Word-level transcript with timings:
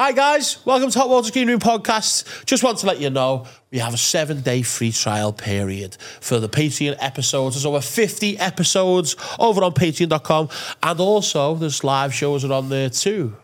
Hi 0.00 0.12
guys, 0.12 0.64
welcome 0.64 0.90
to 0.90 0.98
Hot 0.98 1.10
Water 1.10 1.30
Green 1.30 1.46
Room 1.46 1.60
podcast. 1.60 2.46
Just 2.46 2.64
want 2.64 2.78
to 2.78 2.86
let 2.86 3.02
you 3.02 3.10
know 3.10 3.44
we 3.70 3.80
have 3.80 3.92
a 3.92 3.98
seven 3.98 4.40
day 4.40 4.62
free 4.62 4.92
trial 4.92 5.30
period 5.30 5.98
for 6.22 6.38
the 6.38 6.48
Patreon 6.48 6.96
episodes. 7.00 7.54
There's 7.54 7.66
over 7.66 7.82
50 7.82 8.38
episodes 8.38 9.14
over 9.38 9.62
on 9.62 9.72
patreon.com, 9.72 10.48
and 10.82 11.00
also 11.00 11.54
there's 11.54 11.84
live 11.84 12.14
shows 12.14 12.46
are 12.46 12.52
on 12.54 12.70
there 12.70 12.88
too. 12.88 13.36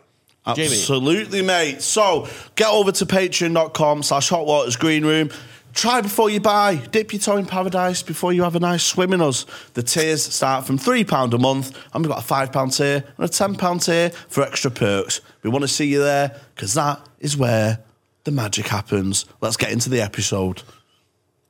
Jamie. 0.47 0.69
Absolutely, 0.69 1.43
mate. 1.43 1.83
So 1.83 2.27
get 2.55 2.69
over 2.71 2.91
to 2.91 3.05
patreon.com 3.05 4.03
slash 4.03 4.31
hot 4.31 4.47
waters 4.47 4.77
green 4.77 5.05
room. 5.05 5.29
Try 5.77 6.01
before 6.01 6.31
you 6.31 6.41
buy. 6.41 6.77
Dip 6.91 7.13
your 7.13 7.21
toe 7.21 7.37
in 7.37 7.45
paradise 7.45 8.03
before 8.03 8.33
you 8.33 8.43
have 8.45 8.57
a 8.57 8.61
nice 8.61 8.83
swim 8.83 9.13
in 9.13 9.21
us. 9.21 9.45
The 9.75 9.83
tiers 9.83 10.25
start 10.25 10.67
from 10.67 10.79
£3 10.79 11.35
a 11.35 11.39
month, 11.39 11.79
and 11.93 12.03
we've 12.03 12.11
got 12.11 12.25
a 12.25 12.27
£5 12.27 12.77
tier 12.77 13.05
and 13.19 13.27
a 13.27 13.29
£10 13.29 13.85
tier 13.85 14.09
for 14.29 14.43
extra 14.43 14.71
perks. 14.71 15.21
We 15.43 15.51
want 15.51 15.65
to 15.65 15.69
see 15.69 15.87
you 15.87 15.99
there 15.99 16.41
because 16.55 16.73
that 16.75 17.07
is 17.21 17.37
where 17.37 17.81
the 18.25 18.31
magic 18.31 18.69
happens. 18.69 19.27
Let's 19.43 19.59
get 19.59 19.71
into 19.71 19.91
the 19.91 20.01
episode. 20.01 20.63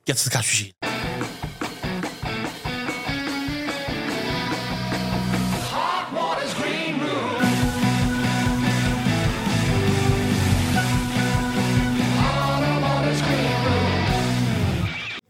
Get 0.03 0.17
to 0.17 0.25
the 0.25 0.35
cash 0.35 0.73
machine. 0.83 0.96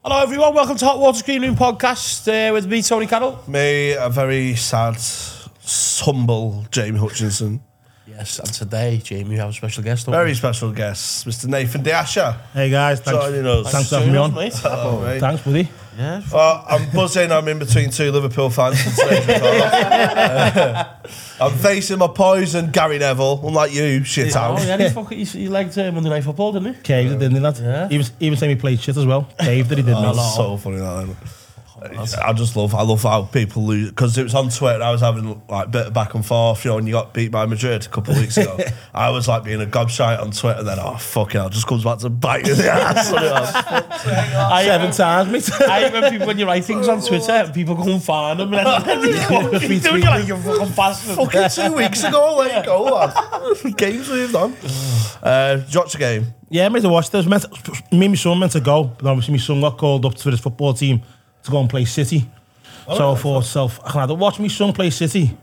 Hello 0.09 0.23
everyone, 0.23 0.53
welcome 0.53 0.77
to 0.77 0.85
Hot 0.85 0.99
Water 0.99 1.21
Green 1.25 1.41
Room 1.41 1.57
podcast 1.57 2.29
uh, 2.29 2.53
with 2.53 2.65
me, 2.65 2.81
Tony 2.81 3.07
Carroll. 3.07 3.43
Me, 3.45 3.91
a 3.91 4.09
very 4.09 4.55
sad, 4.55 4.95
humble 5.99 6.65
Jamie 6.71 6.97
Hutchinson. 6.97 7.59
Yes, 8.07 8.39
and 8.39 8.47
today, 8.53 9.01
Jamie, 9.03 9.31
we 9.31 9.35
have 9.35 9.49
a 9.49 9.53
special 9.53 9.83
guest. 9.83 10.05
don't 10.05 10.13
Very 10.15 10.29
we? 10.29 10.35
special 10.35 10.71
guest, 10.71 11.27
Mr. 11.27 11.47
Nathan 11.47 11.83
De 11.83 11.91
Asha. 11.91 12.37
Hey 12.53 12.69
guys, 12.69 13.01
thanks, 13.01 13.19
Joining 13.25 13.45
us. 13.45 13.69
thanks 13.69 13.89
for 13.89 13.95
having 13.97 14.13
me 14.13 14.17
us, 14.17 14.23
on. 14.29 14.33
mate. 15.03 15.13
Mate. 15.13 15.19
Thanks, 15.19 15.41
buddy. 15.43 15.69
Yeah, 15.97 16.21
Well, 16.31 16.65
I'm 16.69 16.89
buzzing. 16.91 17.29
I'm 17.33 17.47
in 17.49 17.59
between 17.59 17.89
two 17.89 18.09
Liverpool 18.13 18.49
fans. 18.49 18.81
for 18.81 18.89
today's 19.01 19.27
record. 19.27 19.61
Uh, 19.61 20.85
I'm 21.39 21.51
facing 21.53 21.99
my 21.99 22.07
poison, 22.07 22.71
Gary 22.71 22.97
Neville, 22.97 23.41
unlike 23.45 23.73
you, 23.73 24.03
shit 24.03 24.35
Oh, 24.35 24.39
out. 24.39 24.61
yeah, 24.65 24.77
he, 24.77 24.89
fucking, 24.89 25.17
he, 25.19 25.23
he 25.25 25.47
liked 25.49 25.77
uh, 25.77 25.91
Monday 25.91 26.09
Night 26.09 26.23
Football, 26.23 26.53
didn't 26.53 26.75
he? 26.75 26.81
Caved 26.81 27.13
it, 27.13 27.19
didn't 27.19 27.35
he, 27.35 27.39
lad? 27.39 27.57
Yeah. 27.59 27.87
Even, 27.91 28.07
even 28.19 28.37
saying 28.39 28.55
he 28.55 28.59
played 28.59 28.79
shit 28.79 28.97
as 28.97 29.05
well. 29.05 29.29
Caved 29.39 29.69
that 29.69 29.77
he 29.77 29.83
did, 29.83 29.93
Oh, 29.93 30.01
mate. 30.01 30.15
that's 30.15 30.35
so 30.35 30.57
funny. 30.57 30.77
That, 30.77 31.03
isn't 31.03 31.11
it? 31.11 31.17
I 31.81 32.33
just 32.33 32.55
love, 32.55 32.73
I 32.73 32.81
love 32.81 33.03
how 33.03 33.23
people 33.23 33.65
lose 33.65 33.89
because 33.89 34.17
it 34.17 34.23
was 34.23 34.33
on 34.33 34.49
Twitter. 34.49 34.81
I 34.81 34.91
was 34.91 35.01
having 35.01 35.41
like 35.47 35.69
bit 35.71 35.87
of 35.87 35.93
back 35.93 36.15
and 36.15 36.25
forth. 36.25 36.65
You 36.65 36.71
know, 36.71 36.75
when 36.75 36.87
you 36.87 36.93
got 36.93 37.13
beat 37.13 37.29
by 37.29 37.45
Madrid 37.45 37.85
a 37.85 37.89
couple 37.89 38.13
of 38.13 38.19
weeks 38.19 38.37
ago, 38.37 38.57
I 38.93 39.09
was 39.11 39.27
like 39.27 39.43
being 39.43 39.61
a 39.61 39.65
gobshite 39.65 40.19
on 40.19 40.31
Twitter. 40.31 40.63
Then, 40.63 40.79
oh 40.79 40.97
fuck 40.97 41.35
it, 41.35 41.39
it 41.39 41.51
just 41.51 41.67
comes 41.67 41.83
back 41.83 41.99
to 41.99 42.09
bite 42.09 42.47
you 42.47 42.53
in 42.53 42.59
the 42.59 42.71
ass. 42.71 43.11
doesn't 43.11 43.23
it? 43.23 44.35
I, 44.35 44.65
Seven 44.65 44.91
times, 44.91 45.31
mate. 45.31 45.61
I 45.61 45.89
when, 45.89 46.11
people, 46.11 46.27
when 46.27 46.37
you 46.39 46.45
write 46.45 46.65
things 46.65 46.87
on 46.87 47.01
Twitter, 47.01 47.31
and 47.31 47.53
people 47.53 47.75
go 47.75 47.83
and 47.83 48.03
find 48.03 48.39
them, 48.39 48.53
and 48.53 48.85
then 48.85 49.01
you 49.01 49.13
go, 49.13 49.49
Retweet 49.51 49.83
you're 49.83 50.01
like, 50.01 50.27
you 50.27 50.37
fucking 50.37 50.75
bastard. 50.75 51.15
Fucking 51.15 51.49
two 51.49 51.75
weeks 51.75 52.03
ago, 52.03 52.37
let 52.39 52.63
it 52.63 52.65
go, 52.65 52.83
lad. 52.83 53.77
Games 53.77 54.09
moved 54.09 54.35
on. 54.35 54.53
Uh, 55.21 55.57
did 55.57 55.73
you 55.73 55.79
watch 55.79 55.93
the 55.93 55.99
game? 55.99 56.25
yeah, 56.49 56.69
mate, 56.69 56.85
I 56.85 56.87
watched 56.87 57.11
this. 57.11 57.25
Meant 57.25 57.43
to, 57.43 57.95
me 57.95 58.05
and 58.05 58.11
my 58.11 58.15
son 58.15 58.39
meant 58.39 58.53
to 58.53 58.61
go, 58.61 58.83
but 58.85 59.05
obviously 59.05 59.33
my 59.33 59.39
son 59.39 59.61
got 59.61 59.77
called 59.77 60.05
up 60.05 60.17
for 60.17 60.31
his 60.31 60.39
football 60.39 60.73
team 60.73 61.01
to 61.43 61.51
go 61.51 61.59
and 61.59 61.69
play 61.69 61.85
City. 61.85 62.29
so 62.85 63.11
I 63.13 63.15
thought, 63.15 63.45
self, 63.45 63.79
I 63.85 63.91
can 63.91 64.01
either 64.01 64.15
watch 64.15 64.39
me 64.39 64.49
son 64.49 64.73
play 64.73 64.89
City 64.89 65.37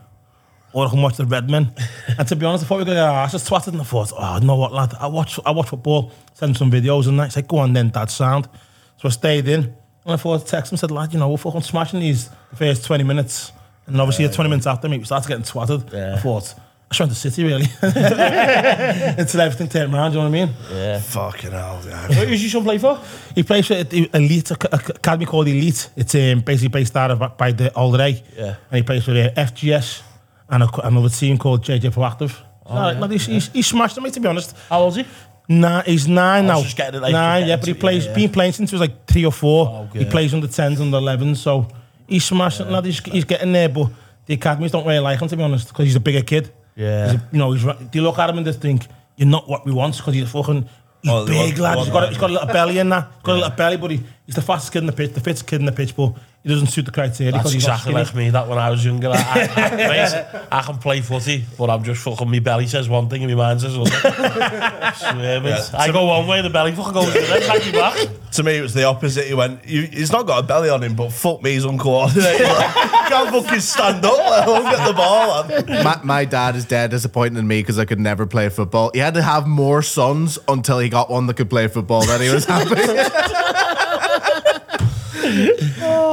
or 0.75 0.87
I 0.87 0.89
can 0.89 1.01
watch 1.01 1.15
the 1.15 1.25
Redmen. 1.25 1.71
and 2.19 2.27
to 2.27 2.35
be 2.35 2.45
honest, 2.45 2.65
I 2.65 2.67
thought 2.67 2.75
we 2.75 2.81
were 2.81 2.85
going 2.85 2.97
to 2.97 3.03
our 3.03 3.23
asses 3.23 3.47
twatted, 3.47 3.69
and 3.69 3.81
I 3.81 3.85
thought, 3.85 4.11
oh, 4.15 4.39
you 4.39 4.45
know 4.45 4.57
what, 4.57 4.73
lad, 4.73 4.93
I 4.99 5.07
watch, 5.07 5.39
I 5.45 5.51
watch 5.51 5.69
football, 5.69 6.11
send 6.33 6.57
some 6.57 6.69
videos, 6.69 7.07
and 7.07 7.21
I 7.21 7.29
said, 7.29 7.47
go 7.47 7.57
on 7.57 7.71
then, 7.71 7.89
dad, 7.89 8.09
sound. 8.09 8.49
So 8.97 9.07
I 9.07 9.11
stayed 9.11 9.47
in, 9.47 9.63
and 9.63 9.73
I 10.13 10.17
thought, 10.17 10.45
text 10.45 10.73
him, 10.73 10.77
said, 10.77 10.91
lad, 10.91 11.13
you 11.13 11.19
know, 11.19 11.29
we're 11.29 11.37
fucking 11.37 11.61
smashing 11.61 12.01
these 12.01 12.29
the 12.49 12.55
first 12.57 12.83
20 12.83 13.05
minutes. 13.05 13.53
And 13.87 14.01
obviously, 14.01 14.27
20 14.27 14.49
minutes 14.49 14.67
after, 14.67 14.89
me, 14.89 14.97
we 14.97 15.05
started 15.05 15.29
getting 15.29 15.43
twatted. 15.45 15.93
I 15.93 16.19
thought, 16.19 16.55
I 16.85 16.93
just 16.93 16.99
went 16.99 17.11
to 17.13 17.17
City, 17.17 17.43
really. 17.43 17.65
Until 17.81 19.41
everything 19.41 19.67
turned 19.69 19.93
around, 19.93 20.11
do 20.11 20.17
you 20.17 20.23
know 20.23 20.29
what 20.29 20.37
I 20.37 20.45
mean? 20.45 20.55
Yeah. 20.71 20.99
Fucking 20.99 21.51
hell, 21.51 21.81
yeah. 21.85 22.07
Who's 22.07 22.41
your 22.43 22.51
son 22.51 22.63
play 22.63 22.77
for? 22.77 23.01
He 23.33 23.43
plays 23.43 23.65
for 23.65 23.83
the 23.83 24.09
Elite, 24.13 24.51
a 24.51 24.57
a 24.71 24.75
academy 24.75 25.25
called 25.25 25.47
Elite. 25.47 25.89
It's 25.95 26.13
um, 26.15 26.41
basically 26.41 26.69
based 26.69 26.95
out 26.95 27.11
of 27.11 27.37
by 27.37 27.51
the 27.51 27.73
Older 27.75 28.01
A. 28.03 28.09
Yeah. 28.37 28.55
And 28.69 28.77
he 28.77 28.83
plays 28.83 29.03
for 29.03 29.11
the 29.11 29.33
FGS 29.35 30.03
and 30.49 30.63
a, 30.63 30.87
another 30.87 31.09
team 31.09 31.37
called 31.37 31.63
JJ 31.63 31.91
Proactive. 31.91 32.39
Oh, 32.67 32.91
yeah. 32.91 33.07
he's, 33.07 33.25
he's, 33.25 33.47
he's 33.49 33.67
smashed 33.67 33.97
it, 33.97 34.01
mate, 34.01 34.13
to 34.13 34.19
be 34.19 34.27
honest. 34.27 34.55
How 34.69 34.81
old 34.81 34.97
is 34.97 35.05
he? 35.05 35.11
Nah, 35.47 35.83
he's 35.83 36.07
nine 36.07 36.47
now. 36.47 36.61
just 36.61 36.75
getting 36.75 36.95
it, 36.95 37.01
like, 37.01 37.11
nine, 37.11 37.41
getting 37.41 37.49
yeah, 37.49 37.55
but 37.57 37.67
he 37.67 37.73
to- 37.73 37.79
plays, 37.79 38.05
yeah, 38.05 38.11
yeah. 38.11 38.15
been 38.15 38.31
playing 38.31 38.51
since 38.53 38.71
he 38.71 38.75
was 38.75 38.81
like 38.81 39.05
three 39.05 39.25
or 39.25 39.31
four. 39.31 39.67
Oh, 39.67 39.89
good. 39.91 39.99
he 39.99 40.05
yeah. 40.05 40.11
plays 40.11 40.33
under 40.33 40.47
10s, 40.47 40.79
under 40.79 40.97
11s, 40.97 41.37
so 41.37 41.67
he's 42.07 42.25
smashing 42.25 42.65
it, 42.67 42.71
lad. 42.71 42.85
He's, 42.85 42.99
he's 42.99 43.25
getting 43.25 43.51
there, 43.51 43.69
but 43.69 43.89
the 44.25 44.33
academies 44.33 44.71
don't 44.71 44.85
really 44.85 44.99
like 44.99 45.19
him, 45.19 45.27
to 45.27 45.37
be 45.37 45.43
honest, 45.43 45.67
because 45.67 45.85
he's 45.85 45.95
a 45.95 45.99
bigger 45.99 46.21
kid. 46.21 46.51
Yeah. 46.75 47.11
He's 47.11 47.21
you 47.31 47.39
know, 47.39 47.51
he's, 47.53 47.63
do 47.63 47.89
you 47.93 48.01
look 48.01 48.19
at 48.19 48.29
him 48.29 48.37
and 48.37 48.45
just 48.45 48.61
think, 48.61 48.87
you're 49.15 49.27
not 49.27 49.47
what 49.47 49.65
we 49.65 49.71
want, 49.71 49.95
because 49.95 50.13
he's 50.13 50.29
fucking, 50.29 50.67
he's 51.01 51.11
Oh, 51.11 51.25
big, 51.25 51.57
lad. 51.57 51.77
He's 51.77 51.87
want 51.87 51.93
got, 51.93 52.03
a, 52.03 52.07
he's 52.09 52.17
got 52.17 52.29
a 52.29 52.33
little 52.33 52.47
belly 52.47 52.77
in 52.79 52.89
that. 52.89 53.11
He's 53.13 53.23
got 53.23 53.31
a 53.31 53.35
little 53.35 53.49
belly, 53.51 53.77
but 53.77 53.91
he, 53.91 54.03
he's 54.25 54.35
the 54.35 54.41
fastest 54.41 54.73
kid 54.73 54.79
in 54.79 54.87
the 54.87 54.93
pitch, 54.93 55.13
the 55.13 55.21
fittest 55.21 55.47
kid 55.47 55.59
in 55.59 55.65
the 55.65 55.71
pitch, 55.71 55.95
but 55.95 56.13
he 56.45 56.49
doesn't 56.49 56.67
suit 56.67 56.85
the 56.85 56.91
criteria. 56.91 57.31
That's 57.31 57.51
he's 57.51 57.63
exactly 57.63 57.91
skinny. 57.91 58.05
like 58.05 58.15
me. 58.15 58.29
That 58.29 58.47
when 58.47 58.59
I 58.59 58.69
was 58.69 58.85
younger, 58.85 59.09
I, 59.09 59.15
I, 59.15 60.37
I, 60.37 60.47
I 60.59 60.61
can 60.61 60.77
play 60.77 61.01
footy, 61.01 61.43
but 61.57 61.71
I'm 61.71 61.83
just 61.83 62.03
fucking. 62.03 62.29
My 62.29 62.37
belly 62.37 62.67
says 62.67 62.87
one 62.87 63.09
thing 63.09 63.23
and 63.23 63.31
my 63.31 63.47
mind 63.47 63.61
says 63.61 63.73
another. 63.73 63.89
Swear, 64.95 65.41
mate. 65.41 65.49
Yeah. 65.49 65.69
I 65.73 65.91
go 65.91 66.05
one 66.05 66.27
way, 66.27 66.43
the 66.43 66.51
belly 66.51 66.73
fucking 66.73 66.93
goes 66.93 67.11
the 67.11 67.23
other. 67.23 67.47
Back 67.47 67.65
me 67.65 67.71
back. 67.71 68.31
To 68.33 68.43
me, 68.43 68.57
it 68.57 68.61
was 68.61 68.75
the 68.75 68.83
opposite. 68.83 69.25
He 69.25 69.33
went, 69.33 69.65
you, 69.65 69.83
he's 69.83 70.11
not 70.11 70.27
got 70.27 70.43
a 70.43 70.45
belly 70.45 70.69
on 70.69 70.83
him, 70.83 70.95
but 70.95 71.11
fuck 71.11 71.41
me, 71.41 71.53
he's 71.53 71.65
uncoordinated. 71.65 72.41
like, 72.47 72.73
can't 73.09 73.29
fucking 73.31 73.59
stand 73.61 74.05
up, 74.05 74.17
let 74.17 74.47
alone 74.47 74.63
get 74.63 74.87
the 74.87 74.93
ball. 74.93 75.83
My, 75.83 75.99
my 76.03 76.25
dad 76.25 76.55
is 76.55 76.65
dead 76.65 76.91
disappointed 76.91 77.39
in 77.39 77.47
me 77.47 77.61
because 77.61 77.79
I 77.79 77.85
could 77.85 77.99
never 77.99 78.27
play 78.27 78.49
football. 78.49 78.91
He 78.93 78.99
had 78.99 79.15
to 79.15 79.23
have 79.23 79.47
more 79.47 79.81
sons 79.81 80.37
until 80.47 80.77
he 80.77 80.89
got 80.89 81.09
one 81.09 81.25
that 81.25 81.37
could 81.37 81.49
play 81.49 81.67
football. 81.69 82.05
Then 82.05 82.21
he 82.21 82.29
was 82.29 82.45
happy. 82.45 82.75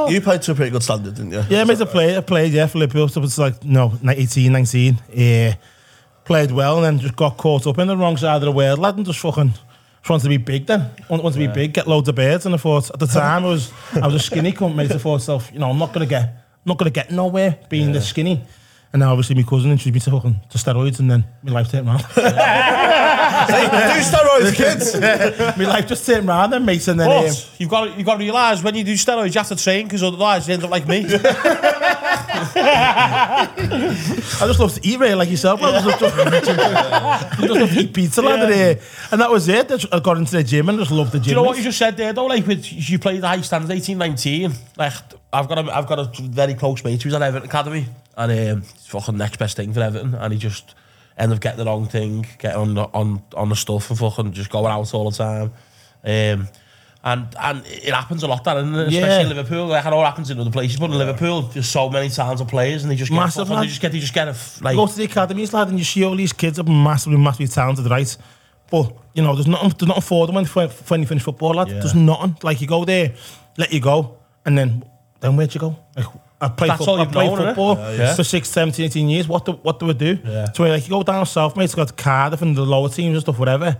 You 0.09 0.21
played 0.21 0.41
to 0.43 0.51
a 0.51 0.55
pretty 0.55 0.71
good 0.71 0.83
standard, 0.83 1.15
didn't 1.15 1.31
you? 1.31 1.43
Yeah, 1.49 1.63
made 1.63 1.79
a 1.81 1.85
play. 1.85 2.17
I 2.17 2.21
played, 2.21 2.51
yeah, 2.53 2.67
for 2.67 2.79
Liverpool. 2.79 3.07
So 3.07 3.21
it's 3.23 3.37
like, 3.37 3.63
no, 3.63 3.93
18, 4.07 4.51
19. 4.51 4.97
Yeah. 5.13 5.55
Played 6.25 6.51
well 6.51 6.77
and 6.77 6.85
then 6.85 6.99
just 6.99 7.15
got 7.15 7.37
caught 7.37 7.67
up 7.67 7.77
in 7.79 7.87
the 7.87 7.97
wrong 7.97 8.15
side 8.17 8.37
of 8.37 8.41
the 8.43 8.51
world, 8.51 8.79
lad, 8.79 8.95
and 8.95 9.05
just 9.05 9.19
fucking 9.19 9.49
just 9.49 10.09
wanted 10.09 10.23
to 10.23 10.29
be 10.29 10.37
big 10.37 10.65
then. 10.65 10.89
Want- 11.09 11.23
Wanted 11.23 11.39
to 11.39 11.47
be 11.47 11.53
big, 11.53 11.73
get 11.73 11.85
loads 11.87 12.07
of 12.09 12.15
birds. 12.15 12.45
And 12.45 12.55
I 12.55 12.57
thought, 12.57 12.89
at 12.91 12.99
the 12.99 13.07
time, 13.21 13.43
I 13.43 13.47
was 13.49 13.71
I 13.93 14.05
was 14.05 14.15
a 14.15 14.19
skinny 14.19 14.53
cunt, 14.53 14.73
mate. 14.75 14.91
I 14.91 14.97
thought 14.97 15.15
myself, 15.15 15.49
you 15.53 15.59
know, 15.59 15.69
I'm 15.69 15.77
not 15.77 15.91
going 15.93 16.05
to 16.05 16.09
get 16.09 16.23
I'm 16.23 16.65
not 16.65 16.77
going 16.77 16.89
to 16.91 16.93
get 16.93 17.11
nowhere 17.11 17.57
being 17.69 17.91
this 17.91 18.07
skinny. 18.07 18.41
And 18.93 18.99
now, 18.99 19.11
obviously, 19.11 19.33
my 19.35 19.41
cousin 19.41 19.71
introduced 19.71 19.93
me 19.95 19.99
to 19.99 20.11
fucking 20.11 20.39
to 20.51 20.57
steroids, 20.59 20.99
and 20.99 21.09
then 21.09 21.25
my 21.41 21.51
life 21.51 21.71
turned 21.71 21.87
around. 21.87 21.97
Do 23.43 23.99
steroids, 23.99 24.53
kids. 24.55 24.99
my 25.57 25.65
life 25.65 25.87
just 25.87 26.05
turned 26.05 26.29
around 26.29 26.51
then, 26.51 26.63
mate. 26.63 26.87
And 26.87 26.99
then, 26.99 27.11
um, 27.11 27.23
But 27.25 27.49
you've 27.57 27.69
got 27.69 27.85
to, 27.85 27.91
you've 27.97 28.05
got 28.05 28.13
to 28.13 28.19
realise 28.19 28.61
when 28.61 28.75
you 28.75 28.83
do 28.83 28.93
steroids, 28.93 29.33
you 29.33 29.39
have 29.39 29.47
to 29.47 29.55
train 29.55 29.87
because 29.87 30.03
otherwise 30.03 30.47
you 30.47 30.53
end 30.53 30.63
up 30.63 30.69
like 30.69 30.87
me. 30.87 31.05
I 32.55 33.47
just 34.45 34.59
love 34.59 34.73
to 34.75 34.87
eat, 34.87 34.99
really, 34.99 35.15
like 35.15 35.29
yourself. 35.31 35.61
I 35.63 35.71
just 35.71 35.85
love 35.87 35.99
to, 35.99 36.05
I 36.23 36.39
just 37.39 37.49
love 37.49 37.69
to 37.73 37.79
eat 37.79 37.93
pizza, 37.93 38.21
lad. 38.21 38.51
And, 38.51 38.77
uh, 38.77 38.81
and 39.11 39.21
that 39.21 39.31
was 39.31 39.49
it. 39.49 39.71
I 39.91 39.99
got 39.99 40.17
into 40.17 40.33
the 40.33 40.43
gym 40.43 40.69
and 40.69 40.77
just 40.77 40.91
loved 40.91 41.11
the 41.13 41.17
gym. 41.17 41.23
Do 41.23 41.29
you 41.31 41.35
know 41.35 41.43
what 41.43 41.57
you 41.57 41.63
just 41.63 41.77
said 41.79 41.97
there 41.97 42.13
though? 42.13 42.25
Like 42.25 42.45
with 42.45 42.71
you 42.71 42.99
played 42.99 43.21
the 43.21 43.27
high 43.27 43.41
standards, 43.41 43.71
eighteen, 43.71 43.97
nineteen. 43.97 44.53
Like 44.77 44.93
I've 45.31 45.47
got 45.49 45.57
a 45.57 45.75
I've 45.75 45.87
got 45.87 45.99
a 45.99 46.11
very 46.21 46.53
close 46.53 46.83
mate 46.83 47.01
who's 47.01 47.13
at 47.13 47.21
Everton 47.21 47.49
Academy, 47.49 47.85
and 48.17 48.31
um, 48.31 48.63
it's 48.75 48.87
fucking 48.87 49.17
next 49.17 49.37
best 49.37 49.57
thing 49.57 49.73
for 49.73 49.81
Everton, 49.81 50.15
and 50.15 50.33
he 50.33 50.39
just 50.39 50.75
ended 51.17 51.37
up 51.37 51.41
getting 51.41 51.59
the 51.59 51.65
wrong 51.65 51.85
thing, 51.87 52.25
getting 52.39 52.57
on 52.59 52.73
the, 52.75 52.83
on 52.93 53.21
on 53.35 53.49
the 53.49 53.55
stuff, 53.55 53.89
and 53.89 53.99
fucking 53.99 54.31
just 54.33 54.49
going 54.49 54.71
out 54.71 54.93
all 54.93 55.09
the 55.09 55.17
time. 55.17 55.51
Um, 56.05 56.47
and 57.05 57.27
and 57.37 57.65
it 57.65 57.93
happens 57.93 58.23
a 58.23 58.27
lot, 58.27 58.43
that, 58.45 58.55
and 58.57 58.73
especially 58.75 58.99
Yeah. 58.99 59.21
in 59.21 59.27
Liverpool. 59.29 59.65
Like 59.67 59.85
I 59.85 59.89
know 59.89 60.01
it 60.01 60.05
happens 60.05 60.29
in 60.31 60.39
other 60.39 60.51
places, 60.51 60.79
but 60.79 60.85
in 60.89 60.97
Liverpool, 60.97 61.41
there's 61.41 61.67
so 61.67 61.89
many 61.89 62.09
talented 62.09 62.47
players, 62.47 62.83
and 62.83 62.91
they 62.91 62.95
just 62.95 63.11
get 63.11 63.17
Massive, 63.17 63.47
they 63.49 63.65
just 63.67 63.81
get 63.81 63.91
they 63.91 63.99
just 63.99 64.13
get 64.13 64.27
a 64.29 64.35
like 64.63 64.75
go 64.75 64.87
to 64.87 64.95
the 64.95 65.03
academies, 65.03 65.53
lad, 65.53 65.67
and 65.67 65.77
you 65.77 65.83
see 65.85 66.03
all 66.05 66.15
these 66.15 66.31
kids 66.33 66.59
are 66.59 66.63
massively, 66.63 67.17
massively 67.17 67.47
talented, 67.47 67.89
right? 67.89 68.15
But 68.71 68.95
you 69.13 69.21
know, 69.21 69.35
there's 69.35 69.47
nothing, 69.47 69.69
there's 69.77 69.87
nothing 69.87 70.01
for 70.01 70.25
them 70.27 70.35
when, 70.35 70.45
when 70.45 71.01
you 71.01 71.05
finish 71.07 71.23
football, 71.23 71.53
lad. 71.55 71.67
Yeah. 71.67 71.79
There's 71.79 71.93
nothing. 71.93 72.37
Like 72.41 72.61
you 72.61 72.67
go 72.67 72.85
there, 72.85 73.13
let 73.57 73.73
you 73.73 73.81
go, 73.81 74.17
and 74.45 74.57
then 74.57 74.83
then 75.19 75.35
where'd 75.35 75.53
you 75.53 75.59
go? 75.59 75.75
Like, 75.97 76.05
I 76.45 76.49
played, 76.49 76.71
That's 76.71 76.79
foot- 76.79 76.87
all 76.89 76.97
I 76.99 77.03
you've 77.03 77.11
played 77.11 77.31
known, 77.31 77.37
football 77.37 77.75
Yeah, 77.77 77.91
yeah. 77.91 78.15
for 78.15 78.23
six, 78.23 78.49
17, 78.49 78.85
18 78.85 79.09
years. 79.09 79.27
What 79.27 79.45
do 79.45 79.53
what 79.63 79.79
do 79.79 79.85
we 79.87 79.93
do? 79.93 80.17
Yeah. 80.23 80.51
So 80.53 80.63
like 80.63 80.83
you 80.83 80.89
go 80.89 81.03
down 81.03 81.25
south, 81.25 81.55
mate, 81.55 81.65
it's 81.65 81.75
got 81.75 81.95
Cardiff 81.97 82.41
and 82.41 82.55
the 82.55 82.63
lower 82.63 82.89
teams 82.89 83.13
and 83.15 83.21
stuff, 83.21 83.39
whatever. 83.39 83.77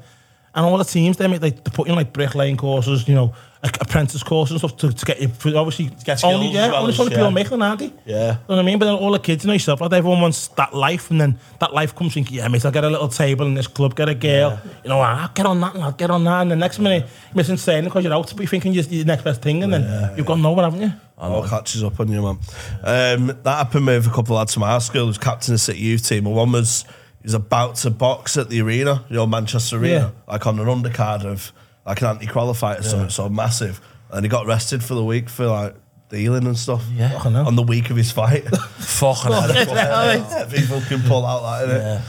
And 0.56 0.66
all 0.66 0.78
the 0.78 0.84
teams, 0.86 1.18
they 1.18 1.28
make 1.28 1.42
like 1.42 1.64
they 1.64 1.72
put 1.72 1.88
you 1.88 1.94
on 1.94 1.98
like 1.98 2.14
bricklaying 2.14 2.58
courses, 2.58 3.08
you 3.08 3.16
know, 3.16 3.26
like 3.26 3.34
apprentice 3.64 4.22
course 4.24 4.50
and 4.52 4.60
stuff 4.60 4.76
to, 4.78 4.92
to 4.92 5.06
get 5.06 5.22
you. 5.22 5.30
For 5.30 5.56
obviously, 5.56 5.86
get 6.04 6.24
only 6.24 6.48
skills 6.50 6.54
yeah, 6.56 6.66
as 6.66 6.72
well 6.72 6.80
only 6.82 6.90
as- 6.92 6.98
some 6.98 7.08
people 7.08 7.24
yeah. 7.24 7.30
making, 7.30 7.62
aren't 7.62 7.80
they? 7.80 7.94
Yeah. 8.06 8.16
You 8.16 8.32
know 8.34 8.38
what 8.48 8.60
I 8.60 8.62
mean? 8.64 8.80
But 8.80 8.86
then 8.86 8.96
all 8.96 9.12
the 9.12 9.20
kids, 9.20 9.44
you 9.44 9.48
know 9.48 9.54
yourself, 9.54 9.80
like 9.82 9.94
everyone 9.94 10.22
wants 10.22 10.50
that 10.50 10.74
life, 10.76 11.10
and 11.12 11.22
then 11.22 11.40
that 11.60 11.74
life 11.74 11.96
comes 11.96 12.14
thinking, 12.14 12.38
yeah, 12.38 12.48
mate, 12.50 12.66
I'll 12.66 12.72
get 12.72 12.84
a 12.84 12.90
little 12.90 13.08
table 13.08 13.46
in 13.46 13.54
this 13.54 13.68
club, 13.68 13.96
get 13.96 14.10
a 14.10 14.16
girl, 14.16 14.60
you 14.84 14.90
know, 14.90 15.00
I'll 15.00 15.30
get 15.34 15.46
on 15.46 15.62
that, 15.62 15.76
and 15.76 15.84
I'll 15.84 15.92
get 15.94 16.12
on 16.12 16.24
that, 16.26 16.42
and 16.42 16.52
the 16.52 16.56
next 16.56 16.80
minute 16.80 17.04
you're 17.30 17.36
missing 17.36 17.58
saying 17.58 17.86
because 17.86 18.04
you're 18.04 18.14
out, 18.14 18.30
but 18.32 18.40
you're 18.40 18.48
thinking 18.48 18.74
you're 18.74 18.84
the 18.84 19.04
next 19.06 19.24
best 19.24 19.42
thing, 19.42 19.64
and 19.64 19.74
then 19.74 20.18
you've 20.18 20.26
got 20.28 20.40
nowhere, 20.40 20.66
haven't 20.66 20.82
you? 20.82 20.92
And 21.18 21.34
all 21.34 21.48
catches 21.48 21.84
up 21.84 21.98
on 22.02 22.10
you, 22.10 22.22
man. 22.22 22.40
Um, 22.84 23.28
that 23.44 23.58
happened 23.58 23.86
with 23.86 24.08
a 24.08 24.10
couple 24.10 24.36
of 24.36 24.40
lads 24.40 24.54
from 24.56 24.64
our 24.64 24.82
school 24.82 25.02
who 25.02 25.08
was 25.08 25.18
captain 25.18 25.54
of 25.54 25.60
the 25.60 25.64
City 25.64 25.80
youth 25.80 26.06
team. 26.06 26.26
And 26.26 26.36
one 26.36 26.52
was 26.52 26.84
he 27.22 27.28
was 27.28 27.34
about 27.34 27.76
to 27.78 27.92
box 27.92 28.36
at 28.36 28.50
the 28.50 28.60
arena, 28.62 29.06
you 29.10 29.16
know, 29.16 29.26
Manchester 29.26 29.78
Arena, 29.78 29.94
Yeah. 29.94 30.10
like 30.34 30.46
on 30.48 30.60
an 30.60 30.66
undercard 30.66 31.24
of 31.24 31.54
like 31.86 32.02
an 32.02 32.08
anti-qualifier 32.08 32.80
or 32.80 32.84
something, 32.84 33.10
so 33.10 33.30
massive. 33.30 33.82
And 34.10 34.24
he 34.24 34.30
got 34.30 34.46
arrested 34.46 34.84
for 34.84 34.94
the 34.94 35.04
week 35.04 35.28
for 35.30 35.48
like 35.48 35.76
dealing 36.10 36.46
and 36.46 36.58
stuff. 36.58 36.86
Yeah. 36.94 37.10
Fucking 37.10 37.32
hell. 37.34 37.48
On 37.48 37.56
the 37.56 37.64
week 37.64 37.90
of 37.90 37.98
his 37.98 38.12
fight. 38.12 38.44
Fucking 38.78 39.32
hell. 39.32 40.48
People 40.50 40.82
can 40.82 41.02
pull 41.02 41.26
out 41.26 41.42
that, 41.42 41.70
innit? 41.70 41.80
Yeah. 41.82 42.02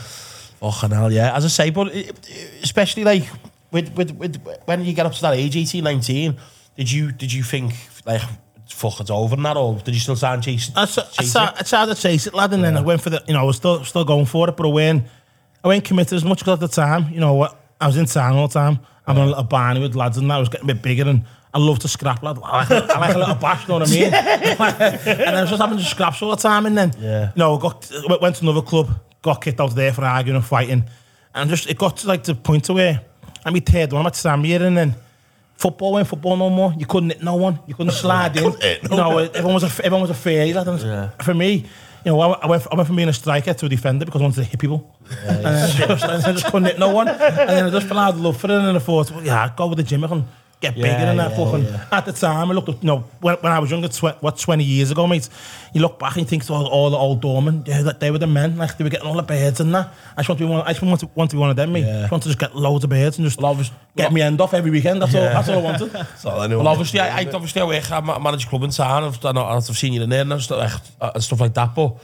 Fucking 0.71 0.91
hell, 0.95 1.11
yeah. 1.11 1.35
As 1.35 1.45
I 1.45 1.47
say, 1.49 1.69
but 1.71 1.87
it- 1.93 2.09
it- 2.29 2.63
especially 2.63 3.03
like 3.03 3.23
with, 3.71 3.93
with, 3.95 4.11
with 4.11 4.37
when 4.65 4.83
you 4.85 4.93
get 4.93 5.05
up 5.05 5.13
to 5.13 5.21
that 5.23 5.33
age, 5.33 5.55
18, 5.57 5.83
19, 5.83 6.37
did 6.77 6.91
you 6.91 7.11
did 7.11 7.31
you 7.33 7.41
think 7.43 7.73
like 8.05 8.21
fuck 8.69 8.99
it's 8.99 9.09
over 9.09 9.35
and 9.35 9.45
that 9.45 9.55
or 9.57 9.75
did 9.79 9.93
you 9.93 9.99
still 9.99 10.15
sound 10.15 10.43
chase? 10.43 10.71
I, 10.75 10.83
s- 10.83 10.97
I, 10.97 11.03
chase 11.03 11.31
sa- 11.31 11.53
I 11.57 11.63
tried 11.63 11.85
to 11.87 11.95
chase 11.95 12.27
it, 12.27 12.33
lad, 12.33 12.53
and 12.53 12.63
then 12.63 12.75
I 12.77 12.81
went 12.81 13.01
for 13.01 13.09
the, 13.09 13.23
you 13.27 13.33
know, 13.33 13.39
I 13.41 13.43
was 13.43 13.55
still 13.57 13.83
still 13.83 14.05
going 14.05 14.25
for 14.25 14.47
it, 14.49 14.55
but 14.57 14.65
I 14.65 14.69
went, 14.71 15.03
I 15.63 15.67
went 15.69 15.83
committed 15.85 16.13
as 16.13 16.23
much 16.25 16.39
because 16.39 16.53
at 16.53 16.59
the 16.59 16.67
time, 16.67 17.11
you 17.11 17.19
know, 17.19 17.33
what 17.33 17.59
I 17.79 17.87
was 17.87 17.97
in 17.97 18.05
town 18.05 18.35
all 18.35 18.47
the 18.47 18.53
time. 18.53 18.79
I'm 19.07 19.17
in 19.17 19.23
a 19.23 19.27
little 19.27 19.43
barney 19.43 19.81
with 19.81 19.95
lads 19.95 20.17
and 20.17 20.29
that. 20.29 20.35
I 20.35 20.39
was 20.39 20.49
getting 20.49 20.69
a 20.69 20.73
bit 20.73 20.81
bigger 20.83 21.07
and 21.07 21.25
I 21.53 21.59
love 21.59 21.79
to 21.79 21.87
scrap, 21.87 22.23
lad. 22.23 22.37
I 22.43 22.57
like, 22.59 22.69
a, 22.71 22.93
I 22.93 22.99
like 22.99 23.15
a 23.15 23.19
little 23.19 23.35
bash, 23.35 23.61
you 23.63 23.67
know 23.69 23.79
what 23.79 23.89
I 23.89 23.91
mean? 23.93 24.13
and 24.13 25.35
I 25.37 25.41
was 25.41 25.49
just 25.49 25.61
having 25.61 25.77
to 25.77 25.83
scraps 25.83 26.21
all 26.21 26.31
the 26.31 26.35
time. 26.41 26.65
And 26.65 26.77
then, 26.77 26.93
Yeah. 26.99 27.27
you 27.27 27.39
know, 27.39 27.57
got, 27.57 27.89
went- 28.21 28.35
to 28.37 28.43
another 28.43 28.61
club, 28.61 28.89
got 29.21 29.41
kicked 29.41 29.59
out 29.61 29.75
there 29.75 29.93
for 29.93 30.03
arguing 30.03 30.35
and 30.37 30.45
fighting. 30.45 30.83
And 31.33 31.49
just, 31.49 31.69
it 31.69 31.77
got 31.77 31.97
to 31.97 32.07
like 32.07 32.23
the 32.23 32.35
point 32.35 32.65
to 32.65 32.73
where 32.73 33.01
I'm 33.45 33.53
my 33.53 33.59
third 33.59 33.91
one, 33.93 34.01
I'm 34.01 34.07
at 34.07 34.15
Sam 34.15 34.43
here, 34.43 34.63
and 34.63 34.75
then 34.75 34.95
football 35.55 35.93
went 35.93 36.07
football 36.07 36.35
no 36.35 36.49
more. 36.49 36.73
You 36.77 36.85
couldn't 36.85 37.11
hit 37.11 37.23
no 37.23 37.35
one. 37.35 37.59
You 37.67 37.75
couldn't 37.75 37.91
slide 38.03 38.35
in. 38.37 38.43
No 38.43 38.57
you 38.61 38.89
know, 38.97 39.17
everyone 39.19 39.53
was 39.53 39.63
a 39.63 39.85
everyone 39.85 40.01
was 40.01 40.09
a 40.09 40.15
fairy. 40.15 40.51
Lad, 40.53 40.67
and 40.67 41.11
For 41.23 41.33
me, 41.33 41.65
you 42.05 42.11
know, 42.11 42.21
I, 42.21 42.27
I 42.33 42.47
went 42.47 42.67
I 42.71 42.75
went 42.75 42.87
from 42.87 42.95
being 42.95 43.09
a 43.09 43.13
striker 43.13 43.53
to 43.53 43.65
a 43.65 43.69
defender 43.69 44.05
because 44.05 44.21
I 44.21 44.23
wanted 44.23 44.35
to 44.35 44.43
hit 44.43 44.59
people. 44.59 44.95
and, 45.23 45.47
I 45.47 45.67
just, 45.67 46.03
and 46.03 46.23
I 46.23 46.31
just 46.31 46.45
couldn't 46.45 46.65
hit 46.65 46.79
no 46.79 46.93
one. 46.93 47.07
And 47.07 47.19
then 47.49 47.65
I 47.65 47.69
just 47.71 47.87
fell 47.87 47.97
out 47.97 48.13
of 48.13 48.21
love 48.21 48.37
for 48.37 48.47
it, 48.47 48.53
and 48.53 48.77
I 48.77 48.79
thought, 48.79 49.11
well, 49.11 49.23
yeah, 49.23 49.43
I'd 49.43 49.55
go 49.55 49.67
with 49.67 49.77
the 49.77 49.83
gym. 49.83 50.03
I 50.03 50.07
can 50.07 50.25
get 50.61 50.73
bigger 50.75 50.87
Yeah, 50.87 51.05
than 51.05 51.17
that. 51.17 51.31
yeah, 51.31 51.37
fucking. 51.51 51.63
yeah. 51.65 51.85
At 51.91 52.05
the 52.05 52.13
time, 52.13 52.49
I 52.49 52.53
looked 52.53 52.69
up, 52.69 52.81
you 52.81 52.87
know, 52.87 53.03
when, 53.21 53.35
when 53.35 53.51
I 53.51 53.59
was 53.59 53.69
younger, 53.69 53.87
tw- 53.87 54.21
what, 54.23 54.37
20 54.37 54.63
years 54.63 54.89
ago, 54.91 55.05
mate, 55.05 55.29
you 55.73 55.81
look 55.81 55.99
back 55.99 56.13
and 56.17 56.21
you 56.21 56.25
think, 56.27 56.49
all, 56.49 56.65
all 56.67 56.89
the 56.89 56.97
old 56.97 57.21
doormen, 57.21 57.63
yeah, 57.67 57.81
that 57.83 57.99
they 57.99 58.09
were 58.09 58.17
the 58.17 58.27
men, 58.27 58.57
like, 58.57 58.77
they 58.77 58.83
were 58.83 58.89
getting 58.89 59.05
all 59.07 59.15
the 59.15 59.21
birds 59.23 59.59
and 59.59 59.73
that. 59.75 59.93
I 60.15 60.21
just 60.21 60.29
want 60.29 60.39
to 60.39 60.45
be 60.45 60.49
one, 60.51 60.61
I 60.61 60.71
just 60.73 60.81
want 60.81 60.99
to, 61.01 61.09
want 61.13 61.29
to 61.31 61.35
be 61.35 61.39
one 61.39 61.49
of 61.49 61.55
them, 61.55 61.73
mate. 61.73 61.83
I 61.85 61.99
just 62.01 62.11
want 62.11 62.23
to 62.23 62.29
just 62.29 62.39
get 62.39 62.55
loads 62.55 62.83
of 62.83 62.89
birds 62.89 63.17
and 63.17 63.27
just 63.27 63.39
Well, 63.39 63.59
get 63.95 64.11
me 64.13 64.21
end 64.21 64.39
off 64.41 64.53
every 64.53 64.71
weekend. 64.71 65.01
That's 65.01 65.13
all, 65.15 65.21
that's 65.21 65.49
all 65.49 65.59
I 65.59 65.61
wanted. 65.61 65.89
That's 65.91 66.25
all 66.25 66.41
anyone 66.41 66.63
Well, 66.65 66.71
obviously, 66.73 66.99
I, 66.99 67.19
I 67.21 67.25
obviously 67.31 67.61
I 67.61 67.65
work. 67.65 67.91
I 67.91 67.99
ma- 67.99 68.19
manage 68.19 68.45
a 68.45 68.47
club 68.47 68.63
in 68.63 68.69
town. 68.71 69.03
I've 69.03 69.19
done. 69.19 69.37
I've 69.37 69.63
seen 69.63 69.93
you 69.93 70.01
in 70.03 70.09
there 70.09 70.21
and 70.21 70.41
stuff, 70.41 70.91
and 71.01 71.23
stuff 71.23 71.39
like 71.39 71.53
that. 71.53 71.75
But 71.75 71.95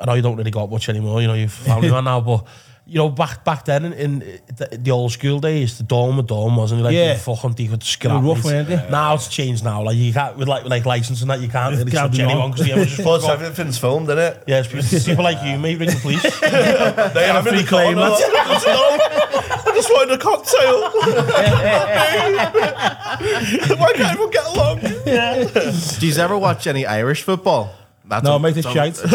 I 0.00 0.04
know 0.06 0.14
you 0.14 0.22
don't 0.22 0.36
really 0.36 0.50
got 0.50 0.70
much 0.70 0.88
anymore. 0.88 1.20
You 1.20 1.28
know, 1.28 1.34
you've 1.34 1.52
family 1.52 1.90
man 1.92 2.04
now. 2.04 2.20
But 2.20 2.44
you 2.88 2.94
know, 2.96 3.10
back 3.10 3.44
back 3.44 3.66
then 3.66 3.84
in, 3.84 3.92
in 3.92 4.18
the, 4.56 4.78
the 4.80 4.90
old 4.90 5.12
school 5.12 5.40
days, 5.40 5.76
the 5.76 5.84
dome, 5.84 6.18
a 6.18 6.22
dome 6.22 6.56
wasn't 6.56 6.80
it? 6.80 6.84
like 6.84 6.94
Yeah. 6.94 7.12
you 7.12 7.18
fucking 7.18 7.54
you 7.58 7.68
could 7.68 7.82
scrap. 7.82 8.22
Rough, 8.24 8.38
mate. 8.38 8.44
weren't 8.44 8.68
they? 8.68 8.88
Now 8.90 9.14
it's 9.14 9.28
changed 9.28 9.62
now. 9.62 9.82
Like 9.82 9.96
you 9.96 10.10
can't 10.12 10.36
with 10.38 10.48
like 10.48 10.62
with 10.64 10.70
like 10.70 10.86
license 10.86 11.20
and 11.20 11.30
that 11.30 11.40
you 11.40 11.48
can't 11.48 11.76
really 11.76 11.90
can't 11.90 12.10
touch 12.10 12.16
do 12.16 12.22
anyone 12.24 12.50
none. 12.50 12.58
because 12.58 12.96
the 12.96 13.02
Plus, 13.02 13.22
just 13.26 13.32
everything's 13.42 13.76
filmed, 13.78 14.08
innit? 14.08 14.42
yeah, 14.46 14.60
it's 14.60 14.68
people, 14.68 15.06
people 15.06 15.24
like 15.24 15.42
you, 15.44 15.58
mate, 15.58 15.78
ring 15.78 15.90
the 15.90 15.96
police. 16.00 16.22
They 16.40 17.26
have 17.26 17.46
free 17.46 17.60
in 17.60 17.66
claim, 17.66 17.94
corner. 17.96 18.14
I 18.16 19.72
just 19.74 19.90
wanted 19.90 20.14
a 20.14 20.18
cocktail. 20.18 20.80
Why 23.78 23.92
can't 23.94 24.12
everyone 24.12 24.30
get 24.30 24.46
along? 24.46 24.80
Do 25.98 26.06
you 26.06 26.14
ever 26.16 26.38
watch 26.38 26.66
any 26.66 26.86
Irish 26.86 27.22
football? 27.22 27.74
That's 28.08 28.24
No, 28.24 28.36
a- 28.36 28.40
mate, 28.40 28.56
it's 28.56 28.66
shite. 28.70 28.94
Behave 29.02 29.10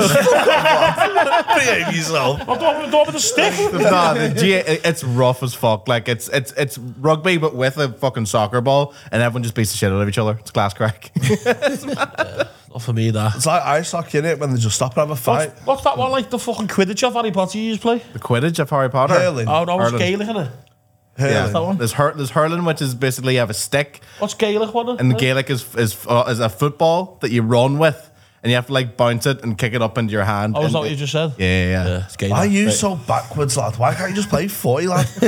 yourself. 1.96 2.40
I'm 2.42 2.60
talking 2.60 2.92
door 2.92 3.06
with 3.08 3.16
a 3.16 3.20
stick. 3.20 3.54
no, 3.74 4.14
the 4.14 4.34
G- 4.40 4.54
it's 4.54 5.04
rough 5.04 5.42
as 5.44 5.54
fuck. 5.54 5.88
Like 5.88 6.08
it's 6.08 6.30
it's 6.30 6.52
it's 6.54 6.78
rugby, 6.78 7.38
but 7.38 7.56
with 7.56 7.78
a 7.78 7.90
fucking 7.90 8.26
soccer 8.28 8.62
ball, 8.62 8.94
and 9.12 9.22
everyone 9.22 9.44
just 9.44 9.56
beats 9.56 9.72
the 9.72 9.78
shit 9.78 9.92
out 9.92 10.02
of 10.02 10.08
each 10.08 10.18
other. 10.18 10.38
It's 10.40 10.52
class 10.52 10.74
crack. 10.74 11.12
Not 11.86 12.82
for 12.82 12.94
me, 12.94 13.12
that. 13.12 13.36
It's 13.36 13.46
like 13.46 13.62
ice 13.64 13.92
hockey, 13.92 14.18
it 14.20 14.40
When 14.40 14.52
they 14.52 14.58
just 14.60 14.76
stop 14.76 14.94
and 14.98 15.08
have 15.08 15.12
a 15.12 15.16
fight. 15.16 15.50
What's, 15.50 15.66
what's 15.66 15.84
that 15.84 15.98
one 15.98 16.12
like? 16.12 16.30
The 16.32 16.40
fucking 16.40 16.68
Quidditch 16.68 17.04
of 17.08 17.14
Harry 17.14 17.32
Potter 17.32 17.58
you 17.60 17.66
used 17.66 17.82
to 17.82 17.88
play? 17.88 18.02
the 18.14 18.20
Quidditch 18.20 18.58
of 18.60 18.70
Harry 18.70 18.90
Potter. 18.90 19.14
Hurling. 19.14 19.48
Oh 19.48 19.64
no, 19.64 19.80
it's 19.80 19.92
Hurling. 19.92 20.00
Gaelic, 20.00 20.22
isn't 20.30 20.38
it? 20.38 20.52
Yeah, 21.20 21.46
that 21.48 21.62
one? 21.62 21.78
there's 21.78 21.94
hur- 21.94 22.16
there's 22.16 22.32
hurling, 22.32 22.66
which 22.66 22.82
is 22.82 22.96
basically 22.96 23.34
you 23.34 23.40
have 23.40 23.52
a 23.52 23.54
stick, 23.54 24.02
What's 24.18 24.34
Gaelic 24.34 24.74
one? 24.74 24.98
and 25.00 25.12
the 25.12 25.16
Gaelic 25.16 25.48
is 25.52 25.64
is 25.76 25.96
uh, 26.08 26.24
is 26.28 26.40
a 26.40 26.50
football 26.50 27.20
that 27.22 27.30
you 27.30 27.44
run 27.44 27.78
with, 27.78 28.10
and 28.44 28.50
you 28.52 28.56
have 28.56 28.68
to 28.68 28.74
like 28.74 28.98
bounce 28.98 29.26
it 29.26 29.42
and 29.44 29.58
kick 29.58 29.74
it 29.74 29.82
up 29.82 29.98
into 29.98 30.12
your 30.12 30.24
hand. 30.26 30.54
Oh, 30.56 30.60
is 30.60 30.66
And 30.68 30.76
that 30.76 30.80
what 30.80 30.90
you 30.92 30.96
just 30.98 31.12
said? 31.14 31.34
Yeah, 31.38 31.46
yeah, 31.48 31.70
yeah. 31.72 31.88
Yeah, 31.88 32.06
it's 32.06 32.16
Gaelic. 32.18 32.32
Why 32.34 32.40
are 32.40 32.46
you 32.46 32.66
Right. 32.66 32.74
so 32.76 32.96
backwards, 32.96 33.56
lad? 33.58 33.78
Why 33.78 33.94
can't 33.96 34.10
you 34.10 34.16
just 34.18 34.30
play 34.30 34.48
footy, 34.48 34.88
lad? 34.88 35.08
Why 35.20 35.26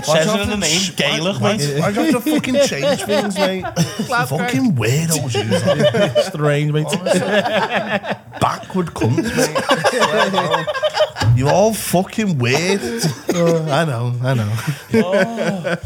Says 0.00 0.34
it 0.34 0.40
in 0.40 0.50
the 0.50 0.56
name, 0.56 0.80
Gaelic, 0.96 1.40
why, 1.40 1.56
mate. 1.56 1.74
Why, 1.74 1.80
why 1.80 1.92
do 1.92 2.02
you 2.04 2.12
have 2.12 2.24
to 2.24 2.30
fucking 2.34 2.54
change 2.66 3.02
things, 3.04 3.34
mate? 3.38 3.62
fucking 3.62 4.74
weirdos, 4.74 5.34
you 5.34 5.44
lot. 6.14 6.24
Strange, 6.32 6.72
mate. 6.72 6.86
backward 8.40 8.86
cunts, 8.88 9.36
mate. 9.36 10.66
You're 11.36 11.50
all 11.50 11.72
fucking 11.74 12.38
weird. 12.38 12.80
Oh. 13.34 13.66
I 13.70 13.84
know, 13.84 14.14
I 14.22 14.34
know. 14.34 14.56
Oh. 14.94 15.76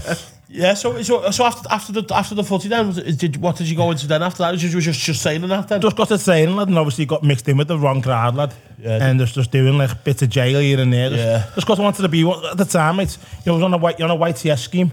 Yeah, 0.55 0.75
so 0.75 1.01
so 1.03 1.31
so 1.31 1.47
after 1.47 1.67
after 1.71 1.93
the 1.93 2.15
after 2.15 2.35
the 2.35 2.45
footy 2.45 2.69
then 2.69 2.93
did 2.93 3.39
what 3.39 3.57
did 3.57 3.71
you 3.71 3.77
go 3.77 3.91
into 3.91 4.07
then 4.07 4.23
after 4.23 4.43
that? 4.43 4.53
Did 4.53 4.63
you 4.63 4.81
just 4.83 5.01
just 5.01 5.23
saying 5.23 5.41
that 5.49 5.67
then? 5.67 5.81
Just 5.81 5.97
got 5.97 6.09
to 6.09 6.19
saying 6.19 6.55
lad 6.55 6.69
and 6.69 6.77
obviously 6.77 7.07
got 7.07 7.23
mixed 7.23 7.49
in 7.49 7.57
with 7.57 7.69
the 7.69 7.79
wrong 7.79 8.03
crowd 8.03 8.35
lad. 8.35 8.55
Yeah, 8.79 9.03
and 9.03 9.19
just 9.19 9.35
just 9.35 9.51
doing 9.51 9.79
like 9.79 9.89
bits 10.05 10.21
bit 10.21 10.23
of 10.23 10.29
jail 10.29 10.61
here 10.61 10.79
and 10.79 10.93
there. 10.93 11.09
Just, 11.09 11.23
yeah. 11.23 11.51
just 11.55 11.67
got 11.67 11.79
wanted 11.79 12.03
to 12.03 12.09
be 12.09 12.31
at 12.31 12.59
the 12.59 12.67
time 12.67 13.01
it's 13.01 13.17
you 13.17 13.25
know, 13.47 13.55
it 13.55 13.57
was 13.57 13.63
on 13.63 13.73
a 13.73 13.79
white 13.79 13.99
you're 13.99 14.11
on 14.11 14.15
a 14.15 14.21
YTS 14.21 14.59
scheme. 14.59 14.93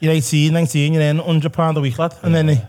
You're 0.00 0.12
18, 0.12 0.52
19, 0.52 0.92
you're 0.94 1.02
in 1.02 1.16
100 1.16 1.52
pound 1.52 1.78
a 1.78 1.80
week 1.80 1.98
lad 1.98 2.14
and 2.22 2.34
yeah. 2.34 2.42
then 2.42 2.68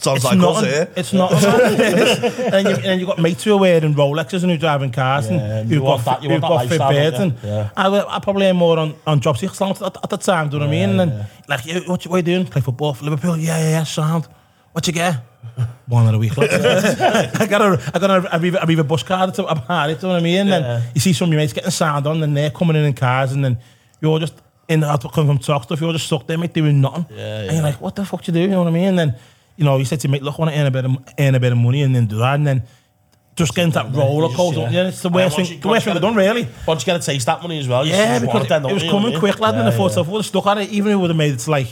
Sounds 0.00 0.16
It's 0.18 0.24
like 0.24 0.38
not. 0.38 0.56
us 0.56 0.64
here. 0.64 0.88
It's 0.96 1.12
not. 1.12 1.32
and 1.44 2.68
you, 2.68 2.74
and 2.74 2.84
then 2.84 3.00
you 3.00 3.06
got 3.06 3.18
mates 3.18 3.44
who 3.44 3.54
are 3.54 3.58
wearing 3.58 3.94
Rolexes 3.94 4.42
and 4.42 4.52
who 4.52 4.58
driving 4.58 4.90
cars 4.90 5.30
Yeah, 5.30 5.60
and 5.60 5.68
who've 5.68 5.82
got 5.82 6.04
that- 6.04 6.22
you 6.22 6.28
that 6.28 6.40
got 6.40 6.68
fit 6.68 6.80
and? 7.14 7.34
Yeah. 7.42 7.70
I, 7.76 8.16
I 8.16 8.18
probably 8.18 8.46
am 8.46 8.56
more 8.56 8.78
on 8.78 8.94
on 9.06 9.20
job 9.20 9.38
seekers 9.38 9.60
at, 9.62 9.80
at, 9.82 10.10
the 10.10 10.16
time. 10.16 10.48
Do 10.50 10.56
you 10.56 10.60
know 10.60 10.66
what 10.66 10.74
I 10.74 10.86
mean? 10.86 10.90
And 10.90 11.00
then 11.00 11.26
like, 11.48 11.64
what, 11.88 12.04
what 12.06 12.16
you 12.16 12.22
doing? 12.22 12.46
Play 12.46 12.60
football 12.60 12.92
for 12.94 13.04
Liverpool? 13.04 13.36
Yeah, 13.38 13.58
yeah, 13.58 13.70
yeah. 13.70 13.84
Sound. 13.84 14.26
What 14.72 14.86
you 14.86 14.92
get? 14.92 15.16
One 15.86 16.06
of 16.08 16.14
a 16.14 16.18
week. 16.18 16.32
I 16.38 17.46
got 17.48 17.62
a, 17.62 17.90
I 17.94 17.98
got 17.98 18.10
a, 18.10 18.16
a, 18.34 18.38
Aviva, 18.38 18.56
a 18.62 18.66
Aviva 18.66 18.86
bus 18.86 19.02
card 19.04 19.32
to 19.34 19.46
a 19.46 19.54
party. 19.54 19.94
Do 19.94 20.00
you 20.00 20.02
know 20.08 20.14
what 20.14 20.20
I 20.20 20.22
mean? 20.24 20.40
And 20.40 20.48
Yeah. 20.48 20.60
then 20.60 20.82
you 20.94 21.00
see 21.00 21.12
some 21.12 21.28
of 21.28 21.32
your 21.32 21.40
mates 21.40 21.52
getting 21.52 21.70
sound 21.70 22.06
on, 22.06 22.22
and 22.22 22.36
they're 22.36 22.50
coming 22.50 22.76
in 22.76 22.84
in 22.84 22.92
cars, 22.94 23.32
and 23.32 23.44
then 23.44 23.58
you're 24.00 24.18
just 24.18 24.34
in 24.68 24.80
the 24.80 24.98
coming 25.12 25.28
from 25.30 25.38
talk 25.38 25.64
stuff. 25.64 25.80
You're 25.80 25.92
just 25.92 26.06
stuck 26.06 26.26
there, 26.26 26.38
mate, 26.38 26.52
doing 26.52 26.80
nothing. 26.80 27.06
Yeah, 27.10 27.42
And 27.42 27.52
you're 27.52 27.62
like, 27.62 27.80
what 27.80 27.94
the 27.94 28.04
fuck 28.04 28.26
you 28.26 28.32
do? 28.32 28.40
You 28.40 28.48
know 28.48 28.60
what 28.60 28.68
I 28.68 28.72
mean? 28.72 28.88
And 28.88 28.98
then 28.98 29.14
you 29.56 29.64
know, 29.64 29.76
you 29.76 29.84
said 29.84 30.00
to 30.00 30.08
me, 30.08 30.20
look, 30.20 30.34
I 30.38 30.42
want 30.42 30.52
to 30.52 30.58
earn 30.60 30.66
a 30.66 30.70
bit 30.70 30.84
of 30.84 30.96
earn 31.18 31.34
a 31.34 31.40
bit 31.40 31.52
of 31.52 31.58
money, 31.58 31.82
and 31.82 31.94
then 31.94 32.06
do 32.06 32.18
that, 32.18 32.34
and 32.34 32.46
then 32.46 32.62
just 33.36 33.54
get 33.54 33.64
into 33.64 33.74
that 33.74 33.94
roller 33.94 34.34
coaster. 34.34 34.60
yeah. 34.60 34.70
Yeah, 34.70 34.88
it's 34.88 35.02
the 35.02 35.08
worst 35.08 35.36
thing. 35.36 35.60
The 35.60 35.68
worst 35.68 35.84
thing 35.84 35.94
I've 35.96 36.02
done, 36.02 36.14
really. 36.14 36.46
Once 36.66 36.82
you 36.82 36.86
get 36.86 37.00
a 37.00 37.04
taste 37.04 37.26
that 37.26 37.42
money 37.42 37.58
as 37.58 37.68
well, 37.68 37.86
Yeah, 37.86 38.18
because 38.20 38.46
it, 38.48 38.62
was 38.62 38.82
you, 38.82 38.88
you 38.88 38.92
know 38.92 39.00
coming 39.00 39.18
quick, 39.18 39.40
lad, 39.40 39.54
and 39.54 39.68
I 39.68 39.70
thought, 39.70 39.92
if 39.92 39.98
I 39.98 40.10
would 40.10 40.18
have 40.18 40.26
stuck 40.26 40.46
at 40.46 40.58
it, 40.58 40.70
even 40.70 40.92
if 40.92 40.94
it 40.94 40.98
would 40.98 41.10
have 41.10 41.16
made 41.16 41.34
it 41.34 41.48
like, 41.48 41.68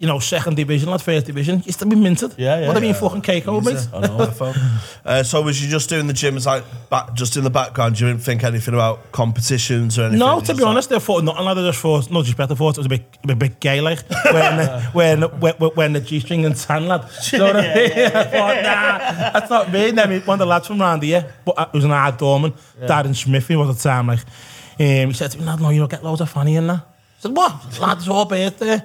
you 0.00 0.06
know, 0.06 0.18
second 0.18 0.56
division, 0.56 0.88
lad, 0.88 1.02
first 1.02 1.26
division, 1.26 1.62
you 1.66 1.72
still 1.72 1.86
be 1.86 1.94
minted. 1.94 2.34
Yeah, 2.38 2.58
yeah, 2.60 2.66
Would 2.68 2.72
have 2.72 2.80
been 2.80 2.94
yeah. 2.94 3.00
fucking 3.00 3.20
cake 3.20 3.46
over, 3.46 3.70
mate. 3.72 3.86
I 3.94 4.00
know. 4.00 4.54
Uh, 5.02 5.22
so 5.22 5.40
was 5.42 5.62
you 5.62 5.68
just 5.68 5.88
doing 5.88 6.06
the 6.06 6.12
gym 6.12 6.36
as 6.36 6.46
like 6.46 6.62
back, 6.90 7.12
just 7.14 7.36
in 7.36 7.42
the 7.44 7.50
background? 7.50 7.98
You 7.98 8.06
didn't 8.08 8.22
think 8.22 8.44
anything 8.44 8.74
about 8.74 9.12
competitions 9.12 9.98
or 9.98 10.02
anything? 10.02 10.18
No, 10.18 10.40
to 10.40 10.46
just 10.46 10.58
be 10.58 10.64
like- 10.64 10.70
honest, 10.70 10.92
I 10.92 10.98
thought 10.98 11.24
nothing. 11.24 11.46
I 11.46 11.54
just 11.54 11.78
thought, 11.80 12.10
no 12.10 12.20
disrespect, 12.20 12.50
I 12.50 12.54
thought 12.54 12.76
it 12.76 12.78
was 12.78 12.86
a 12.86 12.90
bit, 12.90 13.04
a 13.28 13.34
bit 13.34 13.60
gay, 13.60 13.80
like 13.80 13.98
when, 14.32 14.80
when, 14.92 15.22
when, 15.40 15.54
when 15.54 15.92
the 15.94 16.00
G-string 16.00 16.44
and 16.46 16.54
tan 16.56 16.86
lad. 16.86 17.08
You 17.32 17.38
know 17.38 17.46
what 17.46 17.56
I 17.56 17.74
mean? 17.74 17.92
I 17.92 18.24
thought, 18.24 18.62
nah, 18.62 19.30
that's 19.32 19.50
not 19.50 19.72
me. 19.72 19.88
And 19.90 19.98
then 19.98 20.20
one 20.22 20.34
of 20.36 20.38
the 20.38 20.46
lads 20.46 20.66
from 20.66 20.80
around 20.80 21.02
here, 21.02 21.32
but 21.44 21.58
uh, 21.58 21.66
it 21.72 21.76
was 21.76 21.84
an 21.84 21.90
hard 21.90 22.16
doorman, 22.18 22.52
Darren 22.80 23.14
Smith, 23.14 23.48
he 23.48 23.56
was 23.56 23.68
at 23.70 23.76
the 23.76 23.82
time, 23.82 24.06
like, 24.06 24.20
um, 24.20 25.08
he 25.08 25.12
said 25.12 25.30
to 25.32 25.38
me, 25.38 25.44
lad, 25.44 25.60
no, 25.60 25.70
you 25.70 25.80
don't 25.80 25.90
get 25.90 26.04
loads 26.04 26.20
of 26.20 26.30
fanny 26.30 26.56
in 26.56 26.66
there. 26.66 26.82
I 26.84 27.20
said, 27.20 27.36
what? 27.36 27.78
Lad, 27.80 27.98
it's 27.98 28.08
all 28.08 28.24
birthday. 28.24 28.80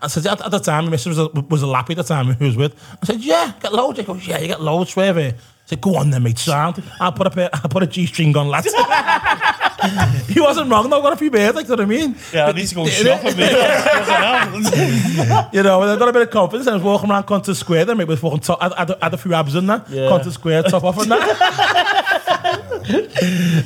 I 0.00 0.08
said, 0.08 0.26
at, 0.26 0.42
at 0.42 0.50
the 0.50 0.58
time, 0.58 0.84
my 0.84 0.90
missus 0.90 1.16
was 1.16 1.18
a, 1.18 1.28
was 1.48 1.62
a 1.62 1.66
lappy 1.66 1.92
at 1.92 1.96
the 1.96 2.02
time 2.02 2.26
who 2.26 2.44
was 2.44 2.56
with. 2.56 2.74
I 3.02 3.06
said, 3.06 3.20
yeah, 3.20 3.52
get 3.60 3.72
loads. 3.72 3.98
He 3.98 4.04
goes, 4.04 4.26
yeah, 4.26 4.38
you 4.38 4.48
get 4.48 4.60
loads, 4.60 4.90
swear. 4.90 5.16
I 5.18 5.34
said, 5.64 5.80
go 5.80 5.96
on 5.96 6.10
then, 6.10 6.22
mate, 6.22 6.38
sound. 6.38 6.82
I'll 7.00 7.12
put 7.12 7.26
a, 7.26 7.30
pair, 7.30 7.48
I'll 7.52 7.70
put 7.70 7.82
a 7.82 7.86
G-string 7.86 8.36
on, 8.36 8.48
lads. 8.48 8.66
he 10.28 10.40
wasn't 10.40 10.70
wrong 10.70 10.90
though. 10.90 11.00
I 11.00 11.02
got 11.02 11.12
a 11.14 11.16
few 11.16 11.30
beers, 11.30 11.54
like, 11.54 11.66
you 11.66 11.76
know 11.76 11.82
what 11.82 11.82
I 11.82 11.86
mean? 11.86 12.14
Yeah, 12.32 12.46
I 12.46 12.52
need 12.52 12.66
to 12.66 12.74
go 12.74 12.86
shopping, 12.86 13.36
mate. 13.36 13.52
You 15.52 15.62
know, 15.62 15.82
I 15.82 15.96
got 15.96 16.08
a 16.08 16.12
bit 16.12 16.22
of 16.22 16.30
confidence. 16.30 16.66
And 16.66 16.74
I 16.74 16.76
was 16.76 16.84
walking 16.84 17.10
around 17.10 17.24
Concert 17.24 17.54
Square. 17.54 17.86
Then 17.86 17.96
maybe 17.96 18.08
with 18.08 18.20
fucking 18.20 18.40
top. 18.40 18.58
I 18.60 18.78
had, 18.78 18.94
had 19.00 19.14
a 19.14 19.16
few 19.16 19.32
abs 19.34 19.54
in 19.54 19.66
that. 19.66 19.88
Yeah. 19.88 20.20
Square 20.22 20.64
top 20.64 20.84
off 20.84 20.98
and 20.98 21.12
that. 21.12 21.22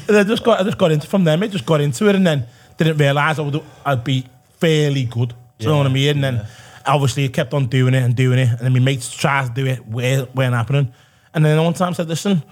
and 0.08 0.16
I 0.16 0.24
just 0.24 0.44
got, 0.44 0.60
I 0.60 0.64
just 0.64 0.78
got 0.78 0.92
into 0.92 1.06
from 1.06 1.24
them. 1.24 1.42
I 1.42 1.48
just 1.48 1.66
got 1.66 1.80
into 1.80 2.08
it, 2.08 2.14
and 2.14 2.26
then 2.26 2.46
didn't 2.76 2.98
realise 2.98 3.38
I 3.38 3.42
would, 3.42 3.62
I'd 3.84 4.04
be 4.04 4.26
fairly 4.58 5.04
good. 5.04 5.34
Do 5.60 5.66
you 5.66 5.72
know 5.72 5.78
what 5.78 5.86
I 5.86 5.90
mean? 5.90 6.08
And 6.16 6.24
then 6.24 6.46
obviously 6.86 7.24
he 7.24 7.28
kept 7.28 7.54
on 7.54 7.66
doing 7.66 7.94
it 7.94 8.02
and 8.02 8.14
doing 8.16 8.38
it, 8.38 8.48
and 8.48 8.60
then 8.60 8.72
my 8.72 8.78
mates 8.80 9.10
tried 9.14 9.46
to 9.46 9.52
do 9.52 9.66
it, 9.66 9.86
where 9.86 10.26
weren't 10.34 10.54
happening. 10.54 10.92
And 11.34 11.44
then 11.44 11.62
one 11.62 11.74
time 11.74 11.90
I 11.90 11.92
said, 11.92 12.08
"Listen, 12.08 12.42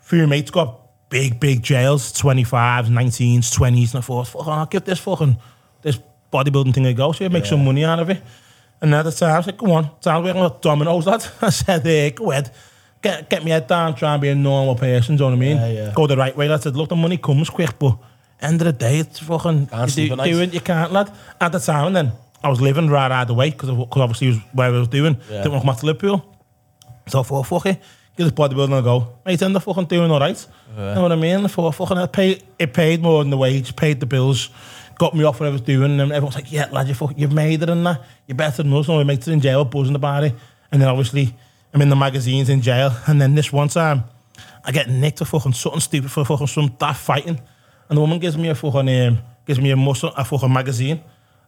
few 0.00 0.22
of 0.22 0.28
mates 0.28 0.50
got 0.50 0.80
big, 1.08 1.38
big 1.38 1.62
jails, 1.62 2.12
25s, 2.12 2.88
19s, 2.88 3.50
20s, 3.56 3.94
and 3.94 3.98
I 3.98 4.00
thought, 4.00 4.26
fuck, 4.26 4.46
I'll 4.48 4.66
give 4.66 4.84
this 4.84 4.98
fucking 4.98 5.36
this 5.82 5.98
bodybuilding 6.32 6.74
thing 6.74 6.86
a 6.86 6.94
go, 6.94 7.12
so 7.12 7.24
you 7.24 7.30
make 7.30 7.46
some 7.46 7.64
money 7.64 7.84
out 7.84 8.00
of 8.00 8.10
it. 8.10 8.20
And 8.80 8.94
at 8.94 9.02
the 9.02 9.12
time, 9.12 9.38
I 9.38 9.40
said, 9.42 9.56
come 9.56 9.70
on, 9.70 9.90
time 10.00 10.24
working 10.24 10.42
with 10.42 10.60
dominoes, 10.60 11.06
lad. 11.06 11.24
I 11.42 11.50
said, 11.50 11.86
eh, 11.86 12.10
go 12.10 12.30
ahead, 12.32 12.50
get, 13.00 13.30
get 13.30 13.44
me 13.44 13.50
head 13.52 13.66
down, 13.66 13.94
try 13.94 14.12
and 14.14 14.22
be 14.22 14.28
a 14.28 14.34
normal 14.34 14.74
person, 14.74 15.16
do 15.16 15.24
you 15.24 15.30
know 15.30 15.36
what 15.36 15.44
I 15.44 15.48
mean? 15.48 15.56
Yeah, 15.56 15.68
yeah. 15.86 15.92
Go 15.94 16.06
the 16.06 16.16
right 16.16 16.36
way, 16.36 16.48
lad. 16.48 16.60
I 16.60 16.62
said, 16.64 16.76
look, 16.76 16.88
the 16.88 16.96
money 16.96 17.16
comes 17.16 17.48
quick, 17.48 17.78
but 17.78 17.96
end 18.40 18.60
of 18.60 18.66
the 18.66 18.72
day, 18.72 18.98
it's 18.98 19.20
fucking, 19.20 19.66
Can't 19.68 19.96
you 19.96 20.08
do, 20.08 20.16
night. 20.16 20.30
do 20.32 20.40
it, 20.40 20.52
you 20.54 20.60
can't, 20.60 20.92
lad. 20.92 21.12
At 21.40 21.52
the 21.52 21.60
time, 21.60 21.86
and 21.88 21.96
then 21.96 22.12
I 22.44 22.48
was 22.48 22.60
living 22.60 22.88
right 22.88 23.10
out 23.10 23.22
of 23.22 23.28
the 23.28 23.34
way, 23.34 23.50
because 23.50 23.70
obviously 23.70 24.28
it 24.28 24.30
was 24.30 24.38
where 24.52 24.68
I 24.68 24.78
was 24.78 24.88
doing, 24.88 25.16
Yeah. 25.30 25.38
didn't 25.42 25.52
want 25.52 25.62
to 25.62 25.66
come 25.66 25.74
back 25.74 25.80
to 25.80 25.86
Liverpool. 25.86 26.36
So 27.08 27.20
I 27.20 27.22
thought, 27.22 27.42
fuck 27.46 27.66
it, 27.66 27.80
give 28.16 28.26
this 28.26 28.32
bodybuilding 28.32 28.78
a 28.78 28.82
go. 28.82 29.08
Mate, 29.26 29.42
end 29.42 29.56
up 29.56 29.62
fucking 29.62 29.86
doing 29.86 30.10
all 30.10 30.20
right. 30.20 30.46
You 30.76 30.82
know 30.82 31.02
what 31.02 31.12
I 31.12 31.16
mean? 31.16 31.44
I 31.44 31.48
thought, 31.48 31.74
fucking, 31.74 31.96
it 31.98 32.12
paid, 32.12 32.42
it 32.58 32.72
paid 32.74 33.02
more 33.02 33.22
than 33.22 33.30
the 33.30 33.36
wage, 33.36 33.74
paid 33.76 34.00
the 34.00 34.06
bills, 34.06 34.50
got 34.98 35.14
me 35.14 35.24
off 35.24 35.40
what 35.40 35.48
I 35.48 35.52
was 35.52 35.60
doing, 35.60 35.98
and 36.00 36.12
everyone's 36.12 36.34
like, 36.34 36.52
yeah, 36.52 36.68
lad, 36.70 36.86
you 36.88 36.94
fucking, 36.94 37.18
you've 37.18 37.32
made 37.32 37.62
it 37.62 37.68
and 37.70 37.86
that. 37.86 38.02
You're 38.26 38.36
better 38.36 38.62
than 38.62 38.72
us. 38.74 38.88
No, 38.88 38.98
we 38.98 39.04
mates 39.04 39.26
are 39.28 39.32
in 39.32 39.40
jail, 39.40 39.64
buzzing 39.64 39.94
about 39.94 40.24
it. 40.24 40.34
And 40.70 40.80
then 40.82 40.88
obviously, 40.88 41.34
I'm 41.72 41.80
in 41.82 41.88
the 41.88 41.96
magazines 41.96 42.48
in 42.48 42.60
jail. 42.60 42.90
And 43.06 43.20
then 43.20 43.34
this 43.34 43.52
one 43.52 43.68
time, 43.68 44.04
I 44.64 44.72
get 44.72 44.88
nicked 44.88 45.18
for 45.18 45.24
fucking 45.26 45.52
something 45.52 45.80
stupid 45.80 46.10
for 46.10 46.24
fucking 46.24 46.46
some 46.48 46.68
daft 46.78 47.00
fighting. 47.00 47.40
And 47.88 47.96
the 47.96 48.00
woman 48.00 48.18
gives 48.18 48.36
me 48.36 48.48
a 48.48 48.54
fucking, 48.54 48.88
um, 48.88 49.18
gives 49.46 49.60
me 49.60 49.70
a 49.70 49.76
muscle, 49.76 50.12
a 50.16 50.24
fucking 50.24 50.52
magazine. 50.52 51.02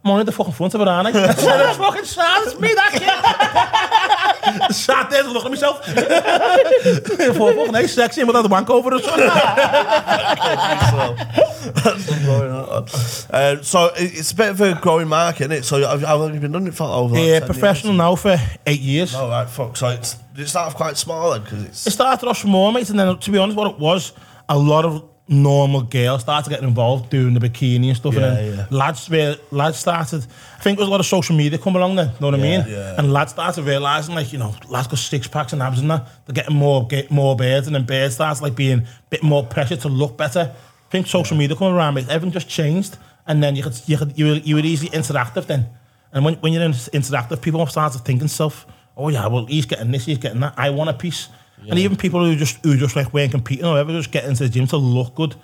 I'm 0.06 0.12
on 0.12 0.24
the 0.24 0.30
fucking 0.30 0.52
front 0.52 0.72
of 0.74 0.80
it, 0.80 0.86
aren't 0.86 1.08
I? 1.08 1.10
I 1.10 1.32
said, 1.34 1.68
it's 1.68 1.78
fucking 1.78 2.04
sad, 2.04 2.46
it's 2.46 2.60
me, 2.60 2.72
that 2.74 2.92
kid. 2.92 4.72
Sat 4.74 5.10
there 5.10 5.24
to 5.24 5.30
look 5.32 5.44
at 5.44 5.50
myself. 5.50 5.80
I 5.88 7.32
thought, 7.34 7.54
fucking 7.56 7.72
nice, 7.72 7.92
sexy, 7.92 8.20
and 8.20 8.28
without 8.28 8.42
the 8.42 8.48
wank 8.48 8.70
over 8.70 8.90
something. 9.00 9.28
Uh, 13.30 13.62
so 13.62 13.86
it- 13.96 14.14
it's 14.18 14.30
a 14.32 14.34
bit 14.36 14.50
of 14.50 14.60
a 14.60 14.74
growing 14.80 15.08
market, 15.08 15.44
isn't 15.44 15.52
it? 15.52 15.64
So 15.64 15.84
I've, 15.88 16.04
I've 16.04 16.20
only 16.20 16.38
been 16.38 16.52
doing 16.52 16.68
it 16.68 16.74
for 16.74 16.84
over 16.84 17.14
like 17.14 17.24
Yeah, 17.26 17.38
10 17.40 17.48
professional 17.48 17.92
Years. 17.94 17.98
now 17.98 18.14
for 18.14 18.36
eight 18.66 18.80
years. 18.80 19.14
Oh, 19.14 19.28
right, 19.28 19.48
fuck. 19.48 19.76
So 19.76 19.88
it's, 19.88 20.16
it 20.36 20.46
started 20.46 20.68
off 20.68 20.76
quite 20.76 20.96
small 20.96 21.32
then, 21.32 21.42
because 21.42 21.64
it's... 21.64 21.86
It 21.86 21.90
started 21.90 22.28
off 22.28 22.38
small, 22.38 22.70
mate, 22.72 22.88
and 22.90 22.98
then 23.00 23.18
to 23.18 23.30
be 23.30 23.38
honest, 23.38 23.56
what 23.56 23.70
it 23.72 23.78
was, 23.78 24.12
a 24.48 24.56
lot 24.56 24.84
of 24.84 25.02
normal 25.28 25.82
girls 25.82 26.20
started 26.22 26.48
getting 26.50 26.68
involved 26.68 27.10
doing 27.10 27.34
the 27.34 27.40
bikini 27.40 27.88
and 27.88 27.96
stuff, 27.96 28.14
Yeah, 28.14 28.26
and 28.28 28.36
then 28.36 28.56
yeah. 28.58 28.66
lads, 28.70 29.10
were- 29.10 29.36
lads 29.50 29.78
started. 29.78 30.24
I 30.58 30.62
think 30.62 30.78
there 30.78 30.82
was 30.84 30.88
a 30.88 30.90
lot 30.90 31.00
of 31.00 31.06
social 31.06 31.34
media 31.36 31.58
come 31.58 31.74
along 31.74 31.96
then. 31.96 32.12
Know 32.20 32.28
what 32.28 32.34
I 32.34 32.38
mean? 32.38 32.64
yeah. 32.68 32.94
And 32.96 33.12
lads 33.12 33.32
started 33.32 33.64
realizing, 33.64 34.14
like 34.14 34.32
you 34.32 34.38
know, 34.38 34.54
lads 34.68 34.86
got 34.86 34.98
six 34.98 35.26
packs 35.26 35.52
and 35.52 35.60
abs 35.62 35.80
and 35.80 35.90
that. 35.90 36.06
They're 36.26 36.34
getting 36.34 36.54
more, 36.56 36.86
get 36.86 37.10
more 37.10 37.34
beards, 37.34 37.66
and 37.66 37.74
then 37.74 37.84
beards 37.84 38.14
starts 38.14 38.40
like 38.40 38.54
being 38.54 38.80
a 38.80 38.86
bit 39.10 39.22
more 39.24 39.44
pressure 39.44 39.76
to 39.76 39.88
look 39.88 40.16
better. 40.16 40.52
I 40.54 40.90
think 40.90 41.08
social 41.08 41.36
media 41.36 41.56
coming 41.56 41.74
around, 41.74 41.98
everything 41.98 42.30
just 42.30 42.48
changed, 42.48 42.96
and 43.26 43.42
then 43.42 43.56
you 43.56 43.64
could, 43.64 43.80
you 43.86 43.96
could, 43.98 44.16
you 44.16 44.26
were, 44.26 44.34
you 44.34 44.54
were 44.54 44.60
easily 44.62 44.90
interactive 44.90 45.46
then. 45.46 45.66
And 46.12 46.24
when, 46.24 46.34
when 46.36 46.52
you're 46.52 46.62
interactive, 46.68 47.42
people 47.42 47.66
started 47.66 48.02
thinking 48.04 48.28
stuff. 48.28 48.64
Oh 48.96 49.08
yeah, 49.08 49.26
well 49.26 49.46
he's 49.46 49.66
getting 49.66 49.90
this, 49.90 50.04
he's 50.06 50.18
getting 50.18 50.38
that. 50.40 50.54
I 50.56 50.70
want 50.70 50.88
a 50.88 50.92
piece. 50.94 51.28
And 51.68 51.78
even 51.78 51.96
people 51.96 52.24
who 52.24 52.36
just 52.36 52.64
who 52.64 52.76
just 52.76 52.96
like 52.96 53.12
weren't 53.12 53.32
competing 53.32 53.64
or 53.64 53.72
whatever, 53.72 53.92
just 53.92 54.12
get 54.12 54.24
into 54.24 54.42
the 54.44 54.48
gym 54.48 54.66
to 54.68 54.76
look 54.76 55.14
good. 55.14 55.34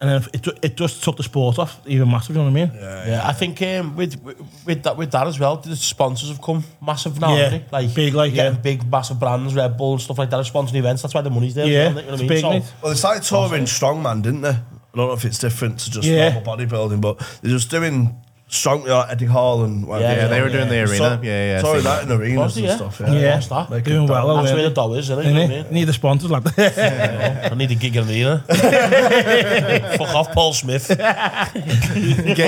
And 0.00 0.10
then 0.10 0.30
it, 0.34 0.42
ju- 0.42 0.56
it 0.62 0.76
just 0.76 1.04
took 1.04 1.16
the 1.16 1.22
sport 1.22 1.60
off 1.60 1.80
even 1.86 2.10
massive. 2.10 2.34
You 2.34 2.42
know 2.42 2.50
what 2.50 2.60
I 2.60 2.64
mean? 2.66 2.72
Yeah, 2.74 3.06
yeah. 3.06 3.28
I 3.28 3.32
think 3.32 3.62
um, 3.62 3.94
with 3.94 4.20
with 4.66 4.82
that 4.82 4.96
with 4.96 5.12
that 5.12 5.26
as 5.28 5.38
well, 5.38 5.58
the 5.58 5.76
sponsors 5.76 6.28
have 6.28 6.42
come 6.42 6.64
massive 6.84 7.20
now. 7.20 7.36
Yeah, 7.36 7.42
haven't 7.44 7.70
they? 7.70 7.76
like 7.86 7.94
big, 7.94 8.12
like, 8.14 8.34
getting 8.34 8.54
yeah. 8.54 8.60
big 8.60 8.90
massive 8.90 9.20
brands, 9.20 9.54
Red 9.54 9.76
Bull, 9.76 9.98
stuff 9.98 10.18
like 10.18 10.28
that, 10.30 10.36
are 10.40 10.42
sponsoring 10.42 10.74
events. 10.74 11.02
That's 11.02 11.14
why 11.14 11.20
the 11.20 11.30
money's 11.30 11.54
there. 11.54 11.66
Yeah, 11.68 11.90
isn't 11.90 11.98
it? 11.98 12.00
You 12.00 12.06
know 12.06 12.12
what 12.16 12.20
I 12.20 12.24
it's 12.34 12.42
mean? 12.42 12.52
big, 12.52 12.62
So- 12.64 12.74
Well, 12.82 12.92
they 12.92 12.98
started 12.98 13.22
touring 13.22 13.64
strongman, 13.64 14.22
didn't 14.22 14.40
they? 14.40 14.48
I 14.50 14.96
don't 14.96 15.06
know 15.06 15.12
if 15.12 15.24
it's 15.24 15.38
different 15.38 15.78
to 15.78 15.90
just 15.92 16.06
Yeah. 16.08 16.30
normal 16.32 16.56
bodybuilding, 16.56 17.00
but 17.00 17.18
they're 17.40 17.52
just 17.52 17.70
doing 17.70 18.16
strong, 18.52 18.82
you 18.86 18.92
Eddie 19.08 19.24
Hall 19.26 19.64
and 19.64 19.86
whatever. 19.86 20.12
Yeah, 20.14 20.22
Yeah, 20.22 20.28
they 20.28 20.40
were 20.42 20.48
doing 20.50 20.68
the 20.68 20.74
yeah. 20.76 20.82
arena. 20.90 21.20
yeah, 21.22 21.46
yeah. 21.56 21.60
Sorry, 21.60 21.80
seen 21.80 21.84
that 21.84 22.02
in 22.04 22.12
arenas 22.12 22.38
Was 22.38 22.56
and 22.58 22.66
yeah? 22.66 22.76
stuff. 22.76 23.00
Yeah, 23.00 23.12
Yeah. 23.12 23.34
What's 23.34 23.46
that? 23.48 23.70
Like 23.70 23.84
doing 23.84 24.04
it 24.04 24.10
well. 24.10 24.36
That's 24.36 24.52
where 24.52 24.62
the 24.62 24.70
dough 24.70 24.92
is, 24.94 25.10
isn't 25.10 25.18
it? 25.18 25.26
You 25.26 25.34
know 25.34 25.40
what 25.42 25.50
I 25.50 25.54
Innit? 25.54 25.70
Need 25.72 25.84
the 25.84 25.92
sponsors 25.92 26.30
like 26.30 26.44
that. 26.44 27.48
I 27.52 27.54
need 27.54 27.70
a 27.70 27.74
gig 27.74 27.96
in 27.96 28.06
the 28.06 28.12
arena. 28.24 28.44
Fuck 29.98 30.14
off, 30.14 30.32
Paul 30.32 30.52
Smith. 30.52 30.88
Get 30.96 30.98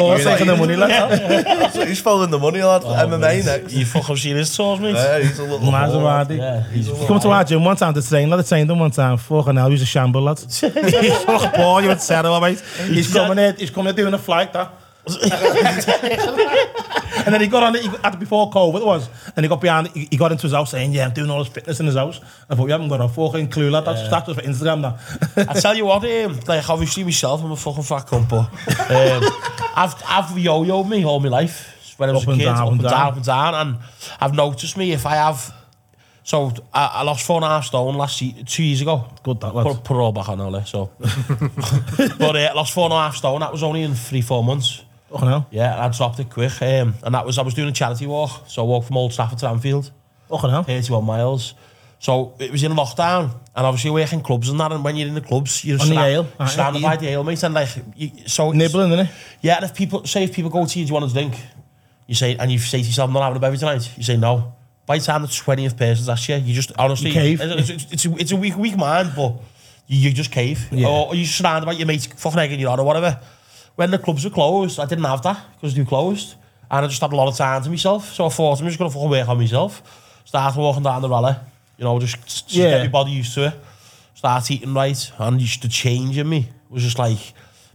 Oh, 0.05 0.17
you 0.17 0.25
taking 0.25 0.47
the 0.47 0.57
money, 0.57 0.77
lad. 0.77 0.91
That's 1.45 1.77
he's 1.77 2.01
following 2.01 2.31
the 2.31 2.39
money, 2.39 2.63
lad. 2.63 2.83
Oh, 2.85 2.89
MMA 2.89 3.21
mate. 3.21 3.45
next. 3.45 3.73
You 3.73 3.85
fucking 3.87 4.17
seen 4.17 4.37
his 4.37 4.55
tours, 4.55 4.81
mate? 4.81 4.95
Yeah, 4.95 5.19
he's 5.21 5.39
a 5.39 5.43
little. 5.45 5.61
Maserati. 5.71 6.37
Yeah, 6.39 6.69
he's 6.71 6.87
He 6.87 7.07
come 7.07 7.21
to 7.21 7.29
our 7.31 7.45
gym 7.45 7.65
one 7.65 7.77
time 7.77 7.95
to 7.95 8.03
train, 8.07 8.29
lad. 8.31 8.41
I 8.41 8.43
trained 8.43 8.71
him 8.71 8.79
one 8.79 8.91
time. 8.91 9.17
Fucking 9.17 9.57
hell, 9.57 9.67
he 9.69 9.73
was 9.73 9.83
a 9.83 9.87
shamble, 9.87 10.23
lad. 10.23 10.39
he's 10.39 10.61
fucking 10.61 11.51
poor, 11.55 11.81
you 11.83 11.89
would 11.89 12.01
settle, 12.01 12.39
mate. 12.41 12.61
He's 12.89 13.13
coming 13.13 13.39
in, 13.39 13.57
he's 13.57 13.71
coming 13.71 13.91
in 13.91 13.97
doing 13.97 14.15
a 14.15 14.19
flight, 14.19 14.53
that. 14.53 14.73
and 15.07 17.35
then 17.35 17.41
he 17.41 17.47
got 17.47 17.63
on 17.63 17.77
it, 17.77 17.83
he 17.83 17.89
got, 17.89 18.19
before 18.19 18.51
COVID 18.51 18.81
it 18.81 18.87
was, 18.87 19.09
and 19.37 19.45
he 19.45 19.49
got 19.49 19.61
behind, 19.61 19.89
he, 19.89 20.09
he 20.11 20.17
got 20.17 20.33
into 20.33 20.45
his 20.45 20.53
house 20.53 20.71
saying, 20.71 20.93
yeah, 20.93 21.07
I'm 21.07 21.13
doing 21.13 21.31
all 21.31 21.45
this 21.45 21.53
fitness 21.53 21.81
in 21.81 21.87
his 21.87 21.95
house. 21.95 22.21
I 22.49 22.55
thought, 22.55 22.67
you 22.67 22.73
haven't 22.73 22.89
got 22.89 23.01
a 23.01 23.09
fucking 23.09 23.51
clue, 23.51 23.71
lad, 23.71 23.85
that's, 23.85 24.03
yeah. 24.03 24.09
that's 24.09 24.27
just 24.27 24.41
for 24.41 24.47
Instagram 24.47 24.81
now. 24.81 24.99
I 25.37 25.61
tell 25.61 25.77
you 25.77 25.85
what, 25.85 26.05
um, 26.05 26.41
like, 26.47 26.69
obviously 26.71 27.05
myself, 27.05 27.43
I'm 27.43 27.53
a 27.53 27.57
fucking 27.57 27.83
fat 27.83 28.07
cumpo. 28.07 28.41
Um, 28.41 29.23
I've, 29.77 29.95
I've 30.07 30.39
yo-yoed 30.39 30.89
me 30.89 31.05
all 31.05 31.21
my 31.21 31.29
life, 31.29 31.95
when 31.99 32.09
I 32.09 32.13
was 32.13 32.23
up 32.23 32.35
a 32.35 32.37
kid, 32.37 32.45
down, 32.45 32.57
up 32.57 32.73
and 32.73 32.83
down, 32.83 32.91
down, 32.91 33.09
up 33.09 33.17
and 33.17 33.25
down, 33.25 33.55
and 33.55 33.79
I've 34.21 34.35
noticed 34.35 34.77
me, 34.77 34.93
if 34.93 35.05
I 35.05 35.17
have, 35.17 35.53
so 36.25 36.51
I, 36.73 36.87
I 36.87 37.03
lost 37.03 37.27
four 37.27 37.37
and 37.37 37.45
a 37.45 37.49
half 37.49 37.67
stone 37.67 37.95
last 37.97 38.21
year, 38.23 38.33
two 38.47 38.63
years 38.63 38.81
ago. 38.81 39.07
Good 39.23 39.41
that 39.43 39.55
lad. 39.55 39.67
Put, 39.67 39.85
put 39.85 39.97
it 39.97 40.01
all 40.01 40.13
back 40.13 40.31
on, 40.31 40.41
Ollie, 40.41 40.65
so. 40.65 40.91
but 40.99 42.37
uh, 42.37 42.53
lost 42.57 42.73
four 42.73 42.85
and 42.85 42.95
a 42.95 42.97
half 42.97 43.17
stone, 43.17 43.41
that 43.41 43.53
was 43.53 43.63
only 43.63 43.83
in 43.83 43.95
three, 43.95 44.23
four 44.23 44.43
months. 44.43 44.84
Fucking 45.15 45.29
hell. 45.29 45.47
Yeah, 45.51 45.73
and 45.75 45.83
I 45.83 45.97
dropped 45.97 46.19
it 46.19 46.29
quick. 46.29 46.61
Um, 46.61 46.95
and 47.03 47.15
that 47.15 47.25
was 47.25 47.39
I 47.39 47.43
was 47.43 47.55
doing 47.55 47.69
a 47.69 47.73
charity 47.73 48.07
walk, 48.07 48.45
so 48.49 48.63
I 48.63 48.67
walked 48.67 48.89
from 48.89 48.97
Old 48.97 49.13
Trafford 49.13 49.39
to 49.39 49.49
Anfield. 49.49 49.91
Fucking 50.29 50.51
hell. 50.51 50.63
31 50.65 51.05
miles. 51.05 51.55
So 52.01 52.35
it 52.39 52.51
was 52.51 52.63
in 52.63 52.73
lockdown, 52.73 53.31
and 53.57 53.65
obviously 53.67 53.89
you're 53.89 53.95
working 53.95 54.21
clubs 54.21 54.49
and 54.51 54.61
that, 54.61 54.73
and 54.73 54.85
when 54.85 54.97
you're 54.97 55.09
in 55.09 55.15
the 55.15 55.21
clubs, 55.23 55.65
you're 55.65 55.81
On 55.81 55.89
the 55.89 55.99
ale, 55.99 56.27
surrounded 56.49 56.83
by 56.83 56.97
the 56.97 57.09
ale, 57.09 57.25
mate, 57.25 57.43
and 57.43 57.55
like, 57.55 57.69
you, 57.97 58.11
so 58.27 58.51
Nibbling, 58.51 58.91
innit? 58.91 59.11
Yeah, 59.41 59.57
and 59.57 59.65
if 59.65 59.75
people 59.75 60.05
say 60.05 60.25
if 60.25 60.33
people 60.35 60.51
go 60.51 60.67
to 60.67 60.79
you, 60.79 60.85
do 60.85 60.89
you 60.89 60.95
want 60.95 61.11
a 61.11 61.15
drink? 61.15 61.35
You 62.07 62.15
say, 62.15 62.37
and 62.37 62.53
you 62.53 62.59
say 62.59 62.81
to 62.83 62.87
yourself, 62.87 63.09
I'm 63.09 63.15
not 63.15 63.23
having 63.23 63.37
a 63.37 63.41
beverage 63.41 63.61
tonight. 63.61 63.91
You 63.97 64.03
say 64.03 64.17
no. 64.19 64.53
By 64.85 64.99
the 64.99 65.05
time 65.05 65.23
the 65.23 65.29
twentieth 65.29 65.79
person's 65.79 66.09
asked 66.11 66.29
you, 66.29 66.37
you 66.37 66.53
just 66.53 66.73
honestly, 66.79 67.09
You 67.09 67.15
cave. 67.15 67.41
It's, 67.41 67.71
it's, 67.71 67.93
it's, 67.93 68.05
a, 68.05 68.17
it's 68.17 68.33
a 68.33 68.37
weak, 68.37 68.57
weak 68.59 68.77
mind, 68.77 69.13
but 69.17 69.37
you, 69.87 70.01
you 70.01 70.13
just 70.13 70.31
cave, 70.31 70.69
Yeah. 70.73 70.89
or, 70.89 71.07
or 71.09 71.15
you're 71.15 71.25
surrounded 71.25 71.65
by 71.65 71.73
your 71.73 71.87
mates 71.87 72.05
fucking 72.05 72.39
egging 72.39 72.61
you 72.61 72.69
on 72.69 72.79
or 72.81 72.85
whatever. 72.85 73.19
When 73.77 73.91
the 73.91 73.99
clubs 73.99 74.25
were 74.25 74.31
closed, 74.31 74.79
I 74.79 74.87
didn't 74.87 75.05
have 75.05 75.23
that 75.23 75.39
because 75.55 75.75
they 75.75 75.83
were 75.83 75.89
closed, 75.89 76.37
and 76.71 76.85
I 76.85 76.89
just 76.89 77.01
had 77.01 77.13
a 77.13 77.17
lot 77.17 77.29
of 77.29 77.37
time 77.37 77.63
to 77.63 77.71
myself. 77.71 78.13
So 78.13 78.27
I 78.27 78.29
thought 78.29 78.61
I'm 78.61 78.67
just 78.67 78.79
gonna 78.79 78.91
fucking 78.91 79.11
work 79.11 79.29
on 79.29 79.39
myself. 79.39 79.83
Start 80.25 80.57
walking 80.57 80.83
down 80.85 81.03
the 81.03 81.09
rally, 81.09 81.35
you 81.79 81.85
know, 81.85 81.99
just, 81.99 82.23
just 82.25 82.51
Yeah. 82.53 82.71
get 82.71 82.81
my 82.83 82.89
body 82.89 83.11
used 83.13 83.35
to 83.35 83.49
it. 83.49 83.55
Start 84.15 84.49
eating 84.51 84.73
right, 84.75 85.13
and 85.19 85.41
just 85.41 85.61
the 85.63 85.69
change 85.69 86.17
in 86.19 86.29
me 86.29 86.49
was 86.71 86.83
just 86.83 86.99
like 86.99 87.19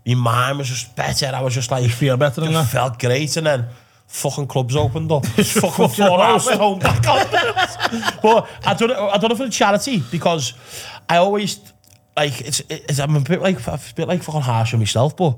my 0.07 0.13
mind 0.15 0.57
was 0.57 0.67
just 0.69 0.95
better. 0.95 1.31
I 1.35 1.41
was 1.41 1.53
just 1.53 1.69
like 1.69 1.83
You 1.83 1.89
feel 1.89 2.15
better 2.17 2.41
than 2.41 2.53
that? 2.53 2.67
felt 2.67 2.97
great, 2.97 3.35
and 3.37 3.45
then 3.45 3.65
fucking 4.07 4.47
clubs 4.47 4.75
opened 4.75 5.11
up. 5.11 5.25
fucking 5.27 5.89
four 5.89 6.19
hours 6.21 6.47
at 6.47 6.57
home 6.59 6.79
back 6.79 7.05
on. 7.07 7.27
but 8.23 8.49
I 8.65 8.73
done 8.73 8.91
it. 8.91 8.97
I 8.97 9.17
done 9.17 9.31
it 9.31 9.37
for 9.37 9.43
the 9.45 9.51
charity 9.51 10.01
because 10.11 10.53
I 11.09 11.17
always 11.17 11.59
like 12.15 12.39
it's. 12.41 12.61
it's 12.69 12.99
I'm 12.99 13.15
a 13.17 13.19
bit 13.19 13.41
like 13.41 13.65
a 13.67 13.79
bit 13.95 14.07
like 14.07 14.23
fucking 14.23 14.41
harsh 14.41 14.73
on 14.73 14.79
myself, 14.79 15.15
but 15.17 15.37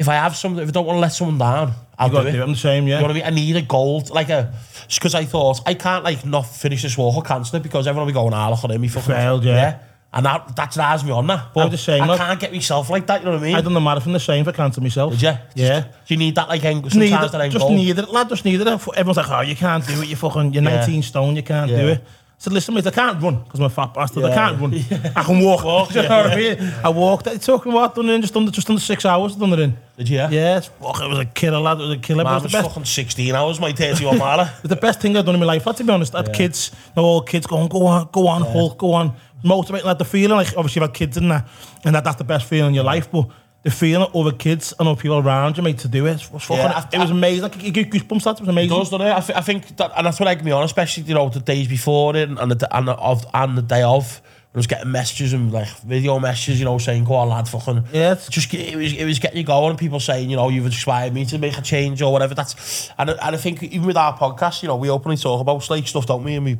if 0.00 0.08
I 0.08 0.14
have 0.14 0.34
something, 0.34 0.62
if 0.62 0.70
I 0.70 0.72
don't 0.72 0.86
want 0.86 0.96
to 0.96 1.00
let 1.00 1.12
someone 1.12 1.36
down, 1.36 1.74
I'll 1.98 2.08
You 2.08 2.14
do 2.22 2.26
it. 2.28 2.32
do 2.32 2.40
it. 2.40 2.42
I'm 2.42 2.52
the 2.52 2.56
same, 2.56 2.88
yeah. 2.88 2.96
You 3.00 3.06
know 3.06 3.08
yeah. 3.08 3.18
what 3.20 3.26
I 3.26 3.30
mean? 3.30 3.40
I 3.40 3.44
need 3.44 3.56
a 3.56 3.62
gold, 3.62 4.08
like 4.08 4.30
a, 4.30 4.52
because 4.94 5.14
I 5.14 5.26
thought 5.26 5.60
I 5.66 5.74
can't 5.74 6.02
like 6.02 6.24
not 6.24 6.46
finish 6.46 6.82
this 6.82 6.96
walk 6.96 7.16
or 7.16 7.22
cancel 7.22 7.56
it 7.56 7.62
because 7.62 7.86
everyone 7.86 8.06
will 8.06 8.12
be 8.12 8.14
going, 8.14 8.32
ah, 8.32 8.48
look 8.48 8.64
at 8.64 8.70
him, 8.70 8.82
he 8.82 8.88
fucking 8.88 9.14
Failed, 9.14 9.44
yeah. 9.44 9.80
And 10.12 10.26
that 10.26 10.56
that 10.56 10.72
drives 10.72 11.04
me 11.04 11.12
on 11.12 11.26
that. 11.28 11.54
But 11.54 11.68
the 11.68 11.78
same, 11.78 12.02
I 12.02 12.16
can't 12.16 12.40
get 12.40 12.50
myself 12.52 12.90
like 12.90 13.06
that. 13.06 13.20
You 13.20 13.26
know 13.26 13.32
what 13.32 13.42
I 13.42 13.44
mean? 13.44 13.54
I 13.54 13.60
done 13.60 13.74
the 13.74 13.80
marathon 13.80 14.12
the 14.12 14.18
same 14.18 14.44
for 14.44 14.52
cancer 14.52 14.80
myself. 14.80 15.12
Did 15.12 15.22
you? 15.22 15.34
Yeah. 15.54 15.80
Do 15.82 16.14
you 16.14 16.16
need 16.16 16.34
that 16.34 16.48
like 16.48 16.64
end, 16.64 16.82
Just 16.82 16.96
need 16.96 17.10
sometimes 17.10 17.28
it, 17.28 17.32
that 17.32 17.40
end 17.42 17.52
just 17.52 17.68
needed 17.68 17.98
it, 17.98 18.08
lad. 18.08 18.28
Just 18.28 18.44
needed 18.44 18.66
it. 18.66 18.88
Everyone's 18.96 19.18
like, 19.18 19.30
oh, 19.30 19.42
you 19.42 19.54
can't 19.54 19.86
do 19.86 20.00
it. 20.02 20.08
You're 20.08 20.16
fucking, 20.16 20.52
you're 20.52 20.64
Yeah. 20.64 20.78
19 20.80 21.02
stone. 21.02 21.36
You 21.36 21.44
can't 21.44 21.70
do 21.70 21.88
it. 21.88 22.04
said, 22.40 22.54
listen, 22.54 22.74
mate, 22.74 22.86
I 22.86 22.90
can't 22.90 23.22
run 23.22 23.42
because 23.42 23.60
I'm 23.60 23.66
a 23.66 23.70
fat 23.70 23.92
bastard. 23.92 24.22
Yeah. 24.22 24.30
I 24.30 24.34
can't 24.34 24.60
run. 24.60 24.72
Yeah. 24.90 25.12
I 25.14 25.22
can 25.22 25.40
walk. 25.40 25.62
walk 25.62 25.94
you 25.94 26.02
know 26.02 26.08
what 26.08 26.32
I 26.32 26.36
mean? 26.36 26.58
I 26.82 26.88
walked. 26.88 27.26
It 27.26 27.42
took 27.42 27.66
me 27.66 27.72
what? 27.72 27.94
Done 27.94 28.08
it 28.08 28.14
in 28.14 28.22
just 28.22 28.34
under, 28.34 28.50
just 28.50 28.68
under 28.70 28.80
six 28.80 29.04
hours. 29.04 29.36
Done 29.36 29.52
it 29.52 29.58
in. 29.58 29.76
Did 29.98 30.08
you? 30.08 30.16
Yeah. 30.16 30.30
yeah 30.30 30.60
fuck, 30.60 31.02
it 31.02 31.08
was 31.08 31.18
a 31.18 31.26
killer, 31.26 31.58
lad. 31.58 31.78
It 31.78 31.82
was 31.82 31.90
a 31.90 31.98
killer. 31.98 32.24
Man, 32.24 32.32
it 32.32 32.36
was, 32.36 32.42
was 32.44 32.52
the 32.52 32.58
best. 32.58 32.68
fucking 32.68 32.84
16 32.86 33.34
hours, 33.34 33.60
my 33.60 33.72
31 33.72 34.16
mile. 34.16 34.40
it 34.40 34.62
was 34.62 34.70
the 34.70 34.76
best 34.76 35.02
thing 35.02 35.16
I've 35.18 35.26
done 35.26 35.34
in 35.34 35.40
my 35.40 35.46
life, 35.46 35.66
lad, 35.66 35.76
to 35.76 35.84
be 35.84 35.92
honest. 35.92 36.14
I 36.14 36.18
had 36.18 36.28
yeah. 36.28 36.34
kids, 36.34 36.70
no 36.96 37.04
all 37.04 37.20
kids 37.20 37.46
going, 37.46 37.68
go 37.68 37.84
on, 37.86 38.08
go 38.10 38.26
on, 38.26 38.42
yeah. 38.42 38.52
Hulk, 38.52 38.78
go 38.78 38.94
on. 38.94 39.14
Motivating, 39.44 39.86
like 39.86 39.98
the 39.98 40.04
feeling, 40.06 40.36
like 40.36 40.48
obviously 40.56 40.80
you've 40.80 40.88
had 40.88 40.96
kids 40.96 41.16
in 41.18 41.28
that, 41.28 41.46
and 41.84 41.94
that, 41.94 42.04
that's 42.04 42.16
the 42.16 42.24
best 42.24 42.46
feeling 42.46 42.68
in 42.68 42.74
your 42.74 42.84
life, 42.84 43.10
but 43.10 43.28
the 43.62 43.70
feeling 43.70 44.06
of 44.06 44.16
other 44.16 44.32
kids 44.32 44.72
and 44.78 44.88
other 44.88 45.00
people 45.00 45.18
around 45.18 45.56
you, 45.56 45.62
mate, 45.62 45.78
to 45.78 45.88
do 45.88 46.06
it, 46.06 46.26
was 46.32 46.42
fucking, 46.44 46.56
Yeah, 46.56 46.82
I- 46.92 46.96
it 46.96 46.98
was 46.98 47.10
amazing. 47.10 47.42
Like 47.42 47.62
you 47.62 47.70
get 47.70 47.90
goosebumps. 47.90 48.24
That 48.24 48.36
it 48.36 48.40
was 48.40 48.48
amazing. 48.48 48.74
It 48.74 48.78
does, 48.78 48.90
doesn't 48.90 49.06
it? 49.06 49.12
I, 49.12 49.20
th- 49.20 49.38
I 49.38 49.42
think 49.42 49.76
that, 49.76 49.92
and 49.96 50.06
that's 50.06 50.18
what 50.18 50.28
egged 50.28 50.44
me 50.44 50.50
on, 50.52 50.64
especially 50.64 51.02
you 51.04 51.14
know 51.14 51.28
the 51.28 51.40
days 51.40 51.68
before 51.68 52.16
it 52.16 52.28
and 52.28 52.36
the 52.50 52.76
and 52.76 52.88
the, 52.88 52.92
of 52.92 53.24
and 53.34 53.58
the 53.58 53.62
day 53.62 53.82
of. 53.82 54.22
I 54.52 54.58
was 54.58 54.66
getting 54.66 54.90
messages 54.90 55.32
and 55.32 55.52
like 55.52 55.68
video 55.82 56.18
messages, 56.18 56.58
you 56.58 56.64
know, 56.64 56.76
saying, 56.78 57.04
"Go 57.04 57.14
on, 57.14 57.28
lad, 57.28 57.46
fucking." 57.46 57.84
Yeah, 57.92 58.14
just 58.28 58.52
it 58.52 58.74
was 58.74 58.92
it 58.94 59.04
was 59.04 59.20
getting 59.20 59.36
you 59.38 59.44
going, 59.44 59.70
and 59.70 59.78
people 59.78 60.00
saying, 60.00 60.28
you 60.28 60.34
know, 60.34 60.48
you've 60.48 60.66
inspired 60.66 61.14
me 61.14 61.24
to 61.26 61.38
make 61.38 61.56
a 61.56 61.62
change 61.62 62.02
or 62.02 62.12
whatever. 62.12 62.34
That's 62.34 62.90
and 62.98 63.10
and 63.10 63.20
I 63.20 63.36
think 63.36 63.62
even 63.62 63.86
with 63.86 63.96
our 63.96 64.16
podcast, 64.18 64.62
you 64.62 64.66
know, 64.68 64.74
we 64.74 64.90
openly 64.90 65.16
talk 65.18 65.40
about 65.40 65.62
slate 65.62 65.86
stuff, 65.86 66.06
don't 66.06 66.24
we? 66.24 66.34
And 66.34 66.44
we 66.44 66.58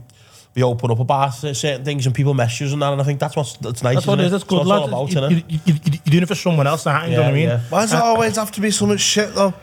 we 0.54 0.62
open 0.64 0.90
up 0.90 0.99
about 0.99 1.30
certain 1.30 1.85
things 1.85 2.07
and 2.07 2.14
people 2.14 2.35
message 2.35 2.66
us 2.69 2.73
and 2.73 2.83
that, 2.83 2.92
and 2.92 3.00
I 3.00 3.04
think 3.04 3.21
that's 3.21 3.37
what's 3.37 3.57
that's 3.59 3.83
nice. 3.83 3.95
That's 3.97 4.07
what 4.07 4.19
it 4.21 4.25
isn't 4.25 4.35
is. 4.37 4.42
That's 4.42 4.45
good, 4.45 4.59
That's 4.61 4.69
lad. 4.69 4.80
what 4.80 4.90
You, 4.90 4.97
all 4.97 5.07
about, 5.25 5.30
you, 5.30 5.38
innit? 5.42 5.45
you, 5.49 5.59
you, 5.64 5.75
you're 6.04 6.11
doing 6.12 6.23
it 6.25 6.26
for 6.26 6.35
someone 6.35 6.66
else, 6.66 6.87
aren't 6.87 7.07
you? 7.07 7.12
you 7.12 7.16
know 7.19 7.23
what 7.25 7.30
I 7.30 7.35
mean? 7.35 7.49
yeah. 7.49 7.61
Why 7.69 7.80
does 7.83 7.92
it 7.92 7.97
uh, 7.97 8.04
always 8.04 8.37
have 8.37 8.50
to 8.52 8.61
be 8.61 8.71
something 8.71 8.99
shit 8.99 9.35
though? 9.35 9.54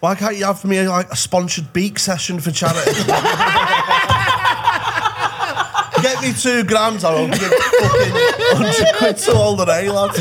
Why 0.00 0.14
can't 0.16 0.36
you 0.36 0.44
have 0.46 0.58
for 0.60 0.66
me 0.66 0.86
like 0.88 1.10
a 1.12 1.16
sponsored 1.16 1.72
beak 1.72 1.98
session 2.00 2.40
for 2.40 2.50
charity? 2.50 2.90
Get 6.02 6.20
me 6.20 6.32
two 6.32 6.64
grams, 6.64 7.04
I'll 7.04 7.28
give 7.28 7.38
fucking 7.38 8.12
hundred 8.56 8.94
quid 8.96 9.16
to 9.18 9.32
all 9.34 9.54
the 9.54 9.64
day, 9.64 9.88
lads. 9.88 10.18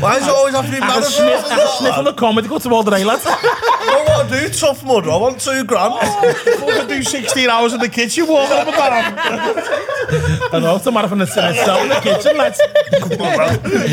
Why 0.00 0.18
does 0.18 0.28
it 0.28 0.30
always 0.34 0.54
have 0.54 0.64
to 0.64 0.70
be 0.70 0.78
I 0.78 0.80
manifest? 0.80 1.16
sniff, 1.16 1.92
I 1.92 1.98
on 1.98 2.04
the 2.04 2.12
comedy, 2.14 2.48
go 2.48 2.58
to 2.58 2.70
all 2.70 2.82
the 2.82 2.90
day, 2.90 3.04
lads. 3.04 3.24
I 3.26 3.84
don't 3.84 4.06
want 4.08 4.30
to 4.30 4.40
do 4.40 4.48
tough 4.48 4.82
mud. 4.84 5.06
I 5.06 5.16
want 5.16 5.40
two 5.40 5.62
grand. 5.64 5.94
Fucking 6.00 6.88
do 6.88 7.02
16 7.02 7.50
hours 7.50 7.74
in 7.74 7.80
the 7.80 7.88
kitchen 7.88 8.26
walking 8.26 8.56
up 8.56 8.66
and 8.66 8.76
down. 8.76 10.54
I 10.54 10.58
know, 10.58 10.76
it's 10.76 10.86
a 10.86 10.92
matter 10.92 11.06
of 11.06 11.12
in 11.12 11.20
itself 11.20 11.82
in 11.82 11.88
the 11.88 12.00
kitchen, 12.00 12.36
lads. 12.36 12.60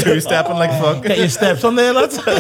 Two 0.04 0.20
stepping 0.22 0.54
like 0.56 0.72
fuck. 0.82 1.04
Get 1.04 1.18
your 1.18 1.30
steps 1.30 1.64
on 1.64 1.76
there, 1.76 1.94
lads. 1.94 2.18
Do 2.18 2.34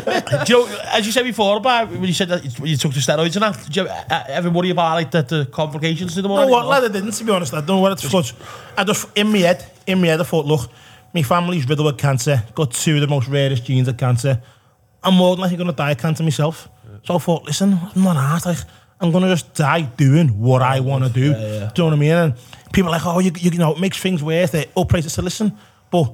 you 0.47 0.59
know, 0.67 0.79
as 0.93 1.05
you 1.05 1.11
said 1.11 1.23
before 1.23 1.57
about 1.57 1.89
when 1.89 2.03
you 2.03 2.13
said 2.13 2.29
that 2.29 2.43
you 2.43 2.65
you 2.65 2.77
took 2.77 2.93
the 2.93 2.99
steroids 2.99 3.35
and 3.35 3.43
that, 3.43 3.63
did 3.65 3.75
you 3.75 3.87
ever, 3.87 4.25
ever 4.29 4.49
worry 4.49 4.69
about 4.69 4.93
like 4.95 5.11
the, 5.11 5.21
the 5.23 5.45
complications 5.45 6.15
to 6.15 6.21
them? 6.21 6.31
or 6.31 6.45
No, 6.45 6.47
what, 6.47 6.65
lad, 6.67 6.83
I 6.85 6.87
didn't, 6.87 7.11
to 7.11 7.23
be 7.23 7.31
honest. 7.31 7.53
I 7.53 7.57
don't 7.57 7.67
know 7.67 7.79
what 7.79 7.91
it's 7.93 8.09
for. 8.09 8.23
I 8.77 8.83
just, 8.83 9.07
in 9.17 9.31
my 9.31 9.39
head, 9.39 9.65
in 9.85 9.99
my 10.01 10.07
head, 10.07 10.21
I 10.21 10.23
thought, 10.23 10.45
look, 10.45 10.69
my 11.17 11.23
family's 11.23 11.67
riddled 11.67 11.85
with 11.85 11.97
cancer, 11.97 12.43
got 12.53 12.71
two 12.71 12.95
of 12.95 13.01
the 13.01 13.07
most 13.07 13.27
rarest 13.27 13.65
genes 13.65 13.87
of 13.87 13.97
cancer. 13.97 14.41
I'm 15.03 15.15
more 15.15 15.35
than 15.35 15.41
likely 15.41 15.57
going 15.57 15.69
to 15.69 15.75
die 15.75 15.91
of 15.91 15.97
cancer 15.97 16.23
myself. 16.23 16.69
So 17.03 17.15
I 17.15 17.17
thought, 17.17 17.43
listen, 17.45 17.79
I'm 17.95 18.03
not 18.03 18.17
asked, 18.17 18.45
like, 18.45 18.57
I'm 18.99 19.11
going 19.11 19.23
to 19.23 19.29
just 19.29 19.53
die 19.53 19.81
doing 19.81 20.39
what 20.39 20.61
I 20.61 20.79
want 20.79 21.05
to 21.05 21.09
do. 21.09 21.31
yeah 21.31 21.71
Do 21.73 21.83
you 21.83 21.83
know 21.83 21.85
what 21.85 21.93
I 21.93 21.95
mean? 21.95 22.11
And 22.11 22.33
people 22.71 22.89
are 22.89 22.91
like, 22.91 23.05
oh, 23.05 23.19
you, 23.19 23.31
you, 23.35 23.51
know, 23.57 23.73
it 23.73 23.79
makes 23.79 23.97
things 23.97 24.23
worse. 24.23 24.51
They 24.51 24.65
upraise 24.75 25.05
it. 25.05 25.09
So 25.09 25.21
listen, 25.21 25.57
but 25.91 26.13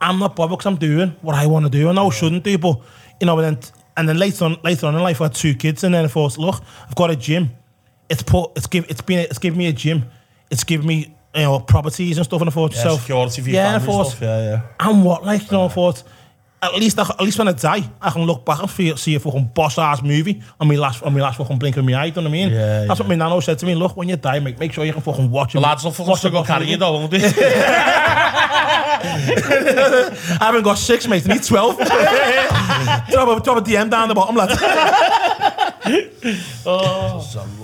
I'm 0.00 0.18
not 0.18 0.36
bothered 0.36 0.58
because 0.58 0.66
I'm 0.66 0.76
doing 0.76 1.10
what 1.20 1.36
I 1.36 1.46
want 1.46 1.66
to 1.66 1.70
do. 1.70 1.88
I 1.88 1.92
know 1.92 2.08
I 2.08 2.10
shouldn't 2.10 2.44
do, 2.44 2.58
but, 2.58 2.80
you 3.20 3.26
know, 3.26 3.38
and 3.38 3.56
then, 3.56 3.70
and 3.96 4.08
then 4.08 4.18
later 4.18 4.44
on, 4.44 4.56
later 4.62 4.86
on 4.86 4.94
in 4.94 5.02
life, 5.02 5.20
I 5.20 5.24
had 5.24 5.34
two 5.34 5.54
kids, 5.54 5.84
and 5.84 5.94
then 5.94 6.04
I 6.04 6.08
thought, 6.08 6.38
look, 6.38 6.62
I've 6.88 6.94
got 6.94 7.10
a 7.10 7.16
gym 7.16 7.50
it's 8.12 8.22
put 8.22 8.52
it's 8.56 8.66
give 8.66 8.84
it's 8.90 9.00
been 9.00 9.20
it's 9.20 9.38
given 9.38 9.58
me 9.58 9.68
a 9.68 9.72
gym. 9.72 10.04
It's 10.50 10.64
given 10.64 10.86
me 10.86 11.14
you 11.34 11.42
know, 11.42 11.60
properties 11.60 12.18
and 12.18 12.24
stuff, 12.24 12.40
and 12.40 12.50
I 12.50 12.52
thought, 12.52 12.74
yeah, 12.74 12.82
so, 12.82 12.96
security 12.96 13.42
for 13.42 13.48
your 13.48 13.56
yeah, 13.56 13.78
family 13.78 13.86
thought, 13.86 14.04
stuff, 14.04 14.22
yeah, 14.22 14.42
yeah. 14.42 14.62
And 14.80 15.04
what, 15.04 15.24
like, 15.24 15.42
you 15.42 15.52
know, 15.52 15.64
I 15.64 15.68
thought, 15.68 16.02
at 16.62 16.74
least, 16.76 16.98
I, 16.98 17.02
at 17.02 17.20
least 17.20 17.38
when 17.38 17.48
I 17.48 17.52
die, 17.52 17.82
I 18.00 18.10
can 18.10 18.22
look 18.22 18.44
back 18.44 18.60
and 18.60 18.70
feel, 18.70 18.96
see 18.96 19.14
a 19.14 19.20
fucking 19.20 19.50
boss-ass 19.54 20.02
movie 20.02 20.42
on 20.60 20.68
my 20.68 20.76
last, 20.76 21.02
on 21.02 21.12
my 21.14 21.20
last 21.20 21.38
fucking 21.38 21.58
blink 21.58 21.76
of 21.76 21.84
my 21.84 21.94
eye, 21.94 22.10
do 22.10 22.20
you 22.20 22.24
know 22.24 22.30
what 22.30 22.36
I 22.36 22.40
mean? 22.44 22.52
Yeah, 22.52 22.84
That's 22.84 23.00
yeah. 23.00 23.04
what 23.04 23.08
my 23.08 23.16
nano 23.16 23.40
said 23.40 23.58
to 23.58 23.66
me, 23.66 23.74
look, 23.74 23.96
when 23.96 24.08
you 24.08 24.16
die, 24.16 24.38
make, 24.38 24.58
make 24.58 24.72
sure 24.72 24.84
you 24.84 24.92
can 24.92 25.02
fucking 25.02 25.30
watch 25.30 25.54
it. 25.54 25.58
The 25.58 25.62
lads 25.62 25.84
will 25.84 25.92
fucking 25.92 26.16
still 26.16 26.30
go 26.30 26.44
carry 26.44 26.66
you 26.66 26.76
though, 26.76 26.92
won't 26.92 27.10
they? 27.10 27.18
I 29.04 30.38
haven't 30.40 30.62
got 30.62 30.78
six, 30.78 31.08
mate, 31.08 31.28
I 31.28 31.34
need 31.34 31.42
12. 31.42 31.76
drop, 31.76 31.88
a, 31.88 33.42
drop 33.42 33.58
a 33.58 33.60
DM 33.62 33.90
down 33.90 34.08
the 34.08 34.14
bottom, 34.14 34.36
lad. 34.36 34.50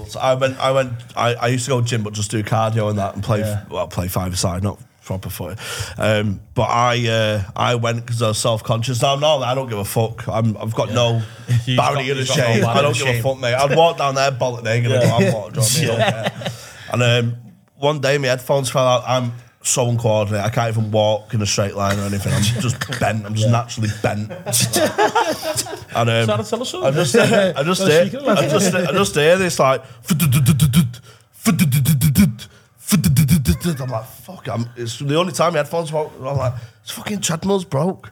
So 0.08 0.20
I 0.20 0.34
went. 0.34 0.58
I 0.58 0.72
went. 0.72 0.92
I, 1.16 1.34
I 1.34 1.46
used 1.48 1.64
to 1.66 1.70
go 1.70 1.80
to 1.80 1.86
gym, 1.86 2.02
but 2.02 2.12
just 2.12 2.30
do 2.30 2.42
cardio 2.42 2.90
and 2.90 2.98
that, 2.98 3.14
and 3.14 3.22
play. 3.22 3.40
Well, 3.70 3.86
play 3.88 4.08
five 4.08 4.32
aside, 4.32 4.62
not 4.62 4.80
proper 5.08 5.30
foot. 5.30 5.58
Um, 5.96 6.40
but 6.54 6.68
I 6.68 7.08
uh, 7.08 7.42
I 7.56 7.76
went 7.76 8.04
because 8.04 8.20
I 8.22 8.28
was 8.28 8.38
self 8.38 8.62
conscious. 8.62 9.00
Now, 9.00 9.16
no, 9.16 9.38
I 9.38 9.54
don't 9.54 9.68
give 9.68 9.78
a 9.78 9.84
fuck. 9.84 10.28
I'm, 10.28 10.56
I've 10.56 10.74
got 10.74 10.92
no 10.92 11.22
You've 11.64 11.76
barrier 11.76 12.14
to 12.14 12.20
you've 12.20 12.62
no 12.62 12.68
I 12.68 12.82
don't 12.82 12.96
give 12.96 13.06
a 13.08 13.22
fuck, 13.22 13.38
mate. 13.38 13.54
I'd 13.54 13.76
walk 13.76 13.98
down 13.98 14.14
there, 14.14 14.30
bollock 14.30 14.64
naked, 14.64 14.92
and 14.92 15.02
go, 15.02 15.16
I'm 15.16 15.32
what? 15.32 15.54
Do 15.54 15.60
you 15.60 15.86
know 15.86 15.94
what 15.94 16.02
I 16.02 16.06
mean? 16.06 16.14
I 16.14 16.22
don't 16.22 16.32
care. 16.32 16.52
And 16.92 17.02
um, 17.02 17.36
one 17.76 18.00
day, 18.00 18.18
my 18.18 18.28
headphones 18.28 18.70
fell 18.70 18.86
out. 18.86 19.04
I'm 19.06 19.32
so 19.62 19.88
uncoordinated. 19.88 20.46
I 20.46 20.50
can't 20.50 20.76
even 20.76 20.90
walk 20.90 21.34
in 21.34 21.42
a 21.42 21.46
straight 21.46 21.74
line 21.74 21.98
or 21.98 22.02
anything. 22.02 22.32
I'm 22.32 22.42
just 22.42 22.78
bent. 23.00 23.24
I'm 23.26 23.34
just 23.34 23.50
naturally 23.50 23.90
bent. 24.02 24.30
and 25.96 26.10
um, 26.10 26.26
tell 26.26 26.40
us. 26.40 26.74
I 26.74 26.90
just, 26.90 27.16
I 27.16 27.62
just, 27.62 27.82
hear, 27.82 28.06
speak 28.06 28.14
it, 28.14 28.22
lad. 28.22 28.38
I 28.38 28.48
just, 28.48 28.74
I 28.74 28.92
just 28.92 29.14
hear 29.14 29.36
this 29.36 29.58
like. 29.58 29.82
I'm 33.80 33.88
like, 33.88 34.06
fuck. 34.06 34.48
I'm, 34.48 34.68
it's 34.76 34.98
the 34.98 35.16
only 35.16 35.32
time 35.32 35.52
my 35.52 35.58
headphones 35.58 35.90
broke. 35.90 36.12
I'm 36.18 36.36
like, 36.36 36.54
it's 36.82 36.90
fucking 36.90 37.20
treadmill's 37.20 37.64
broke. 37.64 38.10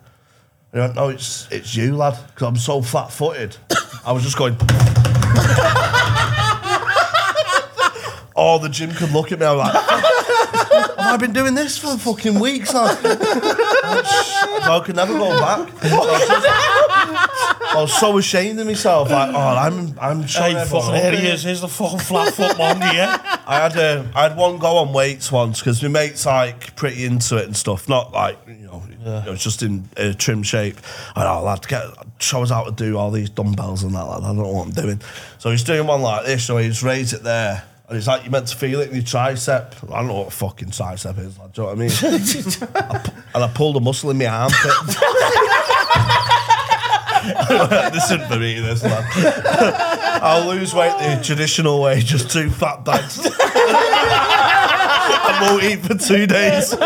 And 0.72 0.80
he 0.80 0.80
went, 0.80 0.94
no, 0.96 1.08
it's 1.08 1.48
it's 1.50 1.74
you, 1.74 1.96
lad, 1.96 2.18
because 2.28 2.48
I'm 2.48 2.56
so 2.56 2.82
flat 2.82 3.10
footed. 3.10 3.56
I 4.04 4.12
was 4.12 4.22
just 4.22 4.36
going. 4.36 4.56
oh, 8.36 8.58
the 8.60 8.68
gym 8.68 8.90
could 8.92 9.12
look 9.12 9.32
at 9.32 9.38
me. 9.38 9.46
I'm 9.46 9.56
like, 9.58 9.74
have 10.80 10.98
I 10.98 11.16
been 11.16 11.32
doing 11.32 11.54
this 11.54 11.78
for 11.78 11.96
fucking 11.98 12.38
weeks, 12.40 12.70
so 12.70 12.84
I 12.84 14.82
could 14.84 14.96
never 14.96 15.12
go 15.14 15.28
back. 15.38 15.68
I 15.84 15.96
was 15.96 16.28
just- 16.28 16.46
I 17.76 17.80
was 17.82 17.92
so 17.98 18.16
ashamed 18.18 18.58
of 18.60 18.66
myself. 18.66 19.10
Like, 19.10 19.34
oh, 19.34 19.38
I'm, 19.38 19.98
I'm 20.00 20.26
showing 20.26 20.56
Hey, 20.56 20.64
fucking 20.64 20.94
here 20.94 21.12
he 21.12 21.26
is. 21.28 21.42
Here's 21.42 21.60
the 21.60 21.68
fucking 21.68 21.98
flat 21.98 22.32
foot 22.32 22.56
monkey, 22.56 22.96
yeah? 22.96 23.40
I 23.46 23.56
had 23.60 23.76
a, 23.76 24.10
I 24.14 24.22
had 24.24 24.36
one 24.36 24.58
go 24.58 24.76
on 24.78 24.92
weights 24.92 25.30
once 25.30 25.60
because 25.60 25.82
my 25.82 25.88
mate's 25.88 26.24
like 26.26 26.74
pretty 26.76 27.04
into 27.04 27.36
it 27.36 27.44
and 27.44 27.56
stuff. 27.56 27.88
Not 27.88 28.12
like 28.12 28.38
you 28.46 28.54
know, 28.66 28.82
you 28.88 28.96
know 29.04 29.34
just 29.36 29.62
in 29.62 29.88
uh, 29.96 30.14
trim 30.16 30.42
shape. 30.42 30.78
I 31.14 31.24
know, 31.24 31.42
lad, 31.42 31.66
get 31.68 31.84
show 32.18 32.42
us 32.42 32.50
how 32.50 32.64
to 32.64 32.72
do 32.72 32.96
all 32.96 33.10
these 33.10 33.28
dumbbells 33.30 33.82
and 33.82 33.94
that. 33.94 34.04
Lad. 34.04 34.22
I 34.22 34.26
don't 34.28 34.36
know 34.38 34.48
what 34.48 34.66
I'm 34.68 34.72
doing. 34.72 35.00
So 35.38 35.50
he's 35.50 35.64
doing 35.64 35.86
one 35.86 36.00
like 36.02 36.24
this. 36.24 36.44
So 36.44 36.56
he's 36.56 36.82
raised 36.82 37.12
it 37.12 37.22
there. 37.24 37.64
And 37.88 37.96
it's 37.96 38.08
like 38.08 38.22
you're 38.24 38.32
meant 38.32 38.48
to 38.48 38.56
feel 38.56 38.80
it 38.80 38.88
in 38.88 38.96
your 38.96 39.04
tricep. 39.04 39.74
I 39.92 39.98
don't 39.98 40.08
know 40.08 40.14
what 40.14 40.26
a 40.28 40.32
fucking 40.32 40.70
tricep 40.70 41.18
is. 41.18 41.38
Lad, 41.38 41.52
do 41.52 41.62
you 41.62 41.68
know 41.68 41.74
what 41.74 41.78
I 41.78 41.80
mean? 41.80 41.90
I 42.74 42.98
pu- 43.04 43.12
and 43.34 43.44
I 43.44 43.48
pulled 43.54 43.76
a 43.76 43.80
muscle 43.80 44.10
in 44.10 44.18
my 44.18 44.26
armpit. 44.26 44.58
this 47.92 48.04
isn't 48.10 48.26
for 48.28 48.38
me, 48.40 48.58
this 48.60 48.82
lad. 48.82 49.04
I'll 50.22 50.48
lose 50.48 50.74
weight 50.74 50.98
the 50.98 51.20
traditional 51.22 51.80
way, 51.80 52.00
just 52.00 52.28
two 52.30 52.50
fat 52.50 52.84
bags. 52.84 53.20
I 55.28 55.48
won't 55.50 55.64
eat 55.64 55.80
for 55.86 55.94
two 55.94 56.26
days. 56.26 56.70
That's 56.70 56.80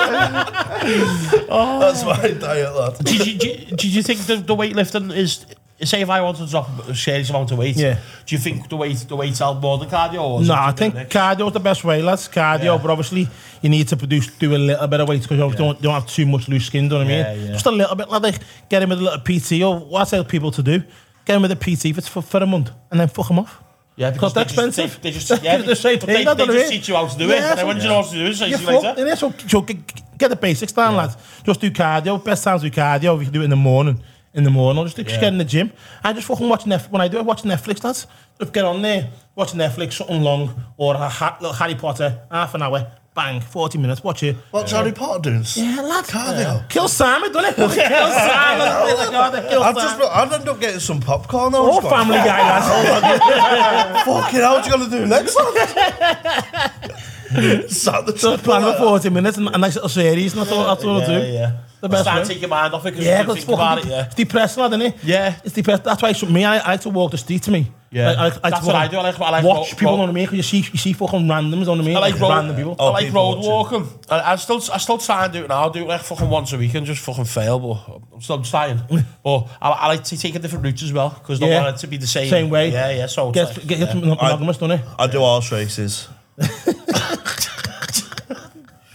my 2.04 2.28
diet, 2.38 2.74
lad. 2.74 2.98
did, 3.04 3.26
you, 3.26 3.38
did, 3.38 3.60
you- 3.70 3.76
did 3.76 3.84
you 3.94 4.02
think 4.02 4.20
the, 4.26 4.36
the 4.36 4.54
weightlifting 4.56 5.14
is... 5.16 5.46
Say 5.82 6.02
if 6.02 6.10
I 6.10 6.20
wanted 6.20 6.44
to 6.44 6.50
drop 6.50 6.68
a 6.88 6.94
serious 6.94 7.30
amount 7.30 7.50
of 7.52 7.58
weight, 7.58 7.76
Yeah. 7.76 7.98
do 8.26 8.34
you 8.34 8.38
think 8.38 8.68
the 8.68 8.76
weight 8.76 8.98
the 9.08 9.16
weight's 9.16 9.38
help 9.38 9.60
more 9.62 9.78
than 9.78 9.88
cardio? 9.88 10.20
Or 10.22 10.42
No, 10.42 10.54
I 10.54 10.72
think 10.72 10.94
cardio's 11.08 11.52
the 11.54 11.60
best 11.60 11.84
way, 11.84 12.02
lads. 12.02 12.28
Cardio, 12.28 12.64
Yeah. 12.64 12.78
but 12.78 12.90
obviously 12.90 13.28
you 13.62 13.70
need 13.70 13.88
to 13.88 13.96
produce 13.96 14.26
do 14.38 14.54
a 14.54 14.58
little 14.58 14.86
bit 14.86 15.00
of 15.00 15.08
weight 15.08 15.22
because 15.22 15.38
you 15.38 15.46
Yeah. 15.48 15.54
don't, 15.56 15.80
don't 15.80 15.94
have 15.94 16.06
too 16.06 16.26
much 16.26 16.48
loose 16.48 16.66
skin. 16.66 16.88
Do 16.88 16.96
you 16.98 17.04
know 17.04 17.10
what 17.10 17.14
I 17.24 17.34
mean? 17.34 17.46
yeah. 17.46 17.52
Just 17.52 17.66
a 17.66 17.70
little 17.70 17.96
bit. 17.96 18.10
Like 18.10 18.34
get 18.68 18.82
him 18.82 18.90
with 18.90 18.98
a 18.98 19.02
little 19.02 19.20
PT 19.20 19.62
or 19.62 19.78
what 19.78 20.02
I 20.06 20.10
tell 20.10 20.24
people 20.24 20.50
to 20.52 20.62
do. 20.62 20.82
Get 21.24 21.36
him 21.36 21.42
with 21.42 21.52
a 21.52 21.56
PT 21.56 21.94
for, 21.94 22.00
for, 22.02 22.22
for 22.22 22.42
a 22.42 22.46
month 22.46 22.70
and 22.90 23.00
then 23.00 23.08
fuck 23.08 23.30
him 23.30 23.38
off. 23.38 23.62
Yeah, 23.96 24.10
because 24.10 24.32
they 24.32 24.38
they're 24.40 24.44
expensive. 24.46 24.98
They, 25.02 25.10
they 25.10 25.18
just, 25.18 25.42
yeah, 25.42 25.56
the 25.62 25.76
same 25.76 25.98
but 25.98 26.06
they, 26.06 26.24
that's 26.24 26.36
they 26.36 26.44
what 26.44 26.52
just 26.54 26.70
teach 26.72 26.88
you 26.88 26.94
how 26.94 27.06
to 27.06 27.18
do 27.18 27.24
it. 27.30 27.34
Yeah, 27.36 27.50
and 27.50 27.58
then 27.58 27.66
when 27.66 27.76
so- 27.76 27.82
you 27.82 27.88
know 27.88 28.02
how 28.02 28.08
to 28.08 28.14
do 28.16 28.26
it, 28.26 28.34
so 28.34 28.44
you 28.46 28.56
later. 28.56 28.94
Yeah, 29.06 29.14
so, 29.14 29.34
so 29.46 29.60
get, 29.62 30.18
get 30.18 30.28
the 30.28 30.36
basics 30.36 30.72
down, 30.72 30.96
lads. 30.96 31.16
Just 31.44 31.60
do 31.60 31.70
cardio. 31.70 32.22
Best 32.24 32.44
times 32.44 32.62
to 32.62 32.70
do 32.70 32.74
cardio. 32.80 33.14
If 33.14 33.20
you 33.20 33.24
can 33.26 33.32
do 33.34 33.40
it 33.42 33.44
in 33.44 33.50
the 33.50 33.56
morning, 33.56 34.00
in 34.34 34.44
the 34.44 34.50
morning, 34.50 34.80
or 34.80 34.84
just, 34.84 34.96
just 34.96 35.08
Yeah. 35.10 35.20
get 35.20 35.28
in 35.32 35.38
the 35.38 35.44
gym. 35.44 35.72
I 36.04 36.12
just 36.12 36.26
fucking 36.26 36.48
watch 36.48 36.64
Netflix. 36.64 36.90
When 36.90 37.02
I 37.02 37.08
do 37.08 37.18
it, 37.18 37.24
watch 37.24 37.42
Netflix, 37.42 37.82
lads. 37.84 38.06
Just 38.38 38.52
get 38.52 38.64
on 38.64 38.80
there, 38.82 39.08
watch 39.34 39.52
Netflix, 39.52 39.94
something 39.94 40.22
long, 40.22 40.54
or 40.76 40.94
a 40.94 41.08
ha- 41.08 41.36
little 41.40 41.54
Harry 41.54 41.74
Potter, 41.74 42.20
half 42.30 42.54
an 42.54 42.62
hour, 42.62 42.86
bang, 43.14 43.40
40 43.40 43.76
minutes, 43.78 44.04
watch 44.04 44.22
it. 44.22 44.36
What's 44.52 44.70
Harry 44.72 44.92
Potter 44.92 45.20
doing? 45.30 45.44
Yeah, 45.56 45.80
lad. 45.82 46.04
Cardio. 46.04 46.68
Kill 46.68 46.86
Simon, 46.88 47.32
don't 47.32 47.44
it? 47.44 47.54
Kill 47.56 47.68
Simon. 47.68 48.68
Oh 48.68 49.46
Kill 49.50 49.62
I've 49.62 49.74
just. 49.74 50.00
I'd 50.00 50.32
end 50.32 50.48
up 50.48 50.60
getting 50.60 50.80
some 50.80 51.00
popcorn. 51.00 51.52
though. 51.52 51.70
Oh, 51.70 51.80
going, 51.80 51.92
Family 51.92 52.16
Guy, 52.16 52.40
lads. 52.40 54.04
Fucking 54.04 54.40
hell, 54.40 54.54
what 54.54 54.64
you 54.64 54.70
gonna 54.72 54.88
do 54.90 55.06
next? 55.06 55.36
lad? 55.36 56.72
Sat 57.68 58.06
the 58.06 58.14
So 58.18 58.36
plan 58.38 58.62
for 58.62 58.78
40 58.78 59.10
minutes 59.10 59.38
and 59.38 59.48
a 59.48 59.58
nice 59.58 59.74
little 59.74 59.88
series, 59.88 60.32
and 60.32 60.42
that's 60.42 60.52
all, 60.52 60.64
that's 60.66 60.84
all 60.84 60.98
yeah, 60.98 61.04
I'll 61.06 61.20
do. 61.22 61.26
yeah. 61.28 61.56
The 61.80 61.88
best 61.88 62.00
er 62.00 62.02
Start 62.04 62.18
way. 62.28 62.34
take 62.34 62.40
your 62.42 62.50
mind 62.50 62.74
off 62.74 62.84
it 62.84 62.90
because 62.90 63.06
Yeah, 63.06 63.20
you 63.20 63.24
because 63.24 63.36
think 63.36 63.48
it's 63.48 63.54
about 63.54 63.78
it, 63.78 63.86
yeah. 63.86 64.04
it's 64.04 64.14
depressing, 64.14 64.62
lad, 64.62 64.72
isn't 64.72 64.82
it? 64.82 64.94
Yeah. 65.02 65.36
It's 65.42 65.54
depressing. 65.54 65.84
That's 65.84 66.02
why, 66.02 66.12
so 66.12 66.26
me, 66.26 66.44
I, 66.44 66.58
I 66.58 66.68
like 66.72 66.80
to 66.82 66.90
walk 66.90 67.10
the 67.12 67.16
street 67.18 67.42
to 67.44 67.50
me. 67.50 67.72
Yeah. 67.90 68.10
Like, 68.12 68.18
I, 68.18 68.24
I 68.46 68.50
That's 68.50 68.60
to 68.60 68.66
what 68.66 68.76
I 68.76 68.86
do. 68.88 68.98
I 68.98 69.02
like- 69.02 69.18
I 69.20 69.30
like 69.30 69.44
watch 69.44 69.72
ro- 69.72 69.78
people, 69.78 69.86
ro- 69.86 69.90
you 69.92 69.96
know 69.96 70.02
what 70.02 70.10
I 70.10 70.12
mean? 70.12 70.24
Because 70.26 70.36
you 70.36 70.42
see, 70.62 70.70
you 70.72 70.78
see 70.78 70.92
fucking 70.92 71.20
randoms, 71.20 71.50
you 71.60 71.64
know 71.64 71.70
what 71.72 71.80
I 71.80 71.82
mean? 71.84 71.96
I 71.96 72.00
like 72.00 72.20
road, 72.20 72.28
random 72.28 72.56
people. 72.56 72.76
I 72.78 72.88
like 72.90 73.06
people 73.06 73.22
road 73.34 73.36
watching. 73.46 73.80
walking. 73.82 73.98
I, 74.10 74.32
I 74.32 74.36
still, 74.36 74.56
I 74.72 74.76
still 74.76 74.98
try 74.98 75.24
and 75.24 75.32
do 75.32 75.44
it 75.44 75.48
now. 75.48 75.62
I'll 75.62 75.70
do 75.70 75.80
it 75.80 75.86
like 75.88 76.02
fucking 76.02 76.28
once 76.28 76.52
a 76.52 76.58
week 76.58 76.74
and 76.74 76.84
just 76.86 77.00
fucking 77.00 77.24
fail, 77.24 77.58
but 77.58 78.00
I'm 78.14 78.20
still 78.20 78.42
trying. 78.42 78.78
but 79.24 79.48
I, 79.62 79.70
I 79.70 79.86
like 79.88 80.04
to 80.04 80.18
take 80.18 80.34
a 80.34 80.38
different 80.38 80.64
route 80.66 80.82
as 80.82 80.92
well 80.92 81.08
because 81.18 81.38
I 81.38 81.46
don't 81.46 81.50
Yeah. 81.50 81.62
want 81.62 81.76
it 81.76 81.80
to 81.80 81.86
be 81.86 81.96
the 81.96 82.06
same. 82.06 82.28
Same 82.28 82.50
way. 82.50 82.70
Yeah, 82.72 82.90
yeah. 82.90 83.06
So 83.06 83.30
it's 83.30 83.34
Get, 83.36 83.56
like, 83.56 83.66
get, 83.66 83.78
yeah. 83.78 83.86
get 83.86 83.96
monogamous, 84.04 84.58
don't 84.58 84.72
it? 84.72 84.82
I 84.98 85.06
do 85.06 85.18
horse 85.20 85.50
races. 85.50 86.08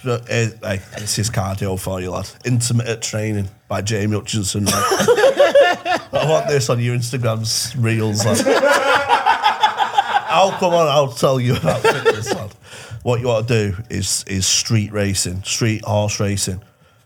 So, 0.05 0.21
eh, 0.29 0.51
like, 0.61 0.87
this 0.91 1.17
is 1.17 1.31
cardio 1.31 1.79
for 1.79 1.99
you, 1.99 2.11
lad. 2.11 2.29
Intermittent 2.45 3.01
training 3.01 3.49
by 3.67 3.81
Jamie 3.81 4.15
Hutchinson. 4.15 4.65
Lad. 4.65 4.75
I 6.13 6.27
want 6.29 6.47
this 6.47 6.69
on 6.69 6.79
your 6.79 6.95
Instagram's 6.95 7.75
reels, 7.75 8.23
lad. 8.23 8.39
I'll 10.29 10.51
come 10.59 10.75
on, 10.75 10.87
I'll 10.87 11.11
tell 11.11 11.39
you 11.39 11.55
about 11.55 11.81
fitness, 11.81 12.31
lad. 12.35 12.53
What 13.01 13.19
you 13.19 13.27
want 13.29 13.47
to 13.47 13.71
do 13.71 13.83
is 13.89 14.23
is 14.27 14.45
street 14.45 14.91
racing, 14.91 15.41
street 15.41 15.83
horse 15.83 16.19
racing. 16.19 16.61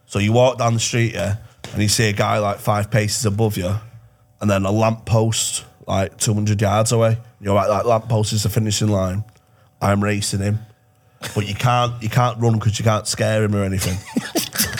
So 0.05 0.19
you 0.19 0.33
walk 0.33 0.57
down 0.57 0.73
the 0.73 0.81
street, 0.81 1.13
yeah, 1.13 1.37
and 1.71 1.81
you 1.81 1.87
see 1.87 2.09
a 2.09 2.13
guy 2.13 2.39
like 2.39 2.57
five 2.59 2.91
paces 2.91 3.25
above 3.25 3.55
you, 3.55 3.75
and 4.41 4.49
then 4.49 4.65
a 4.65 4.71
lamp 4.71 5.05
post 5.05 5.63
like 5.87 6.17
200 6.17 6.61
yards 6.61 6.91
away. 6.91 7.17
You're 7.39 7.55
like, 7.55 7.69
that 7.69 7.85
lamp 7.85 8.09
post 8.09 8.33
is 8.33 8.43
the 8.43 8.49
finishing 8.49 8.89
line. 8.89 9.23
I'm 9.81 10.03
racing 10.03 10.39
him, 10.41 10.59
but 11.35 11.47
you 11.47 11.55
can't 11.55 12.01
you 12.03 12.09
can't 12.09 12.37
run 12.39 12.53
because 12.53 12.77
you 12.79 12.85
can't 12.85 13.07
scare 13.07 13.43
him 13.43 13.55
or 13.55 13.63
anything. 13.63 13.97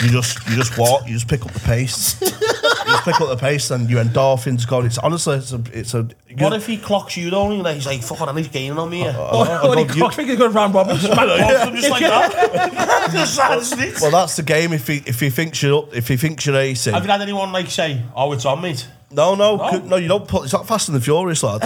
you 0.02 0.08
just 0.10 0.46
you 0.48 0.56
just 0.56 0.76
walk. 0.78 1.06
You 1.06 1.14
just 1.14 1.28
pick 1.28 1.44
up 1.44 1.52
the 1.52 1.60
pace. 1.60 2.20
you 2.20 2.28
just 2.28 3.04
pick 3.04 3.20
up 3.20 3.28
the 3.28 3.36
pace, 3.36 3.70
and 3.70 3.88
your 3.88 4.02
endorphins 4.04 4.66
go. 4.68 4.80
It's 4.82 4.98
honestly 4.98 5.36
it's 5.36 5.52
a 5.52 5.62
it's 5.72 5.94
a. 5.94 6.08
What 6.38 6.52
if 6.52 6.66
he 6.66 6.76
clocks 6.76 7.16
you 7.16 7.30
though? 7.30 7.50
And 7.50 7.66
he's 7.66 7.86
like, 7.86 8.02
fucking, 8.02 8.28
and 8.28 8.38
he's 8.38 8.48
gaining 8.48 8.78
on 8.78 8.90
me. 8.90 9.04
Yeah. 9.04 9.16
Oh, 9.62 9.76
he 9.76 9.84
clocks 9.86 10.16
me, 10.18 10.24
he's 10.24 10.36
going 10.38 10.50
to 10.52 10.56
round 10.56 10.74
robin. 10.74 10.96
Smack 10.98 11.18
Off 11.18 11.68
him 11.68 11.74
just 11.76 11.90
like 11.90 12.00
that. 12.02 13.08
just 13.12 13.34
side 13.34 13.52
of 13.54 13.60
the 13.60 13.64
street. 13.66 13.94
Well, 14.00 14.10
that's 14.10 14.36
the 14.36 14.42
game. 14.42 14.72
If 14.72 14.86
he 14.86 15.02
if 15.06 15.18
he 15.20 15.30
thinks 15.30 15.62
you're 15.62 15.78
up, 15.84 15.94
if 15.94 16.08
he 16.08 16.16
thinks 16.16 16.44
you're 16.46 16.54
racing, 16.54 16.94
Have 16.94 17.04
you 17.04 17.10
had 17.10 17.20
anyone 17.22 17.52
like 17.52 17.68
say, 17.70 18.02
"Oh, 18.14 18.32
it's 18.32 18.44
on, 18.44 18.60
me"? 18.62 18.76
No, 19.10 19.34
no, 19.34 19.56
No? 19.56 19.70
no, 19.70 19.78
no. 19.78 19.96
You 19.96 20.08
don't 20.08 20.28
put. 20.28 20.44
It's 20.44 20.52
not 20.52 20.66
Fast 20.68 20.88
and 20.88 20.96
the 20.96 21.00
Furious, 21.00 21.42
lad. 21.42 21.60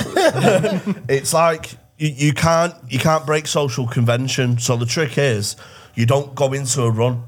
it's 1.09 1.35
like 1.35 1.77
you, 1.99 2.09
you 2.09 2.33
can't 2.33 2.75
you 2.89 2.99
can't 2.99 3.25
break 3.27 3.47
social 3.47 3.87
convention. 3.87 4.59
So 4.59 4.77
the 4.77 4.87
trick 4.87 5.17
is 5.19 5.57
you 5.95 6.07
don't 6.07 6.35
go 6.35 6.53
into 6.53 6.83
a 6.83 6.91
run. 6.91 7.25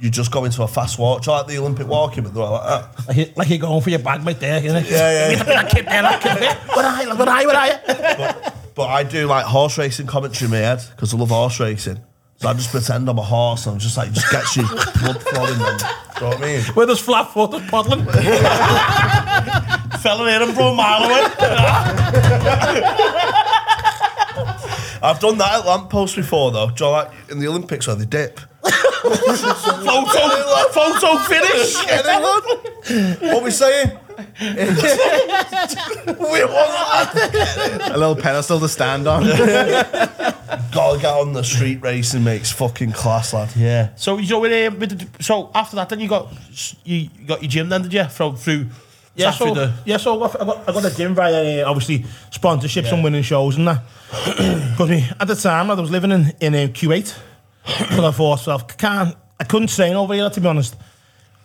You 0.00 0.10
just 0.10 0.30
go 0.32 0.44
into 0.44 0.60
a 0.62 0.66
fast 0.68 0.98
walk, 0.98 1.18
It's 1.18 1.28
like 1.28 1.46
the 1.46 1.56
Olympic 1.58 1.86
walking, 1.86 2.24
but 2.24 2.34
they're 2.34 2.42
like 2.42 2.66
that. 2.66 3.06
Like, 3.08 3.16
you- 3.16 3.32
like 3.36 3.48
you're 3.48 3.58
going 3.58 3.80
for 3.80 3.90
your 3.90 4.00
bag, 4.00 4.24
mate, 4.24 4.40
there, 4.40 4.60
you 4.60 4.72
know? 4.72 4.78
Yeah, 4.80 5.30
yeah. 5.30 5.42
That 5.44 5.70
kid 5.70 5.86
there, 5.86 6.02
that 6.02 6.20
kid 6.20 6.36
there. 6.42 6.54
Where 6.74 6.84
are 6.84 7.02
you? 7.04 7.14
Where 7.14 7.28
are 7.28 7.40
you? 7.42 7.46
Where 7.46 7.56
are 7.56 7.66
you? 7.68 7.76
But, 7.86 8.54
but 8.74 8.86
I 8.88 9.04
do 9.04 9.26
like 9.28 9.46
horse 9.46 9.78
racing 9.78 10.08
commentary 10.08 10.46
in 10.46 10.50
my 10.50 10.56
head 10.58 10.82
because 10.90 11.14
I 11.14 11.16
love 11.16 11.28
horse 11.28 11.60
racing. 11.60 11.98
So 12.38 12.48
I 12.48 12.54
just 12.54 12.70
pretend 12.72 13.08
I'm 13.08 13.18
a 13.18 13.22
horse 13.22 13.66
and 13.66 13.74
I'm 13.74 13.78
just 13.78 13.96
like 13.96 14.12
just 14.12 14.28
gets 14.32 14.56
you 14.56 14.64
blood 14.66 15.22
flowing. 15.22 15.58
Then, 15.60 15.78
do 15.78 15.84
you 15.84 16.20
know 16.22 16.28
what 16.28 16.38
I 16.38 16.40
mean? 16.40 16.60
Where 16.74 16.86
his 16.88 16.98
flat 16.98 17.30
foot, 17.32 17.52
his 17.52 17.62
paddling. 17.70 18.04
Fell 20.00 20.20
in 20.26 20.28
here 20.28 20.42
and 20.42 20.54
bro 20.56 20.72
a 20.72 20.74
mile 20.74 21.04
away. 21.04 21.22
I've 25.04 25.20
done 25.20 25.36
that 25.38 25.60
at 25.60 25.66
lamppost 25.66 26.16
before 26.16 26.50
though. 26.50 26.70
Do 26.70 26.84
you 26.84 26.90
know, 26.90 26.96
like 26.96 27.10
in 27.30 27.38
the 27.38 27.48
Olympics 27.48 27.86
where 27.86 27.94
they 27.96 28.06
dip. 28.06 28.40
photo, 28.40 29.12
photo 30.72 31.18
finish. 31.18 31.84
Get 31.84 32.06
it, 32.06 33.20
lad? 33.20 33.34
What 33.34 33.44
we 33.44 33.50
saying? 33.50 33.90
we 34.40 34.44
want 36.44 37.14
A 37.90 37.98
little 37.98 38.16
pedestal 38.16 38.60
to 38.60 38.68
stand 38.68 39.06
on. 39.06 39.22
Gotta 40.72 40.98
get 41.00 41.12
on 41.12 41.32
the 41.34 41.42
street 41.42 41.82
racing, 41.82 42.24
mate. 42.24 42.40
It's 42.42 42.52
fucking 42.52 42.92
class, 42.92 43.34
lad. 43.34 43.54
Yeah. 43.56 43.90
So 43.96 44.18
you 44.18 44.30
know, 44.30 44.40
with, 44.40 44.52
uh, 44.52 44.76
with 44.76 44.98
the, 44.98 45.22
so 45.22 45.50
after 45.54 45.76
that, 45.76 45.88
then 45.90 46.00
you 46.00 46.08
got 46.08 46.32
you 46.84 47.10
got 47.26 47.42
your 47.42 47.50
gym 47.50 47.68
then, 47.68 47.82
did 47.82 47.92
you? 47.92 48.04
From 48.04 48.36
through. 48.36 48.68
Yeah, 49.16 49.30
so, 49.30 49.54
the, 49.54 49.72
yeah, 49.84 49.96
so 49.96 50.22
I 50.22 50.28
got, 50.28 50.68
I 50.68 50.72
got, 50.72 50.84
a 50.84 50.96
gym 50.96 51.14
via, 51.14 51.64
uh, 51.64 51.70
obviously, 51.70 52.00
sponsorships 52.30 52.86
Yeah. 52.86 52.94
and 52.94 53.04
winning 53.04 53.22
shows 53.22 53.56
and 53.56 53.68
that. 53.68 53.82
Because 54.74 54.90
me, 54.90 55.08
at 55.20 55.28
the 55.28 55.36
time, 55.36 55.70
I 55.70 55.74
was 55.74 55.90
living 55.90 56.10
in, 56.10 56.32
in 56.40 56.54
um, 56.54 56.68
Kuwait. 56.72 57.16
but 57.64 58.04
I 58.04 58.10
thought, 58.10 58.40
so 58.40 58.56
I 58.56 58.58
can't, 58.62 59.16
I 59.38 59.44
couldn't 59.44 59.68
train 59.68 59.94
over 59.94 60.14
here, 60.14 60.28
to 60.28 60.40
be 60.40 60.48
honest. 60.48 60.74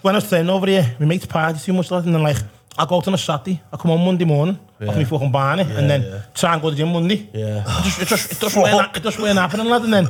When 0.02 0.16
I 0.16 0.18
was 0.18 0.30
training 0.30 0.50
over 0.50 0.66
here, 0.66 0.96
we 1.00 1.06
make 1.06 1.28
party 1.30 1.60
too 1.60 1.74
much, 1.74 1.92
lad, 1.92 2.06
and 2.06 2.16
then 2.16 2.24
like, 2.24 2.38
I 2.80 2.86
go 2.86 2.96
out 2.96 3.08
on 3.10 3.14
a 3.14 3.18
Saturday, 3.18 3.62
I 3.74 3.76
come 3.76 3.92
on 3.92 4.06
Monday 4.06 4.24
morning, 4.24 4.58
yeah. 4.80 4.88
off 4.88 4.96
my 4.96 5.04
fucking 5.04 5.34
barney, 5.34 5.64
yeah, 5.64 5.80
and 5.80 5.90
then 5.90 6.02
yeah. 6.02 6.22
try 6.34 6.54
and 6.54 6.62
go 6.62 6.70
to 6.70 6.76
the 6.76 6.78
gym 6.78 6.94
Monday. 6.94 7.30
Yeah. 7.34 7.62
It 7.62 7.84
just, 7.84 8.02
it 8.02 8.08
just, 8.08 8.32
it 8.32 8.40
just, 8.40 8.56
weren't, 8.56 8.96
it 8.96 9.04
just 9.04 9.20
weren't 9.20 9.38
happening, 9.38 9.68
lad. 9.68 9.84
And 9.84 9.94
then 9.94 10.08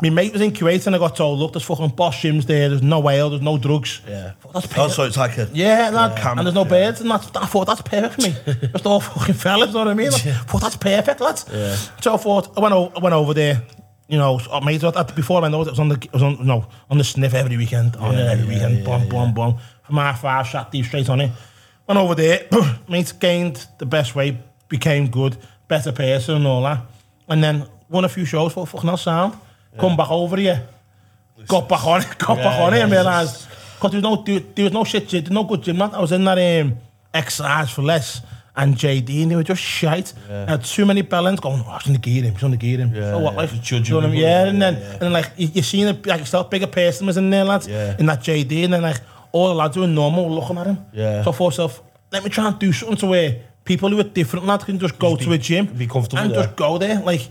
my 0.00 0.08
mate 0.08 0.32
was 0.32 0.40
in 0.40 0.52
Kuwait 0.52 0.86
and 0.86 0.94
I 0.94 1.00
got 1.00 1.16
told, 1.16 1.40
look, 1.40 1.52
there's 1.52 1.64
fucking 1.64 1.88
boss 1.88 2.22
gyms 2.22 2.46
there, 2.46 2.68
there's 2.68 2.80
no 2.80 3.10
ale, 3.10 3.30
there's 3.30 3.42
no 3.42 3.58
drugs. 3.58 4.02
Yeah. 4.06 4.34
Fuck, 4.38 4.52
that's 4.52 4.66
perfect. 4.68 4.78
Oh, 4.78 4.88
so 4.88 5.02
it's 5.02 5.16
like 5.16 5.36
a... 5.36 5.50
Yeah, 5.52 5.90
lad, 5.90 6.12
yeah. 6.12 6.22
Camp, 6.22 6.38
and 6.38 6.46
there's 6.46 6.54
no 6.54 6.62
yeah. 6.62 6.68
birds, 6.68 7.00
and 7.00 7.10
that's, 7.10 7.28
I 7.34 7.46
thought, 7.46 7.66
that's 7.66 7.82
perfect 7.82 8.14
for 8.14 8.22
me. 8.22 8.68
just 8.72 8.86
all 8.86 9.00
fucking 9.00 9.34
fellas, 9.34 9.68
you 9.70 9.74
know 9.74 9.80
what 9.80 9.88
I 9.88 9.94
mean? 9.94 10.12
Like, 10.12 10.24
yeah. 10.24 10.44
That's 10.60 10.76
perfect, 10.76 11.20
lad. 11.20 11.42
Yeah. 11.52 11.74
So 12.00 12.14
I 12.14 12.16
thought, 12.18 12.56
I 12.56 12.60
went, 12.60 12.72
o- 12.72 12.92
I 12.94 13.00
went 13.00 13.14
over 13.16 13.34
there, 13.34 13.64
you 14.06 14.18
know, 14.18 14.38
I 14.52 14.64
made 14.64 14.84
it, 14.84 15.16
before 15.16 15.42
I 15.42 15.48
know 15.48 15.62
it, 15.62 15.70
was 15.70 15.80
on 15.80 15.88
the, 15.88 16.08
was 16.12 16.22
on, 16.22 16.46
no, 16.46 16.66
on 16.88 16.98
the 16.98 17.04
sniff 17.04 17.34
every 17.34 17.56
weekend, 17.56 17.96
on 17.96 18.14
yeah, 18.14 18.20
it 18.20 18.38
every 18.38 18.44
yeah, 18.44 18.52
weekend, 18.52 18.78
yeah, 18.78 18.84
bomb, 18.84 19.02
yeah. 19.02 19.08
bomb, 19.08 19.34
bomb. 19.34 19.58
From 19.82 19.96
half 19.96 20.20
five, 20.20 20.46
shot 20.46 20.70
deep 20.70 20.84
straight 20.84 21.08
on 21.08 21.22
it. 21.22 21.32
Went 21.86 21.98
over 21.98 22.14
there, 22.14 22.46
mate, 22.88 23.12
gained 23.18 23.66
the 23.78 23.86
best 23.86 24.14
weight, 24.14 24.36
became 24.68 25.08
good, 25.08 25.36
better 25.68 25.92
person 25.92 26.36
and 26.36 26.46
all 26.46 26.62
that. 26.62 26.80
And 27.28 27.42
then 27.42 27.66
won 27.88 28.04
a 28.04 28.08
few 28.08 28.24
shows 28.24 28.52
for 28.52 28.66
fucking 28.66 28.88
hell 28.88 28.96
sound. 28.96 29.34
Come 29.78 29.96
back 29.96 30.10
over 30.10 30.36
here, 30.36 30.68
got 31.48 31.68
back 31.68 31.84
on 31.86 32.02
it, 32.02 32.18
got 32.18 32.36
Yeah, 32.38 32.44
back 32.44 32.60
on 32.60 32.74
it, 32.74 32.76
yeah, 32.78 32.82
and 32.84 32.92
realised 32.92 33.46
because 33.74 33.90
there 33.90 34.00
was 34.00 34.02
no 34.18 34.22
there, 34.22 34.40
there 34.54 34.64
was 34.64 34.72
no 34.72 34.84
shit, 34.84 35.08
there 35.08 35.22
was 35.22 35.30
no 35.30 35.44
good 35.44 35.62
gym. 35.62 35.80
I 35.82 35.98
was 36.00 36.12
in 36.12 36.24
that 36.24 36.38
um, 36.60 36.76
exercise 37.12 37.70
for 37.70 37.82
less 37.82 38.20
and 38.54 38.76
JD, 38.76 39.22
and 39.22 39.30
they 39.30 39.36
were 39.36 39.42
just 39.42 39.62
shite. 39.62 40.12
I 40.30 40.50
had 40.50 40.64
too 40.64 40.84
many 40.84 41.02
bellends 41.02 41.40
going. 41.40 41.64
Oh, 41.66 41.76
it's 41.76 41.86
on 41.86 41.94
the 41.94 41.98
gear 41.98 42.22
him, 42.22 42.34
it's 42.34 42.42
on 42.42 42.50
the 42.50 42.58
gear 42.58 42.78
him. 42.78 42.94
Yeah, 42.94 43.12
so 43.12 43.18
what, 43.18 43.32
yeah. 43.32 43.38
like, 43.40 43.62
Judge 43.62 43.88
you 43.88 43.94
know 43.94 44.00
what 44.02 44.06
I 44.06 44.12
mean? 44.12 44.20
Yeah, 44.20 44.44
yeah, 44.44 44.50
and 44.50 44.62
then 44.62 44.74
yeah, 44.74 44.80
yeah. 44.80 44.92
and 44.92 45.00
then 45.00 45.12
like 45.12 45.30
you, 45.36 45.48
you 45.48 45.62
seen 45.62 45.86
it 45.88 46.06
like 46.06 46.20
yourself, 46.20 46.50
bigger 46.50 46.66
person 46.66 47.06
was 47.06 47.16
in 47.16 47.30
there, 47.30 47.44
lads, 47.44 47.66
Yeah. 47.66 47.96
in 47.98 48.06
that 48.06 48.20
JD, 48.20 48.64
and 48.64 48.72
then 48.74 48.82
like 48.82 49.00
all 49.32 49.48
the 49.48 49.54
lads 49.54 49.74
who 49.74 49.80
were 49.82 49.86
normal 49.86 50.30
looking 50.30 50.58
at 50.58 50.66
him. 50.66 50.78
Yeah. 50.92 51.22
So 51.24 51.30
I 51.30 51.34
thought 51.34 51.44
myself, 51.50 51.82
let 52.12 52.22
me 52.24 52.30
try 52.30 52.46
and 52.48 52.58
do 52.58 52.72
something 52.72 52.96
to 52.98 53.06
where 53.06 53.40
people 53.64 53.88
who 53.90 53.98
are 54.00 54.04
different 54.04 54.44
lads 54.46 54.64
can 54.64 54.78
just 54.78 54.98
go 54.98 55.16
Just 55.16 55.28
to 55.28 55.32
a 55.34 55.38
gym 55.38 55.66
be 55.66 55.86
comfortable 55.86 56.22
and 56.22 56.32
there. 56.32 56.44
just 56.44 56.56
go 56.56 56.78
there. 56.78 57.00
Like 57.00 57.22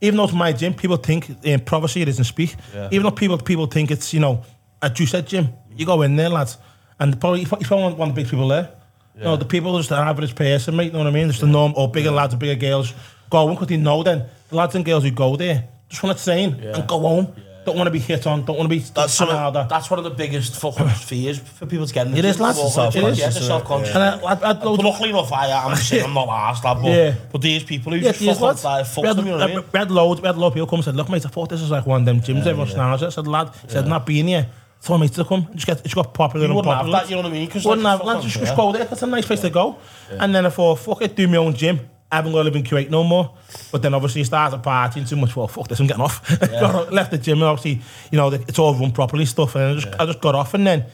even 0.00 0.16
though 0.16 0.24
it's 0.24 0.32
my 0.32 0.52
gym, 0.52 0.74
people 0.74 0.96
think 0.96 1.30
in 1.42 1.60
privacy 1.60 2.02
it 2.02 2.08
isn't 2.08 2.24
speak. 2.24 2.54
Yeah. 2.74 2.88
Even 2.92 3.02
though 3.04 3.10
people 3.10 3.36
people 3.38 3.66
think 3.66 3.90
it's 3.90 4.12
you 4.14 4.20
know 4.20 4.42
a 4.82 4.88
juice 4.88 5.12
gym, 5.26 5.48
you 5.76 5.84
go 5.86 6.00
in 6.02 6.16
there, 6.16 6.28
lads, 6.30 6.56
and 6.98 7.20
probably 7.20 7.40
you 7.42 7.46
want 7.70 7.98
one 7.98 8.08
of 8.10 8.14
the 8.14 8.22
big 8.22 8.30
people 8.30 8.48
there. 8.48 8.70
You 9.16 9.24
know, 9.24 9.36
the 9.36 9.44
people 9.44 9.76
just 9.76 9.90
the 9.90 9.96
average 9.96 10.34
person, 10.34 10.74
mate. 10.76 10.86
You 10.86 10.92
know 10.92 10.98
what 11.00 11.08
I 11.08 11.10
mean? 11.10 11.26
Just 11.28 11.40
the 11.40 11.46
norm 11.46 11.74
or 11.76 11.90
bigger 11.90 12.10
lads 12.10 12.32
or 12.32 12.38
bigger 12.38 12.54
girls 12.58 12.94
go 13.28 13.38
home 13.38 13.50
because 13.54 13.68
they 13.68 13.76
know 13.76 14.02
then 14.02 14.24
the 14.48 14.56
lads 14.56 14.74
and 14.74 14.84
girls 14.84 15.04
who 15.04 15.10
go 15.10 15.36
there 15.36 15.68
just 15.90 16.02
want 16.02 16.16
to 16.16 16.24
train 16.24 16.58
Yeah. 16.62 16.76
and 16.78 16.88
go 16.88 16.98
home. 17.00 17.34
Don't 17.64 17.76
want 17.76 17.86
to 17.88 17.90
be 17.90 17.98
hit 17.98 18.26
on. 18.26 18.44
Don't 18.44 18.56
want 18.56 18.70
to 18.70 18.74
be. 18.74 18.80
That's 18.80 19.18
harder. 19.18 19.66
That's 19.68 19.90
one 19.90 19.98
of 19.98 20.04
the 20.04 20.10
biggest 20.10 20.56
fucking 20.60 20.88
fears 21.08 21.38
for 21.38 21.66
people 21.66 21.86
to 21.86 21.92
get 21.92 22.06
in. 22.06 22.12
the 22.12 22.18
It 22.18 22.24
is, 22.24 22.40
lads. 22.40 22.56
Walk 22.58 22.78
out, 22.78 22.96
It 22.96 23.04
is. 23.04 23.18
Yeah, 23.18 23.28
self-conscious. 23.30 23.94
And 23.94 24.02
I, 24.02 24.16
I, 24.18 24.32
I, 24.32 24.52
But 24.54 24.64
luckily 24.82 25.10
enough, 25.10 25.30
I 25.30 25.48
am 25.48 25.76
saying 25.76 26.04
I'm 26.04 26.14
not 26.14 26.28
arsed, 26.28 26.64
lad, 26.64 26.82
but, 26.82 26.88
Yeah. 26.90 27.14
but 27.30 27.42
these 27.42 27.62
people 27.62 27.92
who 27.92 27.98
Yeah, 27.98 28.12
just 28.12 28.24
fucking 28.24 28.42
lads. 28.42 28.62
die, 28.62 28.82
fuck 28.84 29.04
them, 29.04 29.18
you 29.18 29.24
know 29.32 29.38
what 29.38 29.50
I 29.50 29.54
mean? 29.54 29.64
we 29.72 29.78
had 29.78 29.90
loads, 29.90 30.20
we 30.22 30.26
had 30.26 30.36
of 30.36 30.54
people 30.54 30.66
come 30.68 30.78
and 30.78 30.84
said, 30.84 30.96
look, 30.96 31.10
mate, 31.10 31.26
I 31.26 31.28
thought 31.28 31.50
this 31.50 31.60
was 31.60 31.70
like 31.70 31.84
one 31.86 32.00
of 32.02 32.06
them 32.06 32.20
gyms, 32.20 32.46
everyone 32.46 32.66
snarls 32.68 33.02
it. 33.02 33.06
I 33.06 33.10
said, 33.10 33.26
lad, 33.26 33.48
I 33.64 33.68
said, 33.68 33.86
not 33.86 34.06
being 34.06 34.28
here. 34.28 34.46
Told 34.82 35.02
me 35.02 35.08
to 35.10 35.24
come, 35.26 35.46
just 35.54 35.66
get, 35.66 35.82
just 35.82 35.94
got 35.94 36.14
popular 36.14 36.46
You 36.46 36.50
and 36.52 36.56
wouldn't 36.56 36.72
have 36.74 36.86
popular. 36.86 37.00
that, 37.00 37.10
you 37.10 37.16
know 37.16 37.22
what 37.22 37.30
I 37.30 37.34
mean? 37.34 37.50
'Cause, 37.50 37.66
Wouldn't 37.66 37.82
like, 37.84 37.98
have, 37.98 38.06
lad, 38.06 38.22
just, 38.22 38.38
just 38.38 38.56
go 38.56 38.72
there, 38.72 38.86
that's 38.86 39.02
a 39.02 39.06
nice 39.06 39.26
place 39.26 39.40
to 39.42 39.50
go. 39.50 39.76
And 40.10 40.34
then 40.34 40.46
I 40.46 40.48
thought, 40.48 40.76
fuck 40.78 41.02
it, 41.02 41.14
do 41.14 41.28
my 41.28 41.36
own 41.36 41.52
gym. 41.54 41.80
I 42.12 42.16
haven't 42.16 42.32
got 42.32 42.38
to 42.38 42.44
live 42.44 42.56
in 42.56 42.64
Kuwait 42.64 42.90
no 42.90 43.04
more. 43.04 43.34
But 43.70 43.82
then 43.82 43.94
obviously 43.94 44.24
started 44.24 44.62
partying 44.62 45.08
too 45.08 45.16
much. 45.16 45.36
Well, 45.36 45.46
fuck 45.48 45.68
this, 45.68 45.78
I'm 45.80 45.86
getting 45.86 46.02
off. 46.02 46.26
Got- 46.40 46.92
Left 46.92 47.10
the 47.12 47.18
gym 47.18 47.38
and 47.38 47.44
obviously, 47.44 47.82
you 48.10 48.18
know, 48.18 48.30
it's 48.32 48.58
all 48.58 48.74
run 48.74 48.90
properly 48.92 49.24
stuff. 49.26 49.54
And 49.54 49.64
I 49.64 49.74
just, 49.80 50.00
I 50.00 50.06
just 50.06 50.20
got 50.20 50.34
off 50.34 50.54
and 50.54 50.66
then 50.66 50.86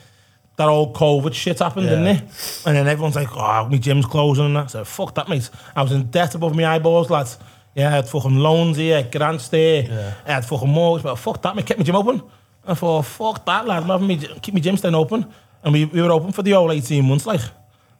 that 0.56 0.68
old 0.68 0.94
COVID 0.94 1.32
shit 1.34 1.58
happened, 1.58 1.88
didn't 1.88 2.06
it? 2.06 2.22
And 2.66 2.76
then 2.76 2.86
everyone's 2.86 3.16
like, 3.16 3.28
oh, 3.34 3.68
my 3.68 3.76
gym's 3.78 4.06
closing 4.06 4.46
and 4.46 4.56
that. 4.56 4.70
So 4.70 4.84
fuck 4.84 5.14
that, 5.14 5.28
mate. 5.28 5.48
I 5.74 5.82
was 5.82 5.92
in 5.92 6.06
debt 6.10 6.34
above 6.34 6.54
my 6.54 6.66
eyeballs, 6.66 7.08
lads. 7.10 7.38
Yeah, 7.74 7.88
I 7.88 7.90
had 7.96 8.08
fucking 8.08 8.36
loans 8.36 8.76
here, 8.78 9.06
grants 9.10 9.48
there. 9.48 9.82
Yeah. 9.84 10.14
I 10.26 10.32
had 10.32 10.44
fucking 10.46 10.68
mortgage, 10.68 11.02
but 11.04 11.16
fuck 11.16 11.42
that, 11.42 11.54
mate. 11.56 11.66
Kept 11.66 11.78
my 11.78 11.84
gym 11.84 11.96
open. 11.96 12.22
I 12.66 12.72
thought, 12.74 13.02
fuck 13.04 13.44
that, 13.46 13.66
lad. 13.66 13.82
I'm 13.82 13.88
having 13.88 14.08
me, 14.08 14.16
keep 14.42 14.54
my 14.54 14.60
gym 14.60 14.76
staying 14.78 14.94
open. 14.94 15.26
And 15.62 15.72
we, 15.74 15.84
we 15.84 16.00
were 16.00 16.10
open 16.12 16.32
for 16.32 16.42
the 16.42 16.52
whole 16.52 16.72
18 16.72 17.04
months, 17.06 17.26
like. 17.26 17.40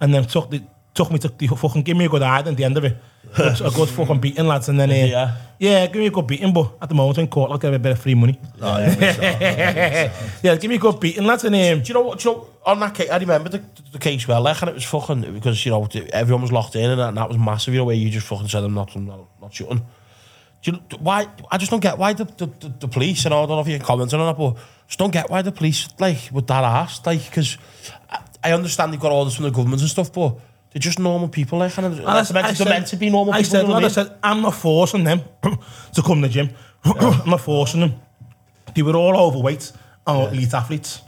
And 0.01 0.15
then 0.15 0.25
took 0.25 0.51
the 0.51 0.63
took 0.97 1.11
me 1.11 1.19
to 1.19 1.29
the 1.29 1.47
fucking 1.47 1.83
give 1.83 1.97
me 1.97 2.07
a 2.07 2.09
good 2.09 2.23
hide 2.23 2.49
at 2.49 2.57
the 2.57 2.65
end 2.65 2.77
of 2.77 2.85
it. 2.85 2.97
But 3.37 3.61
I 3.61 3.71
got 3.71 3.89
fucking 3.89 4.21
beating 4.21 4.47
lads 4.47 4.69
and 4.69 4.81
then 4.81 4.91
uh, 4.91 4.95
yeah. 4.95 5.37
yeah, 5.59 5.87
give 5.87 5.97
me 5.97 6.07
a 6.07 6.11
good 6.11 6.27
beating, 6.27 6.53
but 6.53 6.73
at 6.81 6.89
the 6.89 6.95
moment 6.95 7.19
in 7.19 7.29
court 7.29 7.51
I'll 7.51 7.59
get 7.59 7.75
a 7.75 7.79
bit 7.79 7.93
of 7.93 7.99
free 8.01 8.15
money. 8.15 8.41
Oh, 8.61 8.79
yeah, 8.79 9.13
sure, 9.13 10.29
yeah, 10.43 10.57
give 10.57 10.71
me 10.71 10.77
a 10.77 10.79
good 10.79 10.99
beating 10.99 11.27
lads 11.27 11.45
and 11.45 11.55
um, 11.55 11.83
do 11.83 11.89
you 11.89 11.95
know 11.95 12.01
what 12.01 12.19
do 12.19 12.29
you 12.29 12.35
know, 12.35 12.49
on 12.65 12.81
that 12.81 12.95
case 12.95 13.11
I 13.11 13.19
remember 13.19 13.51
the, 13.51 13.63
the 13.93 13.99
case 13.99 14.27
well 14.27 14.43
like 14.43 14.61
and 14.63 14.71
it 14.71 14.75
was 14.75 14.85
fucking 14.85 15.35
because 15.35 15.65
you 15.65 15.73
know 15.73 15.87
everyone 16.13 16.43
was 16.43 16.53
locked 16.53 16.77
in 16.77 16.91
and 16.91 17.01
that, 17.01 17.09
and 17.09 17.17
that 17.19 17.29
was 17.29 17.39
massive, 17.39 17.75
you 17.75 17.81
know, 17.81 17.85
where 17.85 17.95
you 17.95 18.09
just 18.11 18.27
fucking 18.27 18.49
said 18.49 18.65
I'm 18.65 18.75
not 18.75 18.95
I'm 18.97 19.07
not, 19.07 19.29
not 19.41 19.55
shooting. 19.55 19.85
Do 20.63 20.71
you, 20.73 20.97
why 20.99 21.29
I 21.51 21.59
just 21.59 21.71
don't 21.71 21.81
get 21.81 21.99
why 21.99 22.15
the, 22.15 22.25
the, 22.25 22.47
the, 22.47 22.75
the 22.81 22.89
police 22.89 23.25
and 23.25 23.35
I 23.35 23.39
don't 23.39 23.51
know 23.51 23.61
if 23.61 23.69
you 23.69 23.77
can 23.77 23.87
comment 23.87 24.15
on 24.15 24.21
that 24.21 24.39
but 24.39 24.57
just 24.87 24.99
don't 24.99 25.13
get 25.13 25.29
why 25.29 25.43
the 25.43 25.53
police 25.53 25.89
like 25.99 26.31
would 26.33 26.47
that 26.47 26.65
ass, 26.65 27.05
like 27.05 27.25
because 27.25 27.59
I, 28.09 28.23
I 28.45 28.53
understand 28.53 28.93
they've 28.93 29.01
got 29.01 29.13
orders 29.13 29.35
from 29.35 29.45
the 29.45 29.51
government 29.51 29.83
and 29.83 29.91
stuff 29.91 30.13
but 30.13 30.39
they're 30.77 30.81
just 30.91 30.99
normal 30.99 31.29
people. 31.29 31.59
Like, 31.59 31.75
and 31.79 31.87
I 31.87 31.89
they're 31.89 32.35
meant, 32.35 32.55
to- 32.59 32.65
they're 32.65 32.69
meant 32.75 32.87
to 32.89 32.97
be 32.97 33.09
normal 33.09 33.33
I 33.33 33.39
people. 33.39 33.51
said, 33.51 33.63
you 33.63 33.69
know 33.69 33.75
what 33.75 33.83
lad, 33.85 33.99
I 33.99 34.03
I 34.03 34.05
said, 34.05 34.19
I'm 34.23 34.43
not 34.43 34.55
forcing 34.55 35.05
them 35.05 35.21
to 35.95 36.03
come 36.03 36.21
to 36.21 36.29
the 36.29 36.35
gym. 36.35 36.51
I'm 36.85 37.31
not 37.31 37.41
forcing 37.41 37.81
them. 37.81 37.95
They 38.75 38.83
were 38.83 38.95
all 38.95 39.17
overweight 39.17 39.73
and 40.07 40.35
elite 40.35 40.53
athletes. 40.53 41.01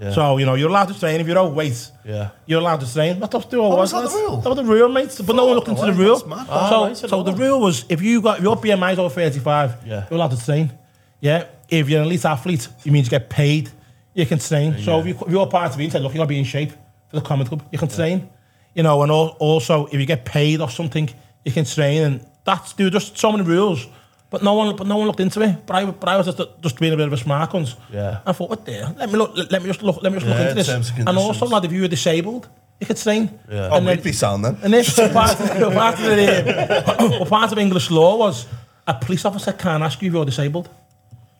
yeah. 0.00 0.10
So, 0.12 0.38
you 0.38 0.46
know, 0.46 0.54
you're 0.54 0.70
allowed 0.70 0.88
to 0.88 0.98
train 0.98 1.20
if 1.20 1.26
you're 1.26 1.36
overweight. 1.38 1.90
Yeah. 2.02 2.30
You're 2.46 2.60
allowed 2.60 2.80
to 2.80 2.90
train. 2.90 3.20
That's 3.20 3.34
what 3.34 3.50
the 3.50 3.58
rule 3.58 3.66
Oh, 3.74 3.76
was. 3.76 3.92
was 3.92 4.02
that 4.04 4.08
the 4.10 4.16
lads. 4.16 4.30
rule? 4.30 4.36
That 4.40 4.48
was 4.48 4.56
the 4.56 4.64
rule, 4.64 4.88
mate. 4.88 5.20
But 5.26 5.36
no 5.36 5.44
one 5.44 5.54
looked 5.56 5.68
into 5.68 5.82
the 5.82 5.88
away, 5.88 5.98
rule. 5.98 6.16
that's 6.16 6.26
mad. 6.26 6.46
So, 6.46 6.52
Ah, 6.54 6.92
so 6.94 7.06
so 7.08 7.22
the 7.22 7.32
one- 7.32 7.40
rule 7.42 7.60
was 7.60 7.84
if 7.90 8.00
you 8.00 8.22
got 8.22 8.40
your 8.40 8.56
BMI 8.56 8.94
is 8.94 8.98
over 8.98 9.10
35, 9.14 9.76
Yeah. 9.84 10.06
you're 10.08 10.16
allowed 10.18 10.30
to 10.30 10.42
train. 10.42 10.72
Yeah. 11.20 11.44
If 11.68 11.90
you're 11.90 12.00
an 12.00 12.06
elite 12.06 12.24
athlete, 12.24 12.66
you 12.84 12.90
means 12.92 13.06
you 13.06 13.10
get 13.10 13.28
paid. 13.28 13.70
You 14.14 14.24
can 14.24 14.38
train. 14.38 14.78
So 14.82 15.00
if, 15.00 15.06
you, 15.06 15.14
if 15.26 15.30
you're 15.30 15.46
part 15.46 15.70
of 15.72 15.76
the 15.76 15.84
you 15.84 15.90
say, 15.90 15.98
look, 16.00 16.12
you 16.14 16.18
got 16.18 16.24
to 16.24 16.28
be 16.28 16.38
in 16.38 16.44
shape 16.46 16.72
for 17.10 17.16
the 17.16 17.22
comedy 17.22 17.48
club. 17.48 17.62
You 17.70 17.78
can 17.78 17.88
train. 17.88 18.28
You 18.74 18.82
know, 18.82 19.02
and 19.02 19.10
al- 19.10 19.36
also 19.38 19.86
if 19.86 19.94
you 19.94 20.06
get 20.06 20.24
paid 20.24 20.60
or 20.60 20.70
something, 20.70 21.08
you 21.44 21.52
can 21.52 21.64
train. 21.64 22.02
And 22.02 22.26
that's 22.44 22.72
there 22.74 22.86
were 22.86 22.90
just 22.90 23.18
so 23.18 23.32
many 23.32 23.44
rules. 23.44 23.86
But 24.30 24.44
no 24.44 24.54
one, 24.54 24.76
but 24.76 24.86
no 24.86 24.96
one 24.96 25.08
looked 25.08 25.18
into 25.20 25.40
it. 25.42 25.66
But 25.66 25.74
I, 25.76 25.84
but 25.86 26.08
I 26.08 26.16
was 26.16 26.26
just, 26.26 26.40
just 26.60 26.78
being 26.78 26.92
a 26.92 26.96
bit 26.96 27.08
of 27.08 27.12
a 27.12 27.16
smart 27.16 27.50
cunt. 27.50 27.74
Yeah. 27.92 28.20
I 28.24 28.30
thought, 28.32 28.48
what 28.50 28.64
the? 28.64 28.72
hell? 28.74 28.94
Let 28.96 29.10
me 29.10 29.16
look. 29.18 29.32
Let 29.36 29.60
me 29.60 29.66
just 29.68 29.82
look. 29.82 30.00
Let 30.02 30.12
me 30.12 30.18
just 30.20 30.26
Yeah, 30.30 30.38
look 30.38 30.42
into 30.42 30.54
this. 30.54 30.68
and 30.68 31.08
And 31.08 31.18
also, 31.18 31.32
conditions. 31.46 31.52
lad, 31.52 31.64
if 31.64 31.72
you 31.72 31.80
were 31.82 31.88
disabled, 31.88 32.48
you 32.78 32.86
could 32.86 32.96
train. 32.96 33.40
Yeah. 33.50 33.70
Oh, 33.72 33.76
And 33.78 33.86
then- 33.88 33.96
we'd 33.96 34.04
be 34.04 34.12
sound 34.12 34.44
then. 34.44 34.56
and 34.62 34.72
this 34.72 34.94
part, 34.94 35.32
of- 35.40 35.74
part 35.74 35.98
of 35.98 36.04
the, 36.04 37.16
well, 37.18 37.26
part 37.36 37.50
of 37.50 37.58
English 37.58 37.90
law 37.90 38.16
was 38.18 38.46
a 38.86 38.94
police 38.94 39.24
officer 39.24 39.52
can't 39.52 39.82
ask 39.82 40.00
you 40.00 40.08
if 40.08 40.14
you're 40.14 40.24
disabled. 40.24 40.68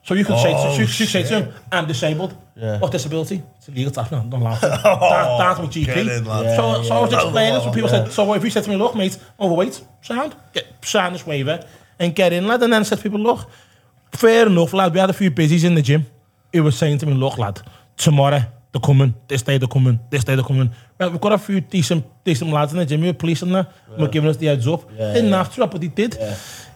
So 0.02 0.14
you 0.14 0.24
could 0.24 0.38
say, 0.38 0.50
to, 0.52 0.58
Oh, 0.58 0.72
you, 0.74 0.80
you 0.80 0.86
say 0.86 1.22
to 1.24 1.40
him, 1.40 1.54
I'm 1.70 1.86
disabled. 1.86 2.34
Yeah. 2.56 2.78
What 2.78 2.90
disability? 2.92 3.42
It's 3.58 3.68
illegal 3.68 3.92
to 3.92 4.00
ask 4.00 4.10
me. 4.12 4.18
I'm 4.18 4.28
not 4.30 4.40
allowed 4.40 4.54
to. 4.60 4.66
that, 4.68 5.38
that's 5.38 5.58
my 5.60 5.66
GP. 5.66 6.18
in, 6.18 6.24
lad. 6.24 6.56
so, 6.56 6.82
so 6.82 6.94
I 6.94 7.00
was 7.00 7.12
yeah. 7.12 7.22
explaining, 7.22 7.60
so 7.60 7.70
people 7.72 7.90
Yeah. 7.90 8.04
said, 8.04 8.12
so 8.12 8.32
if 8.34 8.44
you 8.44 8.50
said 8.50 8.64
to 8.64 8.70
me, 8.70 8.76
look, 8.76 8.94
mate, 8.94 9.18
overweight, 9.38 9.82
sound, 10.02 10.34
get, 10.52 10.66
sign 10.84 11.12
this 11.12 11.26
waiver 11.26 11.64
and 11.98 12.14
get 12.14 12.32
in, 12.32 12.46
lad. 12.46 12.62
And 12.62 12.72
then 12.72 12.80
I 12.80 12.84
said 12.84 12.96
to 12.98 13.02
people, 13.02 13.20
look, 13.20 13.46
fair 14.12 14.46
enough, 14.46 14.72
lad, 14.72 14.92
we 14.94 15.00
had 15.00 15.10
a 15.10 15.14
few 15.14 15.30
busies 15.30 15.64
in 15.64 15.74
the 15.74 15.82
gym. 15.82 16.06
He 16.52 16.60
was 16.60 16.76
saying 16.76 16.98
to 16.98 17.06
me, 17.06 17.14
look, 17.14 17.38
lad, 17.38 17.60
tomorrow 17.96 18.40
they're 18.72 18.80
coming, 18.80 19.14
this 19.28 19.42
day 19.42 19.58
they're 19.58 19.68
coming, 19.68 20.00
this 20.10 20.24
day 20.24 20.34
they're 20.34 20.44
coming. 20.44 20.70
Well, 20.98 21.10
we've 21.10 21.20
got 21.20 21.32
a 21.32 21.38
few 21.38 21.60
decent 21.60 22.04
decent 22.24 22.50
lads 22.52 22.72
in 22.72 22.78
the 22.78 22.86
gym, 22.86 23.00
we 23.00 23.08
were 23.08 23.12
police 23.14 23.42
and 23.42 23.54
that, 23.54 23.72
were 23.98 24.08
giving 24.08 24.30
us 24.30 24.36
the 24.36 24.46
heads 24.46 24.66
up. 24.68 24.88
Yeah, 24.92 25.12
Didn't 25.14 25.30
yeah. 25.30 25.36
have 25.38 25.54
to, 25.54 25.66
but 25.66 25.82
he 25.82 25.88
did. 25.88 26.16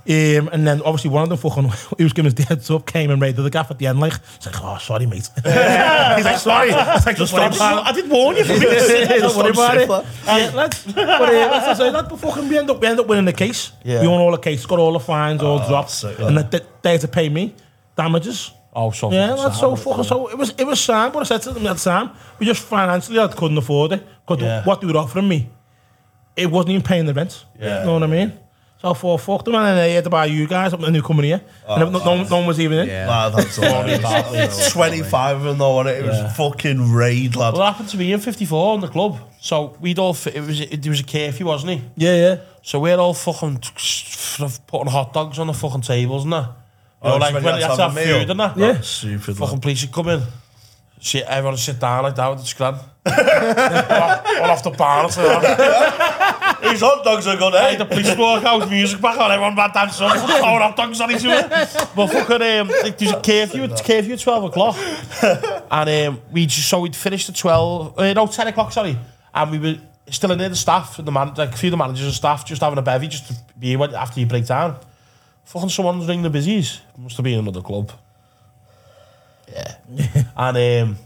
Um, 0.06 0.50
and 0.52 0.66
then 0.66 0.82
obviously 0.82 1.08
one 1.10 1.22
of 1.22 1.28
them 1.30 1.38
fucking, 1.38 1.70
he 1.98 2.04
was 2.04 2.12
giving 2.12 2.28
us 2.30 2.34
the 2.34 2.42
heads 2.44 2.70
up, 2.70 2.86
came 2.86 3.10
and 3.10 3.22
raided 3.22 3.40
the 3.40 3.48
gaff 3.48 3.70
at 3.70 3.78
the 3.78 3.86
end, 3.86 4.00
like, 4.00 4.12
he's 4.36 4.46
like, 4.46 4.62
oh, 4.62 4.76
sorry, 4.78 5.06
mate. 5.06 5.30
he's 5.34 5.44
like, 5.46 6.38
sorry. 6.38 6.72
He's 6.72 7.06
like, 7.06 7.16
just 7.16 7.32
stop. 7.32 7.54
I 7.86 7.90
did 7.92 8.10
warn 8.10 8.36
you 8.36 8.44
for 8.44 8.52
Don't 8.58 9.36
worry 9.36 9.50
about 9.50 9.78
it. 9.78 9.86
sniff 9.86 10.26
Yeah, 10.26 10.50
lads. 10.54 10.84
But 10.84 10.98
uh, 10.98 11.30
that's 11.30 11.80
I 11.80 11.84
say, 11.84 11.90
lad, 11.90 12.08
but 12.10 12.18
fucking 12.18 12.48
we 12.48 12.58
end 12.58 12.68
up, 12.70 12.80
we 12.80 12.86
end 12.86 13.00
up 13.00 13.06
winning 13.06 13.24
the 13.24 13.32
case. 13.32 13.72
Yeah. 13.82 14.02
We 14.02 14.08
won 14.08 14.20
all 14.20 14.30
the 14.32 14.36
case, 14.38 14.66
got 14.66 14.78
all 14.78 14.92
the 14.92 15.00
fines, 15.00 15.42
all 15.42 15.66
dropped, 15.66 15.90
sick, 15.90 16.18
and 16.18 16.36
they, 16.36 16.60
they 16.82 16.92
had 16.92 17.00
to 17.00 17.08
pay 17.08 17.28
me 17.30 17.54
damages. 17.96 18.50
Oh, 18.76 18.90
so 18.90 19.10
Yeah, 19.12 19.36
that's 19.36 19.60
so 19.60 19.76
fucking 19.76 20.04
so. 20.04 20.28
It 20.28 20.36
was 20.36 20.52
it 20.58 20.64
was 20.66 20.80
sad, 20.80 21.12
but 21.12 21.20
I 21.20 21.22
said 21.24 21.42
to 21.42 21.52
them 21.52 21.66
at 21.66 21.78
time, 21.78 22.10
we 22.38 22.46
just 22.46 22.60
financially 22.62 23.20
I 23.20 23.28
couldn't 23.28 23.56
afford 23.56 23.92
it 23.92 24.04
because 24.26 24.42
Yeah. 24.42 24.64
what 24.64 24.80
they 24.80 24.86
were 24.88 24.96
offering 24.96 25.28
me, 25.28 25.48
it 26.36 26.50
wasn't 26.50 26.70
even 26.72 26.82
paying 26.82 27.06
the 27.06 27.14
rent. 27.14 27.44
Yeah. 27.58 27.80
You 27.80 27.86
know 27.86 27.92
what 27.94 28.02
I 28.02 28.06
mean? 28.08 28.32
Thought, 28.84 29.18
fuck 29.22 29.44
them, 29.44 29.54
and 29.54 29.64
then 29.66 29.76
they 29.76 29.94
had 29.94 30.04
to 30.04 30.10
buy 30.10 30.26
you 30.26 30.46
guys 30.46 30.74
up 30.74 30.82
and 30.82 30.94
they're 30.94 31.00
coming 31.00 31.24
here, 31.24 31.40
and 31.66 31.90
no, 31.90 31.98
no, 32.04 32.22
no 32.24 32.36
one 32.36 32.46
was 32.46 32.60
even 32.60 32.78
in. 32.80 32.88
Yeah. 32.88 33.08
Lad, 33.08 33.32
that's 33.32 33.56
hilarious. 33.56 34.72
25 34.72 35.36
of 35.38 35.42
them 35.44 35.56
though, 35.58 35.80
and 35.80 35.88
it 35.88 36.04
was 36.04 36.14
Yeah. 36.18 36.28
fucking 36.34 36.92
raid, 36.92 37.34
lad. 37.34 37.54
Well, 37.54 37.62
it 37.62 37.66
happened 37.66 37.88
to 37.88 37.96
me 37.96 38.12
in 38.12 38.20
54 38.20 38.74
in 38.74 38.80
the 38.82 38.88
club. 38.88 39.18
So 39.40 39.74
we'd 39.80 39.98
all, 39.98 40.10
it 40.26 40.40
was, 40.46 40.60
it, 40.60 40.82
there 40.82 40.90
was 40.90 41.00
a 41.00 41.04
curfew, 41.04 41.46
wasn't 41.46 41.72
he? 41.72 41.82
Yeah, 41.96 42.14
yeah. 42.16 42.36
So 42.62 42.78
we're 42.78 42.98
all 42.98 43.14
fucking 43.14 43.60
putting 44.66 44.88
hot 44.88 45.12
dogs 45.14 45.38
on 45.38 45.46
the 45.46 45.54
fucking 45.54 45.80
tables 45.82 46.24
and 46.24 46.32
that. 46.34 46.48
You 47.02 47.08
know, 47.10 47.14
Oh, 47.14 47.18
like 47.18 47.34
when 47.34 47.42
you 47.42 47.50
have 47.50 47.76
to 47.76 47.82
have 47.88 47.94
food 47.94 48.30
and 48.30 48.40
that. 48.40 48.56
Yeah. 48.56 48.72
That's 48.72 48.88
stupid, 48.88 49.36
Fucking 49.36 49.54
lad. 49.54 49.62
police 49.62 49.82
would 49.82 49.92
come 49.92 50.08
in. 50.10 50.22
See, 51.00 51.22
everyone 51.22 51.56
sit 51.58 51.78
down 51.80 52.02
like 52.04 52.14
that 52.16 52.28
with 52.28 52.40
the 52.40 52.46
scran. 52.46 52.74
All 53.06 54.50
off 54.50 54.62
the 54.62 54.70
bar. 54.70 55.10
So 55.10 55.22
that. 56.78 56.80
These 56.80 56.80
hot 56.82 57.04
dogs 57.04 57.26
are 57.26 57.36
good, 57.36 57.52
Hey, 57.54 57.74
eh? 57.74 57.76
the 57.76 57.84
police 57.84 58.16
walk 58.16 58.44
out, 58.44 58.68
music 58.70 59.00
back 59.00 59.18
on, 59.18 59.30
everyone 59.30 59.54
bad 59.54 59.72
dance 59.72 60.00
up, 60.00 60.16
throwing 60.16 60.60
hot 60.60 60.76
dogs 60.76 61.00
on 61.00 61.10
each 61.10 61.24
other. 61.24 61.48
But 61.94 62.06
fucking, 62.08 62.42
um, 62.42 62.68
there's 62.68 63.12
a 63.12 63.20
curfew, 63.20 63.64
it's 63.64 63.82
curfew 63.82 64.14
at 64.14 64.20
12 64.20 64.44
o'clock. 64.44 64.76
And 65.70 66.08
um, 66.08 66.22
we 66.32 66.46
just, 66.46 66.68
so 66.68 66.80
we'd 66.80 66.94
finished 66.96 67.28
at 67.28 67.36
12, 67.36 67.98
uh, 67.98 68.12
no, 68.12 68.26
10 68.26 68.48
o'clock, 68.48 68.72
sorry. 68.72 68.98
And 69.34 69.50
we 69.50 69.58
were 69.58 69.78
still 70.10 70.30
in 70.32 70.38
there, 70.38 70.48
the 70.48 70.56
staff, 70.56 70.98
and 70.98 71.08
the 71.08 71.12
man, 71.12 71.34
like 71.34 71.52
a 71.52 71.56
few 71.56 71.68
of 71.68 71.72
the 71.72 71.76
managers 71.76 72.04
and 72.04 72.14
staff, 72.14 72.44
just 72.46 72.62
having 72.62 72.78
a 72.78 72.82
bevy, 72.82 73.08
just 73.08 73.28
to 73.28 73.34
be 73.58 73.68
here 73.68 73.82
after 73.96 74.20
you 74.20 74.26
break 74.26 74.46
down. 74.46 74.78
Fucking 75.44 75.68
someone's 75.68 76.06
ringing 76.06 76.22
the 76.22 76.30
busies. 76.30 76.80
Must 76.96 77.16
have 77.16 77.24
been 77.24 77.38
another 77.38 77.60
club. 77.60 77.92
Yeah. 79.52 79.74
and 80.36 80.56
um, 80.88 80.96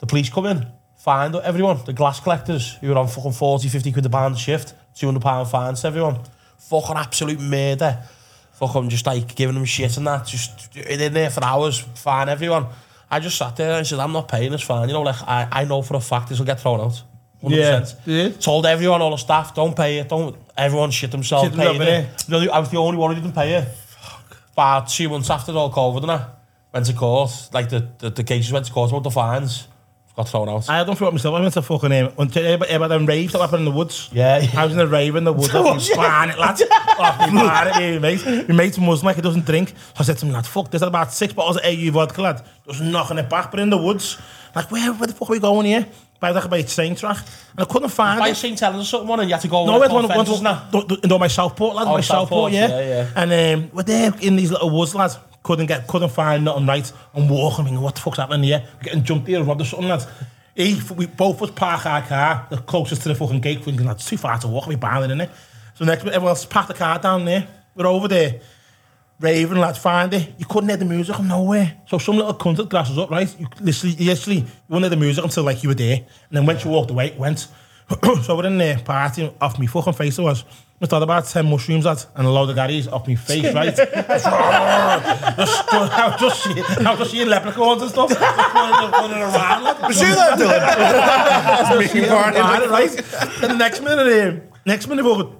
the 0.00 0.06
police 0.06 0.28
come 0.28 0.46
in, 0.46 0.66
find 1.02 1.34
everyone, 1.34 1.80
the 1.84 1.92
glass 1.92 2.20
collectors 2.20 2.74
who 2.74 2.88
were 2.88 2.96
on 2.96 3.08
fucking 3.08 3.32
40, 3.32 3.68
50 3.68 3.90
quid 3.90 4.06
a 4.06 4.08
pound 4.08 4.38
shift, 4.38 4.72
200 4.94 5.20
pound 5.20 5.48
fines 5.48 5.80
to 5.80 5.88
everyone. 5.88 6.16
Fucking 6.58 6.96
absolute 6.96 7.40
murder. 7.40 8.04
Fucking 8.52 8.88
just 8.88 9.04
like 9.04 9.34
giving 9.34 9.56
them 9.56 9.64
shit 9.64 9.96
and 9.96 10.06
that, 10.06 10.26
just 10.26 10.76
in 10.76 11.12
there 11.12 11.30
for 11.30 11.42
hours, 11.42 11.80
fine 11.80 12.28
everyone. 12.28 12.66
I 13.10 13.18
just 13.18 13.36
sat 13.36 13.56
there 13.56 13.78
and 13.78 13.86
said, 13.86 13.98
I'm 13.98 14.12
not 14.12 14.28
paying 14.28 14.52
this 14.52 14.62
fine. 14.62 14.88
You 14.88 14.94
know, 14.94 15.02
like, 15.02 15.20
I, 15.22 15.48
I 15.50 15.64
know 15.64 15.82
for 15.82 15.96
a 15.96 16.00
fact 16.00 16.28
this 16.28 16.38
will 16.38 16.46
get 16.46 16.60
thrown 16.60 16.80
out. 16.80 17.02
100%. 17.42 17.50
Yeah. 17.50 17.84
Yeah. 18.06 18.28
Told 18.30 18.64
everyone, 18.64 19.02
all 19.02 19.10
the 19.10 19.16
staff, 19.16 19.56
don't 19.56 19.76
pay 19.76 19.98
it. 19.98 20.08
Don't. 20.08 20.36
Everyone 20.56 20.92
shit 20.92 21.10
themselves. 21.10 21.48
Shit 21.48 21.56
themselves, 21.56 21.80
it. 21.80 22.26
The 22.28 22.48
I 22.52 22.60
was 22.60 22.70
the 22.70 22.76
only 22.76 22.96
one 22.96 23.12
who 23.12 23.20
didn't 23.20 23.34
pay 23.34 23.54
it. 23.54 23.64
Fuck. 23.64 24.36
About 24.52 24.88
two 24.88 25.08
months 25.08 25.28
after 25.28 25.50
all 25.52 25.72
COVID 25.72 26.02
and 26.02 26.10
that, 26.10 26.28
went 26.72 26.86
to 26.86 26.92
court. 26.92 27.48
Like 27.52 27.70
the, 27.70 27.88
the, 27.98 28.10
the 28.10 28.22
cases 28.22 28.52
went 28.52 28.66
to 28.66 28.72
court 28.72 28.90
about 28.90 29.02
the 29.02 29.10
fines. 29.10 29.66
Got 30.14 30.28
thrown 30.28 30.48
out. 30.50 30.68
I 30.68 30.84
don't 30.84 31.00
it 31.00 31.10
myself. 31.10 31.34
I 31.34 31.40
went 31.40 31.54
to 31.54 31.62
fucking 31.62 31.90
um, 31.90 32.08
when 32.16 32.28
about 32.28 32.88
them 32.88 33.06
raves 33.06 33.32
that 33.32 33.40
happened 33.40 33.60
in 33.60 33.64
the 33.64 33.70
woods. 33.70 34.10
Yeah. 34.12 34.46
I 34.54 34.64
was 34.66 34.74
in 34.74 34.80
a 34.80 34.86
rave 34.86 35.16
in 35.16 35.24
the 35.24 35.32
woods. 35.32 35.54
I 35.54 35.60
was 35.60 35.88
ban 35.88 36.28
it, 36.30 36.38
lads. 36.38 36.62
Off 36.98 37.32
me 37.32 37.38
ban 37.40 37.82
it. 37.82 38.48
My 38.48 38.54
mate's 38.54 38.76
Muslim, 38.76 39.06
like 39.06 39.16
he 39.16 39.22
doesn't 39.22 39.46
drink. 39.46 39.70
So 39.70 39.74
I 40.00 40.02
said 40.02 40.18
to 40.18 40.26
him, 40.26 40.32
lad, 40.32 40.46
fuck, 40.46 40.70
there's 40.70 40.82
about 40.82 41.14
six 41.14 41.32
bottles 41.32 41.56
of 41.56 41.64
AU 41.64 41.90
vodka, 41.92 42.20
lad. 42.20 42.42
Just 42.66 42.82
knocking 42.82 43.16
it 43.16 43.30
back, 43.30 43.50
but 43.50 43.60
in 43.60 43.70
the 43.70 43.78
woods. 43.78 44.18
Like, 44.54 44.70
where, 44.70 44.92
where 44.92 45.06
the 45.06 45.14
fuck 45.14 45.30
are 45.30 45.32
we 45.32 45.38
going 45.38 45.64
here? 45.64 45.86
By 46.20 46.30
like 46.30 46.50
by 46.50 46.60
train 46.60 46.94
track. 46.94 47.16
And 47.52 47.60
I 47.60 47.64
couldn't 47.64 47.88
find 47.88 48.20
By 48.20 48.28
it. 48.28 48.34
St. 48.36 48.60
Helens 48.60 48.82
or 48.82 48.84
something, 48.84 49.08
one, 49.08 49.20
and 49.20 49.30
you 49.30 49.34
had 49.34 49.40
to 49.42 49.48
go 49.48 49.64
No, 49.64 49.72
the 49.80 49.94
one, 49.94 50.06
one, 50.08 50.26
one, 50.26 50.98
no, 51.04 51.18
my 51.18 51.26
Southport, 51.26 51.74
lad, 51.74 51.86
Oh, 51.88 51.94
my 51.94 52.00
Southport, 52.02 52.52
Southport, 52.52 52.52
yeah. 52.52 52.68
yeah, 52.68 52.80
yeah. 52.80 53.10
And 53.16 53.62
um, 53.64 53.70
we're 53.72 53.82
there 53.82 54.12
in 54.20 54.36
these 54.36 54.50
little 54.50 54.68
woods, 54.68 54.94
lads. 54.94 55.16
Couldn't 55.42 55.66
get, 55.66 55.86
couldn't 55.86 56.10
find 56.10 56.44
nothing 56.44 56.66
right. 56.66 56.92
I'm 57.14 57.28
walking, 57.28 57.64
thinking, 57.64 57.82
what 57.82 57.94
the 57.96 58.00
fuck's 58.00 58.18
happening 58.18 58.44
here? 58.44 58.64
We're 58.76 58.84
getting 58.84 59.02
jumped 59.02 59.26
here, 59.26 59.42
robbed 59.42 59.60
or 59.60 59.64
something, 59.64 59.88
lads. 59.88 60.06
He, 60.54 60.80
we 60.94 61.06
both 61.06 61.40
was 61.40 61.50
park 61.50 61.86
our 61.86 62.02
car, 62.02 62.46
the 62.50 62.58
closest 62.58 63.02
to 63.02 63.08
the 63.08 63.14
fucking 63.14 63.40
gate, 63.40 63.64
thinking 63.64 63.86
that's 63.86 64.06
too 64.08 64.18
far 64.18 64.38
to 64.38 64.48
walk, 64.48 64.66
we're 64.66 64.76
banned 64.76 65.10
it, 65.10 65.14
innit? 65.14 65.30
So 65.74 65.84
next, 65.84 66.04
everyone 66.04 66.28
else 66.28 66.44
parked 66.44 66.68
the 66.68 66.74
car 66.74 66.98
down 66.98 67.24
there. 67.24 67.48
We're 67.74 67.86
over 67.86 68.06
there. 68.06 68.40
Raving, 69.18 69.58
lads, 69.58 69.78
find 69.78 70.12
it. 70.12 70.34
You 70.36 70.46
couldn't 70.46 70.68
hear 70.68 70.76
the 70.76 70.84
music 70.84 71.16
from 71.16 71.28
nowhere. 71.28 71.80
So 71.86 71.96
some 71.98 72.16
little 72.16 72.34
cunt 72.34 72.58
had 72.58 72.68
glasses 72.68 72.98
up, 72.98 73.10
right? 73.10 73.34
You 73.38 73.46
literally, 73.60 73.96
literally 73.96 74.38
you 74.40 74.46
wouldn't 74.68 74.84
hear 74.84 74.90
the 74.90 74.96
music 74.96 75.24
until 75.24 75.44
like 75.44 75.62
you 75.62 75.68
were 75.68 75.74
there. 75.74 75.96
And 75.96 76.06
then 76.30 76.44
once 76.44 76.64
you 76.64 76.70
walked 76.70 76.90
away, 76.90 77.08
it 77.08 77.18
went. 77.18 77.46
so 78.22 78.36
we're 78.36 78.46
in 78.46 78.58
there 78.58 78.76
partying 78.76 79.32
off 79.40 79.58
me 79.58 79.66
fucking 79.66 79.92
face 79.92 80.18
it 80.18 80.22
was. 80.22 80.44
We 80.82 80.86
started 80.86 81.04
about 81.04 81.26
10 81.26 81.48
mushrooms 81.48 81.84
lad, 81.84 82.04
and 82.16 82.26
a 82.26 82.30
load 82.30 82.50
of 82.50 82.56
garries 82.56 82.88
off 82.88 83.06
me 83.06 83.14
face, 83.14 83.54
right? 83.54 83.66
just, 83.76 84.26
I 84.26 86.08
was 86.10 86.20
just 86.20 86.42
seeing, 86.42 86.58
I 86.58 86.90
was 86.90 86.98
just 86.98 87.10
seeing 87.12 87.28
leprechauns 87.28 87.82
and 87.82 87.90
stuff. 87.92 88.08
Just 88.08 88.20
running, 88.20 88.90
running 88.90 89.18
around, 89.18 89.62
lad. 89.62 89.80
Was 89.80 90.00
you 90.00 90.12
there, 90.12 90.32
Dylan? 90.32 91.78
Making 91.78 92.06
party, 92.08 92.66
right? 92.66 92.90
And 93.44 93.52
the 93.52 93.56
next 93.56 93.80
minute, 93.80 94.28
um, 94.28 94.42
next 94.66 94.88
minute, 94.88 95.04
we 95.04 95.12
were, 95.12 95.30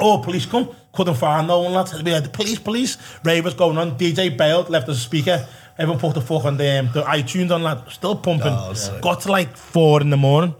oh, 0.00 0.18
police 0.18 0.44
come. 0.44 0.68
Couldn't 0.92 1.14
find 1.14 1.48
no 1.48 1.62
one, 1.62 1.72
lads. 1.72 2.02
We 2.02 2.10
had 2.10 2.24
the 2.24 2.28
police, 2.28 2.58
police. 2.58 2.98
Ravers 3.24 3.54
going 3.54 3.78
on. 3.78 3.96
DJ 3.96 4.36
bailed, 4.36 4.68
left 4.68 4.86
us 4.90 4.98
a 4.98 5.00
speaker. 5.00 5.48
Everyone 5.78 5.98
put 5.98 6.12
the 6.12 6.20
fucking 6.20 6.58
the, 6.58 6.80
um, 6.80 6.90
the 6.92 7.04
iTunes 7.04 7.50
on, 7.50 7.62
lad. 7.62 7.84
Still 7.90 8.16
pumping. 8.16 8.52
Oh. 8.52 8.74
Got 9.00 9.22
to 9.22 9.32
like 9.32 9.56
four 9.56 10.02
in 10.02 10.10
the 10.10 10.18
morning. 10.18 10.54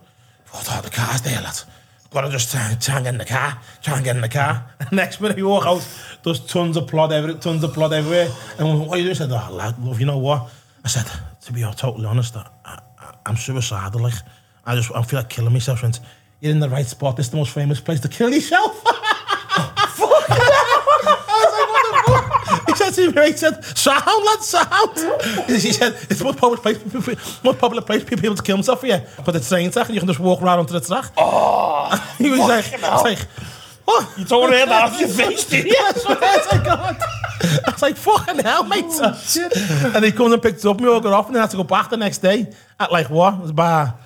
Thought, 0.46 0.78
oh, 0.78 0.80
the 0.80 0.88
car's 0.88 1.20
there, 1.20 1.42
lad. 1.42 1.60
Gotta 2.14 2.31
just 2.31 2.50
try, 2.50 2.70
and 2.70 2.81
get 2.81 3.07
in 3.07 3.18
the 3.18 3.24
car, 3.24 3.61
try 3.83 3.96
and 3.96 4.05
get 4.05 4.16
in 4.16 4.22
the 4.22 4.29
car. 4.29 4.64
Next 4.92 5.20
minute 5.20 5.37
you 5.37 5.48
walk 5.48 5.66
out, 5.66 5.87
there's 6.22 6.40
tons 6.40 6.77
of 6.77 6.87
blood 6.87 7.12
everywhere, 7.12 7.40
tons 7.40 7.64
of 7.64 7.74
blood 7.74 7.92
everywhere. 7.92 8.31
And 8.57 8.68
we 8.68 8.74
went, 8.74 8.88
what 8.88 8.96
are 8.96 9.03
you 9.03 9.05
doing? 9.05 9.16
I 9.16 9.18
said, 9.18 9.33
oh, 9.33 9.53
lad, 9.53 9.85
love, 9.85 10.00
you 10.00 10.07
know 10.07 10.18
what? 10.18 10.48
I 10.85 10.88
said, 10.88 11.07
to 11.42 11.53
be 11.53 11.62
totally 11.77 12.07
honest, 12.07 12.37
I, 12.37 12.48
I, 12.64 12.81
I'm 13.27 13.37
suicidal. 13.37 14.00
Like, 14.00 14.14
I 14.64 14.77
just, 14.77 14.94
I 14.94 15.03
feel 15.03 15.18
like 15.18 15.29
killing 15.29 15.53
myself. 15.53 15.83
Went, 15.83 16.00
you're 16.40 16.53
in 16.53 16.61
the 16.61 16.68
right 16.68 16.87
spot. 16.87 17.16
This 17.16 17.27
is 17.27 17.31
the 17.33 17.37
most 17.38 17.53
famous 17.53 17.81
place 17.81 18.00
to 18.00 18.09
kill 18.09 18.33
yourself. 18.33 18.83
He 22.96 23.04
said 23.04 23.14
to 23.14 23.20
me, 23.20 23.26
he 23.26 23.37
said, 23.37 23.64
sound, 23.64 24.04
lad, 24.07 24.40
sound. 24.40 25.50
He 25.50 25.72
said, 25.72 25.94
it's 26.09 26.18
the 26.18 26.24
most 26.24 26.38
popular 26.38 26.57
place, 26.57 27.44
most 27.44 27.59
popular 27.59 27.83
place 27.83 28.02
for 28.02 28.16
people 28.16 28.35
to 28.35 28.42
kill 28.42 28.57
themselves 28.57 28.80
for 28.80 28.87
you. 28.87 29.00
But 29.24 29.33
the 29.33 29.40
train 29.40 29.70
track, 29.70 29.87
and 29.87 29.94
you 29.94 30.00
can 30.00 30.09
just 30.09 30.20
walk 30.20 30.42
around 30.42 30.61
onto 30.61 30.72
the 30.72 30.80
track. 30.80 31.12
Oh, 31.16 32.14
he 32.18 32.30
was 32.30 32.40
like, 32.40 32.83
I 32.83 33.00
like, 33.02 33.18
what? 33.85 34.18
You 34.18 34.24
don't 34.24 34.40
want 34.40 34.52
to 34.52 34.57
hear 34.59 34.66
that 34.66 34.85
off 34.85 35.00
your 35.00 35.09
face, 35.09 35.44
do 35.44 35.59
you? 35.59 35.64
Yes, 35.66 36.04
I 36.07 36.14
was 36.14 36.52
like, 36.52 36.64
God. 36.64 36.96
I 37.66 37.70
was 37.70 37.83
like, 37.83 37.96
fucking 37.96 38.38
hell, 38.38 38.62
oh, 38.64 38.68
mate. 38.68 39.94
and 39.94 40.04
he 40.04 40.12
comes 40.12 40.33
and 40.33 40.42
picks 40.42 40.64
up 40.64 40.80
me, 40.80 40.88
all 40.88 41.00
got 41.00 41.12
off, 41.12 41.26
and 41.26 41.35
then 41.35 41.40
I 41.40 41.44
had 41.44 41.50
to 41.50 41.57
go 41.59 41.64
back 41.64 41.90
the 41.90 41.96
next 41.96 42.18
day 42.18 42.52
at 42.80 42.90
like 42.90 43.11
what? 43.11 43.35
It 43.35 43.40
was 43.40 43.50
about 43.50 43.98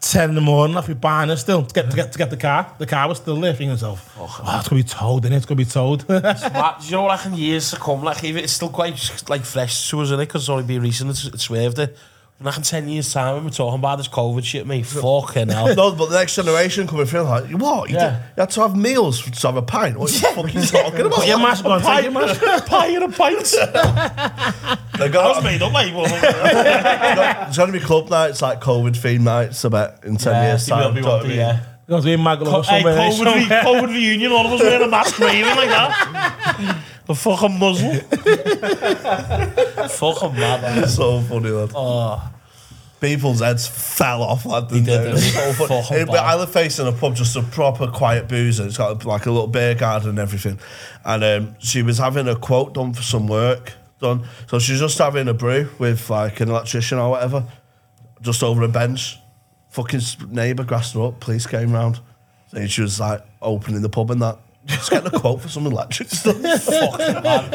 10 0.00 0.28
in 0.28 0.34
the 0.34 0.40
morning 0.40 0.76
off 0.76 0.88
your 0.88 0.94
barn 0.94 1.34
still 1.36 1.64
to 1.64 1.74
get, 1.74 1.90
to 1.90 1.96
get 1.96 2.12
to 2.12 2.18
get 2.18 2.30
the 2.30 2.36
car. 2.36 2.72
The 2.78 2.86
car 2.86 3.08
was 3.08 3.18
still 3.18 3.40
there 3.40 3.52
thinking 3.52 3.70
myself, 3.70 4.14
oh, 4.18 4.42
oh 4.44 4.58
it's 4.58 4.68
going 4.68 4.82
to 4.82 4.86
be 4.86 4.98
towed, 4.98 5.24
innit? 5.24 5.36
It's 5.36 5.46
going 5.46 5.58
to 5.58 5.64
be 5.64 5.70
towed. 5.70 6.04
you 6.84 6.90
know, 6.92 7.04
like 7.04 7.26
in 7.26 7.34
years 7.34 7.70
to 7.70 7.76
come, 7.76 8.02
like, 8.02 8.22
it's 8.22 8.52
still 8.52 8.68
quite 8.68 9.24
like 9.28 9.42
fresh 9.42 9.90
to 9.90 10.00
us, 10.00 10.10
innit? 10.10 10.20
Because 10.20 10.42
it's 10.42 10.48
only 10.48 10.64
been 10.64 10.82
recent, 10.82 11.10
it's, 11.10 11.24
it's 11.26 11.44
swerved 11.44 11.78
it. 11.78 11.96
Like 12.38 12.58
in 12.58 12.62
10 12.64 12.88
years' 12.90 13.10
time, 13.14 13.36
when 13.36 13.44
we're 13.44 13.50
talking 13.50 13.78
about 13.78 13.96
this 13.96 14.08
COVID 14.08 14.44
shit, 14.44 14.66
mate, 14.66 14.84
fucking 14.84 15.48
hell. 15.48 15.74
No, 15.74 15.92
but 15.92 16.10
the 16.10 16.18
next 16.18 16.34
generation 16.36 16.86
coming 16.86 17.06
through 17.06 17.22
like, 17.22 17.46
what? 17.52 17.88
You, 17.88 17.96
Yeah. 17.96 18.10
did- 18.10 18.18
you 18.36 18.40
had 18.42 18.50
to 18.50 18.60
have 18.60 18.76
meals 18.76 19.22
to 19.22 19.46
have 19.46 19.56
a 19.56 19.62
pint. 19.62 19.98
What 19.98 20.10
are 20.10 20.14
you 20.14 20.34
fucking 20.34 20.62
talking 20.64 21.00
about? 21.06 21.12
Put 21.14 21.28
your 21.28 21.38
mask 21.38 21.64
on, 21.64 21.80
take 21.80 22.02
your 22.04 22.12
mask 22.12 22.40
pie 22.66 22.88
and 22.88 23.04
a 23.04 23.08
pint. 23.08 23.38
They're 23.42 23.66
That 23.72 25.12
gonna- 25.12 25.28
was 25.34 25.44
made 25.44 25.62
up, 25.62 25.72
mate. 25.72 25.94
Well, 25.94 26.04
There's 26.06 27.56
going 27.56 27.72
to 27.72 27.78
be 27.78 27.82
club 27.84 28.10
nights, 28.10 28.42
like 28.42 28.60
COVID 28.60 28.92
themed 28.92 29.20
nights, 29.20 29.64
I 29.64 29.68
bet, 29.70 30.00
in 30.04 30.18
10 30.18 30.44
years' 30.44 30.66
time. 30.66 30.92
be 30.94 31.00
do 31.00 31.06
you 31.06 31.06
know 31.06 31.12
what 31.12 31.16
I 31.16 31.20
one 31.22 31.28
mean? 31.28 31.38
yeah. 31.38 31.60
Because 31.86 32.04
we 32.04 32.16
Maggle 32.16 32.52
or 32.52 32.64
Hey, 32.64 32.82
somewhere. 32.82 32.96
COVID, 32.98 33.24
re- 33.34 33.40
somewhere. 33.48 33.62
COVID 33.62 33.88
reunion, 33.94 34.32
all 34.32 34.44
of 34.46 34.52
us 34.52 34.60
wearing 34.60 34.82
a 34.82 34.88
mask 34.88 35.18
waving 35.20 35.56
like 35.56 35.68
that. 35.68 36.82
The 37.06 37.14
fucking 37.14 37.58
muzzle. 37.58 37.94
fucking 39.88 40.34
mad, 40.40 40.62
man. 40.62 40.88
So 40.88 41.20
funny, 41.22 41.50
lad. 41.50 41.70
Oh, 41.74 42.32
People's 43.00 43.40
heads 43.40 43.66
fell 43.68 44.22
off, 44.22 44.46
lad. 44.46 44.68
Didn't 44.68 44.84
did, 44.84 45.00
they? 45.02 45.08
It 45.08 45.12
was 45.12 45.22
didn't 45.22 45.34
so 45.34 45.46
they? 45.46 45.52
funny. 45.68 45.82
Fucking 45.82 45.96
It- 45.98 46.06
bad. 46.08 46.16
I 46.16 46.34
live 46.34 46.50
facing 46.52 46.86
a 46.88 46.92
pub, 46.92 47.14
just 47.14 47.36
a 47.36 47.42
proper 47.42 47.86
quiet 47.88 48.26
boozer. 48.28 48.66
It's 48.66 48.78
got 48.78 49.04
like 49.04 49.26
a 49.26 49.30
little 49.30 49.46
beer 49.46 49.74
garden 49.74 50.10
and 50.10 50.18
everything. 50.18 50.58
And 51.04 51.22
um, 51.22 51.56
she 51.60 51.82
was 51.82 51.98
having 51.98 52.26
a 52.26 52.34
quote 52.36 52.74
done 52.74 52.92
for 52.94 53.02
some 53.02 53.26
work 53.28 53.74
done. 54.00 54.26
So 54.48 54.58
she's 54.58 54.80
just 54.80 54.98
having 54.98 55.28
a 55.28 55.34
brew 55.34 55.68
with 55.78 56.08
like 56.10 56.40
an 56.40 56.48
electrician 56.48 56.98
or 56.98 57.10
whatever, 57.10 57.44
just 58.22 58.42
over 58.42 58.62
a 58.62 58.68
bench. 58.68 59.18
Fucking 59.70 60.00
s- 60.00 60.16
neighbour 60.28 60.64
grassed 60.64 60.94
her 60.94 61.02
up. 61.02 61.20
Police 61.20 61.46
came 61.46 61.72
round. 61.72 62.00
And 62.52 62.70
she 62.70 62.80
was 62.80 62.98
like 62.98 63.20
opening 63.42 63.82
the 63.82 63.88
pub 63.90 64.10
and 64.10 64.22
that. 64.22 64.38
Just 64.66 64.90
getting 64.90 65.06
a 65.14 65.18
quote 65.20 65.40
for 65.40 65.48
some 65.48 65.66
electric 65.66 66.08
stuff. 66.10 66.36
fucking 66.36 67.22
mad. 67.22 67.52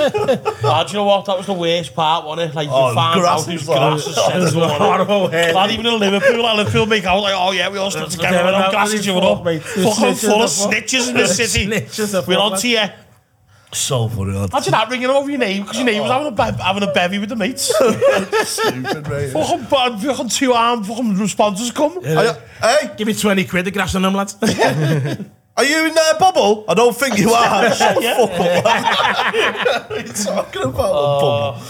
Lad, 0.64 0.88
you 0.90 0.94
know 0.96 1.04
what? 1.06 1.26
That 1.26 1.38
was 1.38 1.46
the 1.46 1.54
worst 1.54 1.94
part, 1.94 2.26
wasn't 2.26 2.52
it? 2.52 2.56
Like, 2.56 2.70
Oh, 2.72 2.90
you 2.90 2.96
found 2.96 3.20
grass 3.20 3.42
out 3.42 3.52
whose 3.52 3.62
is 3.64 3.68
like- 3.70 3.78
grass 3.80 4.08
is 4.08 4.16
sensible, 4.26 4.64
it? 4.64 4.72
horrible. 4.72 5.24
Lad, 5.26 5.72
even 5.72 5.86
in 5.86 6.00
Liverpool, 6.00 6.42
like 6.44 6.58
Liverpool 6.58 6.86
make 6.86 7.04
out 7.06 7.20
like, 7.22 7.34
oh 7.36 7.52
yeah, 7.52 7.70
we 7.70 7.78
all 7.78 7.92
stood 7.92 8.10
together 8.10 8.38
and 8.38 8.56
our 8.56 8.70
grass 8.72 8.94
each 8.94 9.08
other 9.10 9.26
up. 9.26 9.44
mate. 9.44 9.62
The 9.62 9.84
Fucking 9.84 9.92
snitches 10.14 10.30
full 10.30 10.42
of 10.42 10.50
snitches 10.50 11.10
in 11.10 11.16
the 11.18 11.28
city. 11.28 11.68
Snitches 11.68 12.28
We're 12.28 12.38
on 12.40 12.58
to 12.60 12.68
you. 12.68 12.84
so 13.74 14.08
funny, 14.08 14.32
lad. 14.32 14.50
Imagine 14.50 14.72
that 14.72 14.90
ringing 14.90 15.10
over 15.10 15.30
your 15.30 15.40
name 15.40 15.64
because 15.64 15.78
your 15.78 15.86
name 15.86 16.02
was 16.04 16.12
having 16.12 16.28
a, 16.28 16.32
be- 16.32 16.62
having 16.64 16.84
a 16.84 16.92
bevy 16.94 17.20
with 17.20 17.30
the 17.30 17.36
mates. 17.36 17.64
Stupid, 18.50 19.10
mate. 19.10 19.32
fucking 19.32 19.66
bad, 19.66 20.00
fucking 20.02 20.30
two 20.30 20.54
armed 20.54 20.88
fucking 20.88 21.18
responses 21.18 21.72
come. 21.72 22.02
Hey, 22.04 22.92
Give 22.98 23.08
me 23.08 23.14
20 23.14 23.44
quid 23.46 23.66
to 23.66 23.72
grass 23.72 23.96
on 23.96 24.02
them, 24.04 24.14
lads. 24.14 24.36
Are 25.58 25.66
you 25.66 25.86
in 25.88 25.94
there, 25.94 26.14
Bubble? 26.20 26.66
I 26.68 26.74
don't 26.74 26.96
think 26.96 27.18
you 27.18 27.32
are. 27.32 27.72
Shut 27.76 28.02
Yeah. 28.02 28.18
the 28.22 28.28
fuck 28.28 28.66
up. 28.66 29.34
what 29.90 29.92
are 29.92 30.08
you 30.08 30.14
talking 30.14 30.62
about, 30.64 30.92
oh. 30.94 31.52
Bubble? 31.54 31.68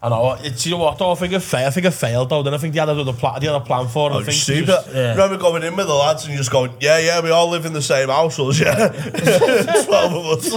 I 0.00 0.08
know. 0.10 0.36
It's 0.44 0.64
you 0.64 0.72
know 0.72 0.78
what? 0.78 0.96
Though, 0.96 1.10
I 1.10 1.14
think 1.16 1.32
it 1.32 1.40
failed. 1.40 1.66
I 1.66 1.70
think 1.70 1.86
it 1.86 1.90
failed 1.90 2.28
though. 2.30 2.44
Then 2.44 2.54
I 2.54 2.58
think 2.58 2.72
they 2.72 2.78
had 2.78 2.88
another 2.88 3.12
plan. 3.12 3.40
They 3.40 3.46
had 3.48 3.56
a 3.56 3.60
plan 3.60 3.88
for 3.88 4.10
it. 4.12 4.14
I 4.14 4.16
Oh, 4.18 4.22
think 4.22 4.36
stupid. 4.36 4.66
they 4.68 4.72
just- 4.72 4.94
yeah. 4.94 5.10
Remember 5.10 5.36
going 5.38 5.64
in 5.64 5.74
with 5.74 5.88
the 5.88 5.94
lads 5.94 6.22
and 6.22 6.30
you 6.32 6.38
just 6.38 6.52
going, 6.52 6.70
yeah, 6.78 6.98
yeah, 6.98 7.20
we 7.20 7.30
all 7.30 7.48
live 7.48 7.66
in 7.66 7.72
the 7.72 7.82
same 7.82 8.08
households, 8.08 8.60
yeah. 8.60 8.76
12 8.92 10.12
of 10.14 10.26
us. 10.38 10.56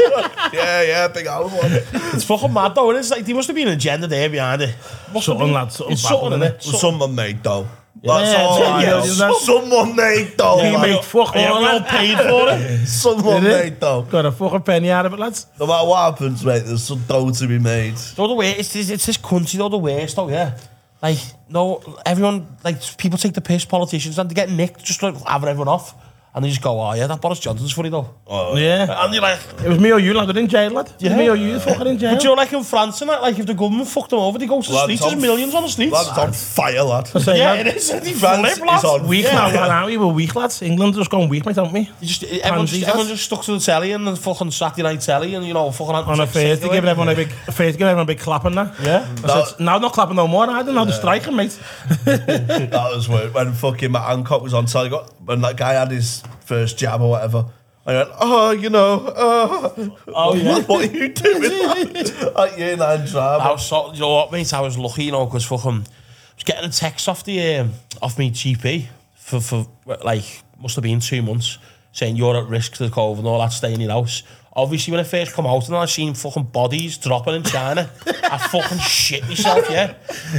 yeah, 0.53 0.83
yeah, 0.83 1.07
big 1.07 1.25
house 1.25 1.51
one. 1.51 1.71
It's 2.13 2.23
fucking 2.23 2.53
mad 2.53 2.75
though. 2.75 2.91
and 2.91 2.99
It's 2.99 3.09
like 3.09 3.25
there 3.25 3.33
must 3.33 3.47
have 3.47 3.55
been 3.55 3.67
an 3.69 3.73
agenda 3.73 4.05
there 4.05 4.29
behind 4.29 4.61
it. 4.61 4.75
Must 5.11 5.13
have 5.13 5.23
Something, 5.23 5.47
been. 5.47 5.53
lad, 5.55 5.71
something 5.71 5.93
It's 5.93 6.03
baffling, 6.03 6.31
something, 6.33 6.39
innit? 6.49 6.53
innit? 6.57 6.61
Something. 6.61 6.79
Someone 6.79 7.15
made 7.15 7.41
dough. 7.41 7.67
That's 8.03 8.31
Yeah, 8.33 8.43
all 8.43 8.59
yeah, 8.81 8.95
I 8.95 9.29
know. 9.29 9.33
Someone 9.37 9.95
made 9.95 10.35
dough. 10.35 10.57
He 10.63 10.75
made 10.75 11.03
fuck 11.03 11.35
Yeah, 11.35 11.49
all, 11.49 11.57
all 11.57 11.61
lad. 11.61 11.85
paid 11.87 12.17
for 12.17 12.49
it. 12.49 12.87
Someone 12.87 13.43
made 13.43 13.79
dough. 13.79 14.01
Got 14.09 14.25
a 14.25 14.31
fucking 14.31 14.61
penny 14.61 14.89
out 14.89 15.05
of 15.05 15.13
it, 15.13 15.19
lads. 15.19 15.45
No 15.59 15.67
matter 15.67 15.87
what 15.87 16.11
happens, 16.11 16.43
mate, 16.43 16.63
there's 16.65 16.83
some 16.83 17.03
dough 17.07 17.29
to 17.29 17.47
be 17.47 17.59
made. 17.59 17.95
Though 18.15 18.27
the 18.27 18.33
way 18.33 18.51
it's, 18.51 18.75
it's, 18.75 18.89
it's 18.89 19.05
this 19.05 19.17
country 19.17 19.57
though 19.59 19.69
the 19.69 19.77
worst 19.77 20.15
though 20.15 20.29
yeah. 20.29 20.57
Like 21.01 21.17
no, 21.49 21.81
everyone 22.05 22.57
like 22.63 22.77
people 22.97 23.17
take 23.19 23.33
the 23.33 23.41
piss 23.41 23.65
politicians 23.65 24.17
and 24.19 24.29
they 24.29 24.33
get 24.35 24.49
nicked 24.49 24.83
just 24.83 25.01
like 25.03 25.15
having 25.27 25.49
everyone 25.49 25.67
off, 25.67 25.95
and 26.33 26.43
they 26.45 26.49
just 26.49 26.61
go 26.61 26.79
oh 26.79 26.93
yeah 26.93 27.07
that 27.07 27.19
Boris 27.21 27.39
Johnson's 27.39 27.71
funny 27.73 27.89
though. 27.89 28.09
Oh, 28.27 28.55
yeah. 28.55 29.03
And 29.03 29.13
you're 29.13 29.21
like, 29.21 29.39
It 29.63 29.67
was 29.67 29.79
me 29.79 29.91
or 29.91 29.99
you, 29.99 30.13
lad. 30.13 30.29
They're 30.29 30.41
in 30.41 30.47
jail, 30.47 30.71
lad. 30.71 30.87
It 30.87 30.93
was 30.93 31.03
Yeah. 31.03 31.17
me 31.17 31.29
or 31.29 31.35
you, 31.35 31.59
fucking 31.59 31.87
in 31.87 31.97
jail. 31.97 32.13
but 32.13 32.23
you're 32.23 32.35
like 32.37 32.53
in 32.53 32.63
France 32.63 33.01
and 33.01 33.09
that 33.09 33.21
like 33.21 33.37
if 33.37 33.45
the 33.45 33.53
government 33.53 33.87
fucked 33.89 34.11
them 34.11 34.19
over 34.19 34.37
they 34.39 34.45
go 34.47 34.61
to 34.61 34.67
the 34.67 34.73
Lads, 34.73 34.83
streets. 34.85 35.01
There's 35.01 35.13
on- 35.13 35.21
millions 35.21 35.53
on 35.55 35.63
the 35.63 35.69
streets. 35.69 35.91
Lads, 35.93 36.07
it's 36.09 36.17
on 36.17 36.31
fire, 36.33 36.83
lad. 36.83 37.07
Say, 37.07 37.37
yeah, 37.39 37.51
lad, 37.53 37.67
it 37.67 37.75
is. 37.75 37.89
They 37.89 38.13
France 38.13 38.53
flip, 38.57 38.67
lads. 38.67 38.83
is 38.83 38.89
on 38.89 39.07
Weak 39.07 39.25
Yeah. 39.25 39.33
now, 39.33 39.47
lad, 39.47 39.69
aren't 39.71 39.87
we? 39.87 39.97
We're 39.97 40.07
weak, 40.07 40.33
lads. 40.35 40.61
England's 40.61 40.97
just 40.97 41.09
gone 41.09 41.27
weak, 41.27 41.45
mate, 41.45 41.55
haven't 41.57 41.73
we? 41.73 41.81
You 41.99 42.07
just, 42.07 42.23
everyone, 42.23 42.65
just, 42.65 42.73
Pansies, 42.83 42.87
everyone 42.87 43.07
just 43.07 43.25
stuck 43.25 43.43
to 43.43 43.51
the 43.53 43.59
telly 43.59 43.91
and 43.91 44.07
the 44.07 44.15
fucking 44.15 44.51
Saturday 44.51 44.83
night 44.83 45.01
telly 45.01 45.35
and 45.35 45.45
you 45.45 45.53
know 45.53 45.69
fucking 45.71 45.93
On 45.95 46.19
a 46.21 46.25
Thursday, 46.27 46.67
giving 46.69 46.89
everyone 46.89 47.09
a 47.09 47.15
big, 47.15 47.29
Thursday, 47.29 47.71
giving 47.73 47.87
everyone 47.87 48.03
a 48.03 48.05
big 48.05 48.19
clapping 48.19 48.55
now. 48.55 48.73
Yeah. 48.81 49.07
I 49.25 49.43
said, 49.43 49.59
now 49.59 49.77
not 49.79 49.91
clapping 49.93 50.15
no 50.15 50.27
more, 50.27 50.49
either. 50.49 50.71
Now 50.71 50.85
they're 50.85 50.93
striking, 50.93 51.35
mate. 51.35 51.59
that 52.05 52.89
was 52.93 53.09
when, 53.09 53.33
when 53.33 53.53
fucking 53.53 53.91
Matt 53.91 54.03
Hancock 54.03 54.41
was 54.41 54.53
on 54.53 54.65
telly. 54.65 54.89
got- 54.89 55.11
When 55.23 55.41
that 55.41 55.57
guy 55.57 55.73
had 55.73 55.91
his 55.91 56.23
first 56.45 56.77
jab 56.77 57.01
or 57.01 57.11
whatever. 57.11 57.45
I 57.85 57.93
went, 57.93 58.09
oh, 58.19 58.51
you 58.51 58.69
know, 58.69 59.11
oh, 59.15 59.97
Oh, 60.07 60.35
yeah. 60.35 60.59
what 60.65 60.87
are 60.87 60.91
you 60.91 61.09
doing? 61.09 61.41
that? 61.41 62.33
At 62.37 62.59
year 62.59 62.77
nine 62.77 63.01
I 63.01 63.05
drama. 63.05 63.51
was 63.53 63.65
so, 63.65 63.91
you 63.93 64.01
know 64.01 64.13
what, 64.13 64.31
mate? 64.31 64.53
I 64.53 64.61
was 64.61 64.77
lucky, 64.77 65.05
you 65.05 65.11
know, 65.11 65.25
because 65.25 65.45
fucking, 65.45 65.71
I 65.71 66.35
was 66.35 66.43
getting 66.45 66.69
a 66.69 66.71
text 66.71 67.09
off 67.09 67.23
the 67.23 67.57
um, 67.57 67.71
off 68.01 68.19
me 68.19 68.29
GP 68.29 68.87
for 69.15 69.39
for 69.41 69.67
like 70.03 70.43
must 70.59 70.75
have 70.75 70.83
been 70.83 70.99
two 70.99 71.21
months 71.23 71.57
saying 71.91 72.15
you're 72.15 72.37
at 72.37 72.47
risk 72.47 72.73
to 72.73 72.83
the 72.87 72.93
COVID 72.93 73.19
and 73.19 73.27
all 73.27 73.39
that. 73.39 73.49
Stay 73.49 73.73
in 73.73 73.81
your 73.81 73.91
house. 73.91 74.23
Obviously, 74.53 74.91
when 74.91 74.99
I 74.99 75.03
first 75.03 75.33
come 75.33 75.47
out 75.47 75.65
and 75.67 75.77
I 75.77 75.85
seen 75.85 76.13
fucking 76.13 76.43
bodies 76.43 76.97
dropping 76.97 77.35
in 77.35 77.43
China, 77.43 77.89
I 78.05 78.37
fucking 78.37 78.79
shit 78.79 79.23
myself, 79.23 79.69
yeah. 79.69 79.95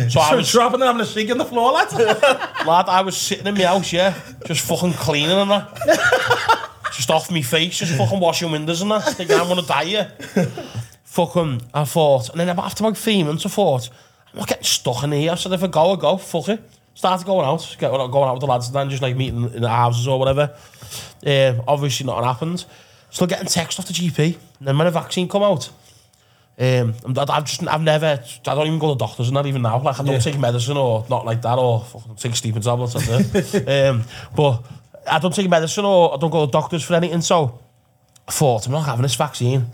So 0.08 0.20
I 0.20 0.34
was, 0.34 0.52
dropping 0.52 0.82
and 0.82 0.84
having 0.84 1.00
a 1.00 1.06
cig 1.06 1.30
on 1.30 1.38
the 1.38 1.46
floor, 1.46 1.72
lad. 1.72 1.92
lad, 2.66 2.88
I 2.88 3.00
was 3.00 3.16
sitting 3.16 3.46
in 3.46 3.54
my 3.54 3.62
house, 3.62 3.90
yeah, 3.90 4.18
just 4.46 4.66
fucking 4.66 4.92
cleaning 4.92 5.30
and 5.30 5.50
that. 5.50 6.68
just 6.92 7.10
off 7.10 7.30
my 7.30 7.40
face, 7.40 7.78
just 7.78 7.96
fucking 7.96 8.20
washing 8.20 8.52
windows 8.52 8.82
and 8.82 8.90
that. 8.90 9.00
Thinking 9.00 9.36
I'm 9.38 9.48
gonna 9.48 9.62
die, 9.62 9.82
yeah. 9.82 10.10
fucking, 11.04 11.62
I 11.72 11.84
thought, 11.84 12.28
and 12.28 12.40
then 12.40 12.50
after 12.50 12.84
about 12.84 12.98
three 12.98 13.22
months, 13.22 13.46
I 13.46 13.48
thought, 13.48 13.88
I'm 14.32 14.40
not 14.40 14.48
getting 14.48 14.64
stuck 14.64 15.02
in 15.04 15.12
here. 15.12 15.32
I 15.32 15.36
said, 15.36 15.52
if 15.52 15.62
I 15.62 15.68
go, 15.68 15.92
I 15.92 15.96
go, 15.96 16.18
fuck 16.18 16.48
it. 16.48 16.62
Started 16.94 17.24
going 17.24 17.46
out, 17.46 17.76
going 17.78 17.94
out 18.28 18.34
with 18.34 18.40
the 18.40 18.46
lads 18.46 18.66
and 18.66 18.76
then 18.76 18.90
just 18.90 19.00
like 19.00 19.16
meeting 19.16 19.50
in 19.54 19.62
the 19.62 19.68
houses 19.68 20.06
or 20.06 20.18
whatever. 20.18 20.54
Um, 21.24 21.62
obviously, 21.66 22.04
nothing 22.04 22.24
happened. 22.24 22.64
Still 23.12 23.26
getting 23.26 23.46
text 23.46 23.78
off 23.78 23.86
the 23.86 23.92
GP. 23.92 24.38
And 24.58 24.68
then 24.68 24.78
when 24.78 24.86
a 24.86 24.90
vaccine 24.90 25.28
come 25.28 25.42
out, 25.42 25.68
um, 26.58 26.94
I, 27.04 27.24
I've 27.28 27.44
just, 27.44 27.66
I've 27.68 27.82
never, 27.82 28.24
I 28.46 28.54
don't 28.54 28.66
even 28.66 28.78
go 28.78 28.94
to 28.94 28.98
doctors, 28.98 29.28
and 29.28 29.34
not 29.34 29.44
even 29.44 29.60
now. 29.60 29.82
Like, 29.82 30.00
I 30.00 30.02
don't 30.02 30.14
yeah. 30.14 30.18
take 30.18 30.38
medicine 30.38 30.78
or 30.78 31.04
not 31.10 31.26
like 31.26 31.42
that, 31.42 31.58
or 31.58 31.84
fucking 31.84 32.16
take 32.16 32.34
sleeping 32.34 32.62
tablets. 32.62 32.94
um, 33.68 34.04
but 34.34 34.64
I 35.06 35.18
don't 35.18 35.34
take 35.34 35.50
medicine 35.50 35.84
or 35.84 36.14
I 36.14 36.16
don't 36.16 36.30
go 36.30 36.46
to 36.46 36.50
doctors 36.50 36.84
for 36.84 36.94
anything. 36.94 37.20
So 37.20 37.60
I 38.26 38.32
thought, 38.32 38.64
I'm 38.64 38.72
not 38.72 38.86
having 38.86 39.02
this 39.02 39.14
vaccine. 39.14 39.66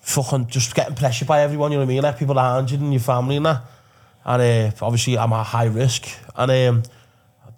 Fucking 0.00 0.46
just 0.46 0.74
getting 0.74 0.94
pressured 0.94 1.28
by 1.28 1.42
everyone, 1.42 1.72
you 1.72 1.76
know 1.76 1.84
what 1.84 1.90
I 1.90 1.94
mean? 1.94 2.02
Like, 2.02 2.18
people 2.18 2.38
around 2.38 2.70
you 2.70 2.78
and 2.78 2.90
your 2.90 3.00
family 3.00 3.36
and 3.36 3.44
that. 3.44 3.64
And 4.24 4.72
uh, 4.72 4.84
obviously, 4.84 5.18
I'm 5.18 5.34
at 5.34 5.44
high 5.44 5.66
risk. 5.66 6.08
And 6.34 6.50
um, 6.50 6.82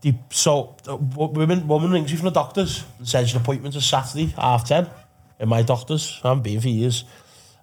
the, 0.00 0.12
so, 0.30 0.74
uh, 0.88 0.96
women, 0.96 1.68
woman 1.68 1.92
rings 1.92 2.10
me 2.10 2.16
from 2.16 2.26
the 2.26 2.32
doctors 2.32 2.82
and 2.98 3.06
says, 3.06 3.32
your 3.32 3.42
appointment's 3.42 3.76
is 3.76 3.86
Saturday, 3.86 4.26
half 4.36 4.66
10 4.66 4.88
in 5.38 5.48
my 5.48 5.62
doctors. 5.62 6.20
I 6.22 6.28
haven't 6.28 6.42
been 6.42 6.60
for 6.60 6.68
years. 6.68 7.04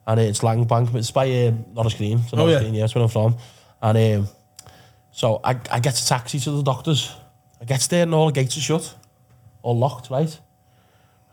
And 0.08 0.20
uh, 0.20 0.24
it's 0.24 0.40
Langbank, 0.40 0.92
but 0.92 1.00
it's 1.00 1.12
by 1.12 1.28
eh, 1.30 1.50
um, 1.50 1.66
Norris 1.74 1.94
Green. 1.94 2.20
So 2.24 2.38
Norris 2.38 2.54
oh, 2.54 2.58
yeah. 2.58 2.60
Green, 2.62 2.74
yeah, 2.74 2.82
that's 2.82 2.96
where 2.96 3.04
I'm 3.04 3.10
from. 3.10 3.38
And 3.82 3.98
um, 3.98 4.28
so 5.12 5.40
I, 5.44 5.60
I 5.70 5.80
get 5.80 6.00
a 6.00 6.06
taxi 6.06 6.40
to 6.40 6.52
the 6.52 6.64
doctors. 6.64 7.16
I 7.60 7.66
get 7.66 7.82
there 7.90 8.04
and 8.04 8.14
all 8.14 8.28
the 8.28 8.32
gates 8.32 8.58
are 8.58 8.62
shut. 8.62 8.96
All 9.62 9.78
locked, 9.78 10.10
right? 10.10 10.40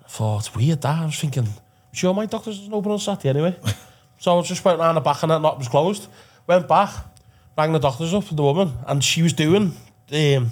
I 0.05 0.09
thought, 0.09 0.55
weird 0.55 0.83
that. 0.83 1.03
I 1.03 1.07
was 1.07 1.19
thinking, 1.19 1.45
I'm 1.45 1.95
sure 1.95 2.13
my 2.13 2.27
doctors 2.27 2.59
doesn't 2.59 2.75
open 2.75 2.93
on 2.93 2.99
Saturday 2.99 3.31
anyway. 3.31 3.57
so 4.19 4.39
I 4.39 4.43
just 4.43 4.65
went 4.65 4.79
round 4.79 4.97
the 4.97 5.01
back 5.01 5.23
and 5.23 5.31
that 5.31 5.41
knock 5.41 5.59
was 5.59 5.69
closed. 5.69 6.09
Went 6.47 6.69
back, 6.69 6.91
rang 7.57 7.73
the 7.73 7.79
doctors 7.79 8.15
up, 8.15 8.25
the 8.25 8.43
woman, 8.43 8.73
and 8.87 9.03
she 9.05 9.23
was 9.23 9.33
doing 9.33 9.73
um, 10.13 10.51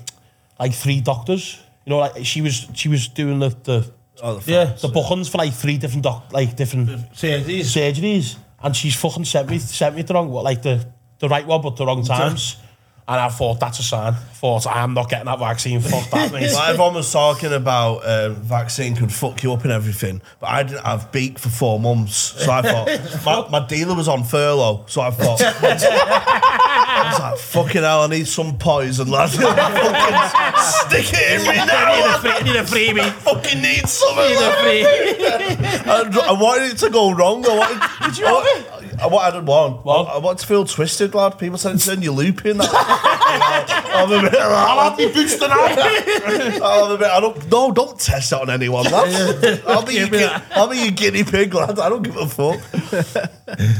like 0.58 0.74
three 0.74 1.00
doctors. 1.00 1.62
You 1.84 1.90
know, 1.90 1.98
like 1.98 2.24
she 2.26 2.42
was 2.42 2.68
she 2.74 2.88
was 2.88 3.08
doing 3.08 3.38
the, 3.38 3.48
the 3.48 3.90
Oh, 4.22 4.36
the 4.38 4.52
Yeah. 4.52 4.64
the 4.80 4.88
bookings 4.88 5.28
for 5.28 5.38
like 5.38 5.52
three 5.52 5.78
different 5.78 6.02
doc 6.04 6.32
like 6.32 6.56
different 6.56 6.88
Surgeries. 7.14 7.64
surgeries, 7.64 8.36
and 8.62 8.74
she's 8.74 8.94
fucking 8.96 9.24
sent 9.24 9.48
me 9.50 9.58
sent 9.58 9.94
me 9.96 10.02
the 10.02 10.14
wrong 10.14 10.30
what 10.30 10.44
like 10.44 10.62
the 10.62 10.86
the 11.18 11.28
right 11.28 11.46
one 11.46 11.60
but 11.62 11.76
the 11.76 11.84
wrong 11.86 12.04
times. 12.16 12.56
And 13.08 13.20
I 13.20 13.28
thought 13.28 13.60
that's 13.60 13.78
a 13.78 13.84
sign. 13.84 14.14
thought 14.14 14.66
I'm 14.66 14.92
not 14.92 15.08
getting 15.08 15.26
that 15.26 15.38
vaccine. 15.38 15.80
Fuck 15.80 16.10
that, 16.10 16.32
mate. 16.32 16.52
Like, 16.52 16.70
everyone 16.70 16.94
was 16.94 17.12
talking 17.12 17.52
about 17.52 17.98
um, 18.04 18.34
vaccine 18.34 18.96
could 18.96 19.12
fuck 19.12 19.40
you 19.44 19.52
up 19.52 19.62
and 19.62 19.70
everything, 19.70 20.20
but 20.40 20.48
I 20.48 20.64
didn't 20.64 20.84
have 20.84 21.12
beak 21.12 21.38
for 21.38 21.48
four 21.48 21.78
months, 21.78 22.16
so 22.16 22.50
I 22.50 22.62
thought 22.62 23.24
my, 23.52 23.60
my 23.60 23.66
dealer 23.68 23.94
was 23.94 24.08
on 24.08 24.24
furlough, 24.24 24.86
so 24.88 25.02
I 25.02 25.10
thought 25.12 25.38
I 26.96 27.10
was 27.10 27.20
like, 27.20 27.38
fucking 27.38 27.82
hell, 27.82 28.02
I 28.02 28.06
need 28.08 28.26
some 28.26 28.56
poison, 28.58 29.08
lad. 29.10 29.30
fucking 29.30 30.62
stick 30.62 31.12
it 31.12 31.40
in 31.40 31.46
me 31.46 31.56
now. 31.56 31.90
lad. 32.22 32.44
Need 32.44 32.56
a 32.56 32.62
freebie. 32.62 33.00
I 33.00 33.10
fucking 33.10 33.60
need 33.60 33.86
something. 33.88 34.24
Need 34.24 34.36
a 34.36 34.40
lad. 34.40 34.58
free. 34.62 34.84
I, 35.92 36.28
I 36.28 36.32
wanted 36.40 36.72
it 36.72 36.78
to 36.78 36.90
go 36.90 37.12
wrong. 37.12 37.44
I 37.46 37.56
wanted, 37.58 38.06
Did 38.06 38.18
you 38.18 38.26
have 38.26 38.44
it? 38.46 38.75
Uh, 39.00 39.08
I, 39.08 39.28
I 39.28 39.30
didn't 39.30 39.46
want. 39.46 39.84
What? 39.84 40.08
I, 40.08 40.14
I 40.14 40.18
want 40.18 40.38
to 40.40 40.46
feel 40.46 40.64
twisted, 40.64 41.14
lad. 41.14 41.38
People 41.38 41.58
said 41.58 41.78
turn 41.80 42.02
your 42.02 42.12
loop 42.14 42.44
in. 42.46 42.60
I'm 42.62 44.12
a 44.12 44.22
bit. 44.30 44.34
I'll 44.40 44.90
have 44.90 44.98
me 44.98 45.12
boots 45.12 45.36
tonight. 45.36 45.76
I'll 46.62 46.86
have 46.86 46.94
a 46.94 46.98
bit. 46.98 47.08
I 47.10 47.20
don't. 47.20 47.50
No, 47.50 47.72
don't 47.72 47.98
test 47.98 48.30
that 48.30 48.40
on 48.42 48.50
anyone, 48.50 48.84
lad. 48.84 49.62
I'll 49.66 49.84
be 49.84 49.94
your, 49.98 50.08
gui- 50.08 50.24
I'll 50.52 50.68
be 50.68 50.78
your 50.78 50.90
guinea 50.90 51.24
pig, 51.24 51.52
lad. 51.54 51.78
I 51.78 51.88
don't 51.88 52.02
give 52.02 52.16
a 52.16 52.26
fuck. 52.26 52.60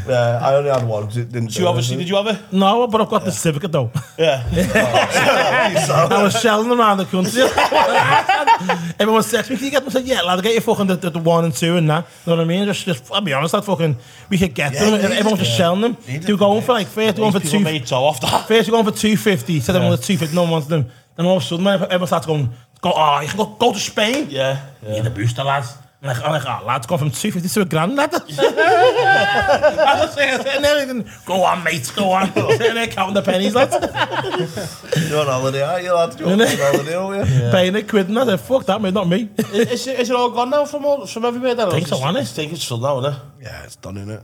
yeah, 0.09 0.41
I 0.43 0.55
only 0.55 0.71
had 0.71 0.87
one 0.87 1.03
because 1.03 1.17
it 1.19 1.33
didn't. 1.33 1.51
So 1.51 1.61
you 1.63 1.69
obviously 1.69 1.97
did 1.97 2.09
you 2.09 2.17
have 2.17 2.27
it? 2.27 2.53
No, 2.53 2.87
but 2.87 3.01
I've 3.01 3.09
got 3.09 3.25
the 3.25 3.33
certificate 3.33 3.73
though. 3.73 3.91
Yeah. 4.19 4.45
Oh, 4.53 6.09
I 6.11 6.23
was 6.23 6.41
shelling 6.41 6.71
around 6.71 6.99
the 6.99 7.05
country. 7.07 7.43
Everyone 8.99 9.23
said, 9.23 9.45
"Can 9.45 9.57
you 9.59 9.71
get 9.71 9.81
them?" 9.81 9.89
I 9.89 9.93
said, 9.93 10.05
"Yeah, 10.07 10.23
lad, 10.23 10.43
get 10.43 10.53
your 10.53 10.63
fucking 10.63 10.87
the, 10.87 10.97
the, 10.97 11.11
the 11.11 11.19
one 11.19 11.45
and 11.45 11.55
two 11.55 11.77
and 11.77 11.89
that." 11.91 12.07
You 12.25 12.33
know 12.33 12.37
what 12.39 12.45
I 12.45 12.49
mean? 12.49 12.65
Just, 12.67 12.85
just 12.85 13.13
I'll 13.13 13.21
be 13.21 13.33
honest, 13.33 13.53
that 13.53 13.65
fucking 13.65 13.97
we 14.31 14.39
could 14.39 14.55
get 14.55 14.73
them. 14.73 15.06
Yeah, 15.11 15.19
Everyone 15.19 15.39
was 15.39 15.57
selling 15.57 15.81
them. 15.81 15.97
They 16.07 16.19
were 16.19 16.35
it, 16.35 16.39
going 16.39 16.63
for 16.63 16.73
like 16.73 16.87
first, 16.87 17.17
going 17.17 17.33
for 17.33 17.41
People 17.41 17.59
two. 17.59 17.65
made 17.65 17.87
so 17.89 17.97
off 17.97 18.21
that. 18.21 18.47
First, 18.49 18.69
you're 18.69 18.73
going 18.81 18.93
for 18.93 18.99
two 18.99 19.17
fifty. 19.17 19.61
Said 19.61 19.77
everyone 19.77 19.93
was 19.99 20.07
two 20.07 20.17
fifty. 20.17 20.35
No 20.35 20.43
one 20.43 20.53
wants 20.53 20.69
them. 20.69 20.87
Then 21.17 21.27
all 21.27 21.39
of 21.39 21.43
a 21.43 21.47
sudden, 21.47 21.67
everyone 21.67 22.07
starts 22.07 22.27
going, 22.27 22.51
"Go, 22.81 22.93
oh, 22.95 23.21
you 23.21 23.29
can 23.29 23.37
go, 23.37 23.47
go 23.47 23.73
to 23.73 23.79
Spain." 23.79 24.29
Yeah. 24.31 24.71
yeah. 24.83 25.07
A 25.07 25.11
booster, 25.11 25.43
lads. 25.43 25.79
I'm 26.03 26.09
like, 26.09 26.25
I'm 26.25 26.31
like, 26.33 26.45
oh, 26.45 26.67
lads, 26.67 26.87
gone 26.87 26.99
from 26.99 27.11
250 27.11 27.49
to 27.49 27.61
a 27.63 27.65
grand, 27.65 27.97
lad. 27.97 28.15
I 28.15 30.01
was 30.03 30.15
saying, 30.15 30.43
sitting 30.43 30.63
there, 30.63 30.87
thinking, 30.87 31.11
go 31.25 31.43
on, 31.43 31.65
mate, 31.65 31.91
go 31.97 32.11
on. 32.11 32.33
sitting 32.35 32.75
there 32.75 32.87
counting 32.87 33.15
the 33.15 33.23
pennies, 33.23 33.55
lads. 33.55 33.73
You're 35.09 35.21
on 35.21 35.27
holiday, 35.27 35.63
are 35.63 35.81
you, 35.81 35.95
lad? 35.95 36.21
You're 36.21 36.33
on 36.33 36.39
holiday, 36.39 37.47
you? 37.47 37.51
Paying 37.51 37.77
a 37.77 37.83
quid, 37.83 38.09
and 38.09 38.19
I 38.19 38.27
said, 38.27 38.41
fuck 38.41 38.67
that, 38.67 38.81
mate, 38.83 38.93
not 38.93 39.09
me. 39.09 39.31
Is, 39.39 39.87
it, 39.87 40.01
is 40.01 40.11
it 40.11 40.17
all 40.17 40.31
gone 40.31 40.51
now 40.51 40.67
from 40.67 40.85
all, 40.85 41.07
from 41.07 41.25
everywhere 41.25 41.55
then? 41.55 41.69
I 41.69 41.73
think 41.73 41.87
so, 41.87 41.97
isn't 41.97 42.17
it? 42.17 42.21
I 42.21 42.25
think 42.25 42.53
it's 42.53 42.63
still 42.63 42.79
now, 42.79 42.99
isn't 42.99 43.15
it? 43.15 43.21
Yeah, 43.43 43.65
it's 43.65 43.77
done, 43.77 43.95
innit? 43.95 44.23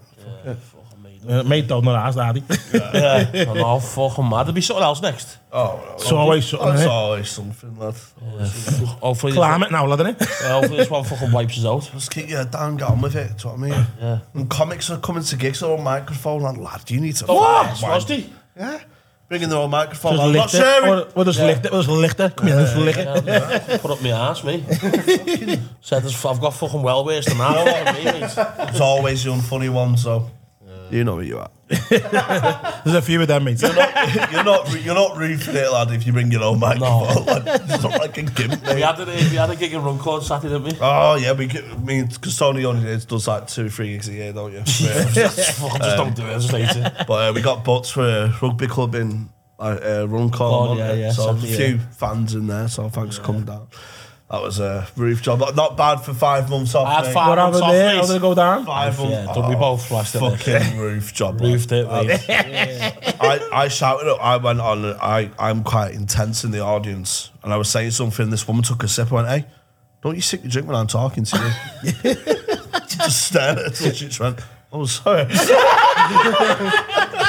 Uh, 1.28 1.42
mate, 1.44 1.68
don't 1.68 1.84
know 1.84 1.92
that, 1.92 2.14
daddy. 2.16 2.42
Yeah. 2.74 3.30
I 3.48 3.54
know, 3.54 3.78
fucking 3.78 4.28
mad. 4.28 4.42
There'll 4.42 4.52
be 4.54 4.60
something 4.60 4.82
else 4.82 5.00
next. 5.00 5.38
Oh, 5.52 5.80
It's 5.94 6.10
always 6.10 6.44
something, 6.46 6.68
It's 6.70 6.82
innit? 6.82 6.88
always 6.90 7.28
something, 7.30 7.78
lad. 7.78 7.94
Hopefully, 9.00 9.32
Climate 9.32 9.70
now, 9.70 9.86
lad, 9.86 10.00
innit? 10.00 10.18
This, 10.18 10.42
uh, 10.42 10.48
hopefully 10.54 10.78
this 10.78 10.90
one 10.90 11.04
fucking 11.04 11.30
wipes 11.30 11.58
us 11.58 11.64
out. 11.64 11.88
Just 11.92 12.10
keep 12.10 12.28
your 12.28 12.38
head 12.38 12.50
down, 12.50 12.76
get 12.76 12.88
on 12.88 13.00
with 13.00 13.14
it. 13.14 13.36
Do 13.38 13.48
you 13.50 13.54
know 13.56 13.60
what 13.60 13.72
I 13.74 13.76
mean? 13.78 13.86
Yeah. 14.00 14.18
And 14.34 14.50
comics 14.50 14.90
are 14.90 14.98
coming 14.98 15.22
to 15.22 15.36
gigs 15.36 15.62
with 15.62 15.68
their 15.70 15.78
own 15.78 15.84
microphone, 15.84 16.44
and 16.44 16.58
lad, 16.58 16.90
you 16.90 17.00
need 17.00 17.14
to. 17.16 17.26
What? 17.26 17.66
fucking 17.78 17.88
Was 17.88 18.08
mind- 18.08 18.24
he? 18.24 18.32
Yeah. 19.32 19.38
Bringing 19.38 19.48
their 19.48 19.58
own 19.58 19.70
microphone. 19.70 20.12
Just 20.12 20.22
I'm 20.24 20.32
not 20.32 20.42
licht 20.42 20.54
it. 20.54 20.58
sharing. 20.58 20.92
Or, 20.92 21.08
or 21.14 21.24
just 21.24 21.38
licht 21.40 21.64
it, 21.64 21.72
or 21.72 21.82
just 21.82 21.88
licht 21.88 22.20
it. 22.20 22.36
Come 22.36 22.46
here, 22.48 22.56
just 22.60 22.76
licht 22.76 22.98
it. 22.98 23.24
Yeah, 23.24 23.78
Put 23.78 23.90
up 23.90 24.02
my 24.02 24.10
ass, 24.10 24.44
me. 24.44 24.62
Said 25.80 26.02
there's, 26.02 26.24
I've 26.24 26.40
got 26.40 26.50
fucking 26.50 26.82
well 26.82 27.04
ways 27.04 27.24
than 27.24 27.38
that. 27.38 27.94
me, 27.96 28.04
mate. 28.04 28.22
It's 28.68 28.80
always 28.80 29.24
the 29.24 29.30
unfunny 29.30 29.70
one, 29.72 29.96
so. 29.96 30.30
You 30.92 31.04
know 31.04 31.16
where 31.16 31.24
you 31.24 31.38
are. 31.38 31.50
There's 31.88 32.94
a 32.94 33.00
few 33.00 33.22
of 33.22 33.28
them, 33.28 33.44
mate. 33.44 33.62
You're 33.62 33.74
not, 33.74 34.14
you're 34.32 34.44
not, 34.44 34.82
you're 34.84 34.94
not 34.94 35.16
rude 35.16 35.42
for 35.42 35.52
it, 35.52 35.70
lad, 35.72 35.90
if 35.90 36.06
you 36.06 36.12
bring 36.12 36.30
your 36.30 36.42
own 36.42 36.58
microphone. 36.60 37.24
lad. 37.24 37.62
It's 37.64 37.82
not 37.82 37.98
like 37.98 38.18
a 38.18 38.22
gimp, 38.22 38.60
We 38.62 38.74
mate. 38.74 38.82
had, 38.82 39.00
a, 39.00 39.06
we 39.06 39.36
had 39.36 39.48
a 39.48 39.56
gig 39.56 39.72
in 39.72 39.82
Runcorn 39.82 40.20
Saturday, 40.20 40.52
didn't 40.52 40.64
we? 40.74 40.78
Oh, 40.82 41.14
yeah, 41.14 41.32
we 41.32 41.46
get, 41.46 41.64
I 41.64 41.76
mean, 41.78 42.08
because 42.08 42.36
Tony 42.36 42.66
only 42.66 42.98
does 42.98 43.26
like 43.26 43.46
two, 43.48 43.70
three 43.70 43.92
gigs 43.92 44.08
a 44.10 44.12
year, 44.12 44.32
don't 44.34 44.52
you? 44.52 44.58
Yeah. 44.68 45.28
Fucking 45.28 45.78
just 45.78 45.96
don't 45.96 46.14
do 46.14 46.26
it, 46.26 46.30
I 46.30 46.34
just 46.34 46.50
hate 46.50 46.76
it. 46.76 47.06
But 47.06 47.30
uh, 47.30 47.32
we 47.34 47.40
got 47.40 47.64
booked 47.64 47.90
for 47.92 48.06
a 48.06 48.38
rugby 48.42 48.66
club 48.66 48.94
in 48.94 49.30
uh, 49.58 49.62
uh, 50.02 50.06
Runcorn. 50.08 50.70
Oh, 50.70 50.76
yeah, 50.76 50.92
yeah, 50.92 51.12
So 51.12 51.30
a 51.30 51.36
few 51.36 51.78
fans 51.78 52.34
in 52.34 52.48
there, 52.48 52.68
so 52.68 52.90
thanks 52.90 53.16
for 53.16 53.24
coming 53.24 53.44
down. 53.44 53.68
That 54.32 54.40
was 54.40 54.60
a 54.60 54.88
roof 54.96 55.20
job. 55.20 55.40
Not- 55.40 55.54
Not 55.56 55.76
bad 55.76 55.96
for 56.00 56.14
five 56.14 56.48
months 56.48 56.74
off. 56.74 56.88
I 56.88 56.94
had 56.94 57.04
mate. 57.04 57.12
five 57.12 57.28
What 57.28 57.36
months 57.36 57.58
happened 57.60 57.64
off, 57.64 57.72
there? 57.72 57.88
mate. 57.92 58.00
How 58.00 58.06
did 58.06 58.16
it 58.16 58.22
go 58.22 58.34
down? 58.34 58.64
Five 58.64 58.98
months. 58.98 59.12
Oh, 59.14 59.20
yeah, 59.20 59.34
done 59.34 59.48
we 59.50 59.54
oh, 59.56 59.58
both 59.58 59.90
last 59.90 60.14
night. 60.14 60.38
Fucking 60.40 60.78
roof 60.78 61.12
job. 61.12 61.38
lad. 61.40 61.52
Roofed 61.52 61.72
it, 61.72 61.86
mate. 61.86 62.20
I, 63.20 63.48
I 63.52 63.68
shouted 63.68 64.10
it. 64.10 64.18
I 64.18 64.38
went 64.38 64.60
on. 64.62 64.86
I, 64.86 65.30
I'm 65.38 65.62
quite 65.62 65.92
intense 65.92 66.44
in 66.44 66.50
the 66.50 66.60
audience. 66.60 67.30
And 67.44 67.52
I 67.52 67.58
was 67.58 67.68
saying 67.68 67.90
something. 67.90 68.30
This 68.30 68.48
woman 68.48 68.62
took 68.64 68.82
a 68.82 68.88
sip. 68.88 69.12
I 69.12 69.14
went, 69.16 69.28
hey, 69.28 69.44
don't 70.02 70.14
you 70.14 70.22
sip 70.22 70.42
your 70.42 70.50
drink 70.50 70.66
when 70.66 70.76
I'm 70.76 70.86
talking 70.86 71.24
to 71.24 71.36
you? 71.84 71.92
she 71.92 72.14
just 72.96 73.26
stared 73.26 73.58
at 73.58 73.66
us. 73.66 73.82
She 73.94 74.06
just 74.06 74.18
went, 74.18 74.38
oh, 74.72 74.86
sorry. 74.86 75.26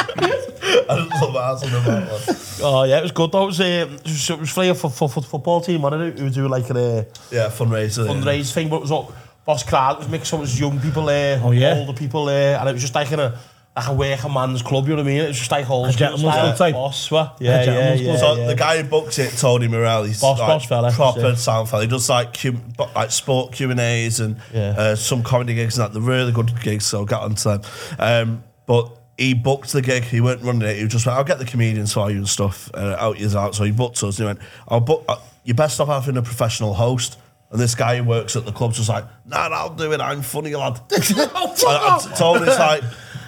I 0.90 1.08
just 1.10 1.22
love 1.22 1.36
asking 1.36 1.70
about 1.70 2.10
that. 2.10 2.60
Oh, 2.64 2.84
yeah, 2.84 3.00
it 3.00 3.04
was 3.04 3.12
good 3.12 3.32
though. 3.32 3.44
It 3.44 3.48
was, 3.48 3.60
uh, 3.62 3.64
it 3.64 4.04
was, 4.04 4.30
it 4.30 4.40
was 4.40 4.52
for, 4.52 4.74
for, 4.76 4.90
for, 4.90 5.10
for 5.10 5.22
the 5.22 5.28
football 5.28 5.62
team, 5.62 5.82
wasn't 5.82 6.04
it? 6.04 6.16
We 6.18 6.24
were 6.24 6.30
doing 6.30 6.50
like 6.52 6.70
a 6.70 6.74
uh, 7.00 7.04
Yeah, 7.32 7.48
fundraiser. 7.50 8.08
yeah. 8.08 8.44
thing, 8.44 8.70
but 8.70 8.78
it 8.78 8.82
was 8.82 8.92
all 8.92 9.14
boss 9.46 9.64
crowd. 9.64 9.94
It 9.96 10.00
was 10.00 10.10
mixed 10.10 10.34
up. 10.34 10.40
It 10.40 10.42
was 10.42 10.60
young 10.60 10.80
people 10.80 11.06
there, 11.06 11.40
Oh, 11.44 11.52
yeah? 11.52 11.76
older 11.76 11.94
people 11.94 12.26
there, 12.26 12.60
and 12.60 12.70
it 12.70 12.74
was 12.74 12.82
just 12.82 12.96
like 12.96 13.12
in 13.12 13.20
a 13.20 13.38
like 13.76 13.88
a 13.88 13.94
working 13.94 14.32
man's 14.32 14.62
club. 14.62 14.84
You 14.88 14.92
know 14.92 14.98
what 14.98 15.10
I 15.10 15.14
mean? 15.14 15.22
It 15.24 15.28
was 15.30 15.40
just 15.40 15.50
like 15.50 15.66
whole 15.66 15.90
gentleman's 15.90 16.36
club 16.36 16.58
type? 16.58 16.74
Boss, 16.76 17.10
what? 17.10 17.38
Yeah, 17.40 17.50
yeah, 17.60 17.66
gentleman's 17.66 18.02
yeah. 18.02 18.18
So 18.18 18.36
yeah. 18.36 18.48
the 18.48 18.56
guy 18.56 18.82
who 18.82 18.88
booked 18.88 19.18
it, 19.18 19.32
Tony 19.36 19.68
Morel, 19.68 20.04
he's 20.04 20.22
Boss- 20.22 20.38
like 20.38 20.48
boss 20.48 20.66
fella, 20.68 20.92
proper 20.92 21.20
yeah. 21.22 21.34
sound 21.36 21.70
fella. 21.70 21.82
He 21.82 21.88
does 21.88 22.08
like 22.08 22.34
Q, 22.34 22.60
like 22.96 23.10
sport 23.10 23.54
Q 23.54 23.72
and 23.72 23.80
A's 23.80 24.20
and 24.20 24.38
Yeah. 24.54 24.76
uh, 24.78 24.96
some 24.96 25.24
comedy 25.24 25.56
gigs 25.56 25.80
and 25.80 25.86
that. 25.88 25.94
They're 25.94 26.04
really 26.08 26.32
good 26.32 26.54
gigs, 26.62 26.86
so 26.86 27.00
I'll 27.00 27.06
get 27.06 27.20
onto 27.20 27.50
them. 27.50 27.62
Um, 27.98 28.44
but 28.68 28.96
he 29.18 29.34
booked 29.34 29.72
the 29.72 29.82
gig. 29.82 30.04
He 30.04 30.22
weren't 30.22 30.42
running 30.42 30.68
it. 30.68 30.78
He 30.78 30.84
was 30.84 30.92
just 30.94 31.06
went, 31.06 31.18
"I'll 31.18 31.24
get 31.24 31.40
the 31.40 31.46
comedians 31.46 31.94
for 31.94 32.10
you 32.10 32.18
and 32.18 32.28
stuff." 32.28 32.70
Uh, 32.74 32.96
out 33.00 33.20
years 33.20 33.36
out. 33.36 33.56
So 33.56 33.64
he 33.64 33.72
booked 33.72 34.04
us. 34.04 34.18
And 34.20 34.26
he 34.26 34.26
went, 34.26 34.40
"I'll 34.68 34.80
book. 34.80 35.06
Uh, 35.08 35.18
you're 35.44 35.56
best 35.56 35.80
off 35.80 35.88
having 35.88 36.18
a 36.18 36.22
professional 36.22 36.74
host." 36.74 37.18
And 37.52 37.60
this 37.60 37.76
guy 37.76 37.98
who 37.98 38.04
works 38.04 38.36
at 38.36 38.46
the 38.46 38.52
club's 38.52 38.78
just 38.78 38.90
like, 38.90 39.06
"Nah, 39.26 39.50
I'll 39.52 39.74
do 39.74 39.92
it. 39.92 40.02
I'm 40.02 40.22
funny, 40.22 40.56
lad." 40.56 40.80
and, 40.92 41.04
and 41.20 42.16
Tony's 42.16 42.60
like, 42.60 42.84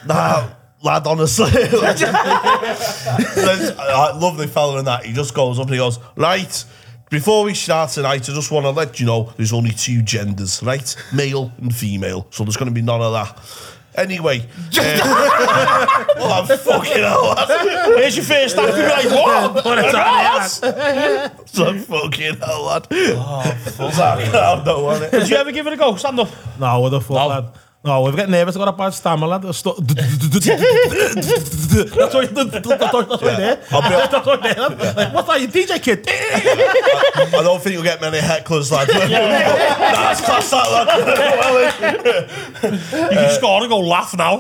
"Nah." 0.05 0.49
Lad, 0.83 1.07
honestly, 1.07 1.49
There's 1.51 2.01
a 3.71 4.13
lovely 4.19 4.45
fella 4.45 4.77
in 4.79 4.85
that. 4.85 5.03
He 5.03 5.13
just 5.13 5.33
goes 5.33 5.57
up 5.57 5.65
and 5.65 5.73
he 5.73 5.79
goes, 5.79 5.97
Right, 6.15 6.63
before 7.09 7.43
we 7.43 7.55
start 7.55 7.89
tonight, 7.91 8.29
I 8.29 8.33
just 8.33 8.51
want 8.51 8.65
to 8.65 8.69
let 8.69 8.99
you 8.99 9.05
know 9.07 9.33
there's 9.37 9.53
only 9.53 9.71
two 9.71 10.01
genders, 10.03 10.61
right? 10.61 10.95
Male 11.13 11.51
and 11.57 11.73
female. 11.73 12.27
So 12.29 12.43
there's 12.43 12.57
going 12.57 12.69
to 12.69 12.73
be 12.73 12.81
none 12.83 13.01
of 13.01 13.13
that. 13.13 13.39
Anyway, 13.97 14.39
uh, 14.77 16.05
oh, 16.17 16.45
fucking 16.63 16.93
hell, 17.03 17.27
lad. 17.29 17.97
Here's 17.97 18.15
your 18.17 18.25
first 18.25 18.57
act. 18.57 18.75
You'd 18.75 18.83
be 18.83 18.89
like, 18.89 19.05
what? 19.25 19.65
What 19.65 19.79
a 19.79 19.91
time, 19.91 21.31
So 21.45 21.77
fucking 21.79 22.37
hell, 22.37 22.63
lad. 22.65 22.87
Oh, 22.91 23.41
fuck. 23.65 24.19
I 24.19 24.63
don't 24.65 24.83
want 24.83 25.03
it. 25.03 25.11
Did 25.11 25.29
you 25.29 25.37
ever 25.37 25.51
give 25.51 25.67
it 25.67 25.73
a 25.73 25.77
go? 25.77 25.95
Stand 25.95 26.19
up. 26.19 26.29
No, 26.59 26.79
what 26.81 26.89
the 26.89 26.99
fuck, 27.01 27.11
No. 27.11 27.27
lad? 27.27 27.45
No, 27.85 28.01
we've 28.01 28.15
got 28.15 28.29
nervous. 28.29 28.55
I 28.55 28.59
got 28.59 28.67
a 28.69 28.71
bad 28.71 28.95
stammer, 28.95 29.27
lad. 29.27 29.43
That's 29.43 29.63
what 29.63 29.77
that's 29.77 30.17
what 32.15 32.31
what 32.31 33.21
there. 33.21 33.57
That's 33.57 34.25
what 34.25 34.41
there. 34.41 34.55
Like, 34.69 35.13
what's 35.13 35.27
that, 35.27 35.39
you 35.39 35.47
DJ 35.47 35.79
kid? 35.83 36.03
I 36.09 37.41
don't 37.43 37.61
think 37.61 37.73
you'll 37.73 37.83
get 37.83 38.01
many 38.01 38.17
hecklers, 38.17 38.71
lad. 38.71 38.87
That's 38.87 40.21
class, 40.21 40.49
that, 40.49 40.67
lad. 40.71 40.87
You 43.11 43.17
can 43.17 43.29
score 43.35 43.61
and 43.61 43.69
go 43.69 43.79
laugh 43.79 44.15
now. 44.17 44.39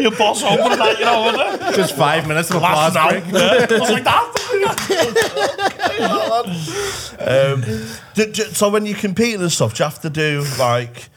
Your 0.00 0.10
boss 0.16 0.42
opened 0.42 0.80
that, 0.80 0.98
you 0.98 1.04
know? 1.04 1.72
Just 1.74 1.94
five 1.96 2.26
minutes 2.26 2.50
of 2.50 2.56
applause 2.56 2.94
now. 2.94 3.08
break. 3.10 3.24
Yeah. 3.32 3.66
I 3.68 3.78
was 3.78 3.90
Um, 7.20 7.60
d- 8.14 8.32
d- 8.32 8.44
so 8.54 8.70
when 8.70 8.86
you're 8.86 8.96
competing 8.96 9.42
and 9.42 9.52
stuff, 9.52 9.74
do 9.74 9.82
you 9.82 9.90
have 9.90 10.00
to 10.00 10.10
do 10.10 10.42
like 10.58 11.10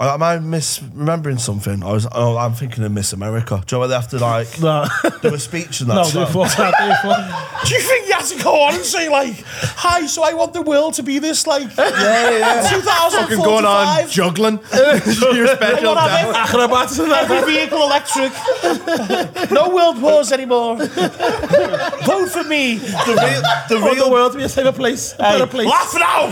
Am 0.00 0.22
I 0.22 0.36
misremembering 0.36 1.40
something? 1.40 1.82
I 1.82 1.90
was. 1.92 2.06
Oh, 2.12 2.36
I'm 2.36 2.52
thinking 2.52 2.84
of 2.84 2.92
Miss 2.92 3.12
America. 3.12 3.60
Do 3.66 3.74
you 3.74 3.76
know 3.76 3.80
where 3.80 3.88
they 3.88 3.94
have 3.96 4.06
to 4.10 4.18
like 4.20 4.60
No, 4.62 4.86
do 5.22 5.34
a 5.34 5.38
speech 5.40 5.80
and 5.80 5.90
that? 5.90 5.94
no, 5.96 6.02
song? 6.04 6.12
do 6.12 6.22
it 6.22 6.32
for 6.32 6.46
that, 6.46 6.74
do 6.78 6.84
it 6.88 6.98
for 7.02 7.66
Do 7.66 7.74
you 7.74 7.80
think 7.80 8.06
you 8.06 8.12
have 8.14 8.28
to 8.28 8.40
go 8.40 8.62
on 8.62 8.74
and 8.76 8.84
say 8.84 9.08
like, 9.08 9.42
"Hi, 9.44 10.06
so 10.06 10.22
I 10.22 10.34
want 10.34 10.52
the 10.52 10.62
world 10.62 10.94
to 10.94 11.02
be 11.02 11.18
this 11.18 11.48
like 11.48 11.62
yeah, 11.78 12.30
yeah. 12.30 12.70
2045, 12.70 13.12
Fucking 13.28 13.38
going 13.44 13.64
on 13.64 14.08
juggling. 14.08 14.60
Your 14.72 15.48
special 15.56 15.94
What 15.96 16.10
have 16.10 16.32
talent. 16.32 16.36
acrobats 16.36 16.98
and 17.00 17.10
every 17.10 17.52
vehicle 17.52 17.82
electric, 17.82 19.50
no 19.50 19.68
world 19.74 20.00
wars 20.00 20.30
anymore. 20.30 20.76
Vote 20.76 22.28
for 22.30 22.44
me. 22.44 22.76
The 22.76 23.16
real, 23.18 23.42
the 23.68 23.76
I 23.78 23.82
want 23.84 23.98
the 23.98 24.08
world 24.08 24.30
to 24.32 24.38
be 24.38 24.44
a 24.44 24.48
safer 24.48 24.70
place, 24.70 25.14
a 25.14 25.18
better 25.18 25.46
place. 25.48 25.66
Laugh 25.66 25.92
now. 25.98 26.26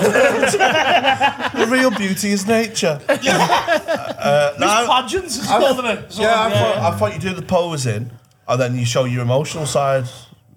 the 1.58 1.66
real 1.68 1.90
beauty 1.90 2.30
is 2.30 2.46
nature. 2.46 3.00
Uh, 3.56 4.50
Miss 4.52 4.60
no, 4.60 4.86
Pageants 4.88 5.36
is 5.38 5.46
called 5.46 5.84
it. 5.84 6.12
So, 6.12 6.22
yeah, 6.22 6.42
I 6.44 6.50
thought, 6.50 6.76
I 6.78 6.96
thought 6.98 7.14
you 7.14 7.20
do 7.20 7.34
the 7.34 7.42
posing 7.42 8.10
and 8.48 8.60
then 8.60 8.76
you 8.78 8.84
show 8.84 9.04
your 9.04 9.22
emotional 9.22 9.66
side. 9.66 10.04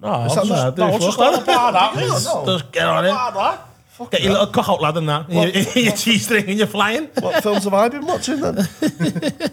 no, 0.00 0.24
Is 0.24 0.26
it's 0.26 0.34
that 0.36 0.46
just, 0.46 0.50
not- 0.50 0.78
no, 0.78 0.94
it's 0.96 1.04
just 1.04 1.18
not 1.18 1.42
about 1.42 1.72
that. 1.72 1.94
No, 1.96 2.14
It's 2.16 2.24
no. 2.26 2.44
Just 2.46 2.72
get 2.72 2.86
on 2.86 3.04
it. 3.04 3.10
about 3.10 3.34
that. 3.34 3.66
Get 4.10 4.22
your 4.22 4.32
little 4.32 4.46
cock 4.46 4.66
out 4.70 4.80
lad 4.80 4.96
and 4.96 5.06
that. 5.10 5.28
Your, 5.30 5.46
your 5.84 5.94
G-string 5.94 6.48
and 6.48 6.56
you're 6.56 6.66
flying. 6.66 7.08
What 7.20 7.42
films 7.42 7.64
have 7.64 7.74
I 7.74 7.90
been 7.90 8.06
watching 8.06 8.40
then? 8.40 8.54
Do 8.80 8.88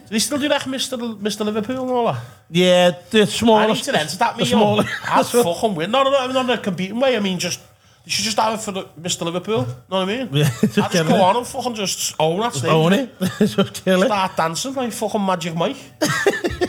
they 0.09 0.19
still 0.19 0.37
do 0.39 0.47
that, 0.47 0.61
Mr. 0.61 1.19
Mr. 1.19 1.43
Liverpool 1.43 1.81
and 1.81 1.91
all 1.91 2.05
that? 2.13 2.23
Yeah, 2.49 2.91
the 3.09 3.23
I 3.23 3.25
smallest. 3.25 3.87
need 3.87 3.93
to 3.93 3.99
enter 3.99 4.15
that, 4.17 4.37
me, 4.37 4.45
the 4.45 4.49
yo. 4.51 4.79
I'd 5.03 5.25
fucking 5.25 5.75
win. 5.75 5.91
No, 5.91 6.03
no, 6.03 6.11
no, 6.11 6.31
not 6.31 6.45
in 6.45 6.51
a 6.51 6.57
competing 6.61 6.97
way. 6.97 7.17
I 7.17 7.19
mean, 7.19 7.39
just, 7.39 7.59
You 8.07 8.11
should 8.11 8.23
just 8.23 8.39
have 8.39 8.57
it 8.57 8.63
for 8.63 8.71
the, 8.71 8.85
Mr 9.01 9.23
Liverpool, 9.25 9.63
know 9.63 9.73
what 9.89 10.03
I 10.03 10.05
mean? 10.05 10.29
Yeah, 10.31 10.45
I 10.63 10.67
just 10.67 10.93
go 10.93 11.01
it. 11.01 11.11
on 11.11 11.35
and 11.35 11.45
fucking 11.45 11.75
just 11.75 12.15
own 12.17 12.39
that 12.39 12.53
stage. 12.53 12.71
Own 12.71 12.93
it. 12.93 13.13
just 13.39 13.83
kill 13.83 14.01
it. 14.01 14.05
Start 14.05 14.37
dancing 14.37 14.73
like 14.75 14.93
fucking 14.93 15.25
Magic 15.25 15.53
Mike. 15.53 15.75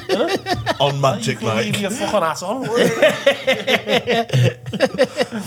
you? 0.09 0.29
On 0.81 1.01
Magic 1.01 1.41
Mike. 1.41 1.53
Can 1.53 1.73
leave 1.73 1.81
your 1.81 1.91
fucking 1.93 2.23
ass 2.25 2.43
on. 2.43 2.67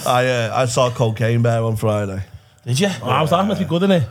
I, 0.07 0.27
uh, 0.27 0.51
I 0.55 0.65
saw 0.65 0.91
Cocaine 0.91 1.41
Bear 1.41 1.61
on 1.61 1.75
Friday. 1.75 2.23
Did 2.65 2.79
you? 2.79 2.87
Oh, 2.87 2.89
yeah. 2.89 3.05
Wow, 3.05 3.25
that 3.25 3.45
must 3.45 3.59
be 3.59 3.67
good, 3.67 3.81
innit? 3.81 4.07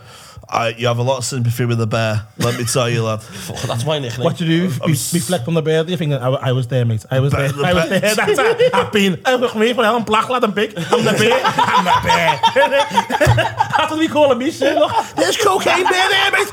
I, 0.51 0.69
you 0.77 0.87
have 0.87 0.97
a 0.97 1.03
lot 1.03 1.17
of 1.19 1.23
sympathy 1.23 1.63
with 1.63 1.77
the 1.77 1.87
bear. 1.87 2.25
Let 2.37 2.59
me 2.59 2.65
tell 2.65 2.89
you, 2.89 3.03
lad. 3.03 3.21
That's 3.65 3.85
my 3.85 3.99
nickname. 3.99 4.25
What 4.25 4.35
do 4.37 4.45
you 4.45 4.67
do? 4.67 4.79
Be, 4.79 4.91
reflect 4.91 5.47
on 5.47 5.53
the 5.53 5.61
bear. 5.61 5.85
You 5.85 5.95
think 5.95 6.11
I, 6.13 6.27
I 6.27 6.51
was 6.51 6.67
there, 6.67 6.83
mate? 6.83 7.05
I 7.09 7.21
was 7.21 7.31
there. 7.31 7.53
the 7.53 7.63
I 7.63 7.73
was 7.73 7.87
there. 7.89 8.01
That's 8.01 8.37
it. 8.37 8.73
I've 8.73 8.91
been. 8.91 9.21
I 9.25 9.35
look 9.35 9.55
me 9.55 9.71
for 9.73 9.85
I'm 9.85 10.03
black 10.03 10.27
lad 10.29 10.43
and 10.43 10.53
big. 10.53 10.73
I'm 10.75 11.05
the 11.05 11.13
bear. 11.13 11.41
I'm 11.45 11.85
the 11.85 12.01
bear. 12.03 12.39
That's 13.77 13.91
what 13.91 13.99
we 13.99 14.09
call 14.09 14.35
me. 14.35 14.51
Shit. 14.51 14.75
Look, 14.75 14.91
there's 15.15 15.37
cocaine 15.37 15.85
bear 15.87 16.09
there, 16.09 16.31
mate. 16.31 16.49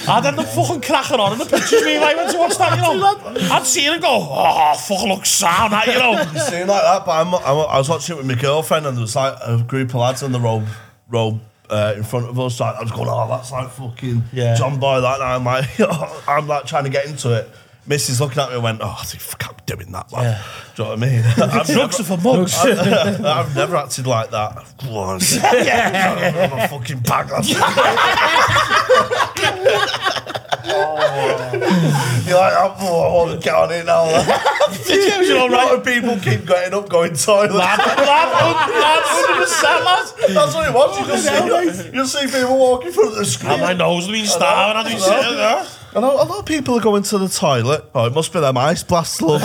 I'd 0.07 0.23
end 0.25 0.39
up 0.39 0.45
fucking 0.47 0.81
cracking 0.81 1.19
on 1.19 1.33
in 1.33 1.39
the 1.39 1.45
pictures 1.45 1.83
me 1.83 1.95
if 1.95 2.01
I 2.01 2.15
went 2.15 2.31
to 2.31 2.37
watch 2.37 2.57
that, 2.57 2.75
you 2.75 2.81
know. 2.81 3.53
I'd 3.53 3.65
see 3.65 3.85
it 3.85 3.93
and 3.93 4.01
go, 4.01 4.07
oh, 4.31 4.75
fuck, 4.75 5.03
looks 5.03 5.29
sound, 5.29 5.73
that, 5.73 5.87
you 5.87 5.93
know. 5.93 6.15
Seeing 6.47 6.67
like 6.67 6.81
that, 6.83 7.05
but 7.05 7.11
I'm, 7.11 7.33
I'm, 7.33 7.43
I 7.45 7.77
was 7.77 7.89
watching 7.89 8.15
it 8.15 8.17
with 8.19 8.27
my 8.27 8.35
girlfriend, 8.35 8.85
and 8.85 8.95
there 8.97 9.01
was 9.01 9.15
like 9.15 9.37
a 9.41 9.61
group 9.63 9.89
of 9.89 9.95
lads 9.95 10.23
on 10.23 10.31
the 10.31 10.39
road, 10.39 10.67
road 11.09 11.39
uh, 11.69 11.93
in 11.95 12.03
front 12.03 12.27
of 12.27 12.39
us. 12.39 12.59
Like, 12.59 12.75
I 12.75 12.81
was 12.81 12.91
going, 12.91 13.07
oh, 13.09 13.27
that's 13.27 13.51
like 13.51 13.69
fucking 13.69 14.23
Yeah. 14.31 14.55
John 14.55 14.79
Boy. 14.79 15.01
That, 15.01 15.15
and 15.15 15.23
I'm 15.23 15.43
like, 15.43 15.69
I'm 16.27 16.47
like 16.47 16.65
trying 16.65 16.83
to 16.85 16.89
get 16.89 17.05
into 17.07 17.33
it. 17.33 17.49
Mrs. 17.87 18.19
looking 18.19 18.39
at 18.41 18.49
me 18.49 18.55
and 18.55 18.63
went, 18.63 18.81
oh, 18.81 18.97
I 18.99 19.03
think, 19.05 19.21
fuck, 19.21 19.47
I'm 19.47 19.55
doing 19.67 19.91
that, 19.91 20.11
man. 20.11 20.23
Yeah. 20.23 20.43
Do 20.75 20.83
you 20.83 20.89
know 20.89 20.95
what 20.95 21.03
I 21.03 21.09
mean? 21.11 21.23
I've 21.59 21.67
Drugs 21.67 21.99
are 21.99 22.03
for 22.03 22.17
mugs. 22.17 22.57
I've 22.59 23.55
never 23.55 23.75
acted 23.75 24.07
like 24.07 24.31
that. 24.31 24.57
On. 24.89 25.19
I'm 25.43 26.59
a 26.59 26.67
fucking 26.67 26.99
bag. 26.99 27.29
lad. 27.29 27.45
You're 32.25 32.37
like, 32.39 32.53
oh, 32.79 33.01
I 33.03 33.13
want 33.13 33.31
to 33.39 33.43
get 33.43 33.53
on 33.53 33.71
it 33.71 33.85
now. 33.85 34.05
Did 34.85 35.21
you? 35.27 35.35
You're 35.35 35.47
A 35.47 35.51
lot 35.51 35.73
of 35.75 35.85
people 35.85 36.17
keep 36.17 36.45
getting 36.47 36.73
up, 36.73 36.89
going 36.89 37.13
toilet. 37.13 37.51
Lad, 37.53 37.77
lad, 37.77 37.97
lad, 37.99 39.03
100%, 39.45 39.63
lad. 39.85 40.07
That's 40.35 40.55
what 40.55 40.67
it 40.67 40.73
was. 40.73 40.99
You 40.99 41.05
just 41.05 41.83
see, 41.83 41.89
you'll 41.93 42.07
see 42.07 42.25
people 42.25 42.57
walking 42.57 42.91
through 42.91 43.11
the 43.11 43.17
And 43.19 43.27
screen. 43.27 43.59
my 43.59 43.73
nose 43.73 44.07
been 44.09 44.25
starving, 44.25 44.77
I've 44.77 44.87
been 44.87 44.99
sitting 44.99 45.35
there. 45.35 45.65
I 45.95 46.01
know 46.01 46.15
a 46.21 46.25
lot 46.25 46.39
of 46.39 46.45
people 46.45 46.77
are 46.77 46.81
going 46.81 47.03
to 47.03 47.17
the 47.17 47.29
toilet. 47.29 47.85
Oh, 47.95 48.05
it 48.07 48.13
must 48.13 48.33
be 48.33 48.41
them 48.41 48.57
ice 48.57 48.83
blasts, 48.83 49.21
love. 49.21 49.41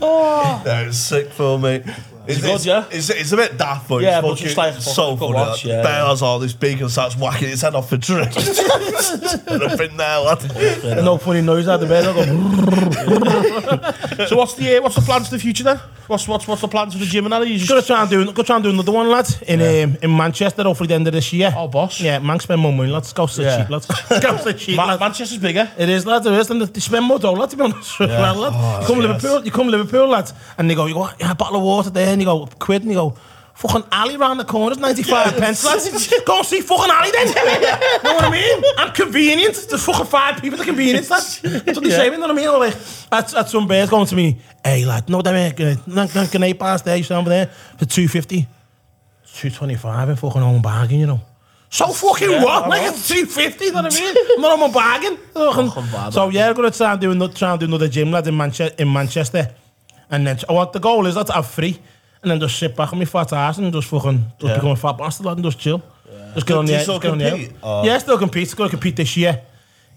oh. 0.00 0.62
Yeah, 0.64 0.80
it's 0.86 0.96
sick 0.96 1.30
for 1.30 1.58
me. 1.58 1.84
It's, 2.28 2.40
good, 2.42 2.54
it's, 2.56 2.66
yeah? 2.66 2.84
It's, 2.90 3.10
it's 3.10 3.32
a 3.32 3.36
bit 3.36 3.56
daft, 3.56 3.88
but 3.88 4.02
Yeah, 4.02 4.18
it's 4.18 4.28
but 4.28 4.36
just 4.38 4.56
like 4.56 4.74
so 4.74 5.16
fucking 5.16 5.18
funny. 5.18 5.32
watch, 5.34 5.64
like, 5.64 5.72
yeah, 5.72 5.82
Bear 5.82 6.04
has 6.06 6.20
all 6.22 6.38
this 6.38 6.52
beak 6.52 6.80
and 6.80 6.90
starts 6.90 7.16
whacking 7.16 7.48
his 7.48 7.62
head 7.62 7.74
off 7.74 7.90
a 7.92 7.98
tree. 7.98 8.20
and 8.22 9.62
I've 9.64 9.78
been 9.78 9.96
there, 9.96 10.18
lad. 10.18 11.04
No 11.04 11.16
funny 11.18 11.40
noise 11.40 11.66
out 11.68 11.82
of 11.82 11.88
the 11.88 11.94
bear. 11.94 12.08
I 12.08 12.12
go. 12.12 13.94
So 14.28 14.36
what's 14.36 14.54
the 14.54 14.76
uh, 14.78 14.82
what's 14.82 14.96
the 14.96 15.00
plans 15.02 15.28
for 15.28 15.36
the 15.36 15.40
future 15.40 15.62
then? 15.62 15.78
What's 16.08 16.26
what's 16.26 16.46
what's 16.48 16.60
the 16.60 16.66
plans 16.68 16.92
for 16.94 16.98
the 16.98 17.06
gym 17.06 17.24
and 17.26 17.32
that? 17.32 17.46
You 17.46 17.56
just 17.56 17.68
Gonna 17.68 17.82
try 17.82 18.00
and 18.02 18.10
do. 18.10 18.32
Go 18.32 18.42
try 18.42 18.56
and 18.56 18.64
do 18.64 18.70
another 18.70 18.90
one, 18.90 19.08
lad. 19.08 19.28
In 19.46 19.60
um, 19.60 19.96
in 20.02 20.16
Manchester, 20.16 20.64
hopefully 20.64 20.88
the 20.88 20.94
end 20.94 21.06
of 21.06 21.12
this 21.12 21.32
year. 21.32 21.54
Oh, 21.56 21.68
boss. 21.68 22.00
Yeah, 22.00 22.18
man, 22.18 22.40
spend 22.40 22.60
more 22.60 22.72
money, 22.72 22.90
lads. 22.90 23.12
Go 23.12 23.26
sit 23.26 23.44
Yeah. 23.44 23.60
cheap, 23.62 23.70
lads. 23.70 23.86
Go 24.20 24.36
sit 24.38 24.58
cheap, 24.58 24.76
Ma- 24.76 24.86
lads. 24.86 25.00
Manchester's 25.00 25.38
bigger. 25.38 25.70
It 25.78 25.88
is, 25.88 26.04
lads. 26.04 26.26
It 26.26 26.32
is. 26.32 26.50
And 26.50 26.60
they 26.62 26.80
spend 26.80 27.04
more 27.04 27.20
dough, 27.20 27.32
lad, 27.32 27.50
to 27.50 27.56
be 27.56 27.62
honest. 27.62 27.98
with 28.00 28.10
you, 28.10 28.16
Yeah. 28.16 28.32
lad. 28.32 28.80
you 28.82 28.86
come 28.88 28.98
Liverpool, 28.98 29.44
you 29.44 29.50
come 29.52 29.68
Liverpool, 29.68 30.08
lads, 30.08 30.34
and 30.58 30.68
they 30.68 30.74
go, 30.74 30.86
you 30.86 30.94
go, 30.94 31.08
yeah, 31.20 31.30
a 31.30 31.34
bottle 31.36 31.58
of 31.58 31.62
water 31.62 31.90
there, 31.90 32.16
and 32.18 32.22
you 32.22 32.26
go, 32.26 32.46
quid, 32.58 32.82
and 32.82 32.90
you 32.90 32.96
go, 32.96 33.16
fucking 33.54 33.84
alley 33.90 34.16
round 34.16 34.38
the 34.38 34.44
corner, 34.44 34.72
it's 34.72 34.80
95 34.80 35.36
pence, 35.36 35.64
lads. 35.64 36.12
Go 36.24 36.38
and 36.38 36.46
see 36.46 36.60
fucking 36.60 36.90
alley 36.90 37.10
then. 37.10 37.28
You 37.28 37.34
know 38.04 38.14
what 38.14 38.24
I 38.24 38.30
mean? 38.30 38.62
And 38.78 38.94
convenient. 38.94 39.54
There's 39.68 39.84
fucking 39.84 40.06
five 40.06 40.40
people 40.40 40.58
at 40.58 40.60
the 40.60 40.64
convenience, 40.64 41.10
lads. 41.10 41.40
That's 41.40 41.66
what 41.66 41.82
they 41.82 41.90
say, 41.90 42.06
you 42.06 42.12
know 42.12 42.20
what 42.20 42.30
I 42.30 42.34
mean? 42.34 42.48
Or 42.48 42.58
like, 42.58 42.74
that's, 43.10 43.32
that's 43.32 43.50
some 43.52 43.66
bears 43.66 43.90
going 43.90 44.06
to 44.06 44.14
me, 44.14 44.38
hey, 44.64 44.84
lad, 44.84 45.08
no, 45.08 45.22
them, 45.22 45.34
uh, 45.36 46.26
can 46.30 46.42
eight 46.42 46.58
bars 46.58 46.82
there, 46.82 46.96
you 46.96 47.02
stand 47.02 47.20
over 47.20 47.30
there, 47.30 47.46
for 47.46 47.84
250. 47.84 48.46
225 49.34 50.08
and 50.08 50.18
fucking 50.18 50.42
own 50.42 50.60
bargain, 50.60 51.00
you 51.00 51.06
know. 51.06 51.20
So 51.70 51.86
fucking 51.88 52.30
what? 52.42 52.68
Like 52.68 52.82
it's 52.82 53.08
250, 53.08 53.64
you 53.64 53.72
know 53.72 53.82
what 53.82 53.94
I 53.94 54.00
mean? 54.00 54.16
I'm 54.36 54.40
not 54.40 54.52
on 54.52 54.60
my 54.60 54.70
bargain. 54.70 55.18
bad, 55.34 56.12
so 56.12 56.30
yeah, 56.30 56.48
I'm 56.48 56.54
gonna 56.54 56.70
try 56.70 56.92
and 56.92 57.00
do 57.00 57.10
another 57.10 57.32
try 57.32 57.50
and 57.50 57.60
do 57.60 57.66
another 57.66 57.88
gym 57.88 58.10
lad 58.10 58.26
in 58.26 58.36
Manchester 58.36 58.74
in 58.78 58.90
Manchester. 58.92 59.54
And 60.10 60.26
then 60.26 60.38
I 60.48 60.52
want 60.52 60.72
the 60.72 60.80
goal 60.80 61.06
is 61.06 61.14
that 61.16 61.26
to 61.26 61.34
have 61.34 61.46
free. 61.46 61.78
And 62.22 62.30
then 62.30 62.40
just 62.40 62.58
sit 62.58 62.74
back 62.76 62.92
on 62.92 62.98
my 62.98 63.04
fat 63.04 63.32
ass 63.32 63.58
and 63.58 63.72
just 63.72 63.88
fucking 63.88 64.18
just 64.38 64.44
Yeah. 64.50 64.54
become 64.56 64.70
a 64.70 64.76
fat 64.76 64.98
bastard 64.98 65.26
lad 65.26 65.36
and 65.36 65.44
just 65.44 65.58
chill. 65.58 65.82
Just 66.34 66.46
get 66.46 66.56
on 66.56 66.66
Do 66.66 66.72
the 66.72 66.78
you 66.78 66.82
still 66.84 66.94
just 66.94 67.02
get 67.02 67.12
on 67.12 67.18
the 67.18 67.30
compete, 67.30 67.52
or- 67.62 67.84
Yeah, 67.86 67.98
still 67.98 68.18
compete. 68.18 68.48
Still 68.50 68.68
compete 68.68 68.96
this 68.96 69.16
year. 69.16 69.40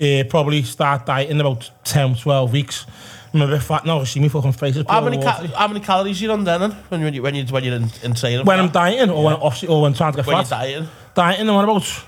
Uh, 0.01 0.23
probably 0.29 0.63
start 0.63 1.05
dieting 1.05 1.31
in 1.35 1.41
about 1.41 1.69
10, 1.83 2.15
12 2.15 2.51
weeks. 2.51 2.85
A 3.33 3.47
bit 3.47 3.61
fat 3.61 3.85
now. 3.85 4.03
See 4.03 4.19
me 4.19 4.27
fucking 4.27 4.51
face 4.53 4.75
is 4.75 4.85
How 4.89 4.99
many 5.01 5.23
how 5.23 5.67
many 5.67 5.79
calories 5.79 6.21
you 6.21 6.29
on 6.31 6.43
then? 6.43 6.71
When 6.89 7.13
you 7.13 7.21
when 7.23 7.33
you 7.33 7.45
when 7.45 7.63
you're 7.63 7.75
in, 7.75 7.89
in 8.03 8.13
training? 8.13 8.45
when 8.45 8.59
I'm 8.59 8.69
dieting 8.69 9.09
or 9.09 9.23
when 9.23 9.35
off 9.35 9.63
or 9.69 9.81
when 9.83 9.93
trying 9.93 10.11
to 10.11 10.17
get 10.17 10.25
when 10.27 10.35
you're 10.35 10.43
fat. 10.45 10.59
dieting. 10.63 10.87
Dieting, 11.15 11.47
I'm 11.49 11.55
on 11.55 11.63
about 11.63 12.03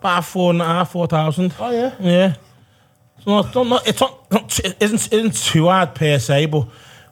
about 0.00 0.24
four 0.24 0.50
and 0.50 0.60
a 0.62 0.64
half, 0.66 0.90
four 0.92 1.06
thousand. 1.06 1.54
Oh 1.58 1.70
yeah. 1.70 1.92
Yeah. 2.00 2.34
So 3.24 3.30
not, 3.42 3.54
not, 3.54 3.66
not, 3.66 3.88
it's 3.88 4.00
not, 4.00 4.30
not 4.30 4.58
it 4.60 4.76
isn't, 4.80 5.12
isn't 5.12 5.34
too 5.36 5.66
hard 5.68 5.94
per 5.94 6.18
se, 6.18 6.46
but 6.46 6.66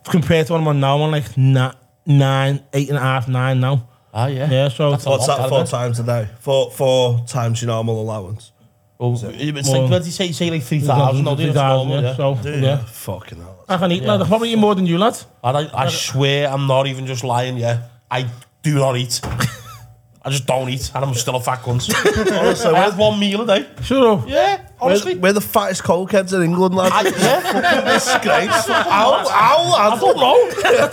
compared 0.05 0.47
to 0.49 0.53
what 0.55 0.61
I'm 0.61 0.69
on 0.69 0.81
now, 0.81 0.99
I'm 1.03 1.11
like 1.11 1.37
na- 1.37 1.73
nine, 2.09 2.61
eight 2.73 2.89
and 2.89 2.99
a 2.99 3.01
half, 3.01 3.29
nine 3.29 3.61
now. 3.61 3.89
Oh 4.13 4.27
yeah. 4.27 4.51
Yeah, 4.51 4.69
so 4.69 4.91
That's 4.91 5.07
a 5.07 5.11
What's 5.11 5.29
lot, 5.29 5.37
that 5.39 5.47
isn't 5.47 5.51
four 5.51 5.63
it? 5.63 5.67
times 5.69 6.01
a 6.01 6.03
day? 6.03 6.29
Four, 6.41 6.71
four 6.73 7.25
times 7.29 7.63
your 7.63 7.67
normal 7.69 8.01
allowance. 8.01 8.51
Oh, 8.99 9.13
it's 9.15 9.23
More- 9.69 9.79
like 9.83 9.89
bloody 9.89 10.11
say 10.11 10.33
say 10.33 10.51
like 10.51 10.63
three 10.65 10.81
thousand. 10.81 11.25
No, 11.25 11.37
three 11.37 11.45
it's 11.45 11.55
thousand, 11.55 11.91
yeah. 11.93 12.01
yeah. 12.01 12.15
So 12.17 12.35
Do 12.35 12.51
you? 12.51 12.57
yeah, 12.65 12.79
Fucking 12.85 13.39
hell. 13.39 13.65
I 13.69 13.77
can 13.77 13.93
eat. 13.93 14.03
Lad. 14.03 14.23
I 14.23 14.27
probably 14.27 14.53
eat 14.53 14.57
more 14.59 14.75
than 14.75 14.87
you, 14.87 14.99
lad. 14.99 15.17
And 15.45 15.57
I, 15.57 15.85
I 15.85 15.89
swear 15.89 16.49
I'm 16.49 16.67
not 16.67 16.89
even 16.89 17.07
just 17.07 17.23
lying. 17.23 17.59
Yeah, 17.59 17.83
I 18.11 18.27
do 18.63 18.75
not 18.75 18.97
eat. 18.97 19.21
I 20.23 20.31
just 20.31 20.47
don't 20.47 20.69
eat, 20.69 20.91
and 20.95 21.05
I'm 21.05 21.15
still 21.15 21.37
a 21.37 21.41
fat 21.41 21.61
cunt. 21.61 21.89
Honestly, 22.41 22.71
I 22.75 22.79
have 22.81 22.99
one 22.99 23.21
meal 23.21 23.43
a 23.43 23.47
day. 23.47 23.69
Sure. 23.83 24.25
Yeah, 24.27 24.67
Honestly, 24.81 25.15
we're, 25.15 25.21
we're 25.21 25.33
the 25.33 25.41
fattest 25.41 25.83
cokeheads 25.83 26.33
in 26.33 26.43
England, 26.43 26.75
lad. 26.75 26.93
I, 26.93 27.03
yeah. 27.03 27.93
disgrace. 27.93 28.69
Ow, 28.69 28.85
ow, 28.87 29.27
I, 29.27 29.87
I 29.87 29.99
don't, 29.99 30.17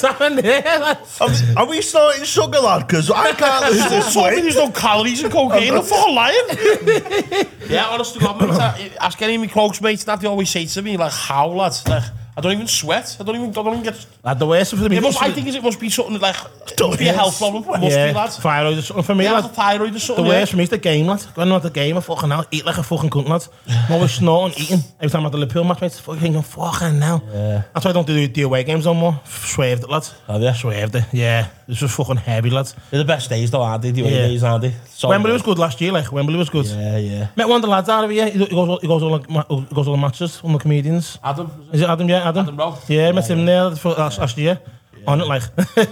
don't 0.01 0.35
know. 0.43 0.95
are, 1.21 1.63
are 1.63 1.69
we 1.69 1.81
starting 1.81 2.23
sugar, 2.23 2.59
lad? 2.59 2.87
Because 2.87 3.11
I 3.11 3.31
can't 3.33 3.71
lose 3.71 3.89
this 3.89 4.15
weight. 4.15 4.41
There's 4.41 4.55
no 4.55 4.71
calories 4.71 5.23
in 5.23 5.31
cocaine. 5.31 5.73
I'm 5.75 5.87
not 5.87 6.11
lying. 6.11 7.47
yeah, 7.69 7.87
honestly, 7.89 8.21
God, 8.21 8.39
mate, 8.39 8.91
ask 8.99 9.21
any 9.21 9.35
of 9.35 9.41
my 9.41 9.47
clogs, 9.47 9.81
mate, 9.81 9.99
that 9.99 10.19
they 10.19 10.27
always 10.27 10.49
say 10.49 10.65
to 10.65 10.81
me, 10.81 10.97
like, 10.97 11.13
how, 11.13 11.47
lad? 11.47 11.75
Like, 11.87 12.03
I 12.37 12.41
don't 12.41 12.51
even 12.51 12.67
sweat. 12.67 13.15
I 13.19 13.23
don't 13.23 13.35
even, 13.35 13.49
I 13.49 13.53
don't 13.53 13.67
even 13.67 13.83
get... 13.83 14.05
Lad, 14.23 14.39
the 14.39 14.45
worst 14.45 14.75
for 14.75 14.89
me. 14.89 14.97
It 14.97 15.01
must, 15.01 15.21
I 15.21 15.31
think 15.31 15.47
it 15.47 15.63
must 15.63 15.79
be 15.79 15.89
something 15.89 16.19
like... 16.19 16.35
It 16.67 16.79
must 16.81 16.99
be 16.99 17.07
a 17.07 17.13
health 17.13 17.37
problem. 17.37 17.63
It 17.63 17.67
must 17.67 17.83
yeah, 17.95 18.07
be, 18.07 18.13
lad. 18.13 18.29
thyroid 18.31 18.77
or 18.77 18.81
something 18.81 19.03
for 19.03 19.15
me, 19.15 19.23
Yeah, 19.23 19.31
lad. 19.33 19.43
the 19.45 19.49
thyroid 19.49 19.89
or 19.89 19.93
The 19.93 19.99
something. 20.01 20.25
worst 20.25 20.51
for 20.51 20.57
me 20.57 20.63
is 20.63 20.69
the 20.69 20.77
game, 20.77 21.07
lad. 21.07 21.21
When 21.35 21.47
I'm 21.47 21.53
at 21.55 21.63
the 21.63 21.69
game, 21.69 21.95
I 21.97 22.01
fucking 22.01 22.29
hell, 22.29 22.45
eat 22.51 22.65
like 22.65 22.77
a 22.77 22.83
fucking 22.83 23.09
cunt, 23.09 23.29
lad. 23.29 23.47
I'm 23.87 23.93
always 23.93 24.11
snorting, 24.11 24.61
eating. 24.63 24.79
Every 24.99 25.09
time 25.09 25.21
I'm 25.21 25.27
at 25.27 25.31
the 25.31 25.37
Liverpool 25.37 25.63
match, 25.63 25.79
mate, 25.79 25.93
fucking 25.93 26.19
thinking, 26.21 26.41
fucking 26.41 26.99
hell. 27.01 27.23
Yeah. 27.31 27.63
That's 27.73 27.85
why 27.85 27.91
I 27.91 27.93
don't 27.93 28.05
do 28.07 28.27
the 28.27 28.41
away 28.41 28.63
games 28.65 28.83
no 28.85 28.93
more. 28.93 29.17
Swerved 29.25 29.83
it, 29.83 29.89
lad. 29.89 30.05
Have 30.27 30.41
you? 30.41 30.53
Swerved 30.53 30.95
it, 30.95 31.05
yeah. 31.13 31.47
It's 31.69 31.79
just 31.79 31.95
fucking 31.95 32.17
heavy, 32.17 32.49
lad. 32.49 32.69
They're 32.91 32.99
the 32.99 33.05
best 33.05 33.29
days 33.29 33.49
though, 33.49 33.61
aren't 33.61 33.81
they? 33.81 33.91
The 33.91 34.01
away 34.01 34.11
Yeah. 34.11 34.27
days, 34.27 34.43
aren't 34.43 34.63
they? 34.63 34.73
So 34.89 35.07
Wembley 35.09 35.31
was 35.31 35.41
good 35.41 35.57
last 35.57 35.79
year, 35.79 35.91
like, 35.93 36.11
Wembley 36.11 36.35
was 36.37 36.49
good. 36.49 36.65
Yeah, 36.65 36.97
yeah. 36.97 37.27
Met 37.37 37.47
one 37.47 37.57
of 37.57 37.61
the 37.61 37.67
lads 37.69 37.87
out 37.89 38.03
of 38.03 38.11
here, 38.11 38.29
he 38.29 38.39
goes, 38.39 38.51
all- 38.53 38.79
he 38.79 38.87
goes, 38.87 39.01
all, 39.03 39.19
the 39.19 39.29
ma- 39.31 39.43
he 39.49 39.73
goes 39.73 39.87
all 39.87 39.95
the 39.95 40.01
matches, 40.01 40.43
one 40.43 40.53
of 40.53 40.59
the 40.59 40.63
comedians. 40.63 41.17
Adam? 41.23 41.49
Is 41.71 41.81
it 41.81 41.89
Adam, 41.89 42.07
yeah, 42.09 42.24
Adam? 42.25 42.43
Adam 42.43 42.57
Rowe? 42.57 42.77
Yeah, 42.87 43.11
met 43.11 43.29
him 43.29 43.45
there 43.45 43.71
for 43.75 43.93
last, 43.93 44.19
last 44.19 44.37
year. 44.37 44.59
On 45.07 45.21
it, 45.21 45.27
like. 45.27 45.43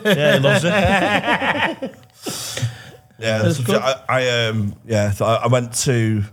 Yeah, 0.05 0.33
he 0.33 0.39
loves 0.39 0.63
it. 0.65 1.93
Yeah, 3.19 3.37
That's 3.43 3.57
so 3.57 3.63
good. 3.63 3.75
I, 3.81 4.01
I 4.09 4.47
um 4.47 4.75
yeah, 4.85 5.11
so 5.11 5.25
I 5.25 5.35
I 5.35 5.47
went 5.47 5.73
to 5.85 6.23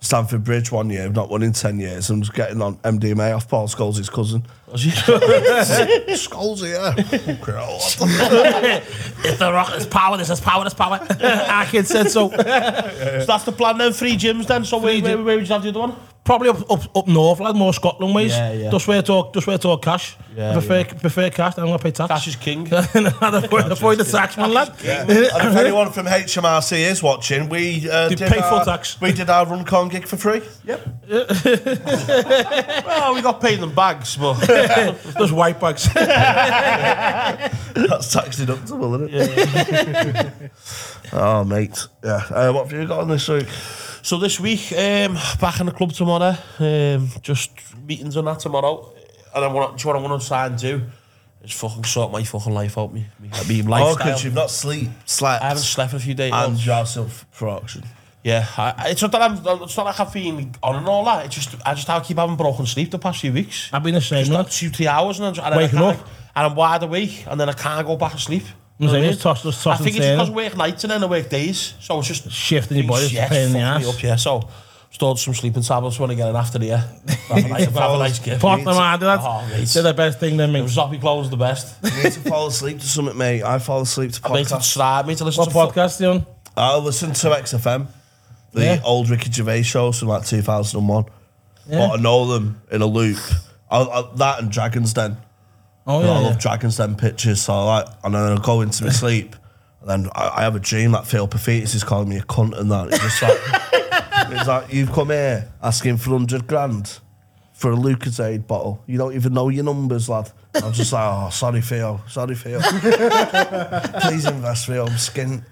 Stamford 0.00 0.44
Bridge 0.44 0.70
one 0.70 0.88
year, 0.90 1.08
not 1.08 1.30
one 1.30 1.42
in 1.42 1.52
ten 1.52 1.80
years, 1.80 2.10
and 2.10 2.20
was 2.20 2.30
getting 2.30 2.62
on 2.62 2.76
MDMA 2.78 3.34
off 3.34 3.48
Paul 3.48 3.66
Scholes' 3.66 4.08
cousin. 4.12 4.44
Was? 4.70 4.84
Scholes, 4.84 6.62
yeah. 6.62 6.92
Fucking 6.92 7.36
hell, 7.46 8.30
the- 8.60 8.82
it's 9.24 9.38
the 9.38 9.52
rock, 9.52 9.70
it's 9.74 9.86
power, 9.86 10.16
this 10.16 10.30
is 10.30 10.38
power, 10.40 10.62
this 10.64 10.74
power. 10.74 11.00
Our 11.20 11.64
kid 11.66 11.86
said 11.86 12.10
so. 12.10 12.28
so 12.30 12.36
that's 12.36 13.44
the 13.44 13.52
plan 13.52 13.78
then, 13.78 13.92
three 13.92 14.16
gyms 14.16 14.46
then. 14.46 14.64
So 14.64 14.78
where, 14.78 14.92
Three 14.92 15.02
where, 15.02 15.16
gym- 15.16 15.24
where 15.24 15.36
would 15.36 15.48
you 15.48 15.52
have 15.54 15.62
the 15.62 15.70
other 15.70 15.80
one? 15.80 15.96
Probably 16.28 16.50
up, 16.50 16.70
up, 16.70 16.94
up 16.94 17.08
north, 17.08 17.40
like 17.40 17.54
more 17.54 17.72
Scotland 17.72 18.14
ways. 18.14 18.32
Yeah, 18.32 18.52
yeah. 18.52 18.70
Just 18.70 18.86
where 18.86 19.00
to 19.00 19.30
just 19.32 19.46
where 19.46 19.56
to 19.56 19.78
cash. 19.78 20.14
Yeah, 20.36 20.50
I 20.50 20.52
prefer, 20.52 20.84
prefer 20.84 21.30
cash, 21.30 21.56
I'm 21.56 21.64
going 21.64 21.78
to 21.78 21.82
pay 21.82 21.90
tax. 21.90 22.10
Cash 22.10 22.28
is 22.28 22.36
king. 22.36 22.68
avoid, 22.70 23.72
avoid 23.72 23.96
the 23.96 24.04
tax, 24.04 24.36
man, 24.36 24.52
lad. 24.52 24.68
and 24.84 25.08
if 25.08 25.56
anyone 25.56 25.90
from 25.90 26.04
HMRC 26.04 26.80
is 26.80 27.02
watching, 27.02 27.48
we 27.48 27.88
uh, 27.88 28.10
They 28.10 28.16
did 28.16 28.30
pay 28.30 28.42
full 28.42 28.58
our, 28.58 28.64
tax. 28.66 29.00
We 29.00 29.12
did 29.12 29.30
our 29.30 29.46
Runcorn 29.46 29.88
gig 29.88 30.06
for 30.06 30.18
free. 30.18 30.42
Yep. 30.66 30.86
well, 32.84 33.14
we 33.14 33.22
got 33.22 33.40
paid 33.40 33.60
in 33.60 33.74
bags, 33.74 34.18
but 34.18 34.34
Those 35.18 35.32
white 35.32 35.58
bags. 35.58 35.88
That's 35.94 36.12
tax 38.12 38.38
deductible, 38.38 38.96
isn't 38.96 39.14
it? 39.14 40.52
oh, 41.14 41.42
mate. 41.44 41.86
Yeah. 42.04 42.22
Uh, 42.28 42.52
what 42.52 42.68
have 42.68 42.78
you 42.78 42.86
got 42.86 43.00
on 43.00 43.08
this 43.08 43.26
week? 43.28 43.48
So 44.08 44.16
this 44.16 44.40
week, 44.40 44.72
um, 44.72 45.18
back 45.38 45.60
in 45.60 45.66
the 45.66 45.72
club 45.72 45.92
tomorrow. 45.92 46.34
Um, 46.58 47.10
just 47.20 47.50
meetings 47.86 48.16
on 48.16 48.24
that 48.24 48.38
tomorrow. 48.40 48.90
And 49.34 49.44
I 49.44 49.48
want, 49.48 49.76
do 49.76 49.82
you 49.86 49.92
know 49.92 50.00
what 50.00 50.06
I 50.06 50.10
want 50.10 50.22
to 50.22 50.28
try 50.28 50.46
and 50.46 50.56
do? 50.56 50.82
Is 51.44 51.52
fucking 51.52 51.84
sort 51.84 52.10
my 52.10 52.22
fucking 52.22 52.54
life 52.54 52.78
out. 52.78 52.90
Me, 52.90 53.04
me, 53.20 53.28
me 53.46 53.60
Oh, 53.60 53.68
lifestyle. 53.68 53.96
because 53.96 54.24
you've 54.24 54.32
not 54.32 54.50
sleep, 54.50 54.88
slept, 55.04 55.44
I 55.44 55.48
haven't 55.48 55.62
slept 55.62 55.92
a 55.92 55.98
few 55.98 56.14
days. 56.14 56.32
and 56.34 56.64
you're 56.64 56.86
self 56.86 57.26
for 57.30 57.48
auction. 57.48 57.84
Yeah, 58.24 58.46
I, 58.56 58.88
it's 58.88 59.02
not 59.02 59.12
that 59.12 59.20
I'm. 59.20 59.62
It's 59.62 59.76
not 59.76 59.84
like 59.84 60.00
I've 60.00 60.10
been 60.14 60.54
on 60.62 60.76
and 60.76 60.88
all 60.88 61.04
that. 61.04 61.26
It's 61.26 61.34
just 61.34 61.54
I 61.66 61.74
just 61.74 61.90
I 61.90 62.00
keep 62.00 62.16
having 62.16 62.36
broken 62.36 62.64
sleep 62.64 62.90
the 62.90 62.98
past 62.98 63.20
few 63.20 63.34
weeks. 63.34 63.68
I've 63.74 63.82
been 63.82 63.92
the 63.92 64.00
same, 64.00 64.24
Just 64.24 64.30
like 64.32 64.48
two, 64.48 64.70
three 64.70 64.86
hours, 64.86 65.20
and, 65.20 65.38
and 65.38 65.54
Waking 65.54 65.80
I 65.80 65.90
up. 65.90 65.96
and 66.34 66.46
I'm 66.46 66.54
wide 66.54 66.82
awake, 66.82 67.26
and 67.28 67.38
then 67.38 67.50
I 67.50 67.52
can't 67.52 67.86
go 67.86 67.98
back 67.98 68.12
to 68.12 68.18
sleep. 68.18 68.44
I'm 68.80 68.84
You 68.84 68.86
know 68.86 68.92
what 68.92 68.96
I 68.98 69.00
saying, 69.00 69.02
mean? 69.02 69.12
just 69.12 69.22
toss- 69.22 69.42
just 69.42 69.66
I 69.66 69.76
think 69.76 69.96
it's 69.96 70.06
because 70.06 70.28
I 70.30 70.32
work 70.32 70.56
nights 70.56 70.84
and 70.84 70.90
then 70.92 71.02
I 71.02 71.06
work 71.06 71.28
days, 71.28 71.74
so 71.80 71.98
it's 71.98 72.08
just 72.08 72.30
Shifting 72.30 72.76
your 72.78 72.86
body, 72.86 73.04
it's 73.06 73.12
yeah, 73.12 73.28
pain 73.28 73.46
in 73.48 73.52
the 73.52 73.58
fucked 73.60 73.80
me 73.82 73.88
ass. 73.88 73.94
Up, 73.96 74.02
yeah, 74.02 74.16
so 74.16 74.48
stored 74.90 75.18
some 75.18 75.34
sleeping 75.34 75.62
tablets 75.62 75.98
when 75.98 76.10
I 76.10 76.14
get 76.14 76.28
in 76.28 76.36
after 76.36 76.58
the 76.58 76.66
year. 76.66 76.76
Have 77.28 77.44
a 77.44 77.48
nice, 77.48 77.64
have 77.66 77.76
a 77.76 77.98
nice 77.98 78.18
gift. 78.20 78.40
Fuck 78.40 78.64
them, 78.64 78.74
man. 78.76 79.00
That's 79.00 79.22
Oh, 79.26 79.46
mate. 79.50 79.68
they're 79.68 79.82
the 79.82 79.92
best 79.94 80.18
thing, 80.20 80.36
then, 80.36 80.52
mate. 80.52 80.64
Zopiclones 80.64 81.28
the 81.28 81.36
best. 81.36 81.74
You 81.84 82.02
need 82.04 82.12
to 82.12 82.20
fall 82.20 82.46
asleep 82.46 82.78
to 82.80 82.86
something, 82.86 83.16
mate. 83.18 83.42
I 83.42 83.58
fall 83.58 83.80
asleep 83.82 84.12
to 84.12 84.20
I 84.24 84.32
made 84.32 84.40
it 84.40 84.44
podcasts. 84.46 84.48
subscribe 84.50 85.06
me 85.06 85.14
to 85.16 85.24
listen 85.24 85.40
What 85.40 85.46
to 85.46 85.52
fu- 85.52 85.58
podcast 85.80 86.00
you 86.00 86.06
on? 86.10 86.26
I 86.56 86.76
listen 86.78 87.12
to 87.12 87.28
XFM, 87.28 87.86
the 88.52 88.62
Yeah. 88.64 88.80
old 88.84 89.10
Ricky 89.10 89.30
Gervais 89.30 89.62
shows 89.64 89.98
from 89.98 90.08
like 90.08 90.24
2001. 90.24 91.04
Yeah. 91.68 91.78
But 91.88 91.98
I 91.98 92.02
know 92.02 92.26
them 92.32 92.62
in 92.70 92.80
a 92.80 92.86
loop. 92.86 93.18
I, 93.70 93.82
I, 93.82 94.04
that 94.16 94.38
and 94.40 94.50
Dragon's 94.50 94.94
Den. 94.94 95.18
Oh, 95.88 96.02
I 96.02 96.04
love 96.04 96.32
yeah. 96.34 96.38
Dragon's 96.38 96.76
Den 96.76 96.94
pictures. 96.96 97.40
So 97.40 97.54
I 97.54 97.64
like, 97.64 97.86
and 98.04 98.14
then 98.14 98.22
I 98.22 98.36
go 98.44 98.60
into 98.60 98.84
my 98.84 98.90
sleep, 99.02 99.34
and 99.80 99.88
then 99.88 100.10
I, 100.14 100.28
I 100.36 100.42
have 100.42 100.54
a 100.54 100.60
dream 100.60 100.92
that 100.92 101.06
Phil 101.06 101.26
Paphitis 101.26 101.74
is 101.74 101.82
calling 101.82 102.08
me 102.10 102.18
a 102.18 102.22
cunt 102.22 102.56
and 102.58 102.70
that. 102.70 102.88
It's 102.88 102.98
just 103.00 103.22
like, 103.22 103.38
it's 104.38 104.46
like 104.46 104.72
you've 104.72 104.92
come 104.92 105.08
here 105.08 105.50
asking 105.62 105.96
for 105.96 106.10
hundred 106.10 106.46
grand 106.46 106.98
for 107.54 107.72
a 107.72 107.76
Lucozade 107.76 108.46
bottle. 108.46 108.84
You 108.86 108.98
don't 108.98 109.14
even 109.14 109.32
know 109.32 109.48
your 109.48 109.64
numbers, 109.64 110.08
lad. 110.08 110.30
I'm 110.54 110.72
just 110.72 110.92
like, 110.92 111.02
oh, 111.04 111.30
sorry, 111.30 111.60
Phil. 111.60 112.00
Sorry, 112.06 112.36
Theo. 112.36 112.60
Please 114.00 114.26
invest, 114.26 114.66
Theo. 114.66 114.86
I'm 114.86 114.92
skint. 114.92 115.42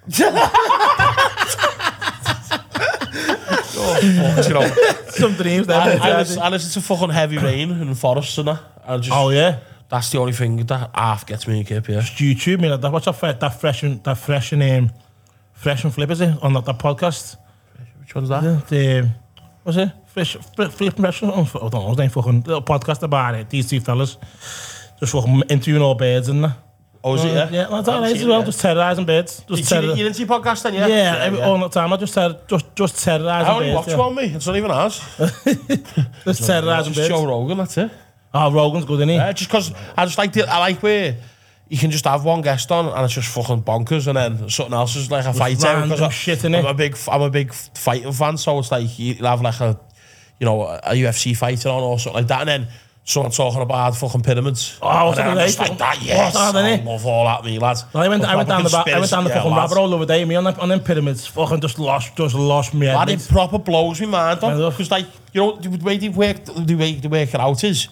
Oh, 3.79 4.01
you 4.03 4.55
know. 4.55 4.67
Some 5.11 5.33
dreams, 5.35 5.69
I, 5.69 5.89
then. 5.89 6.03
I, 6.03 6.19
listen, 6.19 6.43
I 6.43 6.49
listen 6.49 6.81
to 6.81 6.87
fucking 6.87 7.11
heavy 7.11 7.39
rain 7.39 7.71
in 7.73 7.89
the 7.89 7.95
forests 7.95 8.39
and 8.39 8.49
that. 8.49 8.61
I 8.87 8.97
just, 8.99 9.11
Oh, 9.13 9.31
yeah. 9.31 9.61
That's 9.89 10.11
the 10.11 10.19
only 10.19 10.33
thing 10.33 10.57
that 10.57 10.91
half 10.95 11.27
gets 11.27 11.47
me 11.47 11.61
a 11.61 11.65
kip, 11.65 11.89
yeah. 11.89 11.99
It's 11.99 12.11
YouTube, 12.11 12.61
me. 12.61 12.69
That, 12.77 12.91
what's 12.91 13.07
that, 13.07 13.41
that 13.41 13.61
fresh 13.61 13.83
and, 13.85 14.03
that 14.05 14.19
fresh 14.19 14.53
and, 14.53 14.63
um, 14.63 14.93
fresh 15.53 15.85
and 15.85 15.95
flip, 15.95 16.11
is 16.11 16.21
it? 16.21 16.43
On 16.43 16.53
that, 16.55 16.65
that 16.65 16.79
podcast? 16.79 17.37
Which 18.01 18.15
one's 18.15 18.29
that? 18.29 18.43
The, 18.43 18.65
the 18.69 19.11
was 19.65 19.77
it? 19.77 19.91
Fresh, 20.07 20.37
flip 20.55 20.73
fresh, 20.73 20.93
fresh, 20.95 21.23
oh, 21.23 21.29
I 21.29 21.59
don't 21.59 21.73
know, 21.73 21.89
was 21.89 21.99
a 21.99 22.09
fucking 22.09 22.43
little 22.43 22.63
podcast 22.63 23.03
about 23.03 23.35
it, 23.35 23.51
these 23.51 23.69
two 23.69 23.81
fellas. 23.81 24.17
Just 24.99 25.13
fucking 25.13 25.43
interviewing 25.51 25.83
all 25.83 25.95
birds 25.95 26.29
and 26.29 26.45
that. 26.45 26.57
Oh, 27.05 27.15
is 27.15 27.25
it, 27.25 27.29
mm, 27.29 27.35
yeah? 27.35 27.49
Yeah, 27.51 27.67
that's 27.71 27.89
all 27.89 28.01
right 28.01 28.17
as 28.17 28.25
well, 28.25 28.43
just 28.43 28.61
terrorising 28.61 29.05
birds. 29.05 29.45
Just 29.49 29.61
you, 29.61 29.65
terror- 29.65 29.95
you 29.95 30.03
didn't 30.03 30.15
see 30.15 30.25
podcast 30.25 30.63
then, 30.63 30.75
yeah? 30.75 30.87
Yeah, 30.87 31.17
every, 31.25 31.39
yeah. 31.39 31.47
all 31.47 31.59
the 31.59 31.69
time, 31.69 31.93
I 31.93 31.97
just, 31.97 32.15
ter 32.15 32.41
just, 32.49 32.75
just 32.75 33.05
terrorising 33.05 33.47
birds. 33.47 33.49
I 33.49 33.55
only 33.55 33.75
watch 33.75 33.89
yeah. 33.89 33.97
one, 33.97 34.15
me. 34.15 34.25
It's 34.35 34.47
not 34.47 34.57
even 34.57 34.71
ours. 34.71 35.01
just 36.25 36.47
terrorising 36.47 36.95
birds. 36.95 37.09
Joe 37.09 37.27
Rogan, 37.27 37.59
that's 37.59 37.79
it. 37.79 37.91
Oh, 38.35 38.53
Rogan's 38.53 38.85
good, 38.85 38.97
isn't 38.97 39.09
he? 39.09 39.15
Yeah, 39.15 39.33
just 39.33 39.51
because 39.51 39.73
I 39.97 40.05
just 40.05 40.19
like 40.19 40.33
the, 40.33 40.49
I 40.49 40.59
like 40.59 40.83
where 40.83 41.17
you 41.69 41.79
can 41.79 41.91
just 41.91 42.05
have 42.05 42.25
one 42.25 42.43
guest 42.43 42.71
on 42.71 42.87
and 42.87 43.05
it's 43.05 43.15
just 43.15 43.29
fucking 43.29 43.63
bonkers 43.63 44.07
and 44.07 44.17
then 44.17 44.49
something 44.49 44.75
else 44.75 44.95
is 44.97 45.11
like 45.11 45.25
a 45.25 45.33
fight 45.33 45.65
out 45.65 45.89
because 45.89 46.13
shit 46.13 46.45
I'm 46.45 46.65
a 46.65 46.75
big 46.75 46.97
I'm 47.09 47.23
a 47.23 47.31
big 47.31 47.53
fighting 47.53 48.13
fan 48.13 48.37
so 48.37 48.59
it's 48.61 48.71
like 48.71 48.99
you'll 48.99 49.27
have 49.27 49.43
like 49.43 49.61
a 49.61 49.79
you 50.39 50.45
know 50.45 50.63
a 50.63 50.93
UFC 50.93 51.37
fighter 51.37 51.69
on 51.71 51.83
or 51.83 51.99
something 51.99 52.21
like 52.23 52.29
that 52.29 52.41
and 52.41 52.49
then 52.49 52.69
someone 53.07 53.31
talking 53.31 53.63
about 53.63 53.97
fucking 53.97 54.21
pyramids. 54.21 54.79
Oh, 54.83 55.13
and 55.13 55.21
I'm 55.21 55.37
just 55.47 55.61
like 55.61 55.79
that, 55.79 56.03
yes. 56.03 56.35
Oh, 56.37 56.53
I 56.53 56.77
love 56.83 57.07
all 57.07 57.25
that, 57.25 57.45
me 57.45 57.57
lads. 57.59 57.85
No, 57.95 58.01
I 58.01 58.09
went, 58.09 58.25
I 58.25 58.35
went 58.35 58.49
down 58.49 58.65
the 58.65 58.69
back, 58.69 58.89
I 58.89 58.99
went 58.99 59.11
down 59.11 59.23
the 59.23 59.31
yeah, 59.31 59.37
fucking 59.37 59.53
lads. 59.53 59.71
rabbit 59.71 59.81
hole 59.81 59.91
the 59.91 59.97
other 59.97 60.07
day, 60.07 60.25
me 60.25 60.35
on, 60.35 60.43
them, 60.43 60.55
on 60.59 60.69
them 60.69 60.81
pyramids, 60.81 61.25
fucking 61.25 61.61
just 61.61 61.79
lost, 61.79 62.17
just 62.17 62.35
lost 62.35 62.75
me. 62.75 62.87
That 62.87 63.09
it 63.09 63.25
proper 63.31 63.59
blows 63.59 64.01
me 64.01 64.09
mind, 64.09 64.41
because 64.41 64.91
like, 64.91 65.07
you 65.33 65.41
know, 65.41 65.57
the 65.57 65.69
way 65.85 65.99
they 65.99 66.09
work, 66.09 66.45
the 66.45 66.75
way 66.75 66.95
they 66.95 67.09
work 67.09 67.33
it 67.33 67.41
out 67.41 67.63
is, 67.63 67.89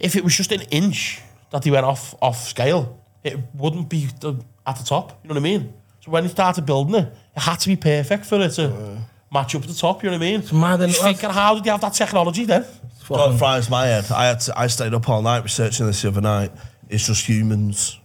if 0.00 0.16
it 0.16 0.24
was 0.24 0.36
just 0.36 0.50
an 0.52 0.62
inch 0.70 1.20
that 1.50 1.64
he 1.64 1.70
went 1.70 1.84
off 1.86 2.14
off 2.20 2.48
scale, 2.48 2.98
it 3.22 3.38
wouldn't 3.54 3.88
be 3.88 4.06
the, 4.20 4.42
at 4.66 4.76
the 4.76 4.84
top. 4.84 5.20
You 5.22 5.28
know 5.28 5.34
what 5.34 5.40
I 5.40 5.42
mean? 5.42 5.74
So 6.00 6.10
when 6.10 6.24
he 6.24 6.30
started 6.30 6.64
building 6.64 6.94
it, 6.94 7.12
it 7.36 7.40
had 7.40 7.56
to 7.60 7.68
be 7.68 7.76
perfect 7.76 8.24
for 8.24 8.40
it 8.40 8.50
to 8.52 8.98
match 9.32 9.54
up 9.54 9.62
at 9.62 9.68
the 9.68 9.74
top. 9.74 10.02
You 10.02 10.10
know 10.10 10.16
what 10.16 10.22
I 10.22 10.30
mean? 10.30 10.40
It's 10.40 10.52
mad, 10.52 10.80
innit, 10.80 10.88
Just 10.88 11.02
thinking, 11.02 11.30
how 11.30 11.54
did 11.54 11.64
they 11.64 11.70
have 11.70 11.80
that 11.82 11.92
technology 11.94 12.44
then? 12.46 12.64
What 13.08 13.38
fries 13.38 13.68
my 13.68 13.86
head? 13.86 14.10
I 14.12 14.26
had 14.26 14.40
to, 14.40 14.58
I 14.58 14.68
stayed 14.68 14.94
up 14.94 15.08
all 15.08 15.20
night 15.20 15.42
researching 15.42 15.86
this 15.86 16.02
the 16.02 16.08
other 16.08 16.20
night. 16.20 16.52
It's 16.88 17.06
just 17.06 17.26
humans. 17.28 17.98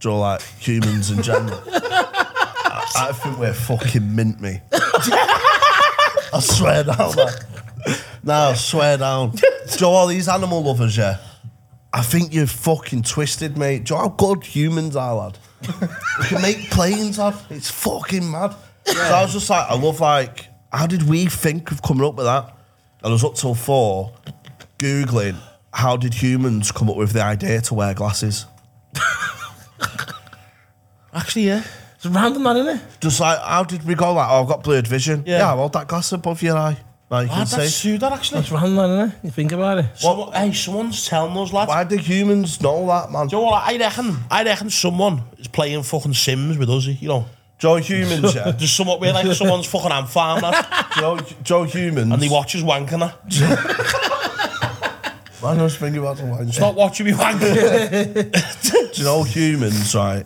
Do 0.00 0.10
you 0.10 0.16
like 0.16 0.42
humans 0.60 1.10
in 1.10 1.22
general? 1.22 1.60
I, 1.66 3.08
I 3.08 3.12
think 3.12 3.38
we're 3.38 3.52
fucking 3.52 4.14
mint 4.14 4.40
me. 4.40 4.60
I 4.72 6.40
swear 6.40 6.84
down, 6.84 7.16
man. 7.16 7.28
No, 8.22 8.54
swear 8.54 8.98
down. 8.98 9.30
Do 9.30 9.42
you 9.70 9.80
know 9.80 9.90
all 9.90 10.06
these 10.08 10.28
animal 10.28 10.62
lovers, 10.62 10.96
yeah? 10.96 11.18
I 11.92 12.02
think 12.02 12.34
you're 12.34 12.46
fucking 12.46 13.02
twisted, 13.04 13.56
mate. 13.56 13.84
Do 13.84 13.94
you 13.94 14.00
know 14.00 14.08
how 14.08 14.14
good 14.14 14.44
humans 14.44 14.96
are, 14.96 15.14
lad? 15.14 15.38
we 16.18 16.26
can 16.26 16.42
make 16.42 16.70
planes, 16.70 17.18
lad. 17.18 17.36
It's 17.50 17.70
fucking 17.70 18.28
mad. 18.30 18.54
So 18.84 19.00
I 19.00 19.22
was 19.22 19.32
just 19.32 19.48
like, 19.48 19.70
I 19.70 19.74
love 19.74 20.00
like, 20.00 20.48
how 20.72 20.86
did 20.86 21.08
we 21.08 21.26
think 21.26 21.70
of 21.70 21.82
coming 21.82 22.04
up 22.04 22.16
with 22.16 22.26
that? 22.26 22.44
And 23.02 23.08
I 23.08 23.10
was 23.10 23.24
up 23.24 23.34
till 23.34 23.54
four, 23.54 24.12
googling 24.78 25.36
how 25.76 25.94
did 25.94 26.14
humans 26.14 26.72
come 26.72 26.88
up 26.88 26.96
with 26.96 27.12
the 27.12 27.22
idea 27.22 27.60
to 27.60 27.74
wear 27.74 27.92
glasses? 27.92 28.46
Actually, 31.12 31.48
yeah. 31.48 31.62
It's 31.96 32.06
a 32.06 32.10
random, 32.10 32.44
that, 32.44 32.56
isn't 32.56 32.76
it? 32.76 32.82
Just 33.00 33.20
like, 33.20 33.38
how 33.38 33.62
did 33.62 33.86
we 33.86 33.94
go 33.94 34.14
like, 34.14 34.26
oh, 34.30 34.42
I've 34.42 34.48
got 34.48 34.64
blurred 34.64 34.86
vision. 34.86 35.24
Yeah. 35.26 35.38
Yeah, 35.38 35.54
hold 35.54 35.74
that 35.74 35.86
glass 35.86 36.12
above 36.12 36.40
your 36.42 36.56
eye. 36.56 36.78
Now 37.08 37.20
you 37.20 37.28
can 37.28 37.38
Lad, 37.38 37.46
that's 37.46 37.74
see. 37.74 37.90
true, 37.90 37.98
that 37.98 38.12
actually. 38.12 38.40
It's 38.40 38.50
random, 38.50 38.74
that, 38.76 38.90
isn't 38.90 39.08
it? 39.10 39.24
You 39.24 39.30
think 39.30 39.52
about 39.52 39.78
it. 39.78 39.86
Someone, 39.96 40.32
hey, 40.32 40.52
someone's 40.52 41.06
telling 41.06 41.36
us, 41.38 41.52
lads. 41.52 41.68
Why 41.68 41.84
do 41.84 41.96
humans 41.96 42.60
know 42.60 42.84
that, 42.88 43.12
man? 43.12 43.28
Do 43.28 43.36
you 43.36 43.42
know 43.42 43.48
what? 43.48 43.62
I 43.62 43.76
reckon, 43.76 44.16
I 44.28 44.42
reckon 44.42 44.70
someone 44.70 45.22
is 45.38 45.46
playing 45.46 45.84
fucking 45.84 46.14
Sims 46.14 46.58
with 46.58 46.68
us, 46.68 46.86
you 46.86 47.08
know. 47.08 47.26
Joe 47.58 47.76
humans, 47.76 48.34
yeah. 48.34 48.50
There's 48.58 48.72
someone, 48.72 48.98
we're 49.00 49.12
like 49.12 49.32
someone's 49.34 49.66
fucking 49.66 49.92
ant 49.92 50.08
farm, 50.08 50.42
lad. 50.42 50.66
Joe, 50.96 51.18
Joe 51.42 51.62
humans. 51.62 52.12
and 52.12 52.22
he 52.22 52.28
watches 52.28 52.62
wanking 52.64 53.08
her. 53.08 53.16
Man, 55.42 55.60
I 55.60 55.62
was 55.62 55.76
thinking 55.76 56.00
about 56.00 56.16
the 56.16 56.24
wine. 56.26 56.50
Stop 56.50 56.74
watching 56.74 57.06
me 57.06 57.14
wank. 57.14 57.40
Do 57.40 58.88
you 58.94 59.04
know 59.04 59.22
humans, 59.22 59.94
right? 59.94 60.24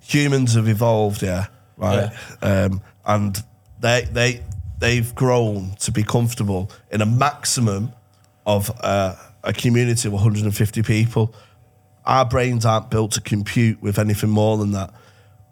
Humans 0.00 0.54
have 0.54 0.68
evolved, 0.68 1.22
yeah, 1.22 1.46
right, 1.76 2.10
um, 2.40 2.80
and 3.04 3.42
they 3.80 4.02
they 4.10 4.42
they've 4.82 5.14
grown 5.14 5.74
to 5.76 5.90
be 5.90 6.02
comfortable 6.02 6.70
in 6.90 7.00
a 7.00 7.06
maximum 7.06 7.92
of 8.44 8.70
uh, 8.80 9.14
a 9.42 9.52
community 9.52 10.08
of 10.08 10.12
150 10.12 10.82
people. 10.82 11.34
Our 12.04 12.24
brains 12.24 12.66
aren't 12.66 12.90
built 12.90 13.12
to 13.12 13.20
compute 13.20 13.80
with 13.80 13.98
anything 13.98 14.30
more 14.30 14.58
than 14.58 14.72
that, 14.72 14.92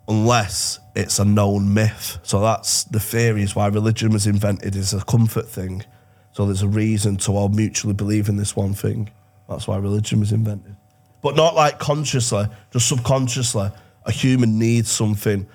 unless 0.08 0.78
it's 0.94 1.18
a 1.18 1.24
known 1.24 1.72
myth. 1.72 2.18
So 2.22 2.40
that's 2.40 2.84
the 2.84 3.00
theory 3.00 3.42
is 3.42 3.54
why 3.54 3.68
religion 3.68 4.12
was 4.12 4.26
invented 4.26 4.76
is 4.76 4.92
a 4.92 5.04
comfort 5.04 5.48
thing. 5.48 5.84
So 6.32 6.44
there's 6.44 6.62
a 6.62 6.68
reason 6.68 7.16
to 7.18 7.32
all 7.32 7.48
mutually 7.48 7.94
believe 7.94 8.28
in 8.28 8.36
this 8.36 8.56
one 8.56 8.74
thing. 8.74 9.10
That's 9.48 9.66
why 9.66 9.78
religion 9.78 10.20
was 10.20 10.32
invented 10.32 10.76
but 11.22 11.36
not 11.36 11.54
like 11.54 11.78
consciously, 11.78 12.46
just 12.72 12.88
subconsciously. 12.88 13.70
A 14.06 14.12
human 14.12 14.58
needs 14.58 14.90
something 14.90 15.46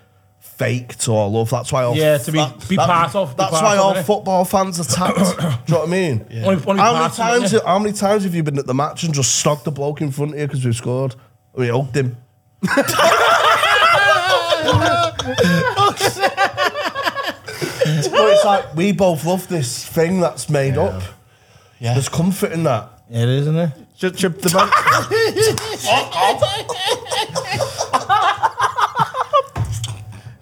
fake 0.57 0.95
to 0.99 1.11
all 1.11 1.31
love. 1.31 1.49
That's 1.49 1.71
why 1.71 1.83
all 1.83 1.95
Yeah, 1.95 2.17
to 2.17 2.31
be- 2.31 2.45
be 2.69 2.75
part 2.77 3.13
of, 3.15 3.31
be 3.31 3.35
That's 3.37 3.51
part 3.51 3.63
why 3.63 3.73
of, 3.75 3.79
all 3.81 3.93
innit? 3.93 4.05
football 4.05 4.45
fans 4.45 4.79
are 4.79 4.83
tapped. 4.85 5.17
Do 5.17 5.23
you 5.23 5.73
know 5.73 5.79
what 5.81 5.89
I 5.89 5.91
mean? 5.91 6.25
Only- 6.43 6.65
only 6.65 6.81
how 6.81 6.93
many 6.93 7.09
part 7.09 7.11
of 7.11 7.13
it, 7.13 7.17
times? 7.39 7.53
yeah. 7.53 7.59
How 7.65 7.79
many 7.79 7.93
times 7.93 8.23
have 8.23 8.33
you 8.35 8.43
been 8.43 8.57
at 8.57 8.65
the 8.67 8.73
match 8.73 9.03
and 9.03 9.13
just 9.13 9.43
snogged 9.43 9.63
the 9.63 9.71
bloke 9.71 10.01
in 10.01 10.11
front 10.11 10.33
of 10.33 10.39
you 10.39 10.47
because 10.47 10.65
we've 10.65 10.75
scored? 10.75 11.15
We 11.53 11.65
mean, 11.65 11.73
hugged 11.73 11.95
him. 11.95 12.17
but 16.85 18.29
it's 18.33 18.45
like 18.45 18.75
we 18.75 18.91
both 18.91 19.25
love 19.25 19.47
this 19.47 19.87
thing 19.87 20.19
that's 20.19 20.49
made 20.49 20.77
up. 20.77 21.01
Yeah. 21.79 21.93
There's 21.93 22.09
comfort 22.09 22.51
in 22.51 22.63
that. 22.63 22.89
It 23.09 23.29
is, 23.29 23.41
isn't 23.41 23.55
it? 23.57 23.71
Should, 23.97 24.19
should 24.19 24.41
the 24.41 24.53
man- 24.55 24.69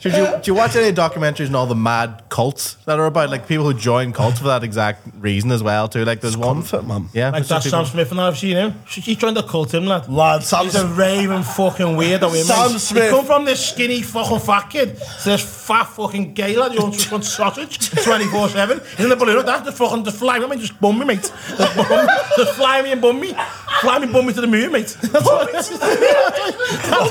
Should 0.04 0.16
you, 0.18 0.26
do 0.26 0.52
you 0.52 0.54
watch 0.54 0.76
any 0.76 0.94
documentaries 0.94 1.46
and 1.48 1.56
all 1.56 1.66
the 1.66 1.76
mad 1.76 2.24
cults 2.28 2.74
that 2.86 3.00
are 3.00 3.06
about 3.06 3.30
like 3.30 3.48
people 3.48 3.64
who 3.64 3.74
join 3.74 4.12
cults 4.12 4.40
for 4.40 4.48
that 4.48 4.62
exact 4.62 5.08
reason 5.20 5.50
as 5.50 5.64
well 5.64 5.88
too? 5.88 6.04
Like 6.04 6.20
there's 6.20 6.36
one, 6.36 6.58
Comfort, 6.58 6.86
man. 6.86 7.08
yeah, 7.14 7.28
Like 7.30 7.36
there's 7.36 7.48
that 7.48 7.64
people- 7.64 7.86
Sam 7.86 7.86
Smith 7.86 8.12
and 8.12 8.20
I've 8.20 8.38
seen 8.38 8.58
him. 8.58 8.74
She- 8.86 9.00
He's 9.00 9.16
trying 9.18 9.36
to 9.36 9.44
cult 9.44 9.74
him, 9.74 9.86
lad. 9.86 10.10
Lad, 10.10 10.44
Sam's 10.44 10.74
He's 10.74 10.82
a 10.82 10.88
raving 10.88 11.44
fucking 11.44 11.86
weirdo, 11.96 12.36
him, 12.38 12.44
Sam 12.44 12.72
mate. 12.74 12.80
Smith. 12.82 13.04
He 13.06 13.10
come 13.12 13.26
from 13.26 13.46
this 13.46 13.66
skinny 13.70 14.02
fucking 14.02 14.40
fat 14.40 14.70
kid 14.70 14.98
to 14.98 15.24
this 15.30 15.66
fat 15.68 15.86
fucking 15.86 16.34
gay 16.34 16.58
lad 16.58 16.74
who 16.74 16.84
owns 16.84 17.06
fucking 17.06 17.22
sausage 17.22 17.78
24-7. 17.80 19.00
Isn't 19.00 19.10
the 19.10 19.16
balloon 19.16 19.38
like 19.38 19.46
that, 19.46 19.64
just 19.64 19.78
fucking, 19.78 20.04
just 20.04 20.18
fly 20.18 20.38
me, 20.38 20.48
mate, 20.48 20.60
just 20.60 20.82
bum 20.82 21.00
me, 21.00 21.06
mate. 21.06 21.22
Just, 21.22 21.78
bum, 21.78 22.08
just 22.36 22.52
fly 22.56 22.82
me 22.82 22.92
and 22.92 23.02
bum 23.02 23.22
me. 23.22 23.34
Fly 23.82 23.98
me 24.00 24.04
and 24.06 24.14
bum 24.14 24.26
me 24.28 24.34
to 24.34 24.42
the 24.42 24.48
moon, 24.48 24.72
mate. 24.72 24.96
That's 25.02 25.26
what, 25.26 25.52
that's 25.52 25.72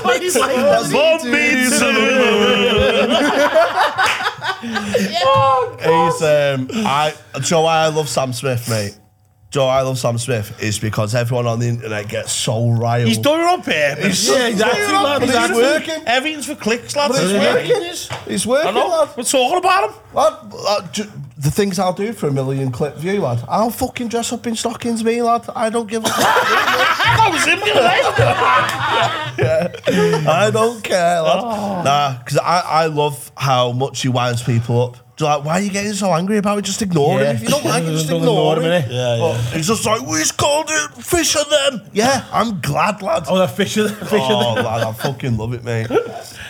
what 0.03 0.21
he's 0.21 0.35
like. 0.37 0.55
He's 5.83 6.21
um, 6.21 6.67
I. 6.85 7.13
Do 7.35 7.39
you 7.41 7.51
know 7.51 7.61
why 7.61 7.77
I 7.79 7.87
love 7.87 8.09
Sam 8.09 8.33
Smith, 8.33 8.69
mate? 8.69 8.97
Do 9.51 9.59
you 9.59 9.63
know 9.63 9.67
why 9.67 9.79
I 9.79 9.81
love 9.81 9.99
Sam 9.99 10.17
Smith? 10.17 10.59
Is 10.63 10.79
because 10.79 11.13
everyone 11.13 11.45
on 11.45 11.59
the 11.59 11.67
internet 11.67 12.07
gets 12.07 12.31
so 12.31 12.69
riled. 12.71 13.07
He's 13.07 13.17
done 13.19 13.39
it 13.39 13.43
on 13.43 13.61
purpose. 13.61 14.27
Yeah, 14.29 14.47
exactly, 14.47 14.81
lad, 14.93 15.21
he's 15.21 15.29
exactly. 15.31 15.61
working. 15.61 16.03
Everything's 16.07 16.45
for 16.47 16.55
clicks, 16.55 16.95
lads. 16.95 17.13
But 17.13 17.21
he's 17.23 17.31
It's 17.31 17.43
working. 17.43 17.71
working. 17.75 18.31
He's 18.31 18.47
working, 18.47 18.67
I 18.69 18.71
know. 18.71 18.87
lad. 18.87 19.09
We're 19.17 19.23
talking 19.23 19.57
about 19.59 19.89
him. 19.89 19.95
Lad, 20.13 20.53
lad, 20.53 21.09
the 21.43 21.51
things 21.51 21.77
I'll 21.79 21.93
do 21.93 22.13
for 22.13 22.27
a 22.27 22.31
million 22.31 22.71
clip 22.71 22.95
view, 22.97 23.21
lad. 23.21 23.43
I'll 23.49 23.69
fucking 23.69 24.07
dress 24.07 24.31
up 24.31 24.47
in 24.47 24.55
stockings, 24.55 25.03
me, 25.03 25.21
lad. 25.21 25.45
I 25.55 25.69
don't 25.69 25.87
give 25.89 26.03
a 26.03 26.07
fuck. 26.07 26.17
that 26.17 27.29
was 27.31 27.45
him 27.45 27.59
day. 27.59 28.01
I 30.27 30.49
don't 30.51 30.83
care, 30.83 31.21
lad. 31.21 31.39
Oh. 31.43 31.81
Nah, 31.83 32.17
because 32.19 32.37
I, 32.37 32.59
I 32.65 32.85
love 32.87 33.31
how 33.37 33.71
much 33.71 34.01
he 34.01 34.09
winds 34.09 34.41
people 34.43 34.81
up. 34.81 34.97
Do 35.15 35.25
like, 35.25 35.45
why 35.45 35.53
are 35.53 35.61
you 35.61 35.69
getting 35.69 35.93
so 35.93 36.11
angry 36.11 36.37
about 36.37 36.57
it? 36.57 36.63
Just 36.63 36.81
ignore 36.81 37.19
Yeah. 37.21 37.31
him. 37.31 37.35
If 37.35 37.43
you 37.43 37.49
don't 37.49 37.65
like 37.65 37.83
it, 37.83 37.91
just 37.91 38.09
ignore, 38.11 38.55
him. 38.59 38.63
Yeah, 38.91 39.17
But 39.19 39.37
he's 39.55 39.67
just 39.67 39.85
like, 39.85 40.01
we 40.01 40.17
just 40.17 40.37
called 40.37 40.65
it 40.69 40.91
fish 41.03 41.35
on 41.35 41.43
them. 41.77 41.87
Yeah, 41.93 42.25
I'm 42.31 42.59
glad, 42.61 43.01
lad. 43.03 43.25
Oh, 43.29 43.37
that 43.37 43.55
fish 43.55 43.77
of 43.77 43.89
the 43.99 44.05
fish 44.07 44.21
Oh, 44.23 44.49
of 44.51 44.55
the... 44.57 44.63
lad, 44.63 44.81
I 44.81 44.91
fucking 44.93 45.37
love 45.37 45.53
it, 45.53 45.63
mate. 45.63 45.87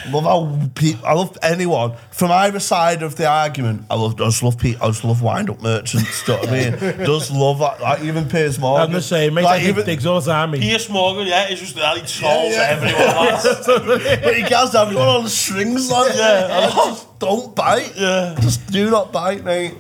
Love 0.09 0.23
how 0.23 0.69
pe- 0.75 0.99
I 1.03 1.13
love 1.13 1.37
anyone 1.41 1.95
from 2.11 2.31
either 2.31 2.59
side 2.59 3.03
of 3.03 3.15
the 3.15 3.27
argument. 3.27 3.85
I 3.89 3.95
love, 3.95 4.13
I 4.19 4.25
just 4.25 4.43
love 4.43 4.57
pe- 4.57 4.75
I 4.75 4.87
just 4.87 5.03
love 5.03 5.21
wind 5.21 5.49
up 5.49 5.61
merchants. 5.61 6.25
Do 6.25 6.33
you 6.33 6.37
know 6.37 6.43
what 6.43 6.49
I 6.49 6.69
mean? 6.97 7.05
Just 7.05 7.31
love 7.31 7.59
that. 7.59 7.81
Like 7.81 8.01
even 8.03 8.27
Piers 8.27 8.59
Morgan. 8.59 8.87
I'm 8.87 8.93
the 8.93 9.01
same, 9.01 9.33
mate. 9.35 9.45
I 9.45 9.57
Like, 9.57 9.63
even, 9.63 9.85
digs 9.85 10.05
all 10.05 10.19
the 10.21 10.31
time, 10.31 10.51
mate. 10.51 10.61
Piers 10.61 10.89
Morgan, 10.89 11.27
yeah, 11.27 11.47
he's 11.47 11.59
just 11.59 11.75
that. 11.75 11.97
He 11.97 12.05
solves 12.07 12.55
yeah. 12.55 12.67
everyone. 12.69 13.01
lads. 13.01 14.21
but 14.23 14.35
he 14.35 14.41
gets 14.43 14.75
everyone 14.75 15.07
on 15.07 15.23
the 15.23 15.29
strings, 15.29 15.91
lad. 15.91 16.15
Yeah, 16.15 16.69
just 16.73 17.19
don't 17.19 17.55
bite. 17.55 17.93
Yeah. 17.95 18.35
just 18.41 18.67
do 18.71 18.89
not 18.89 19.11
bite, 19.11 19.43
mate. 19.43 19.75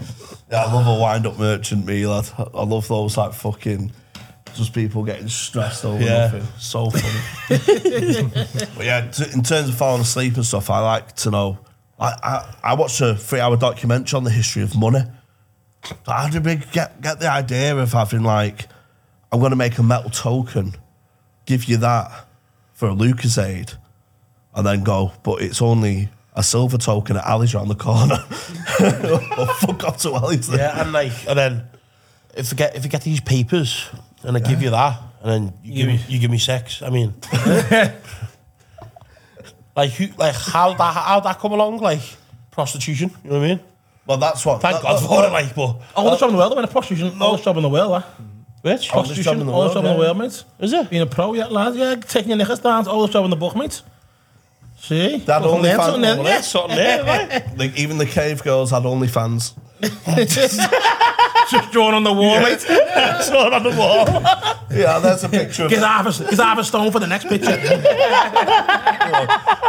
Yeah, 0.51 0.65
I 0.65 0.73
love 0.73 0.87
a 0.87 0.99
wind 0.99 1.25
up 1.25 1.37
merchant, 1.39 1.85
me 1.85 2.05
lad. 2.05 2.29
I 2.37 2.63
love 2.63 2.87
those 2.87 3.17
like 3.17 3.33
fucking. 3.33 3.91
Just 4.55 4.73
people 4.73 5.03
getting 5.03 5.27
stressed 5.29 5.83
over 5.85 6.01
Yeah. 6.03 6.31
nothing. 6.31 6.43
So 6.59 6.89
funny. 6.89 7.49
but 8.75 8.85
yeah, 8.85 9.09
t- 9.11 9.31
in 9.33 9.43
terms 9.43 9.69
of 9.69 9.75
falling 9.75 10.01
asleep 10.01 10.35
and 10.35 10.45
stuff, 10.45 10.69
I 10.69 10.79
like 10.79 11.15
to 11.17 11.31
know. 11.31 11.57
I, 11.99 12.13
I, 12.23 12.55
I 12.63 12.73
watched 12.75 13.01
a 13.01 13.15
three 13.15 13.39
hour 13.39 13.55
documentary 13.57 14.17
on 14.17 14.23
the 14.23 14.29
history 14.31 14.61
of 14.63 14.75
money. 14.77 15.01
How 16.05 16.29
did 16.29 16.45
we 16.45 16.55
get, 16.71 17.01
get 17.01 17.19
the 17.19 17.29
idea 17.29 17.75
of 17.75 17.91
having 17.93 18.23
like, 18.23 18.67
I'm 19.31 19.39
going 19.39 19.51
to 19.51 19.55
make 19.57 19.77
a 19.77 19.83
metal 19.83 20.09
token, 20.09 20.75
give 21.45 21.65
you 21.65 21.77
that 21.77 22.25
for 22.73 22.89
a 22.89 22.93
Lucozade, 22.93 23.75
and 24.55 24.65
then 24.65 24.83
go, 24.83 25.11
but 25.23 25.41
it's 25.41 25.61
only 25.61 26.09
a 26.35 26.43
silver 26.43 26.77
token 26.77 27.17
at 27.17 27.25
Ali's 27.25 27.53
around 27.53 27.67
the 27.67 27.75
corner. 27.75 28.17
well, 28.79 29.47
fuck 29.55 29.83
off 29.83 29.97
to 30.03 30.11
Ali's 30.11 30.47
then. 30.47 30.59
Yeah, 30.59 30.81
and 30.81 30.91
like, 30.93 31.11
and 31.27 31.37
then 31.37 31.63
if 32.35 32.51
you 32.51 32.57
get 32.57 32.75
if 32.75 32.83
you 32.83 32.89
get 32.89 33.03
these 33.03 33.21
papers 33.21 33.87
and 34.23 34.37
I 34.37 34.39
give 34.39 34.61
you 34.61 34.69
that, 34.71 34.99
and 35.21 35.31
then 35.31 35.53
you 35.63 35.73
give 35.75 35.87
me 35.87 35.99
you 36.07 36.19
give 36.19 36.31
me 36.31 36.37
sex. 36.37 36.81
I 36.81 36.89
mean, 36.89 37.13
like 39.75 39.91
who, 39.91 40.07
like 40.17 40.35
how 40.35 40.73
that 40.73 40.93
how 40.95 41.19
that 41.21 41.39
come 41.39 41.51
along? 41.53 41.77
Like 41.79 42.01
prostitution. 42.51 43.11
You 43.23 43.29
know 43.31 43.39
what 43.39 43.45
I 43.45 43.47
mean? 43.49 43.59
Well, 44.05 44.17
that's 44.17 44.45
what. 44.45 44.61
Thank 44.61 44.75
that- 44.77 44.83
God 44.83 45.01
that- 45.01 45.07
for 45.07 45.25
it. 45.25 45.31
Like, 45.31 45.55
but 45.55 45.81
Oldest 45.95 46.19
job 46.19 46.29
in 46.29 46.35
the 46.35 46.39
world, 46.39 46.53
I 46.53 46.55
mean, 46.55 46.65
a 46.65 46.67
prostitution. 46.67 47.17
No. 47.17 47.25
Oldest 47.27 47.45
job 47.45 47.57
in 47.57 47.63
the 47.63 47.69
world, 47.69 47.91
lad. 47.91 48.03
which 48.61 48.93
Oldest 48.93 49.21
job 49.21 49.37
in 49.39 49.45
the 49.47 49.51
Oldest 49.53 49.75
world, 49.75 49.85
job 49.85 49.85
in 49.85 49.97
the 49.97 50.03
yeah. 50.03 50.13
world, 50.13 50.17
mate. 50.17 50.43
is 50.59 50.73
it? 50.73 50.89
Being 50.89 51.01
a 51.03 51.05
pro, 51.05 51.33
yeah, 51.33 51.45
lad. 51.47 51.75
Yeah, 51.75 51.95
taking 51.95 52.29
your 52.29 52.37
knickers 52.37 52.59
down. 52.59 52.87
Oldest 52.87 53.13
job 53.13 53.23
in 53.23 53.29
the 53.29 53.37
book, 53.37 53.55
mate. 53.55 53.81
See? 54.77 55.19
That 55.19 55.43
only 55.43 55.69
learn 55.69 55.77
fan- 55.77 55.85
something 55.85 56.01
there, 56.01 56.17
only- 56.17 56.29
yeah. 56.31 56.41
Something 56.41 56.75
there, 56.75 57.03
right? 57.05 57.57
Like, 57.57 57.77
even 57.77 57.97
the 57.97 58.05
cave 58.05 58.43
girls 58.43 58.71
had 58.71 58.83
OnlyFans. 58.83 59.53
Just 61.49 61.71
drawn 61.71 61.93
on 61.93 62.03
the 62.03 62.13
wall, 62.13 62.39
mate. 62.39 62.65
Not 62.69 63.53
on 63.53 63.63
the 63.63 63.69
wall. 63.71 64.05
Yeah, 64.71 64.99
that's 64.99 65.23
a 65.23 65.29
picture 65.29 65.65
of 65.65 65.69
Get 65.69 65.81
get 65.81 66.39
half 66.39 66.57
a 66.57 66.63
stone 66.63 66.91
for 66.91 66.99
the 66.99 67.07
next 67.07 67.27
picture. 67.27 67.57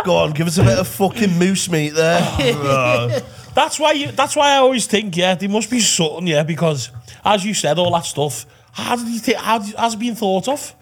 Go 0.05 0.17
on, 0.17 0.33
give 0.33 0.47
us 0.47 0.59
a 0.59 0.63
bit 0.63 0.79
of 0.79 0.87
fucking 0.87 1.39
moose 1.39 1.69
meat 1.71 1.91
there. 1.91 2.21
That's 3.55 3.79
why 3.79 3.93
you. 3.93 4.11
That's 4.11 4.35
why 4.35 4.55
I 4.55 4.57
always 4.57 4.87
think, 4.87 5.17
yeah, 5.17 5.37
there 5.37 5.49
must 5.49 5.71
be 5.71 5.79
something, 5.79 6.27
yeah, 6.27 6.43
because 6.43 6.91
as 7.25 7.45
you 7.45 7.55
said, 7.55 7.79
all 7.79 7.93
that 7.93 8.05
stuff. 8.05 8.47
How 8.73 8.97
did 8.97 9.07
you 9.07 9.21
think? 9.21 9.39
How 9.39 9.59
did, 9.59 9.77
has 9.77 9.95
it 9.95 10.01
been 10.01 10.17
thought 10.17 10.49
of? 10.49 10.75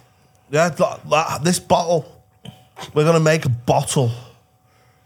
yeah, 0.51 0.71
that, 0.71 1.11
that, 1.11 1.45
this 1.45 1.59
bottle. 1.59 2.23
We're 2.95 3.05
gonna 3.05 3.21
make 3.21 3.45
a 3.45 3.51
bottle. 3.51 4.11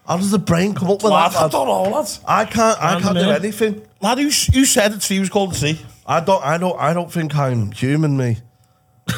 How 0.06 0.16
does 0.16 0.30
the 0.30 0.38
brain 0.38 0.74
come 0.74 0.88
up 0.90 1.02
with 1.02 1.12
Lad, 1.12 1.32
that? 1.32 1.38
I 1.38 1.42
lad? 1.42 1.50
don't 1.52 1.66
know, 1.66 1.96
lads. 1.96 2.20
I 2.26 2.44
can't. 2.44 2.82
I 2.82 3.00
can't 3.00 3.18
do 3.18 3.30
anything. 3.30 3.82
Lad, 4.00 4.18
who, 4.18 4.24
who 4.24 4.64
said 4.64 4.92
it? 4.92 5.04
He 5.04 5.18
was 5.18 5.28
called 5.28 5.52
to 5.54 5.58
see. 5.58 5.80
I 6.06 6.20
don't. 6.20 6.44
I 6.44 6.58
don't. 6.58 6.78
I 6.78 6.92
don't 6.92 7.12
think 7.12 7.34
I'm 7.36 7.72
human. 7.72 8.16
Me. 8.16 8.38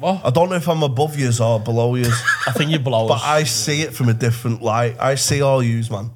What? 0.00 0.24
I 0.24 0.30
don't 0.30 0.48
know 0.48 0.56
if 0.56 0.66
I'm 0.66 0.82
above 0.82 1.18
yous 1.18 1.40
or 1.40 1.60
below 1.60 1.94
yous, 1.94 2.22
I 2.46 2.52
think 2.52 2.70
you 2.70 2.78
blow 2.78 3.06
but 3.06 3.16
us. 3.16 3.20
But 3.20 3.28
I 3.28 3.44
see 3.44 3.82
it 3.82 3.92
from 3.92 4.08
a 4.08 4.14
different 4.14 4.62
light. 4.62 4.96
I 4.98 5.14
see 5.16 5.42
all 5.42 5.62
yous, 5.62 5.90
man. 5.90 6.10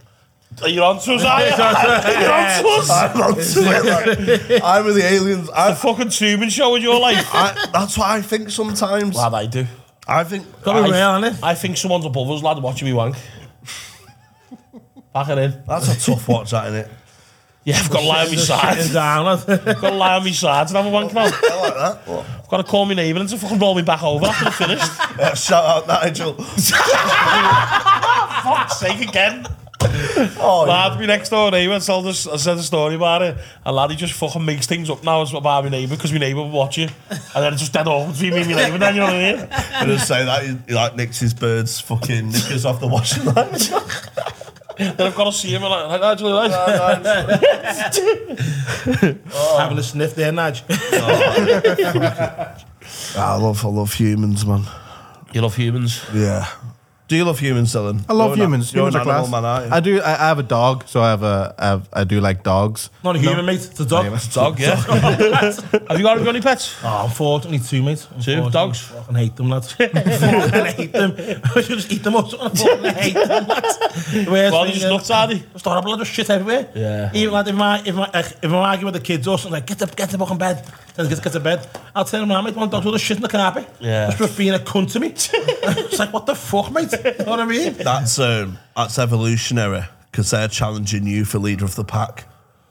Are 0.62 0.68
you 0.70 0.82
on 0.82 0.98
to 1.00 1.12
us, 1.12 1.22
are 1.22 1.44
you? 1.44 1.52
On 1.52 2.62
to 2.62 2.68
us. 2.68 2.90
I'm 2.90 3.18
not 3.18 3.36
it. 3.36 4.50
Like, 4.50 4.62
I'm 4.64 4.84
with 4.86 4.94
the 4.94 5.04
aliens. 5.04 5.48
The 5.48 5.60
I, 5.60 5.74
fucking 5.74 6.08
Truman 6.10 6.48
Show 6.48 6.74
in 6.76 6.82
your 6.82 6.98
life. 6.98 7.28
I, 7.34 7.68
that's 7.72 7.98
what 7.98 8.08
I 8.08 8.22
think 8.22 8.48
sometimes. 8.48 9.16
Lad, 9.16 9.34
I 9.34 9.46
do. 9.46 9.66
I 10.06 10.24
think. 10.24 10.46
Gotta 10.62 10.84
be 10.84 10.90
real, 10.92 11.08
innit? 11.08 11.40
I 11.42 11.54
think 11.54 11.76
someone's 11.76 12.06
above 12.06 12.30
us, 12.30 12.42
lad, 12.42 12.62
watching 12.62 12.86
me 12.86 12.94
wank. 12.94 13.16
Back 15.14 15.28
it 15.28 15.38
in. 15.38 15.62
That's 15.66 15.88
a 15.88 15.98
tough 16.10 16.28
watch, 16.28 16.50
that, 16.50 16.66
innit? 16.72 16.88
Yeah, 17.66 17.76
I've 17.78 17.88
got 17.88 18.00
to 18.00 18.06
lie 18.06 18.24
on 18.24 18.28
my 18.28 18.34
Just 18.34 18.46
side. 18.46 18.92
down. 18.92 19.26
I've 19.26 19.46
got 19.46 19.80
to 19.80 19.90
lie 19.92 20.16
on 20.16 20.22
my 20.24 20.32
side 20.32 20.66
and 20.66 20.76
have 20.76 20.84
a 20.84 20.90
wank 20.90 21.14
now. 21.14 21.22
I 21.22 21.24
like 21.30 21.74
that. 21.74 22.06
What? 22.06 22.26
I've 22.28 22.48
got 22.50 22.56
to 22.58 22.62
call 22.64 22.84
my 22.84 22.92
neighbour 22.92 23.20
and 23.20 23.28
to 23.30 23.38
fucking 23.38 23.58
roll 23.58 23.74
me 23.74 23.80
back 23.80 24.02
over 24.02 24.26
after 24.26 24.44
I've 24.48 24.54
finished. 24.54 24.90
Uh, 25.18 25.34
shout 25.34 25.64
out 25.64 25.86
Nigel. 25.88 26.34
Fuck's 28.42 28.80
sake 28.80 29.08
again. 29.08 29.46
Oh, 30.40 30.64
lad, 30.68 30.98
my 30.98 31.06
next 31.06 31.28
door 31.30 31.50
neighbour 31.52 31.78
told 31.80 32.06
us, 32.06 32.26
I 32.26 32.36
said 32.36 32.58
a 32.58 32.62
story 32.62 32.96
about 32.96 33.22
it. 33.22 33.38
And 33.64 33.76
lad, 33.76 33.90
he 33.92 33.96
just 33.96 34.12
fucking 34.14 34.44
makes 34.44 34.66
things 34.66 34.90
up 34.90 35.02
now 35.04 35.22
about 35.22 35.64
my 35.64 35.70
neighbour 35.70 35.94
because 35.96 36.12
my 36.12 36.18
neighbour 36.18 36.40
will 36.40 36.50
watch 36.50 36.76
it. 36.78 36.92
And 37.10 37.20
then 37.44 37.52
it's 37.52 37.62
just 37.62 37.72
dead 37.72 37.86
awkward 37.86 38.12
between 38.14 38.32
me 38.34 38.40
and 38.42 38.50
my 38.50 38.56
neighbour 38.56 38.78
then, 38.78 38.94
you 38.94 39.00
know 39.00 39.06
what 39.06 39.14
I 39.14 39.32
mean? 39.36 39.48
I 39.50 39.86
just 39.86 40.08
say 40.08 40.24
that 40.24 40.42
he, 40.44 40.58
he 40.66 40.74
like 40.74 40.96
nicks 40.96 41.20
his 41.20 41.32
birds 41.32 41.80
fucking 41.80 42.30
knickers 42.30 42.66
off 42.66 42.80
the 42.80 42.88
washing 42.88 43.24
line. 43.24 43.54
Then 44.76 45.00
I've 45.00 45.14
got 45.14 45.24
to 45.24 45.32
see 45.32 45.54
him 45.54 45.62
and 45.62 45.72
I'm 45.72 45.88
like, 45.88 46.02
actually, 46.02 46.32
like, 46.32 46.50
oh. 49.32 49.56
Having 49.58 49.78
a 49.78 49.82
sniff 49.82 50.14
there, 50.14 50.32
Nudge. 50.32 50.64
Oh. 50.70 52.56
I 53.16 53.36
love, 53.36 53.64
I 53.64 53.68
love 53.68 53.94
humans, 53.94 54.44
man. 54.44 54.64
you 55.32 55.40
love 55.40 55.56
humans. 55.56 56.04
Yeah. 56.12 56.46
Do 57.14 57.18
you 57.18 57.24
love 57.24 57.38
humans, 57.38 57.72
Dylan? 57.72 58.04
I 58.08 58.12
love 58.12 58.30
You're 58.30 58.32
an- 58.32 58.50
humans. 58.50 58.74
You're 58.74 58.88
an 58.88 58.96
are 58.96 59.04
class. 59.04 59.22
animal 59.22 59.40
man, 59.40 59.44
aren't 59.44 59.66
you? 59.66 59.72
I 59.72 59.78
do. 59.78 60.00
I, 60.02 60.14
I 60.14 60.28
have 60.30 60.40
a 60.40 60.42
dog, 60.42 60.82
so 60.88 61.00
I 61.00 61.10
have 61.10 61.22
a. 61.22 61.54
I, 61.56 61.64
have, 61.66 61.88
I 61.92 62.02
do 62.02 62.20
like 62.20 62.42
dogs. 62.42 62.90
Not 63.04 63.14
a 63.14 63.20
human, 63.20 63.46
mate. 63.46 63.64
It's 63.70 63.78
a 63.78 63.86
dog. 63.86 64.20
Dog, 64.32 64.58
yeah. 64.58 64.74
Have 65.88 65.96
you 65.96 66.02
got, 66.02 66.26
any 66.26 66.40
pets? 66.40 66.74
Oh, 66.82 67.04
unfortunately, 67.04 67.60
two, 67.60 67.84
mate. 67.84 67.98
Two? 68.20 68.32
Unfortunately. 68.32 68.50
Dogs? 68.50 68.80
Fucking 68.80 69.14
hate 69.14 69.36
them, 69.36 69.48
lads. 69.48 69.72
fucking 69.74 69.94
hate 69.94 70.92
them. 70.92 71.40
I 71.44 71.60
should 71.60 71.78
just 71.78 71.92
eat 71.92 72.02
them 72.02 72.16
up. 72.16 72.26
I 72.34 72.48
fucking 72.48 72.84
hate 72.94 73.14
them, 73.14 73.46
lads. 73.46 73.78
The 73.78 74.26
worst 74.28 74.52
Well, 74.52 74.64
thing, 74.64 74.72
just 74.74 74.86
uh, 74.86 74.90
nuts, 74.90 75.10
are 75.12 75.28
they? 75.28 75.38
Just 75.38 75.64
horrible, 75.64 75.92
I 75.94 75.98
just 75.98 76.10
shit 76.10 76.30
everywhere. 76.30 76.68
Yeah. 76.74 77.12
Even 77.14 77.32
like 77.32 77.46
if 77.46 77.56
I 77.56 77.78
if 77.86 77.94
I 77.94 77.98
like, 77.98 78.14
if 78.16 78.44
I'm 78.44 78.54
arguing 78.54 78.92
with 78.92 79.00
the 79.00 79.06
kids 79.06 79.28
or 79.28 79.38
something 79.38 79.52
like 79.52 79.66
get 79.66 79.78
to 79.78 79.86
get 79.86 80.10
to 80.10 80.18
fucking 80.18 80.38
bed, 80.38 80.66
then 80.96 81.08
get, 81.08 81.22
get 81.22 81.32
to 81.32 81.40
bed. 81.40 81.64
I'll 81.94 82.04
tell 82.04 82.20
them, 82.20 82.30
"Man, 82.30 82.42
mate, 82.42 82.56
one 82.56 82.70
dog's 82.70 82.84
with 82.84 82.96
a 82.96 82.98
shit 82.98 83.18
in 83.18 83.22
the 83.22 83.28
carpet. 83.28 83.68
Yeah. 83.78 84.10
Just 84.10 84.32
for 84.32 84.36
being 84.36 84.54
a 84.54 84.58
cunt 84.58 84.90
to 84.92 85.00
me. 85.00 85.12
it's 85.14 85.98
like 86.00 86.12
what 86.12 86.26
the 86.26 86.34
fuck, 86.34 86.72
mate. 86.72 86.90
You 87.04 87.24
know 87.24 87.30
what 87.30 87.40
I 87.40 87.46
mean? 87.46 87.74
That's 87.74 88.18
um, 88.18 88.58
that's 88.76 88.98
evolutionary 88.98 89.84
because 90.10 90.30
they're 90.30 90.48
challenging 90.48 91.06
you 91.06 91.24
for 91.24 91.38
leader 91.38 91.64
of 91.64 91.74
the 91.74 91.84
pack. 91.84 92.24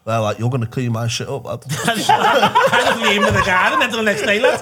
They're 0.06 0.20
like, 0.20 0.38
you're 0.38 0.50
going 0.50 0.62
to 0.62 0.68
clean 0.68 0.92
my 0.92 1.08
shit 1.08 1.30
up, 1.30 1.46
lad. 1.46 1.62
kind 1.70 2.90
of 2.90 3.02
leave 3.02 3.22
him 3.22 3.24
in 3.24 3.34
the 3.34 3.44
garden 3.46 3.82
until 3.82 4.00
the 4.00 4.04
next 4.04 4.24
day, 4.24 4.38
lad. 4.42 4.60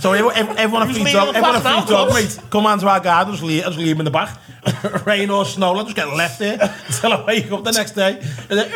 So 0.00 0.12
everyone, 0.12 0.34
everyone, 0.34 0.58
everyone 0.58 0.82
a 0.82 0.86
Who's 0.86 0.96
free 0.96 1.04
leaving 1.04 1.20
dog, 1.20 1.32
the 1.32 1.38
everyone 1.38 1.60
a 1.60 1.64
back 1.64 1.86
free 1.86 1.94
now, 1.94 2.04
dog, 2.04 2.14
mate. 2.14 2.40
Come 2.50 2.66
on 2.66 2.78
to 2.80 2.88
our 2.88 2.98
garden, 2.98 3.34
just 3.34 3.44
leave, 3.44 3.62
just 3.62 3.78
leave 3.78 3.94
him 3.94 4.00
in 4.00 4.04
the 4.04 4.10
back. 4.10 4.36
Rain 5.06 5.30
or 5.30 5.44
snow, 5.44 5.72
lad, 5.74 5.84
just 5.84 5.94
get 5.94 6.08
left 6.08 6.40
there 6.40 6.58
until 6.88 7.12
I 7.12 7.24
wake 7.24 7.52
up 7.52 7.62
the 7.62 7.70
next 7.70 7.92
day. 7.92 8.18
And 8.50 8.58
then, 8.58 8.70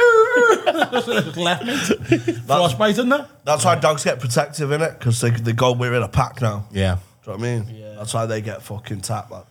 just 0.92 1.08
left, 1.36 1.64
mate. 1.64 2.36
Frostbite, 2.46 2.90
isn't 2.90 3.08
that? 3.08 3.44
That's 3.44 3.64
why 3.64 3.74
dogs 3.74 4.04
get 4.04 4.20
protective 4.20 4.70
in 4.70 4.82
it 4.82 4.98
because 5.00 5.20
they, 5.20 5.30
they 5.30 5.52
go, 5.52 5.72
we're 5.72 5.94
in 5.94 6.02
a 6.04 6.08
pack 6.08 6.40
now. 6.40 6.68
Yeah. 6.70 6.98
Do 7.24 7.32
you 7.32 7.38
know 7.38 7.40
what 7.40 7.48
I 7.48 7.58
mean? 7.58 7.76
Yeah. 7.76 7.94
That's 7.96 8.14
why 8.14 8.26
they 8.26 8.40
get 8.40 8.62
fucking 8.62 9.00
tapped, 9.00 9.32
lad. 9.32 9.46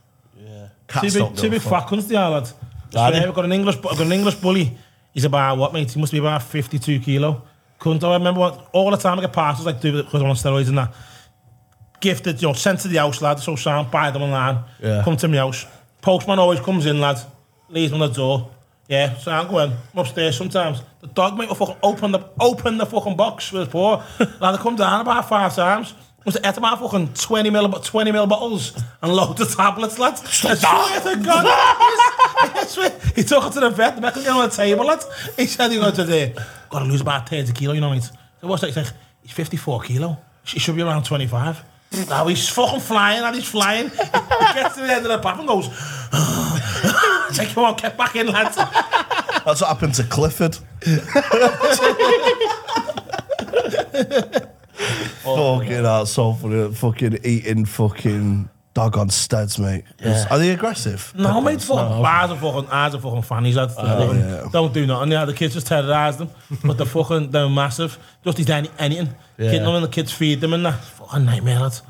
Can't 0.88 1.12
stop 1.12 1.22
going. 1.30 1.36
Two 1.36 1.50
big 1.50 1.62
fat 1.62 1.88
cunts, 1.88 2.08
the 2.08 2.18
Ireland. 2.18 2.54
Australia, 2.94 3.32
got 3.34 3.46
an 3.46 3.52
English, 3.52 3.76
got 3.78 4.00
an 4.00 4.12
English 4.12 4.36
bully. 4.36 4.78
He's 5.14 5.26
about, 5.26 5.58
what, 5.58 5.74
mate? 5.74 5.92
He 5.92 6.00
must 6.00 6.12
be 6.12 6.20
about 6.20 6.44
52 6.44 7.00
kilo. 7.00 7.42
Cunt, 7.80 8.04
I 8.04 8.14
remember 8.14 8.40
what, 8.40 8.70
all 8.72 8.92
the 8.92 8.98
time 8.98 9.20
I 9.20 9.22
get 9.22 9.34
passes, 9.34 9.66
like, 9.66 9.82
do 9.82 10.04
because 10.04 10.22
I'm 10.22 10.30
on 10.30 10.36
steroids 10.36 10.70
and 10.70 10.78
that. 10.78 10.94
Gifted, 12.00 12.42
you 12.42 12.48
know, 12.48 12.54
sent 12.54 12.80
to 12.82 12.88
the 12.88 12.98
house, 12.98 13.22
lad, 13.22 13.40
so 13.40 13.56
sound, 13.56 13.92
buy 13.92 14.12
them 14.12 14.22
online. 14.22 14.64
Yeah. 14.82 15.02
Come 15.04 15.18
to 15.18 15.28
my 15.28 15.38
house. 15.38 15.66
Postman 16.02 16.40
always 16.40 16.60
comes 16.60 16.86
in, 16.86 17.02
lad, 17.02 17.20
leaves 17.70 17.92
on 17.94 18.00
the 18.00 18.08
door. 18.08 18.52
Yeah, 18.88 19.18
so 19.18 19.32
I'm 19.32 19.48
going 19.50 19.72
I'm 19.72 20.00
upstairs 20.00 20.38
sometimes. 20.38 20.82
The 21.02 21.08
dog 21.08 21.38
mate 21.38 21.50
will 21.50 21.56
fucking 21.56 21.78
open 21.84 22.12
the, 22.12 22.30
open 22.40 22.78
the 22.78 22.86
fucking 22.86 23.18
box 23.18 23.52
with 23.52 23.64
his 23.64 23.72
paw. 23.72 24.04
lad, 24.20 24.56
I 24.56 24.58
come 24.58 24.76
down 24.76 25.02
about 25.02 25.28
five 25.28 25.54
times. 25.54 25.94
Have 26.28 26.36
ate 26.44 26.58
about 26.58 26.80
fucking 26.82 27.14
20 27.14 27.50
mil, 27.52 27.72
20 27.72 28.12
mil 28.12 28.28
bottles 28.28 28.78
and 29.02 29.14
loads 29.14 29.40
of 29.40 29.56
tablets, 29.56 29.98
lad. 29.98 30.16
I 30.16 30.18
swear 30.56 30.56
to 30.56 31.24
God. 31.24 31.46
I 31.48 32.66
swear. 32.68 32.90
He 33.16 33.24
took 33.24 33.46
it 33.46 33.54
to 33.54 33.62
the 33.62 33.70
vet, 33.70 33.96
the 33.96 34.02
vet 34.02 34.14
was 34.14 34.26
getting 34.26 34.42
on 34.42 34.50
the 34.50 34.54
table, 34.54 34.86
lad. 34.86 35.02
He 35.38 35.46
said 35.46 35.72
he 35.72 35.78
got 35.80 35.96
to 35.96 36.04
the, 36.04 36.34
got 36.70 36.80
to 36.80 36.86
lose 36.86 37.00
about 37.00 37.30
30 37.30 37.54
kilo, 37.54 37.74
you 37.74 37.80
know, 37.80 37.92
mate. 37.92 38.04
So 38.42 38.48
what's 38.48 38.60
that? 38.60 38.68
He's 38.68 38.76
like, 38.76 38.92
he's 39.22 39.32
54 39.32 39.82
kilo. 39.84 40.18
He 40.44 40.60
should 40.60 40.76
be 40.76 40.82
around 40.82 41.04
25. 41.06 41.64
Now 42.10 42.28
he's 42.28 42.50
fucking 42.50 42.82
flying, 42.82 43.24
and 43.24 43.34
he's 43.34 43.48
flying. 43.48 43.90
He 43.90 43.96
gets 43.96 44.76
to 44.76 44.82
the 44.82 44.94
end 44.94 45.06
of 45.06 45.12
the 45.12 45.20
path 45.20 45.40
and 45.40 45.48
goes, 45.48 45.68
it's 47.30 47.40
like, 47.40 47.54
come 47.54 47.64
on, 47.64 47.78
get 47.78 47.98
back 47.98 48.18
in, 48.18 48.28
lads. 48.28 48.58
That's 48.58 49.62
what 49.62 49.68
happened 49.68 49.94
to 49.94 50.04
Clifford. 50.04 50.58
fucking 55.36 55.84
hell, 55.84 56.06
so 56.06 56.34
funny. 56.34 56.74
Fucking 56.74 57.20
eating 57.24 57.66
fucking 57.66 58.50
dog 58.74 58.98
on 58.98 59.10
steads, 59.10 59.58
mate. 59.58 59.84
Yeah. 60.00 60.28
Are 60.30 60.38
they 60.38 60.52
aggressive? 60.52 61.12
No, 61.16 61.42
mate, 61.42 61.62
fucking 61.62 62.02
bars 62.02 62.32
are 62.32 62.38
fucking, 62.38 62.70
ours 62.70 62.96
are 62.96 63.02
fucking 63.02 63.24
fannies, 63.24 63.56
lads. 63.56 63.74
Fucking 63.76 64.20
yeah. 64.20 64.48
Don't 64.52 64.74
do 64.74 64.86
nothing. 64.86 65.12
Yeah, 65.12 65.26
the 65.26 65.34
kids 65.34 65.56
just 65.56 65.68
terrorise 65.68 66.18
them, 66.18 66.30
but 66.64 66.78
they're 66.78 66.86
fucking, 66.86 67.32
they're 67.32 67.50
massive. 67.50 67.98
Just 68.24 68.40
eat 68.40 68.50
any, 68.50 68.70
anything. 68.78 69.10
Yeah. 69.38 69.52
Kid 69.52 69.64
them 69.64 69.76
and 69.76 69.84
the 69.84 69.90
kids 69.90 70.12
feed 70.12 70.42
them 70.42 70.54
and 70.54 70.66
that. 70.66 70.84
Fucking 70.84 71.26
nightmare, 71.26 71.60
lads. 71.60 71.82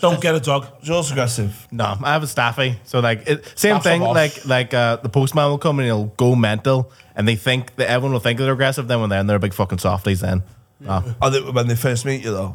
Don't 0.00 0.20
get 0.20 0.34
a 0.34 0.40
dog. 0.40 0.66
Yours 0.82 1.10
aggressive. 1.10 1.66
No, 1.70 1.96
I 2.04 2.12
have 2.12 2.22
a 2.22 2.26
staffy. 2.26 2.78
So 2.84 3.00
like 3.00 3.26
it, 3.26 3.44
same 3.58 3.80
Staff 3.80 3.82
thing. 3.82 4.02
Like 4.02 4.44
like 4.44 4.74
uh, 4.74 4.96
the 4.96 5.08
postman 5.08 5.48
will 5.48 5.56
come 5.56 5.78
and 5.78 5.86
he'll 5.86 6.06
go 6.18 6.34
mental, 6.34 6.92
and 7.16 7.26
they 7.26 7.34
think 7.34 7.74
that 7.76 7.88
everyone 7.88 8.12
will 8.12 8.20
think 8.20 8.38
they're 8.38 8.52
aggressive. 8.52 8.88
Then 8.88 9.00
when 9.00 9.08
they're 9.08 9.20
in, 9.20 9.26
they're 9.26 9.38
big 9.38 9.54
fucking 9.54 9.78
softies. 9.78 10.20
Then. 10.20 10.42
No. 10.80 11.00
When 11.52 11.68
they 11.68 11.76
first 11.76 12.04
meet 12.06 12.24
you, 12.24 12.32
though? 12.32 12.54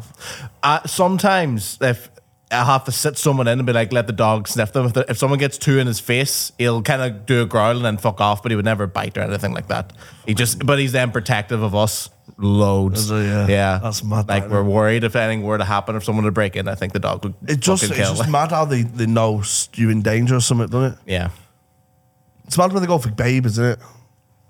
Uh, 0.63 0.85
sometimes 0.87 1.77
if 1.79 2.09
I 2.51 2.63
have 2.63 2.85
to 2.85 2.91
sit 2.91 3.17
someone 3.17 3.47
in 3.47 3.59
and 3.59 3.65
be 3.65 3.73
like, 3.73 3.91
let 3.91 4.07
the 4.07 4.13
dog 4.13 4.47
sniff 4.47 4.71
them. 4.71 4.85
If, 4.85 4.93
the, 4.93 5.05
if 5.09 5.17
someone 5.17 5.39
gets 5.39 5.57
two 5.57 5.79
in 5.79 5.87
his 5.87 5.99
face, 5.99 6.51
he'll 6.57 6.81
kind 6.81 7.01
of 7.01 7.25
do 7.25 7.41
a 7.41 7.45
growl 7.45 7.75
and 7.75 7.85
then 7.85 7.97
fuck 7.97 8.21
off, 8.21 8.43
but 8.43 8.51
he 8.51 8.55
would 8.55 8.65
never 8.65 8.87
bite 8.87 9.17
or 9.17 9.21
anything 9.21 9.53
like 9.53 9.67
that. 9.67 9.93
He 10.25 10.33
just, 10.33 10.65
but 10.65 10.77
he's 10.77 10.91
then 10.91 11.11
protective 11.11 11.63
of 11.63 11.73
us 11.73 12.09
loads. 12.37 13.09
He? 13.09 13.15
Yeah. 13.15 13.47
yeah. 13.47 13.79
That's 13.81 14.03
mad, 14.03 14.27
Like 14.27 14.43
that, 14.43 14.51
we're 14.51 14.63
worried 14.63 15.03
if 15.03 15.15
anything 15.15 15.43
were 15.43 15.57
to 15.57 15.65
happen, 15.65 15.95
if 15.95 16.03
someone 16.03 16.25
would 16.25 16.33
break 16.33 16.55
in, 16.55 16.67
I 16.67 16.75
think 16.75 16.93
the 16.93 16.99
dog 16.99 17.23
would. 17.23 17.33
It 17.47 17.59
just, 17.59 17.83
it's 17.83 17.95
kill. 17.95 18.15
just 18.15 18.29
mad 18.29 18.51
how 18.51 18.65
they, 18.65 18.83
they 18.83 19.07
know 19.07 19.41
you're 19.73 19.91
in 19.91 20.01
danger 20.01 20.35
or 20.35 20.41
something, 20.41 20.67
doesn't 20.67 20.93
it? 20.93 20.99
yeah. 21.05 21.29
It's 22.45 22.57
mad 22.59 22.71
when 22.73 22.83
they 22.83 22.87
go 22.87 22.99
for 22.99 23.09
babies, 23.09 23.53
isn't 23.53 23.65
it? 23.65 23.79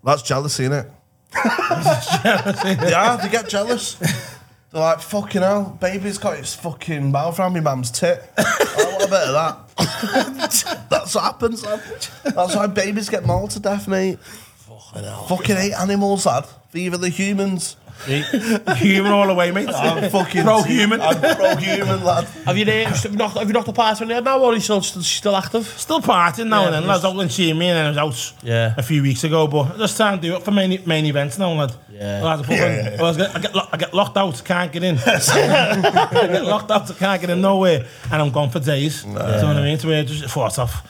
That's 0.04 0.22
jealousy, 0.22 0.66
isn't 0.66 0.86
it? 0.86 0.92
yeah, 2.26 3.18
they 3.22 3.30
get 3.30 3.48
jealous. 3.50 3.96
They're 3.96 4.82
like, 4.82 5.00
fucking 5.00 5.42
hell, 5.42 5.78
baby's 5.80 6.18
got 6.18 6.38
its 6.38 6.54
fucking 6.54 7.12
mouth 7.12 7.40
around 7.40 7.54
my 7.54 7.62
mum's 7.62 7.92
tit. 7.92 8.30
I 8.38 8.76
want 8.78 9.04
a 9.04 9.08
bit 9.08 9.30
of 9.30 9.34
that. 9.34 10.88
That's 10.90 11.16
what 11.16 11.24
happens, 11.24 11.64
lad. 11.64 11.82
That's 12.24 12.56
why 12.56 12.68
babies 12.68 13.10
get 13.10 13.26
mauled 13.26 13.52
to 13.52 13.60
death, 13.60 13.88
mate. 13.88 14.20
Fucking 14.20 15.04
hell. 15.04 15.28
Fucking 15.28 15.56
hate 15.56 15.74
animals, 15.74 16.26
lad. 16.26 16.46
Even 16.74 17.00
the 17.02 17.10
humans. 17.10 17.78
Human 18.06 19.12
all 19.12 19.28
the 19.28 19.34
way, 19.34 19.52
mate. 19.52 19.70
I'm 19.70 20.10
fucking 20.10 20.44
Pro-human. 20.44 21.02
I'm 21.02 21.20
pro-human, 21.20 22.04
lad. 22.04 22.26
Have 22.46 22.58
you, 22.58 22.66
have 22.66 23.04
you 23.06 23.18
knocked, 23.18 23.38
have 23.38 23.48
you 23.48 23.54
knocked 23.54 23.66
the 23.68 23.74
party 23.74 24.04
on 24.04 24.08
the 24.10 24.14
head 24.16 24.24
now, 24.24 24.40
or 24.40 24.52
are 24.52 24.54
you 24.54 24.60
still, 24.60 24.82
still, 24.82 25.02
still 25.02 25.36
active? 25.36 25.66
Still 25.68 26.02
partying 26.02 26.48
now 26.50 26.62
Yeah, 26.62 26.66
and 26.68 26.76
then. 26.76 26.88
Lads 26.88 27.06
out 27.06 27.18
and 27.20 27.32
seeing 27.32 27.58
me 27.58 27.68
and 27.70 27.78
then 27.78 27.98
I 27.98 28.04
was 28.04 28.34
out 28.34 28.34
Yeah. 28.44 28.74
a 28.78 28.84
few 28.84 29.02
weeks 29.02 29.24
ago, 29.24 29.48
but 29.48 29.76
I 29.76 29.78
just 29.78 29.98
can't 29.98 30.22
do 30.22 30.36
it 30.36 30.44
for 30.44 30.52
main, 30.52 30.82
main 30.86 31.06
events 31.06 31.38
now, 31.40 31.52
lad. 31.54 31.74
Yeah. 31.92 32.22
Lads, 32.24 32.42
I, 32.44 32.46
fucking, 32.46 33.00
I, 33.00 33.02
was 33.02 33.18
get, 33.18 33.36
I, 33.36 33.40
get, 33.40 33.56
lo- 33.56 33.68
I 33.72 33.78
get 33.78 33.94
locked 33.94 34.18
out, 34.18 34.42
can't 34.46 34.72
get 34.72 34.84
in. 34.84 34.98
I 35.06 36.28
get 36.32 36.44
locked 36.44 36.72
out, 36.72 36.90
I 36.90 36.94
can't 36.94 37.22
get 37.22 37.30
in 37.30 37.42
nowhere, 37.42 37.86
and 38.12 38.22
I'm 38.22 38.32
gone 38.32 38.50
for 38.50 38.60
days. 38.60 39.04
You 39.06 39.14
know 39.14 39.20
what 39.20 39.58
I 39.58 39.64
mean? 39.64 39.78
To 39.80 39.88
where 39.88 40.04
just 40.04 40.30
force 40.34 40.60
off. 40.60 40.86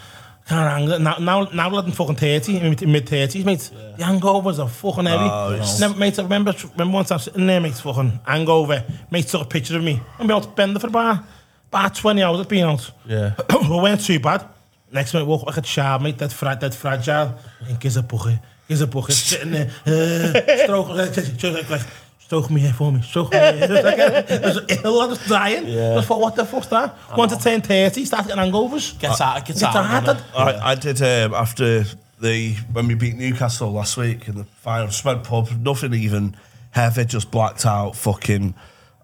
Can't 0.48 1.02
now, 1.02 1.18
now, 1.18 1.43
now 1.46 1.70
lad 1.70 1.91
fucking 1.91 2.16
30, 2.16 2.86
mid 2.86 3.08
30s, 3.08 3.43
mate. 3.43 3.72
Yeah. 3.74 3.91
The 3.98 4.04
hangovers 4.04 4.64
are 4.64 4.70
fucking 4.70 5.06
heavy. 5.06 5.24
Oh, 5.24 5.56
yes. 5.56 5.80
Never, 5.80 5.98
mate, 5.98 6.20
I 6.20 6.22
remember, 6.22 6.54
remember 6.74 6.93
once 6.93 7.10
I 7.10 7.16
was 7.16 7.24
sitting 7.24 7.48
there, 7.48 7.60
mate, 7.60 7.74
fucking 7.74 8.20
hangover. 8.28 8.86
Mate 9.10 9.26
took 9.26 9.41
a 9.41 9.46
picture 9.46 9.76
of 9.76 9.84
me. 9.84 10.00
I'm 10.20 10.30
out 10.30 10.43
to 10.43 10.50
Bender 10.50 10.80
for 10.80 10.88
about, 10.88 11.24
about 11.70 11.96
20 11.96 12.22
hours 12.22 12.39
of 12.41 12.48
being 12.48 12.64
out. 12.64 12.91
Yeah. 13.08 13.34
we 13.64 13.70
weren't 13.70 14.02
too 14.02 14.20
bad. 14.20 14.48
Next 14.91 15.16
minute, 15.16 15.26
woke 15.26 15.48
like 15.48 15.58
a 15.58 15.62
child, 15.62 16.04
mate, 16.04 16.20
dead, 16.20 16.32
fra 16.32 16.56
dead 16.56 16.76
fragile. 16.76 17.39
And 17.68 17.80
gives 17.80 17.98
a 17.98 18.04
bucket, 18.04 18.38
gives 18.68 18.82
a 18.82 18.88
bucket, 18.88 19.16
sitting 19.16 19.52
there, 19.52 19.72
uh, 19.88 20.64
stroke, 20.64 20.89
like, 20.89 21.18
like, 21.18 21.43
like, 21.43 21.70
like 21.72 21.82
stroke 22.26 22.50
me 22.50 22.60
here 22.60 22.74
for 22.74 22.92
me, 22.92 23.02
stroke 23.02 23.32
me 23.32 23.38
here. 23.38 23.68
There's 23.68 24.58
ill, 24.84 25.00
I 25.02 25.06
was 25.06 25.26
dying. 25.28 25.68
Yeah. 25.68 26.00
I 26.00 26.02
thought, 26.02 26.20
what 26.20 26.36
the 26.36 26.44
fuck's 26.44 26.68
that? 26.68 26.96
Want 27.16 27.32
to 27.32 27.38
turn 27.38 27.62
30, 27.62 28.04
start 28.06 28.28
getting 28.28 28.44
hangovers. 28.52 29.00
Gets 29.00 29.22
out, 29.22 29.46
gets 29.46 29.62
Gets 29.62 29.76
out. 29.76 29.86
hard. 29.86 30.24
I, 30.36 30.72
I 30.72 30.76
did 30.76 31.02
um, 31.04 31.36
after 31.36 31.84
the 32.20 32.54
when 32.72 32.88
we 32.88 32.96
beat 32.96 33.16
Newcastle 33.16 33.72
last 33.72 33.96
week 33.98 34.28
in 34.28 34.36
the 34.36 34.44
final. 34.44 34.88
Just 34.88 35.06
went 35.06 35.24
pub, 35.24 35.50
nothing 35.60 35.94
even 35.94 36.36
heavy, 36.72 37.06
just 37.06 37.30
blacked 37.30 37.66
out, 37.66 37.96
fucking 37.96 38.56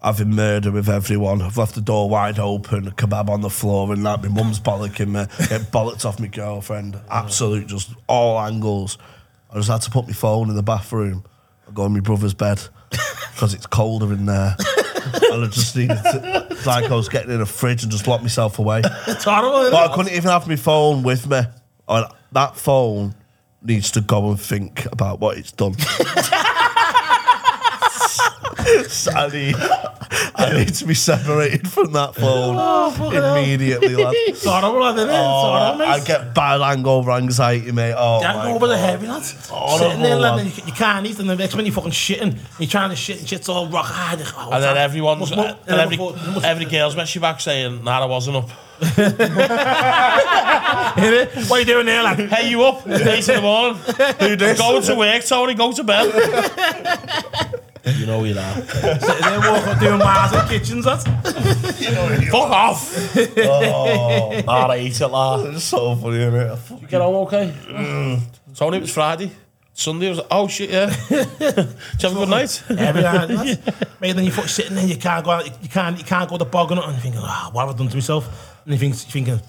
having 0.01 0.31
murder 0.31 0.71
with 0.71 0.89
everyone. 0.89 1.43
I've 1.43 1.57
left 1.57 1.75
the 1.75 1.81
door 1.81 2.09
wide 2.09 2.39
open, 2.39 2.87
a 2.87 2.91
kebab 2.91 3.29
on 3.29 3.41
the 3.41 3.51
floor, 3.51 3.93
and 3.93 4.03
that. 4.03 4.23
My 4.23 4.29
mum's 4.29 4.59
bollocking 4.59 5.09
me, 5.09 5.25
get 5.47 5.71
bollocked 5.71 6.05
off 6.05 6.19
my 6.19 6.27
girlfriend. 6.27 6.99
Absolute, 7.11 7.67
just 7.67 7.91
all 8.07 8.39
angles. 8.39 8.97
I 9.51 9.57
just 9.57 9.69
had 9.69 9.81
to 9.83 9.91
put 9.91 10.07
my 10.07 10.13
phone 10.13 10.49
in 10.49 10.55
the 10.55 10.63
bathroom. 10.63 11.23
I 11.67 11.71
go 11.71 11.85
in 11.85 11.93
my 11.93 11.99
brother's 11.99 12.33
bed 12.33 12.61
because 13.33 13.53
it's 13.53 13.65
colder 13.65 14.11
in 14.13 14.25
there. 14.25 14.55
and 15.31 15.43
I 15.43 15.47
just 15.47 15.75
needed 15.75 15.97
to, 15.97 16.47
it's 16.51 16.65
like 16.65 16.91
I 16.91 16.95
was 16.95 17.09
getting 17.09 17.31
in 17.31 17.41
a 17.41 17.45
fridge 17.45 17.83
and 17.83 17.91
just 17.91 18.07
lock 18.07 18.21
myself 18.21 18.59
away. 18.59 18.81
It's 19.07 19.23
horrible, 19.23 19.59
isn't 19.61 19.71
But 19.71 19.85
it? 19.89 19.91
I 19.91 19.95
couldn't 19.95 20.11
even 20.13 20.29
have 20.29 20.47
my 20.47 20.55
phone 20.55 21.03
with 21.03 21.27
me. 21.27 21.41
That 22.33 22.55
phone 22.55 23.15
needs 23.63 23.91
to 23.91 24.01
go 24.01 24.29
and 24.29 24.39
think 24.39 24.85
about 24.91 25.19
what 25.19 25.37
it's 25.37 25.51
done. 25.51 25.75
Need, 29.31 29.55
I 30.35 30.53
need 30.53 30.73
to 30.75 30.85
be 30.85 30.93
separated 30.93 31.67
from 31.69 31.91
that 31.93 32.13
oh, 32.19 32.91
phone 32.91 33.15
immediately, 33.15 33.95
lad. 33.95 34.13
It's 34.15 34.43
horrible, 34.45 34.81
lad, 34.81 34.95
isn't 34.97 35.09
it? 35.09 35.13
It's 35.13 35.19
Oh, 35.21 35.51
horrible. 35.51 35.81
I 35.85 35.99
get 36.03 36.33
bad 36.35 36.61
hangover 36.61 37.11
anxiety, 37.11 37.71
mate. 37.71 37.93
Oh, 37.97 38.21
Yeah, 38.21 38.33
my 38.33 38.51
over 38.51 38.67
the 38.67 38.77
heavy, 38.77 39.07
lads. 39.07 39.33
Sitting 39.77 40.01
there, 40.01 40.15
lad, 40.15 40.39
and 40.39 40.57
you, 40.57 40.63
you 40.65 40.73
can't 40.73 41.05
eat, 41.05 41.19
and 41.19 41.29
the 41.29 41.35
next 41.35 41.55
minute 41.55 41.67
you 41.67 41.73
fucking 41.73 41.91
shitting. 41.91 42.37
You're 42.59 42.69
trying 42.69 42.89
to 42.91 42.95
shit, 42.95 43.19
and 43.19 43.27
shit's 43.29 43.49
all 43.49 43.67
rock 43.67 43.85
hard. 43.85 44.21
Oh, 44.35 44.51
And 44.51 44.63
then 44.63 44.69
what's 44.75 44.79
everyone's, 44.79 45.35
must- 45.35 45.57
and 45.67 45.79
every, 45.79 45.97
every 46.43 46.65
girl's 46.65 46.95
messed 46.95 47.15
you 47.15 47.21
back 47.21 47.39
saying, 47.39 47.83
nah, 47.83 48.01
I 48.01 48.05
wasn't 48.05 48.37
up. 48.37 48.49
What 50.91 51.51
are 51.51 51.59
you 51.59 51.65
doing 51.65 51.85
there, 51.85 52.03
lad? 52.03 52.19
Hey, 52.29 52.49
you 52.49 52.63
up? 52.63 52.83
It's 52.85 53.05
eight 53.05 53.29
in 53.29 53.35
the 53.35 53.41
morning. 53.41 53.75
Who 54.29 54.35
this? 54.35 54.57
Going 54.59 54.81
to 54.83 54.95
work, 54.95 55.23
Tony, 55.23 55.53
go 55.53 55.71
to 55.71 55.83
bed. 55.83 57.61
you 57.85 58.05
know 58.05 58.23
you're. 58.23 58.35
Sitting 58.35 58.99
there 58.99 59.39
walking, 59.39 59.79
doing 59.79 59.99
miles 59.99 60.33
in 60.33 60.47
kitchens, 60.47 60.85
lad. 60.85 61.01
Fuck 62.31 62.49
off. 62.49 63.17
oh, 63.37 64.43
I 64.47 64.77
hate 64.77 65.01
it, 65.01 65.07
lad. 65.07 65.53
It's 65.55 65.63
so 65.65 65.95
funny, 65.95 66.21
isn't? 66.21 66.81
You 66.81 66.87
get 66.87 67.01
home 67.01 67.15
okay? 67.27 67.53
Tony, 68.55 68.77
it 68.77 68.81
was 68.81 68.91
Friday. 68.93 69.31
Sunday, 69.73 70.07
I 70.07 70.09
was 70.09 70.17
like, 70.19 70.27
oh 70.31 70.47
shit, 70.47 70.69
yeah. 70.69 70.87
Did 71.09 71.27
you 71.39 72.09
have 72.09 72.11
a 72.11 72.15
good 72.15 72.29
night? 72.29 72.63
Every 72.69 73.01
night, 73.01 73.29
lads. 73.29 73.57
Mate, 74.01 74.13
then 74.13 74.25
you're 74.25 74.47
sitting 74.47 74.75
there, 74.75 74.85
you 74.85 74.97
can't 74.97 75.23
go 75.23 75.31
out, 75.31 75.63
you 75.63 75.69
can't, 75.69 75.97
you 75.97 76.03
can't 76.03 76.29
go 76.29 76.37
to 76.37 76.43
the 76.43 76.49
bog 76.49 76.71
or 76.71 76.75
nothing. 76.75 76.91
You're 76.91 77.01
thinking, 77.01 77.21
ah, 77.23 77.49
what 77.53 77.65
have 77.65 77.75
I 77.75 77.77
done 77.77 77.87
to 77.87 77.95
myself? 77.95 78.59
And 78.65 78.73
you 78.73 78.79
think, 78.79 78.93
you're 78.93 79.11
thinking, 79.25 79.39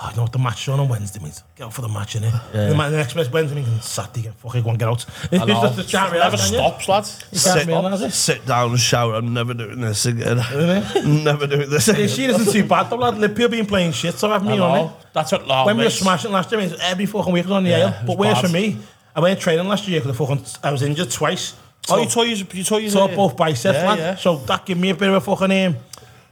oh, 0.00 0.10
you 0.10 0.16
know 0.16 0.22
what, 0.22 0.32
the 0.32 0.38
match 0.38 0.68
on 0.68 0.80
on 0.80 0.88
Wednesday, 0.88 1.20
mate. 1.22 1.42
Get 1.56 1.64
out 1.64 1.74
for 1.74 1.82
the 1.82 1.88
match, 1.88 2.14
innit? 2.16 2.32
Yeah. 2.54 2.68
The, 2.68 2.74
ma- 2.74 2.88
the 2.88 2.96
next 2.96 3.14
best 3.14 3.32
Wednesday, 3.32 3.56
thinking, 3.62 3.80
Saturday, 3.80 4.22
get 4.22 4.34
fucking 4.34 4.62
go 4.62 4.70
and 4.70 4.78
get 4.78 4.88
out. 4.88 5.04
It's 5.32 5.44
just, 5.44 5.92
you 5.92 5.98
can't 5.98 6.12
realise, 6.12 6.52
Never 6.52 6.76
stops, 6.76 6.88
lad. 6.88 7.04
You 7.32 7.40
can't 7.40 7.58
Sit, 7.60 7.66
realise 7.66 8.00
it. 8.00 8.10
sit 8.12 8.46
down 8.46 8.70
and 8.70 8.80
shout, 8.80 9.14
I'm 9.14 9.34
never 9.34 9.54
doing 9.54 9.80
this 9.80 10.06
again. 10.06 10.36
never 11.24 11.46
doing 11.46 11.70
this 11.70 11.88
Yeah, 11.88 12.06
she 12.06 12.24
isn't 12.26 12.52
too 12.52 12.64
bad, 12.66 12.90
though, 12.90 12.96
lad. 12.96 13.18
Liverpool 13.18 13.48
been 13.48 13.66
playing 13.66 13.92
shit, 13.92 14.14
so 14.14 14.28
have 14.30 14.44
me 14.44 14.58
on 14.58 14.86
it. 14.86 14.92
That's 15.12 15.32
what, 15.32 15.44
oh, 15.48 15.66
when 15.66 15.76
we 15.76 15.84
were 15.84 15.90
smashing 15.90 16.32
last 16.32 16.50
year, 16.52 16.60
it 16.60 16.70
was 16.70 16.80
every 16.80 17.06
fucking 17.06 17.32
week 17.32 17.44
was 17.44 17.52
on 17.52 17.64
the 17.64 17.70
Yeah, 17.70 18.00
it 18.02 18.06
But 18.06 18.18
where's 18.18 18.40
for 18.40 18.48
me? 18.48 18.78
I 19.16 19.20
went 19.20 19.40
training 19.40 19.66
last 19.66 19.88
year 19.88 20.00
because 20.00 20.14
I 20.14 20.24
fucking 20.26 20.44
I 20.62 20.70
was 20.70 20.82
injured 20.82 21.10
twice. 21.10 21.54
Oh, 21.90 22.02
you 22.02 22.08
tore 22.08 22.26
you, 22.26 22.36
you 22.52 22.64
tore 22.64 22.80
you. 22.80 22.90
tore 22.90 23.08
both 23.08 23.36
biceps, 23.36 23.76
yeah, 23.78 23.84
man. 23.86 23.98
Yeah. 23.98 24.14
So 24.16 24.36
that 24.36 24.66
gave 24.66 24.76
me 24.76 24.90
a 24.90 24.94
bit 24.94 25.08
of 25.08 25.14
a 25.14 25.20
fucking 25.20 25.66
um, 25.66 25.76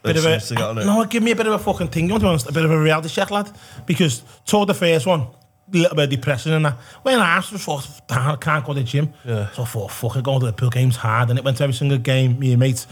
bit 0.06 0.16
of 0.16 0.24
a 0.24 0.54
get 0.54 0.86
no, 0.86 1.02
it 1.02 1.10
gave 1.10 1.22
me 1.22 1.32
a 1.32 1.36
bit 1.36 1.46
of 1.46 1.52
a 1.52 1.58
fucking 1.58 1.88
thing. 1.88 2.06
You 2.06 2.12
want 2.12 2.22
to 2.22 2.26
be 2.26 2.28
honest, 2.28 2.48
a 2.48 2.52
bit 2.52 2.64
of 2.64 2.70
a 2.70 2.78
reality 2.80 3.08
check, 3.08 3.30
lad. 3.30 3.50
Because 3.84 4.22
tore 4.44 4.66
the 4.66 4.74
first 4.74 5.06
one, 5.06 5.20
a 5.22 5.30
little 5.70 5.96
bit 5.96 6.10
depressing 6.10 6.52
and 6.52 6.64
that. 6.64 6.78
When 7.02 7.18
I 7.18 7.36
asked, 7.36 7.52
I 7.52 7.58
thought, 7.58 7.88
damn, 8.06 8.30
I 8.30 8.36
can't 8.36 8.64
go 8.64 8.72
to 8.72 8.80
the 8.80 8.84
gym. 8.84 9.12
Yeah. 9.24 9.50
So 9.52 9.62
I 9.62 9.66
thought, 9.66 9.90
fuck 9.90 10.16
it, 10.16 10.24
going 10.24 10.40
to 10.40 10.46
the 10.46 10.52
pool 10.52 10.70
game's 10.70 10.96
hard, 10.96 11.30
and 11.30 11.38
it 11.38 11.44
went 11.44 11.58
to 11.58 11.64
every 11.64 11.74
single 11.74 11.98
game. 11.98 12.38
Me 12.38 12.52
and 12.52 12.60
mates 12.60 12.86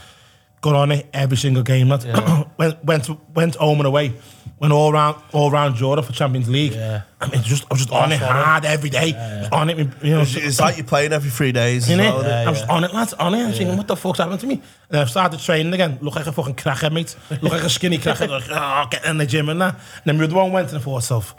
got 0.64 0.74
on 0.74 0.92
it 0.92 1.06
every 1.12 1.36
single 1.36 1.62
game, 1.62 1.90
lad. 1.90 2.04
went 2.58 2.82
went 2.84 3.08
went 3.34 3.54
home 3.56 3.78
and 3.80 3.86
away. 3.86 4.14
Went 4.58 4.72
all 4.72 4.92
round 4.92 5.16
all 5.32 5.50
round 5.50 5.78
Europe 5.78 6.06
for 6.06 6.12
Champions 6.12 6.48
League. 6.48 6.72
Yeah. 6.72 7.02
I 7.20 7.28
mean, 7.28 7.42
just 7.42 7.64
I 7.64 7.66
was 7.74 7.80
just 7.80 7.92
on 7.92 8.12
it 8.12 8.18
That's 8.20 8.30
on 8.30 8.36
it. 8.38 8.44
hard 8.44 8.64
every 8.64 8.88
day. 8.88 9.48
On 9.52 9.68
it, 9.68 9.76
you 10.02 10.14
know. 10.14 10.24
It's 10.26 10.60
like 10.60 10.78
you're 10.78 10.86
playing 10.86 11.12
every 11.12 11.28
three 11.28 11.52
days. 11.52 11.84
as 11.84 11.90
You 11.90 11.96
know, 11.98 12.16
well, 12.16 12.20
isn't 12.20 12.30
it? 12.32 12.46
I 12.46 12.50
was 12.50 12.62
on 12.62 12.84
it, 12.84 12.94
lads, 12.94 13.12
on 13.14 13.34
it. 13.34 13.42
I 13.42 13.46
was 13.48 13.58
thinking, 13.58 13.76
what 13.76 13.88
the 13.88 13.96
fuck's 13.96 14.18
happened 14.20 14.40
to 14.40 14.46
me? 14.46 14.62
And 14.88 15.00
I 15.00 15.04
started 15.04 15.40
training 15.40 15.72
again. 15.74 15.98
Look 16.00 16.16
like 16.16 16.26
a 16.26 16.32
fucking 16.32 16.54
crackhead, 16.54 16.92
mate. 16.92 17.14
Look 17.42 17.52
like 17.52 17.62
a 17.62 17.68
skinny 17.70 17.98
crackhead. 17.98 18.28
Like, 18.34 18.44
oh, 18.50 18.86
getting 18.90 19.10
in 19.10 19.18
the 19.18 19.26
gym 19.26 19.48
and 19.50 19.60
that. 19.60 19.74
And 19.74 19.82
then 20.06 20.16
the 20.18 20.24
other 20.24 20.34
one 20.34 20.50
went 20.52 20.68
and 20.70 20.78
I 20.78 20.80
thought 20.80 20.90
to 20.92 20.94
myself, 20.96 21.34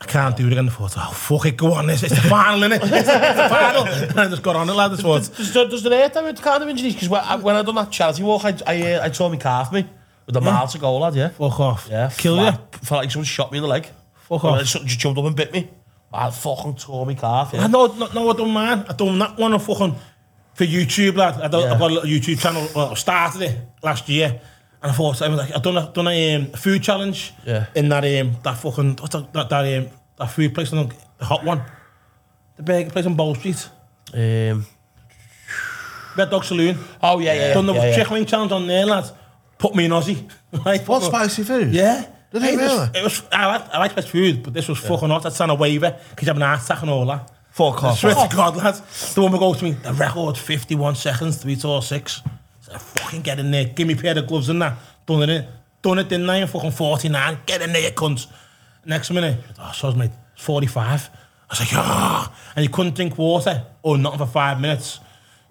I 0.00 0.04
can't 0.04 0.36
do 0.36 0.46
it 0.46 0.52
again. 0.52 0.68
I 0.68 0.70
thought, 0.70 0.94
oh, 0.96 1.12
fuck 1.12 1.46
it, 1.46 1.56
go 1.56 1.72
on, 1.72 1.88
it's, 1.88 2.02
it's 2.02 2.14
the 2.14 2.28
final, 2.28 2.60
innit? 2.68 2.82
It's, 2.82 2.92
it's 2.92 3.06
the 3.06 3.48
final. 3.48 3.84
And 3.84 4.20
I 4.20 4.28
just 4.28 4.42
got 4.42 4.56
on 4.56 4.68
it, 4.68 4.72
lad, 4.74 4.92
I 4.92 4.96
thought. 4.96 5.34
Does, 5.34 5.52
does, 5.54 5.70
does 5.70 5.82
the 5.82 5.90
hurt 5.90 6.12
them 6.12 6.24
with 6.24 6.42
kind 6.42 6.62
of 6.62 6.68
injuries? 6.68 6.94
Because 6.94 7.08
when, 7.08 7.42
when 7.42 7.56
I 7.56 7.62
done 7.62 7.76
that 7.76 7.90
charity 7.90 8.22
walk, 8.22 8.44
I, 8.44 8.56
I, 8.66 8.92
uh, 8.94 9.04
I 9.06 9.08
tore 9.08 9.30
my 9.30 9.36
calf, 9.36 9.72
me. 9.72 9.88
With 10.26 10.36
a 10.36 10.40
yeah. 10.40 10.44
mile 10.44 10.66
to 10.66 10.78
go, 10.78 10.98
lad, 10.98 11.14
yeah. 11.14 11.28
Fuck 11.28 11.60
off. 11.60 11.88
Yeah. 11.90 12.10
Kill 12.16 12.44
you? 12.44 12.50
Felt 12.82 13.02
like 13.02 13.10
someone 13.10 13.24
shot 13.24 13.52
me 13.52 13.58
in 13.58 13.62
the 13.62 13.68
leg. 13.68 13.88
Fuck 14.14 14.42
and 14.42 14.52
off. 14.52 14.74
And 14.74 14.86
just 14.86 14.98
jumped 14.98 15.18
up 15.18 15.24
and 15.24 15.36
bit 15.36 15.52
me. 15.52 15.70
I 16.12 16.30
fucking 16.30 16.76
tore 16.76 17.06
my 17.06 17.14
calf, 17.14 17.50
yeah. 17.52 17.64
I 17.64 17.66
know, 17.66 17.86
no, 17.86 18.08
no, 18.12 18.30
I 18.30 18.36
done 18.36 18.52
man. 18.52 18.86
I 18.88 18.92
done 18.92 19.18
that 19.18 19.38
one, 19.38 19.54
I 19.54 19.58
fucking, 19.58 19.94
for 20.54 20.64
YouTube, 20.64 21.16
lad. 21.16 21.40
I 21.40 21.48
done, 21.48 21.62
yeah. 21.62 21.72
I've 21.72 21.78
got 21.78 21.90
a 21.90 21.94
little 21.94 22.10
YouTube 22.10 22.40
channel, 22.40 22.68
well, 22.74 22.90
I 22.90 22.94
started 22.94 23.42
it 23.42 23.58
last 23.82 24.08
year. 24.08 24.40
And 24.86 24.92
I 24.92 24.96
thought 24.96 25.20
I 25.20 25.26
was 25.26 25.38
like, 25.38 25.52
I 25.52 25.58
done 25.58 25.76
a 25.76 25.90
done 25.92 26.06
a 26.06 26.34
um, 26.36 26.46
food 26.52 26.80
challenge. 26.80 27.34
Yeah. 27.44 27.66
In 27.74 27.88
that 27.88 28.04
um 28.04 28.36
that 28.44 28.56
fucking 28.56 28.94
what's 29.00 29.14
that 29.14 29.32
that, 29.32 29.48
that 29.48 29.78
um 29.78 29.88
that 30.16 30.30
food 30.30 30.54
place 30.54 30.72
on 30.72 30.92
the 31.18 31.24
hot 31.24 31.42
one, 31.42 31.60
the 32.56 32.62
burger 32.62 32.90
place 32.90 33.04
on 33.04 33.16
Bold 33.16 33.36
Street, 33.38 33.68
Um, 34.14 34.64
Red 36.16 36.30
Dog 36.30 36.44
Saloon. 36.44 36.78
oh, 37.02 37.18
yeah, 37.18 37.34
yeah. 37.34 37.54
done 37.54 37.66
the 37.66 37.74
yeah, 37.74 37.96
chicken 37.96 38.12
wing 38.12 38.26
challenge 38.26 38.52
on 38.52 38.68
there, 38.68 38.86
lad. 38.86 39.10
Put 39.58 39.74
me 39.74 39.86
in 39.86 39.90
Aussie. 39.90 40.30
right, 40.64 40.86
What 40.86 41.02
spicy 41.02 41.42
food? 41.42 41.74
Yeah. 41.74 42.06
Did 42.30 42.44
it 42.44 42.56
really? 42.56 42.90
it 42.94 43.02
was, 43.02 43.24
I 43.32 43.46
like, 43.46 43.68
I 43.74 43.78
like 43.78 43.96
best 43.96 44.10
food, 44.10 44.44
but 44.44 44.54
this 44.54 44.68
was 44.68 44.78
fucking 44.78 45.08
hot. 45.08 45.24
That's 45.24 45.40
on 45.40 45.50
a 45.50 45.54
waiver 45.56 45.98
because 46.10 46.28
I'm 46.28 46.36
an 46.36 46.42
heart 46.42 46.62
attack 46.62 46.82
and 46.82 46.90
all 46.90 47.06
that. 47.06 47.28
Fuck 47.50 47.82
I 47.82 47.88
off. 47.88 47.98
swear 47.98 48.14
to 48.14 48.36
God, 48.36 48.56
lads. 48.56 49.14
The 49.14 49.20
woman 49.20 49.40
goes 49.40 49.58
to 49.58 49.64
me, 49.64 49.72
the 49.72 49.92
record 49.94 50.38
51 50.38 50.94
seconds, 50.94 51.38
three 51.38 51.56
to 51.56 51.82
six. 51.82 52.22
So 52.66 52.76
fucking 52.76 53.22
get 53.22 53.38
in 53.38 53.52
there, 53.52 53.64
give 53.64 53.86
me 53.86 53.94
a 53.94 53.96
pair 53.96 54.18
of 54.18 54.26
gloves 54.26 54.48
and 54.48 54.60
that. 54.60 54.76
Done 55.06 55.30
it, 55.30 55.48
done 55.82 56.00
it, 56.00 56.08
didn't 56.08 56.28
I? 56.28 56.38
I'm 56.38 56.48
fucking 56.48 56.72
49. 56.72 57.38
Get 57.46 57.62
in 57.62 57.72
there, 57.72 57.82
you 57.82 57.90
cunt. 57.90 58.26
Next 58.84 59.10
minute, 59.12 59.38
oh, 59.60 59.70
so 59.72 59.92
mate, 59.92 60.10
it's 60.34 60.42
45. 60.42 61.10
I 61.48 61.52
was 61.52 61.60
like, 61.60 61.68
ah, 61.74 62.36
and 62.56 62.64
you 62.64 62.70
couldn't 62.70 62.96
drink 62.96 63.16
water 63.16 63.64
or 63.84 63.96
nothing 63.96 64.18
for 64.18 64.26
five 64.26 64.60
minutes. 64.60 64.98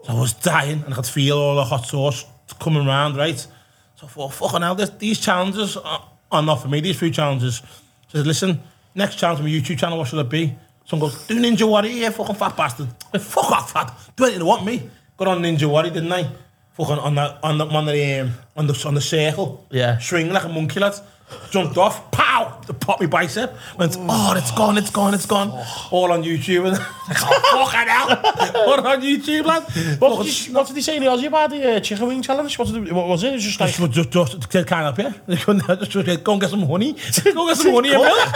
So 0.04 0.12
I 0.12 0.20
was 0.20 0.34
dying 0.34 0.84
and 0.84 0.94
I 0.94 0.96
could 0.98 1.06
feel 1.06 1.38
all 1.38 1.56
the 1.56 1.64
hot 1.64 1.86
sauce 1.86 2.26
coming 2.60 2.86
round, 2.86 3.16
right? 3.16 3.38
So 3.38 4.08
I 4.08 4.08
thought, 4.08 4.34
fucking 4.34 4.62
hell, 4.62 4.76
this, 4.76 4.90
these 4.90 5.20
challenges 5.22 5.78
are, 5.78 6.10
are 6.34 6.44
not 6.44 6.56
for 6.56 6.68
me, 6.68 6.82
these 6.82 7.00
food 7.00 7.14
challenges. 7.14 7.60
So 7.60 7.66
I 8.10 8.12
said, 8.18 8.28
listen, 8.28 8.62
next 8.94 9.16
challenge 9.16 9.40
on 9.40 9.46
my 9.46 9.52
YouTube 9.52 9.80
channel, 9.80 9.98
what 9.98 10.10
should 10.10 10.20
it 10.20 10.30
be? 10.30 10.54
Someone 10.84 11.10
goes, 11.10 11.28
do 11.28 11.40
Ninja 11.40 11.68
Warrior, 11.68 11.92
yeah, 11.92 12.10
fucking 12.10 12.36
fat 12.36 12.58
bastard. 12.58 12.88
I 12.88 13.10
went, 13.14 13.26
Fuck 13.26 13.52
off, 13.52 13.72
fat. 13.72 13.98
Do 14.18 14.26
anything 14.26 14.42
you 14.42 14.48
want 14.48 14.66
me. 14.66 14.90
Got 15.16 15.30
on 15.30 15.42
Ninja 15.42 15.66
Warrior, 15.70 15.94
didn't 15.94 16.12
I? 16.12 16.30
Fucking 16.76 17.00
on 17.00 17.16
the, 17.16 17.40
on 17.42 17.58
the, 17.58 17.66
on 17.66 17.86
the, 17.86 18.20
um, 18.20 18.34
on 18.58 18.68
the, 18.68 18.84
on 18.86 18.94
the 18.96 19.02
circle. 19.02 19.66
Yeah. 19.72 19.98
Swinging 20.00 20.34
like 20.34 20.44
a 20.44 20.50
monkey, 20.50 20.80
lads. 20.80 21.02
jumped 21.50 21.78
off, 21.78 22.12
pow, 22.12 22.62
popped 22.80 23.02
my 23.02 23.08
bicep, 23.08 23.56
went, 23.78 23.96
oh, 24.00 24.34
it's 24.36 24.52
gone, 24.52 24.78
it's 24.78 24.90
gone, 24.90 25.14
it's 25.14 25.26
gone. 25.26 25.50
All 25.92 26.12
on 26.12 26.24
YouTube. 26.24 26.68
And 26.68 26.78
oh, 26.78 27.68
fucking 27.70 27.88
hell. 27.88 28.68
All 28.68 28.88
on 28.88 29.02
YouTube, 29.02 29.46
lad. 29.46 29.64
What, 30.00 30.24
did, 30.24 30.48
you, 30.48 30.54
what 30.54 30.68
did 30.68 30.76
he 30.76 30.82
say 30.82 30.98
in 30.98 31.04
the 31.04 31.10
Aussie 31.10 31.28
about 31.28 31.50
the 31.50 31.78
uh, 31.78 31.80
chicken 31.80 32.08
wing 32.08 32.22
challenge? 32.22 32.58
What, 32.60 32.68
did, 32.68 32.92
what 32.92 33.08
was 33.08 33.24
it? 33.24 33.30
It 33.30 33.34
was 33.34 33.44
just 33.44 33.60
like... 33.60 33.74
Just, 33.74 33.92
just, 33.92 34.12
just 34.12 34.50
just 34.52 34.68
can't 34.68 34.98
help 34.98 35.00
it. 35.00 35.26
They 35.26 35.38
couldn't 35.38 35.66
just, 35.66 35.92
just 35.92 36.24
go 36.24 36.34
and 36.34 36.42
get 36.42 36.50
some 36.50 36.68
honey. 36.68 36.94
Go 37.36 37.48
get 37.48 37.58
some 37.58 37.74
honey 37.74 37.94
and 37.94 38.02
milk. 38.02 38.30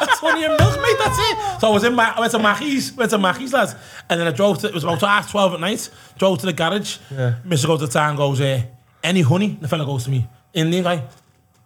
That's 0.00 0.18
honey 0.20 0.44
and 0.44 0.56
milk, 0.56 0.80
mate, 0.80 0.96
that's 0.98 1.18
it. 1.18 1.60
So 1.60 1.68
I 1.68 1.70
was 1.70 1.84
in, 1.84 1.94
Ma 1.94 2.12
I 2.16 2.20
went 2.20 2.32
to 2.32 2.38
Mackey's, 2.38 2.92
went 2.94 3.10
to 3.10 3.18
Mackey's, 3.18 3.52
lads. 3.52 3.74
And 4.08 4.20
then 4.20 4.26
I 4.26 4.30
drove 4.30 4.60
to, 4.60 4.68
it 4.68 4.74
was 4.74 4.84
about 4.84 5.00
half 5.00 5.30
12 5.30 5.54
at 5.54 5.60
night, 5.60 5.90
drove 6.18 6.38
to 6.40 6.46
the 6.46 6.52
garage. 6.52 6.98
Yeah. 7.10 7.34
Mr. 7.44 7.66
goes 7.66 7.80
to 7.80 7.88
town, 7.88 8.16
goes, 8.16 8.40
uh, 8.40 8.62
any 9.02 9.22
honey? 9.22 9.58
The 9.60 9.68
fella 9.68 9.84
goes 9.84 10.04
to 10.04 10.10
me, 10.10 10.26
Indian 10.54 10.84
guy, 10.84 11.02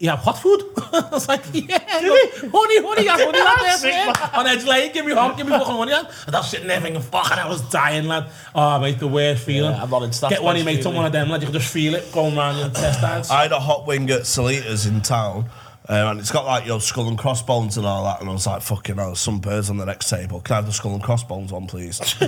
You 0.01 0.09
have 0.09 0.21
hot 0.21 0.39
food? 0.39 0.63
I 0.95 1.09
was 1.13 1.29
like, 1.29 1.43
yeah. 1.53 1.79
Honey, 1.79 2.81
honey, 2.81 3.05
yeah, 3.05 3.19
honey, 3.19 3.39
lad. 3.39 3.85
yeah. 3.85 4.31
On 4.33 4.47
edge 4.47 4.65
lane, 4.65 4.91
give 4.95 5.05
me 5.05 5.13
hot, 5.13 5.37
give 5.37 5.47
me 5.47 5.53
fucking 5.53 5.75
honey, 5.75 5.93
lad. 5.93 6.11
And 6.27 6.35
I 6.35 6.39
was 6.39 6.49
sitting 6.49 6.69
there 6.69 6.81
thinking, 6.81 7.03
fucking, 7.03 7.37
I 7.37 7.47
was 7.47 7.61
dying, 7.69 8.07
lad. 8.07 8.31
Oh, 8.55 8.79
mate, 8.81 8.99
the 8.99 9.07
worst 9.07 9.45
feeling. 9.45 9.75
I'm 9.75 9.91
not 9.91 10.03
in 10.05 10.13
staff 10.15 10.31
Get 10.31 10.43
one, 10.43 10.57
you 10.57 10.63
place 10.63 10.79
mate, 10.79 10.87
on 10.87 10.95
one 10.95 11.05
of 11.05 11.13
them, 11.13 11.29
lad. 11.29 11.43
You 11.43 11.49
can 11.49 11.53
just 11.53 11.71
feel 11.71 11.95
it 11.95 12.11
going 12.13 12.35
round 12.35 12.57
your 12.57 12.69
intestines. 12.69 13.29
I 13.29 13.43
had 13.43 13.53
a 13.53 13.61
hot 13.61 13.87
wing 13.87 14.09
at 14.11 14.23
Salitas 14.23 14.89
in 14.89 15.03
town. 15.03 15.51
Um, 15.91 16.13
and 16.13 16.21
it's 16.21 16.31
got 16.31 16.47
like 16.47 16.67
your 16.67 16.81
skull 16.81 17.09
and 17.09 17.19
crossbones 17.19 17.77
and 17.77 17.85
all 17.85 18.05
that. 18.05 18.21
And 18.21 18.31
I 18.31 18.33
was 18.33 18.47
like, 18.47 18.63
fucking 18.63 18.95
hell, 18.95 19.07
there's 19.07 19.19
some 19.19 19.41
birds 19.41 19.71
on 19.71 19.77
the 19.77 19.85
next 19.85 20.09
table. 20.09 20.41
Can 20.41 20.53
I 20.53 20.57
have 20.59 20.67
the 20.67 20.73
skull 20.73 20.95
and 20.95 21.03
crossbones 21.03 21.51
on, 21.51 21.67
please? 21.67 21.99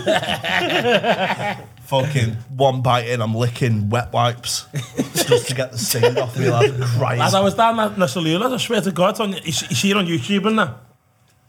fucking 1.85 2.33
one 2.57 2.83
bite 2.83 3.07
in, 3.07 3.23
I'm 3.23 3.37
licking 3.37 3.89
wet 3.89 4.13
wipes 4.13 4.67
just 5.15 5.47
to 5.47 5.55
get 5.55 5.71
the 5.71 5.79
sting 5.79 6.19
off 6.19 6.37
me, 6.37 6.51
lad. 6.51 6.75
Crying. 6.99 7.21
As 7.21 7.37
I 7.37 7.41
was 7.41 7.55
down 7.55 7.79
at 7.79 7.93
Nasalula, 7.93 8.53
I 8.53 8.57
swear 8.57 8.81
to 8.81 8.91
God, 8.91 9.21
on, 9.21 9.35
you, 9.35 9.41
you 9.45 9.53
see 9.53 9.93
it 9.93 9.97
on 9.97 10.07
YouTube 10.07 10.45
and 10.49 10.59
that. 10.59 10.77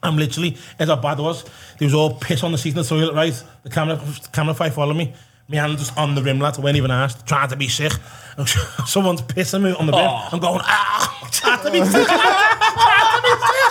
I'm 0.03 0.16
literally, 0.16 0.55
as 0.78 0.89
how 0.89 0.97
bad 0.97 1.18
it 1.18 1.24
was, 1.24 1.43
there 1.80 1.88
was 1.88 1.95
all 1.95 2.14
piss 2.14 2.43
on 2.43 2.51
the 2.51 2.59
seat 2.59 2.76
in 2.76 2.76
the 2.76 2.84
toilet, 2.84 3.16
right? 3.16 3.43
The 3.64 3.72
camera, 3.72 3.95
the 3.95 4.30
camera 4.32 4.53
fight 4.53 4.74
followed 4.74 4.97
me. 4.97 5.16
meanders 5.50 5.91
on 5.98 6.16
the 6.16 6.24
rim 6.24 6.39
lad. 6.39 6.58
I 6.58 6.62
went 6.62 6.78
even 6.78 6.91
asked, 6.91 7.26
tried 7.28 7.50
to 7.50 7.56
be 7.56 7.68
sick. 7.68 7.91
Someone's 8.86 9.22
pissing 9.22 9.64
me 9.64 9.72
on 9.74 9.86
the 9.86 9.91
rim. 9.91 10.02
Oh. 10.08 10.30
I'm 10.32 10.39
going, 10.39 10.62
ah, 10.64 11.28
tried 11.32 11.62
to 11.64 11.72
be 11.72 11.84
sick. 11.86 12.08
tried 12.08 13.16
to 13.16 13.22
be 13.24 13.30
sick. 13.30 13.62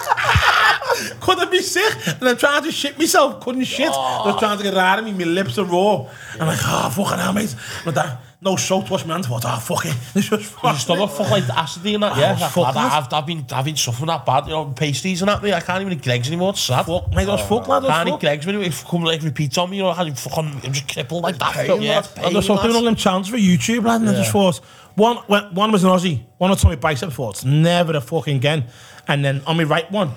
Ah, 0.94 1.14
Couldn't 1.20 1.50
be 1.50 1.60
sick. 1.60 1.94
And 2.06 2.28
I'm 2.28 2.36
trying 2.36 2.62
to 2.64 2.72
shit 2.72 2.98
myself. 2.98 3.40
Couldn't 3.40 3.64
shit. 3.64 3.90
I 3.90 4.22
was 4.26 4.38
trying 4.38 4.58
to 4.58 4.64
get 4.64 4.74
it 4.74 4.78
out 4.78 4.98
of 4.98 5.04
me. 5.04 5.12
My 5.12 5.24
lips 5.24 5.58
are 5.58 5.64
raw. 5.64 6.06
I'm 6.38 6.46
like, 6.46 6.58
oh, 6.62 6.90
fucking 6.90 7.18
hell, 7.18 7.32
mate. 7.32 7.54
But 7.84 7.94
that, 7.94 8.20
no 8.40 8.56
soap 8.56 8.90
wash 8.90 9.06
my 9.06 9.14
hands. 9.14 9.26
I 9.26 9.38
thought, 9.38 9.44
oh, 9.46 9.60
fuck 9.60 9.86
it. 9.86 9.96
It's 10.14 10.28
just 10.30 10.56
You 10.62 10.74
stomach 10.74 11.10
fuck 11.10 11.30
like 11.30 11.48
acid 11.48 11.86
and 11.86 12.02
that, 12.02 12.16
yeah. 12.16 12.36
Oh, 12.38 12.44
I've, 12.44 12.52
fuck. 12.52 12.76
I've, 12.76 13.12
I've 13.12 13.26
been 13.26 13.46
I've 13.52 13.64
been 13.64 13.76
suffering 13.76 14.08
that 14.08 14.26
bad, 14.26 14.46
you 14.46 14.50
know, 14.50 14.66
pasties 14.66 15.22
and 15.22 15.28
that. 15.28 15.42
Me, 15.42 15.52
I 15.52 15.60
can't 15.60 15.80
even 15.80 15.92
eat 15.92 16.02
Greggs 16.02 16.26
anymore. 16.26 16.50
It's 16.50 16.60
sad. 16.60 16.86
Fuck, 16.86 17.10
mate, 17.14 17.28
I 17.28 17.32
was 17.32 17.48
fuck, 17.48 17.68
lad. 17.68 17.84
I 17.84 18.04
can't 18.04 18.08
eat. 18.16 18.20
Greggs 18.20 18.46
when 18.46 18.60
it 18.60 18.84
come 18.88 19.04
like 19.04 19.22
repeats 19.22 19.58
on 19.58 19.70
me. 19.70 19.76
You 19.76 19.84
know, 19.84 19.90
I 19.90 20.10
fucking 20.10 20.60
I'm 20.64 20.72
just 20.72 20.88
crippled 20.88 21.22
like 21.22 21.38
that. 21.38 21.54
pain, 21.54 21.82
yeah, 21.82 22.00
pain, 22.00 22.24
I 22.24 22.28
was 22.30 22.46
doing 22.46 22.58
all 22.74 22.82
them 22.82 22.96
challenges 22.96 23.30
for 23.30 23.38
YouTube, 23.38 23.84
lad, 23.84 24.00
and 24.00 24.10
I 24.10 24.14
just 24.14 24.32
thought, 24.32 24.56
one, 24.96 25.16
one 25.18 25.72
was 25.72 25.84
an 25.84 25.90
Aussie, 25.90 26.22
one 26.38 26.50
was 26.50 26.60
Tommy 26.60 26.76
Bicep, 26.76 27.08
I 27.10 27.12
thought, 27.12 27.44
never 27.44 27.96
a 27.96 28.00
fucking 28.00 28.36
again. 28.36 28.64
And 29.06 29.24
then 29.24 29.42
on 29.46 29.56
my 29.56 29.64
right 29.64 29.90
one, 29.90 30.10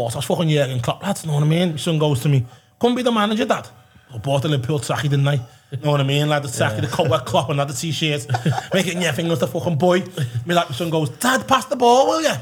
I 0.00 0.16
was 0.16 0.24
fucking 0.24 0.48
Jurgen 0.48 0.80
Klopp, 0.80 1.02
lads, 1.02 1.24
you 1.24 1.28
know 1.28 1.34
what 1.34 1.44
I 1.44 1.46
mean? 1.46 1.72
My 1.72 1.76
son 1.76 1.98
goes 1.98 2.20
to 2.20 2.28
me, 2.28 2.44
come 2.80 2.94
be 2.94 3.02
the 3.02 3.12
manager, 3.12 3.44
dad. 3.44 3.68
I 4.12 4.18
bought 4.18 4.42
the 4.42 4.48
Liverpool 4.48 4.78
trackie, 4.78 5.02
didn't 5.04 5.26
I? 5.28 5.34
You 5.70 5.78
know 5.82 5.92
what 5.92 6.00
I 6.00 6.04
mean, 6.04 6.28
lad, 6.28 6.42
the 6.42 6.48
trackie, 6.48 6.80
the 6.82 6.86
coat 6.86 7.10
with 7.10 7.24
Klopp 7.24 7.50
and 7.50 7.58
had 7.58 7.68
the 7.68 7.74
t-shirt, 7.74 8.26
making 8.74 9.00
your 9.00 9.12
fingers 9.12 9.38
the 9.38 9.46
fucking 9.46 9.76
boy. 9.76 10.00
Me 10.46 10.54
like, 10.54 10.68
my 10.68 10.74
son 10.74 10.90
goes, 10.90 11.08
dad, 11.10 11.46
pass 11.48 11.64
the 11.66 11.76
ball, 11.76 12.06
will 12.06 12.22
you? 12.22 12.34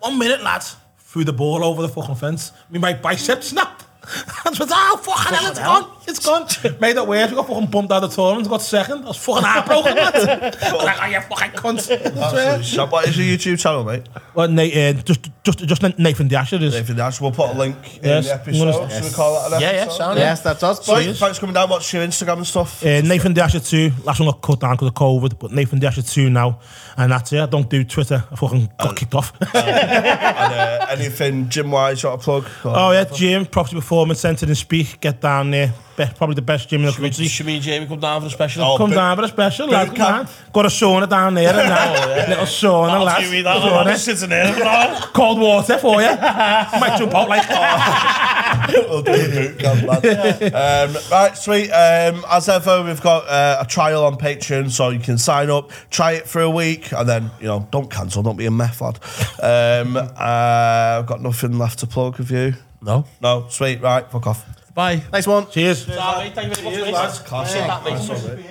One 0.00 0.18
minute, 0.18 0.42
lads. 0.42 0.76
Threw 0.98 1.22
the 1.22 1.32
ball 1.32 1.62
over 1.64 1.82
the 1.82 1.88
fucking 1.88 2.16
fence. 2.16 2.50
Me 2.70 2.80
right 2.80 3.00
bicep 3.00 3.42
snapped. 3.44 3.84
Was 4.44 4.58
like, 4.58 4.70
oh, 4.72 5.00
fucking 5.02 5.38
hell, 5.38 5.50
it's 5.50 5.58
gone. 5.60 5.90
It's 6.06 6.18
gone. 6.24 6.46
Made 6.80 6.96
it 6.96 7.06
worse. 7.06 7.30
We 7.30 7.36
got 7.36 7.46
fucking 7.48 7.66
bumped 7.70 7.90
out 7.92 8.04
of 8.04 8.10
the 8.10 8.16
tournament. 8.16 8.48
Got 8.48 8.60
second. 8.62 9.04
I 9.04 9.08
was 9.08 9.16
fucking 9.16 9.42
heartbroken, 9.42 9.96
lad. 9.96 10.14
I 10.62 10.72
was 10.72 10.84
like, 10.84 10.96
oh, 11.02 11.06
you 11.06 11.20
fucking 11.20 11.50
cunt. 11.52 11.76
Absolutely 12.04 12.62
shit. 12.64 12.88
What 12.90 13.08
is 13.08 13.16
your 13.18 13.26
YouTube 13.38 13.58
channel, 13.58 13.84
mate? 13.84 14.02
Well, 14.34 14.48
Nate, 14.48 14.76
uh, 14.96 15.00
just, 15.02 15.30
just, 15.44 15.58
just 15.60 15.82
Nathan 15.98 16.28
De 16.28 16.36
Asha 16.36 16.60
is. 16.60 16.74
Nathan 16.74 16.96
Dash. 16.96 17.20
We'll 17.20 17.30
put 17.32 17.50
a 17.50 17.58
link 17.58 17.96
in 17.96 18.02
the 18.02 18.34
episode. 18.34 18.72
gonna- 18.72 18.90
Should 18.90 19.04
we 19.04 19.10
call 19.10 19.48
that 19.48 19.56
an 19.56 19.62
Yeah, 19.62 19.70
yeah, 19.72 19.76
episode? 19.82 19.96
sound 19.96 20.18
Yes, 20.18 20.40
that's 20.42 20.62
us, 20.62 20.84
So, 20.84 20.94
boys. 20.94 21.18
thanks 21.18 21.38
for 21.38 21.40
coming 21.40 21.54
down. 21.54 21.70
What's 21.70 21.90
your 21.92 22.06
Instagram 22.06 22.36
and 22.38 22.46
stuff? 22.46 22.82
Uh, 22.84 23.00
Nathan 23.00 23.32
De 23.32 23.40
Asha 23.40 23.66
2. 23.66 23.92
Last 24.04 24.20
one 24.20 24.28
got 24.30 24.42
cut 24.42 24.60
down 24.60 24.72
because 24.74 24.88
of 24.88 24.94
COVID, 24.94 25.38
but 25.38 25.52
Nathan 25.52 25.78
De 25.78 25.86
Asha 25.88 26.06
2 26.08 26.28
now. 26.28 26.60
And 26.96 27.10
that's 27.12 27.32
it. 27.32 27.40
I 27.40 27.46
don't 27.46 27.68
do 27.68 27.82
Twitter. 27.84 28.22
I 28.30 28.36
fucking 28.36 28.70
got 28.78 28.94
kicked 28.96 29.14
off. 29.14 29.32
and 29.40 30.52
uh, 30.52 30.86
anything 30.90 31.48
gym 31.48 31.70
wise 31.70 32.02
you 32.02 32.08
got 32.10 32.20
a 32.20 32.22
plug? 32.22 32.46
oh, 32.64 32.90
yeah, 32.92 33.04
gym, 33.04 33.46
Property 33.46 33.76
Performance 33.76 34.20
Centre 34.20 34.46
in 34.46 34.54
Speke. 34.54 35.00
Get 35.00 35.20
down 35.20 35.50
there. 35.50 35.72
Best, 35.96 36.16
probably 36.16 36.34
the 36.34 36.42
best 36.42 36.68
gym 36.68 36.80
in 36.80 36.86
the 36.86 36.92
Should 36.92 37.02
we- 37.02 37.08
country. 37.10 37.26
Should 37.28 37.46
me 37.46 37.54
and 37.54 37.62
Jamie 37.62 37.86
come 37.86 38.00
down 38.00 38.20
for 38.20 38.24
the 38.24 38.30
special? 38.30 38.64
Oh, 38.64 38.76
Come 38.76 38.90
boot- 38.90 38.96
down 38.96 39.16
for 39.16 39.22
a 39.24 39.28
special, 39.28 39.68
lad. 39.68 39.88
boot 39.88 39.96
Come 39.96 40.14
on. 40.20 40.28
Got 40.52 40.66
a 40.66 40.68
sauna 40.68 41.08
down 41.08 41.34
there 41.34 41.48
and 41.48 41.58
that. 41.58 42.28
Little 42.30 42.44
sauna, 42.46 43.04
lad. 43.04 43.22
Sauna. 43.22 43.96
sitting 43.96 44.28
there. 44.30 45.00
Cold 45.14 45.38
water 45.40 45.78
for 45.78 46.00
you. 46.02 46.08
Might 46.16 46.96
jump 46.98 47.14
out 47.14 47.28
like 47.28 47.48
We'll 48.88 49.02
do 49.02 49.12
a 49.12 49.28
boot 49.28 49.58
camp, 49.58 49.82
lad. 49.86 50.54
um, 50.90 50.96
right, 51.10 51.36
sweet. 51.36 51.70
Um, 51.70 52.24
as 52.30 52.48
ever, 52.48 52.82
we've 52.82 53.00
got 53.00 53.28
uh, 53.28 53.58
a 53.60 53.66
trial 53.66 54.04
on 54.04 54.16
Patreon, 54.16 54.70
so 54.70 54.90
you 54.90 54.98
can 55.00 55.18
sign 55.18 55.50
up, 55.50 55.70
try 55.90 56.12
it 56.12 56.26
for 56.26 56.40
a 56.40 56.50
week, 56.50 56.92
and 56.92 57.08
then 57.08 57.30
you 57.40 57.46
know, 57.46 57.68
don't 57.70 57.90
cancel, 57.90 58.22
don't 58.22 58.36
be 58.36 58.46
a 58.46 58.50
meth 58.50 58.80
lad. 58.80 58.98
Um, 59.42 59.96
uh, 59.96 60.08
I've 60.18 61.06
got 61.06 61.20
nothing 61.22 61.58
left 61.58 61.80
to 61.80 61.86
plug 61.86 62.18
with 62.18 62.30
you. 62.30 62.54
No. 62.82 63.04
No, 63.22 63.46
sweet. 63.48 63.80
Right, 63.80 64.10
fuck 64.10 64.26
off. 64.26 64.44
Bye. 64.74 65.02
Nice 65.12 65.26
one. 65.26 65.48
Cheers. 65.50 65.84
Thank 66.34 66.48
you 66.48 66.54
very 66.54 66.64
much, 66.64 66.84
mate. 66.84 66.92
lads. 66.92 67.18
Class 67.20 67.54
Yeah, 67.54 67.60
act. 67.62 67.84
that 67.84 67.92
makes 67.92 68.08
Nice 68.08 68.36
mate. 68.36 68.46